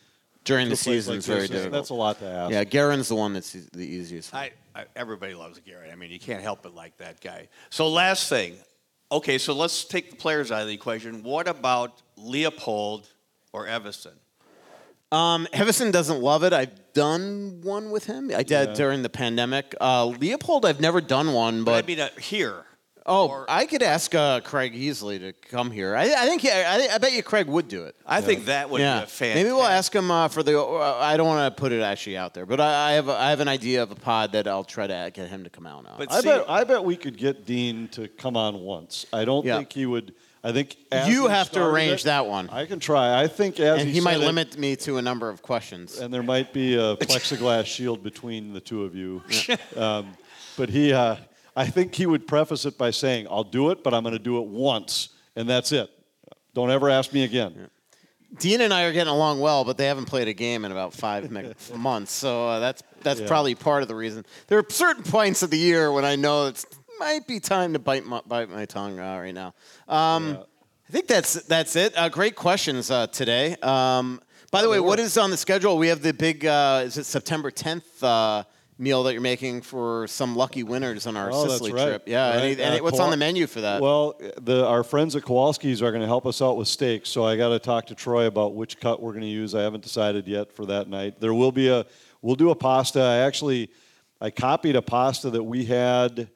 during 0.44 0.66
to 0.68 0.70
the 0.72 0.76
season 0.76 1.14
like 1.14 1.20
is 1.20 1.26
very 1.28 1.48
difficult. 1.48 1.72
That's 1.72 1.90
a 1.90 1.96
lot 1.96 2.20
to 2.20 2.26
ask. 2.26 2.52
Yeah, 2.52 2.64
Garen's 2.64 3.08
the 3.08 3.16
one 3.16 3.34
that's 3.34 3.52
the 3.54 3.84
easiest. 3.86 4.34
I, 4.34 4.52
I, 4.76 4.86
everybody 4.96 5.34
loves 5.34 5.60
Garrett. 5.60 5.92
I 5.92 5.96
mean, 5.96 6.12
you 6.12 6.20
can't 6.20 6.42
help 6.44 6.62
but 6.64 6.76
like 6.76 6.98
that 6.98 7.20
guy. 7.22 7.48
So 7.72 7.88
last 7.90 8.30
thing, 8.30 8.56
okay, 9.12 9.38
so 9.40 9.54
let's 9.54 9.86
take 9.86 10.12
the 10.12 10.16
players 10.18 10.52
out 10.52 10.62
of 10.62 10.68
the 10.68 10.74
equation. 10.74 11.24
What 11.24 11.48
about 11.48 12.02
Leipold 12.18 13.06
or 13.54 13.66
Evason? 13.66 14.14
Um, 15.12 15.46
Evason 15.54 15.92
doesn't 15.92 16.22
love 16.22 16.44
it. 16.44 16.54
I've 16.54 16.94
done 16.94 17.60
one 17.64 17.92
with 17.92 18.06
him. 18.06 18.32
I 18.34 18.44
did 18.44 18.70
Yeah. 18.70 18.74
during 18.74 19.02
the 19.04 19.10
pandemic. 19.10 19.76
Uh, 19.82 20.06
Leipold, 20.08 20.64
I've 20.66 20.80
never 20.80 21.02
done 21.02 21.34
one, 21.34 21.64
But 21.66 21.84
I 21.84 21.88
mean, 21.88 22.00
uh, 22.00 22.10
here. 22.20 22.64
oh, 23.06 23.28
or- 23.28 23.46
I 23.50 23.66
could 23.66 23.84
ask 23.84 24.16
uh, 24.16 24.40
Craig 24.40 24.74
easily 24.74 25.20
to 25.20 25.34
come 25.34 25.70
here. 25.70 25.98
I, 25.98 26.04
I 26.04 26.26
think 26.28 26.46
I, 26.46 26.88
I 26.94 26.98
bet 26.98 27.12
you 27.12 27.24
Craig 27.24 27.48
would 27.48 27.68
do 27.68 27.84
it. 27.84 27.96
I 28.06 28.22
think 28.22 28.46
that 28.46 28.70
would 28.70 28.80
yeah, 28.80 29.00
be 29.00 29.04
a 29.04 29.08
fantastic. 29.08 29.36
maybe 29.36 29.50
we'll 29.52 29.64
ask 29.66 29.94
him 29.94 30.10
uh, 30.12 30.30
for 30.30 30.44
the. 30.44 30.58
Uh, 30.62 30.98
I 31.02 31.18
don't 31.18 31.28
want 31.28 31.54
to 31.54 31.60
put 31.60 31.74
it 31.74 31.82
actually 31.82 32.16
out 32.18 32.34
there, 32.34 32.46
but 32.46 32.62
I, 32.62 32.92
I 32.92 32.94
have 32.94 33.10
a, 33.10 33.14
I 33.14 33.30
have 33.32 33.42
an 33.42 33.50
idea 33.50 33.84
of 33.84 33.92
a 33.92 33.96
pod 33.96 34.32
that 34.32 34.48
I'll 34.48 34.64
try 34.64 34.88
to 34.88 35.12
get 35.14 35.28
him 35.30 35.44
to 35.44 35.50
come 35.50 35.68
out 35.68 35.86
on. 35.88 35.96
But 35.98 36.10
I 36.12 36.22
see, 36.22 36.28
bet 36.30 36.46
I 36.50 36.64
bet 36.64 36.86
we 36.86 36.96
could 36.96 37.18
get 37.18 37.46
Dean 37.46 37.90
to 37.90 38.08
come 38.08 38.38
on 38.38 38.62
once. 38.62 39.06
I 39.12 39.26
don't 39.26 39.46
Yeah. 39.46 39.58
think 39.58 39.74
he 39.74 39.86
would. 39.86 40.14
I 40.44 40.52
think 40.52 40.76
you 41.08 41.28
have 41.28 41.52
to 41.52 41.64
arrange 41.64 42.02
it- 42.02 42.04
that 42.06 42.26
one, 42.26 42.50
I 42.50 42.66
can 42.66 42.80
try. 42.80 43.22
I 43.22 43.28
think 43.28 43.60
as 43.60 43.80
and 43.80 43.88
he, 43.88 43.96
he 43.96 44.02
might 44.02 44.16
it- 44.18 44.26
limit 44.26 44.58
me 44.58 44.76
to 44.78 44.98
a 44.98 45.02
number 45.02 45.30
of 45.30 45.42
questions. 45.42 46.00
and 46.00 46.12
there 46.14 46.24
might 46.24 46.52
be 46.52 46.76
a 46.76 46.96
plexiglass 46.98 47.66
shield 47.76 48.02
between 48.04 48.54
the 48.54 48.60
two 48.62 48.84
of 48.84 48.96
you. 48.96 49.22
Um, 49.78 50.14
but 50.58 50.70
he, 50.70 50.92
uh, 50.94 51.16
I 51.56 51.66
think 51.68 51.94
he 51.96 52.06
would 52.06 52.28
preface 52.28 52.66
it 52.66 52.78
by 52.78 52.92
saying, 52.92 53.28
"I'll 53.30 53.44
do 53.44 53.70
it, 53.72 53.84
but 53.84 53.94
I'm 53.94 54.04
going 54.04 54.18
to 54.18 54.24
do 54.24 54.38
it 54.42 54.48
once, 54.48 55.10
and 55.36 55.48
that's 55.50 55.72
it. 55.72 55.90
Don't 56.54 56.72
ever 56.72 56.90
ask 56.90 57.14
me 57.14 57.24
again." 57.24 57.70
Dean 58.40 58.62
and 58.62 58.74
I 58.74 58.84
are 58.84 58.94
getting 58.94 59.12
along 59.12 59.42
well, 59.42 59.66
but 59.66 59.78
they 59.78 59.86
haven't 59.88 60.06
played 60.06 60.28
a 60.30 60.34
game 60.34 60.64
in 60.66 60.72
about 60.72 60.94
five 60.94 61.30
months. 61.76 62.12
So 62.14 62.48
uh, 62.48 62.60
that's 62.60 62.82
that's 63.02 63.20
Yeah. 63.22 63.28
probably 63.28 63.56
part 63.56 63.82
of 63.82 63.88
the 63.90 63.96
reason. 63.96 64.26
There 64.48 64.58
are 64.60 64.66
certain 64.70 65.04
points 65.04 65.42
of 65.44 65.50
the 65.50 65.58
year 65.58 65.92
when 65.92 66.06
I 66.06 66.16
know 66.16 66.48
it 66.48 66.64
might 67.02 67.26
be 67.26 67.40
time 67.40 67.74
to 67.74 67.80
bite 67.80 68.06
my, 68.06 68.22
bite 68.28 68.48
my 68.48 68.64
tongue 68.66 69.00
uh, 69.00 69.18
right 69.18 69.34
now. 69.34 69.56
Um, 69.88 70.38
I 70.88 70.92
think 70.92 71.08
that's 71.08 71.34
that's 71.46 71.76
it. 71.76 71.98
Uh, 71.98 72.10
great 72.10 72.36
questions 72.36 72.92
uh, 72.92 73.08
today. 73.08 73.56
Um, 73.64 74.22
by 74.52 74.62
the 74.62 74.70
way, 74.70 74.80
what 74.80 75.00
is 75.00 75.18
on 75.18 75.32
the 75.32 75.38
schedule? 75.38 75.80
We 75.80 75.88
have 75.88 76.04
the 76.04 76.14
big. 76.14 76.46
Uh, 76.46 76.84
is 76.86 76.98
it 76.98 77.06
September 77.06 77.50
10th? 77.52 78.04
Uh, 78.04 78.44
Meal 78.78 79.04
that 79.04 79.14
you're 79.14 79.22
making 79.22 79.62
for 79.62 80.08
some 80.08 80.36
lucky 80.36 80.64
winners 80.64 81.06
on 81.06 81.16
our 81.16 81.30
Oh, 81.32 81.48
Sicily 81.48 81.72
right. 81.72 81.86
trip. 81.86 82.04
Yeah, 82.08 82.32
Right. 82.32 82.40
any, 82.40 82.62
any, 82.64 82.80
Uh, 82.80 82.84
what's 82.84 83.00
on 83.00 83.12
the 83.12 83.18
menu 83.18 83.46
for 83.46 83.62
that? 83.62 83.80
Well, 83.80 84.20
the, 84.42 84.66
our 84.66 84.84
friends 84.84 85.16
at 85.16 85.22
Kowalski's 85.22 85.84
are 85.84 85.92
going 85.92 86.02
to 86.02 86.08
help 86.08 86.26
us 86.26 86.42
out 86.42 86.58
with 86.58 86.68
steaks, 86.68 87.08
so 87.10 87.24
I 87.24 87.38
got 87.38 87.50
to 87.50 87.60
talk 87.60 87.86
to 87.88 87.96
Troy 87.96 88.26
about 88.26 88.56
which 88.56 88.80
cut 88.80 89.00
we're 89.00 89.12
going 89.12 89.22
to 89.22 89.28
use. 89.28 89.54
I 89.54 89.62
haven't 89.62 89.84
decided 89.84 90.28
yet 90.28 90.52
for 90.52 90.66
that 90.66 90.88
night. 90.88 91.20
There 91.20 91.34
will 91.34 91.52
be 91.52 91.68
a, 91.68 91.86
we'll 92.24 92.36
do 92.36 92.50
a 92.50 92.56
pasta. 92.56 93.00
I 93.02 93.18
actually, 93.18 93.70
I 94.20 94.32
copied 94.32 94.76
a 94.76 94.82
pasta 94.82 95.30
that 95.30 95.44
we 95.44 95.66
had 95.66 96.30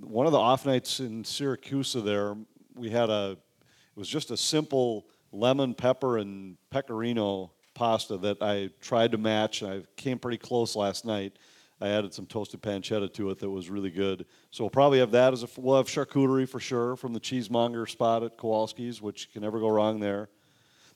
one 0.00 0.26
of 0.26 0.32
the 0.32 0.38
off 0.38 0.66
nights 0.66 1.00
in 1.00 1.24
Syracuse. 1.24 1.92
There, 1.92 2.36
we 2.74 2.90
had 2.90 3.10
a, 3.10 3.32
it 3.32 3.98
was 3.98 4.08
just 4.08 4.30
a 4.30 4.36
simple 4.36 5.06
lemon, 5.32 5.74
pepper, 5.74 6.18
and 6.18 6.56
pecorino 6.70 7.52
pasta 7.74 8.16
that 8.18 8.42
I 8.42 8.70
tried 8.80 9.12
to 9.12 9.18
match. 9.18 9.62
I 9.62 9.82
came 9.96 10.18
pretty 10.18 10.38
close 10.38 10.76
last 10.76 11.04
night. 11.04 11.38
I 11.80 11.88
added 11.88 12.12
some 12.12 12.26
toasted 12.26 12.60
pancetta 12.60 13.12
to 13.14 13.30
it 13.30 13.38
that 13.38 13.48
was 13.48 13.70
really 13.70 13.90
good. 13.90 14.26
So 14.50 14.64
we'll 14.64 14.70
probably 14.70 14.98
have 14.98 15.12
that 15.12 15.32
as 15.32 15.44
a. 15.44 15.48
We'll 15.56 15.76
have 15.76 15.86
charcuterie 15.86 16.48
for 16.48 16.58
sure 16.58 16.96
from 16.96 17.12
the 17.12 17.20
cheesemonger 17.20 17.88
spot 17.88 18.24
at 18.24 18.36
Kowalski's, 18.36 19.00
which 19.00 19.32
can 19.32 19.42
never 19.42 19.60
go 19.60 19.68
wrong 19.68 20.00
there. 20.00 20.28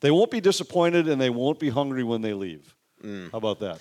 They 0.01 0.11
won't 0.11 0.33
be 0.33 0.41
disappointed 0.41 1.07
and 1.07 1.21
they 1.21 1.31
won't 1.31 1.61
be 1.61 1.71
hungry 1.71 2.03
when 2.03 2.21
they 2.21 2.35
leave. 2.35 2.75
How 3.31 3.39
about 3.39 3.61
that? 3.61 3.81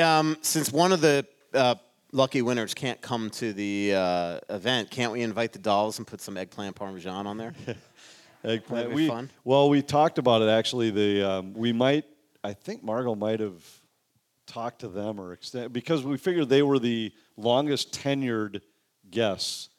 Um, 0.00 0.36
since 0.42 0.72
one 0.72 0.92
of 0.92 1.00
the 1.00 1.26
uh, 1.52 1.74
lucky 2.12 2.42
winners 2.42 2.74
can't 2.74 3.00
come 3.00 3.30
to 3.30 3.52
the 3.52 3.94
uh, 3.94 4.40
event, 4.48 4.90
can't 4.90 5.12
we 5.12 5.22
invite 5.22 5.52
the 5.52 5.58
dolls 5.58 5.98
and 5.98 6.06
put 6.06 6.20
some 6.20 6.36
eggplant 6.36 6.76
parmesan 6.76 7.26
on 7.26 7.36
there? 7.36 7.54
Eggplant. 8.44 8.92
We, 8.92 9.08
fun. 9.08 9.30
Well, 9.42 9.68
we 9.68 9.82
talked 9.82 10.18
about 10.18 10.42
it 10.42 10.48
actually. 10.48 10.90
The 10.90 11.22
um, 11.22 11.54
we 11.54 11.72
might. 11.72 12.04
I 12.44 12.52
think 12.52 12.84
Margo 12.84 13.16
might 13.16 13.40
have 13.40 13.64
talked 14.46 14.80
to 14.80 14.88
them 14.88 15.20
or 15.20 15.32
extend 15.32 15.72
because 15.72 16.04
we 16.04 16.16
figured 16.16 16.48
they 16.48 16.62
were 16.62 16.78
the 16.78 17.12
longest 17.36 17.92
tenured 17.92 18.60
guests. 19.10 19.70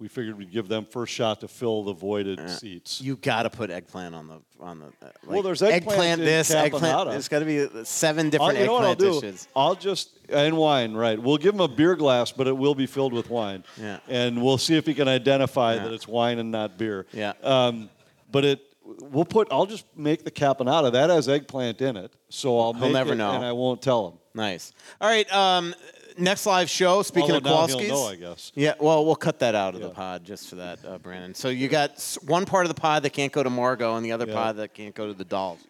We 0.00 0.08
figured 0.08 0.36
we'd 0.36 0.50
give 0.50 0.66
them 0.68 0.84
first 0.84 1.12
shot 1.14 1.40
to 1.40 1.48
fill 1.48 1.84
the 1.84 1.92
voided 1.92 2.50
seats. 2.50 3.00
You 3.00 3.16
got 3.16 3.44
to 3.44 3.50
put 3.50 3.70
eggplant 3.70 4.14
on 4.14 4.26
the 4.26 4.40
on 4.60 4.80
the. 4.80 4.86
Uh, 5.06 5.10
Well, 5.24 5.42
there's 5.42 5.62
eggplant 5.62 6.20
in 6.20 6.26
this, 6.26 6.50
eggplant. 6.50 7.10
There's 7.10 7.28
got 7.28 7.38
to 7.38 7.44
be 7.44 7.68
seven 7.84 8.26
I'll, 8.26 8.30
different 8.30 8.58
you 8.58 8.66
know 8.66 8.72
what 8.72 8.84
I'll 8.84 8.90
eggplant 8.92 9.14
do? 9.14 9.20
dishes. 9.20 9.48
I'll 9.54 9.76
just 9.76 10.10
and 10.28 10.56
wine, 10.56 10.94
right? 10.94 11.20
We'll 11.20 11.36
give 11.38 11.54
him 11.54 11.60
a 11.60 11.68
beer 11.68 11.94
glass, 11.94 12.32
but 12.32 12.48
it 12.48 12.56
will 12.56 12.74
be 12.74 12.86
filled 12.86 13.12
with 13.12 13.30
wine. 13.30 13.62
Yeah. 13.80 14.00
And 14.08 14.42
we'll 14.42 14.58
see 14.58 14.76
if 14.76 14.84
he 14.84 14.94
can 14.94 15.06
identify 15.06 15.76
that 15.76 15.92
it's 15.92 16.08
wine 16.08 16.40
and 16.40 16.50
not 16.50 16.76
beer. 16.76 17.06
Yeah. 17.12 17.34
Um, 17.44 17.88
but 18.32 18.44
it, 18.44 18.60
we'll 18.84 19.24
put. 19.24 19.46
I'll 19.52 19.66
just 19.66 19.86
make 19.96 20.24
the 20.24 20.30
caponata 20.32 20.90
that 20.92 21.08
has 21.08 21.28
eggplant 21.28 21.80
in 21.80 21.96
it, 21.96 22.12
so 22.30 22.58
I'll 22.58 22.72
He'll 22.72 22.82
make 22.86 22.92
never 22.94 23.12
it 23.12 23.16
know. 23.16 23.30
and 23.30 23.44
I 23.44 23.52
won't 23.52 23.80
tell 23.80 24.08
him. 24.08 24.18
Nice. 24.34 24.72
All 25.00 25.08
right. 25.08 25.32
Um, 25.32 25.72
next 26.16 26.46
live 26.46 26.68
show. 26.70 27.02
Speaking 27.02 27.32
Although 27.32 27.36
of 27.38 27.44
now 27.44 27.66
he'll 27.66 27.78
Kowalski's. 27.78 27.88
know, 27.90 28.06
I 28.06 28.16
guess. 28.16 28.52
Yeah. 28.54 28.74
Well, 28.80 29.04
we'll 29.04 29.16
cut 29.16 29.38
that 29.40 29.54
out 29.54 29.74
of 29.74 29.80
the 29.80 29.88
Yeah. 29.88 29.92
pod 29.94 30.24
just 30.24 30.48
for 30.48 30.56
that, 30.56 30.78
uh, 30.86 30.98
Brandon. 30.98 31.34
So 31.34 31.48
you 31.48 31.68
got 31.68 31.92
s- 31.92 32.18
one 32.22 32.44
part 32.46 32.64
of 32.66 32.74
the 32.74 32.80
pod 32.80 33.02
that 33.02 33.10
can't 33.10 33.32
go 33.32 33.42
to 33.42 33.50
Margo, 33.50 33.96
and 33.96 34.04
the 34.04 34.12
other 34.12 34.26
Yeah. 34.26 34.34
pod 34.34 34.56
that 34.56 34.74
can't 34.74 34.94
go 34.94 35.06
to 35.06 35.14
the 35.14 35.24
dolls. 35.24 35.60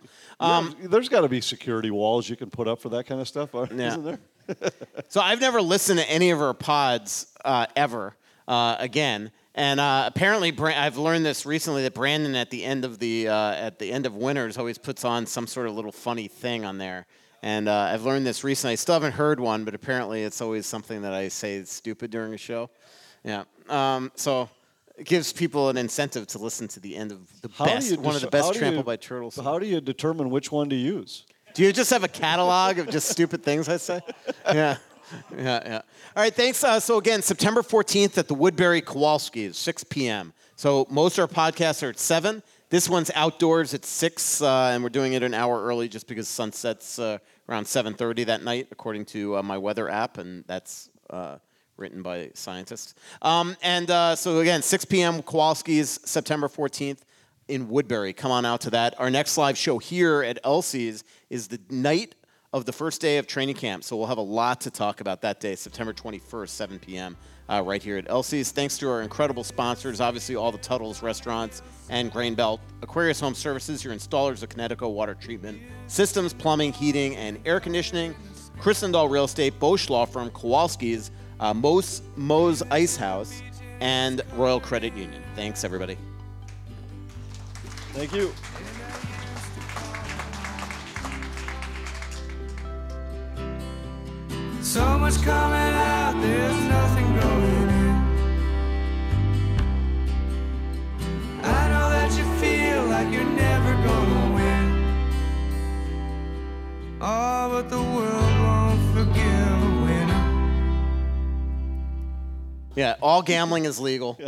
Um, 0.40 0.74
there's 0.82 1.08
got 1.08 1.20
to 1.22 1.28
be 1.28 1.40
security 1.40 1.90
walls 1.90 2.28
you 2.28 2.36
can 2.36 2.50
put 2.50 2.66
up 2.68 2.80
for 2.80 2.88
that 2.90 3.06
kind 3.06 3.20
of 3.20 3.28
stuff, 3.28 3.54
isn't 3.54 3.78
Yeah. 3.78 3.96
there? 3.96 4.18
So 5.08 5.20
I've 5.22 5.40
never 5.40 5.62
listened 5.62 6.00
to 6.00 6.10
any 6.10 6.30
of 6.30 6.38
her 6.38 6.52
pods 6.52 7.28
uh, 7.44 7.66
ever 7.76 8.14
uh, 8.46 8.76
again, 8.78 9.30
and 9.54 9.80
uh, 9.80 10.04
apparently 10.06 10.50
Bra- 10.50 10.74
I've 10.76 10.98
learned 10.98 11.24
this 11.24 11.46
recently 11.46 11.82
that 11.84 11.94
Brandon 11.94 12.34
at 12.34 12.50
the 12.50 12.62
end 12.64 12.84
of 12.84 12.98
the 12.98 13.28
uh, 13.28 13.52
at 13.54 13.78
the 13.78 13.90
end 13.90 14.04
of 14.04 14.14
Winners 14.16 14.58
always 14.58 14.76
puts 14.76 15.02
on 15.04 15.24
some 15.26 15.46
sort 15.46 15.66
of 15.66 15.74
little 15.74 15.92
funny 15.92 16.28
thing 16.28 16.64
on 16.66 16.76
there, 16.76 17.06
and 17.44 17.68
uh, 17.68 17.90
I've 17.92 18.04
learned 18.04 18.26
this 18.26 18.42
recently. 18.42 18.72
I 18.72 18.76
still 18.76 18.94
haven't 18.94 19.12
heard 19.12 19.38
one, 19.38 19.64
but 19.64 19.74
apparently 19.74 20.22
it's 20.22 20.40
always 20.40 20.64
something 20.66 21.02
that 21.02 21.12
I 21.12 21.28
say 21.28 21.56
is 21.56 21.68
stupid 21.70 22.10
during 22.10 22.32
a 22.32 22.38
show. 22.38 22.70
Yeah, 23.22 23.44
um, 23.68 24.10
so. 24.16 24.48
It 24.96 25.06
gives 25.06 25.32
people 25.32 25.70
an 25.70 25.76
incentive 25.76 26.28
to 26.28 26.38
listen 26.38 26.68
to 26.68 26.78
the 26.78 26.94
end 26.94 27.10
of 27.10 27.18
the 27.42 27.50
How 27.52 27.64
best, 27.64 27.96
one 27.98 28.14
of 28.14 28.20
the 28.20 28.28
best 28.28 28.52
do 28.52 28.60
trampled 28.60 28.84
you- 28.84 28.92
by 28.92 28.94
turtles. 28.94 29.34
How 29.34 29.58
do 29.58 29.66
you 29.66 29.80
determine 29.80 30.30
which 30.30 30.52
one 30.52 30.70
to 30.70 30.76
use? 30.76 31.24
Do 31.54 31.64
you 31.64 31.72
just 31.72 31.90
have 31.90 32.04
a 32.04 32.08
catalog 32.08 32.78
of 32.78 32.88
just 32.90 33.08
stupid 33.08 33.42
things 33.42 33.68
I 33.68 33.78
say? 33.78 34.00
Yeah. 34.46 34.76
Yeah, 35.36 35.60
yeah. 35.66 35.82
All 36.16 36.22
right, 36.22 36.32
thanks. 36.32 36.62
Uh, 36.62 36.78
so, 36.78 36.98
again, 36.98 37.22
September 37.22 37.62
14th 37.62 38.18
at 38.18 38.28
the 38.28 38.34
Woodbury 38.34 38.82
Kowalski's, 38.82 39.56
6 39.56 39.82
p.m. 39.84 40.32
So, 40.54 40.86
most 40.90 41.18
of 41.18 41.28
our 41.28 41.50
podcasts 41.50 41.82
are 41.82 41.90
at 41.90 41.98
7. 41.98 42.40
This 42.70 42.88
one's 42.88 43.10
outdoors 43.16 43.74
at 43.74 43.84
6, 43.84 44.42
uh, 44.42 44.70
and 44.72 44.82
we're 44.82 44.88
doing 44.88 45.12
it 45.12 45.22
an 45.22 45.34
hour 45.34 45.62
early 45.62 45.88
just 45.88 46.06
because 46.06 46.28
sunsets 46.28 46.98
uh, 46.98 47.18
around 47.48 47.64
7:30 47.64 48.26
that 48.26 48.42
night, 48.42 48.68
according 48.70 49.04
to 49.06 49.36
uh, 49.36 49.42
my 49.42 49.58
weather 49.58 49.88
app, 49.88 50.18
and 50.18 50.44
that's 50.46 50.90
uh, 51.10 51.36
written 51.76 52.02
by 52.02 52.30
scientists. 52.34 52.94
Um, 53.22 53.56
and 53.62 53.90
uh, 53.90 54.16
so 54.16 54.38
again, 54.38 54.62
6 54.62 54.84
p.m. 54.86 55.22
Kowalski's 55.22 56.00
September 56.04 56.48
14th 56.48 57.00
in 57.48 57.68
Woodbury. 57.68 58.12
Come 58.12 58.30
on 58.30 58.44
out 58.44 58.60
to 58.62 58.70
that. 58.70 58.98
Our 58.98 59.10
next 59.10 59.36
live 59.36 59.58
show 59.58 59.78
here 59.78 60.22
at 60.22 60.38
Elsie's 60.44 61.04
is 61.30 61.48
the 61.48 61.60
night 61.68 62.14
of 62.52 62.64
the 62.64 62.72
first 62.72 63.00
day 63.00 63.18
of 63.18 63.26
training 63.26 63.56
camp. 63.56 63.82
So 63.84 63.96
we'll 63.96 64.06
have 64.06 64.18
a 64.18 64.22
lot 64.22 64.60
to 64.62 64.70
talk 64.70 65.00
about 65.00 65.22
that 65.22 65.40
day, 65.40 65.56
September 65.56 65.92
21st, 65.92 66.48
7 66.48 66.78
p.m. 66.78 67.16
Uh, 67.46 67.62
right 67.62 67.82
here 67.82 67.98
at 67.98 68.08
Elsie's. 68.08 68.52
Thanks 68.52 68.78
to 68.78 68.88
our 68.88 69.02
incredible 69.02 69.44
sponsors, 69.44 70.00
obviously 70.00 70.34
all 70.34 70.50
the 70.50 70.58
Tuttle's 70.58 71.02
restaurants 71.02 71.60
and 71.90 72.10
Grain 72.10 72.34
Belt, 72.34 72.58
Aquarius 72.80 73.20
Home 73.20 73.34
Services, 73.34 73.84
your 73.84 73.92
installers 73.92 74.42
of 74.42 74.48
Kinetico 74.48 74.90
water 74.90 75.14
treatment 75.14 75.60
systems, 75.86 76.32
plumbing, 76.32 76.72
heating, 76.72 77.16
and 77.16 77.38
air 77.44 77.60
conditioning, 77.60 78.14
Kris 78.58 78.82
Lindahl 78.82 79.10
Real 79.10 79.24
Estate, 79.24 79.58
Bosch 79.60 79.90
Law 79.90 80.06
Firm, 80.06 80.30
Kowalski's, 80.30 81.10
uh, 81.40 81.52
Moe's 81.52 82.62
Ice 82.70 82.96
House, 82.96 83.42
and 83.80 84.22
Royal 84.34 84.60
Credit 84.60 84.94
Union. 84.96 85.22
Thanks, 85.34 85.64
everybody. 85.64 85.98
Thank 87.92 88.14
you. 88.14 88.32
So 94.64 94.98
much 94.98 95.20
coming 95.20 95.74
out, 95.74 96.14
there's 96.22 96.64
nothing 96.64 97.14
going 97.20 97.68
in. 97.68 97.94
I 101.44 101.68
know 101.68 101.90
that 101.90 102.10
you 102.16 102.24
feel 102.40 102.84
like 102.86 103.12
you're 103.12 103.24
never 103.24 103.74
gonna 103.86 104.34
win. 104.34 104.66
Oh, 106.98 107.48
but 107.50 107.68
the 107.68 107.76
world 107.76 108.40
won't 108.40 108.80
forgive 108.94 109.62
a 109.62 109.82
winner. 109.84 110.24
Yeah, 112.74 112.96
all 113.02 113.20
gambling 113.20 113.66
is 113.66 113.78
legal. 113.78 114.18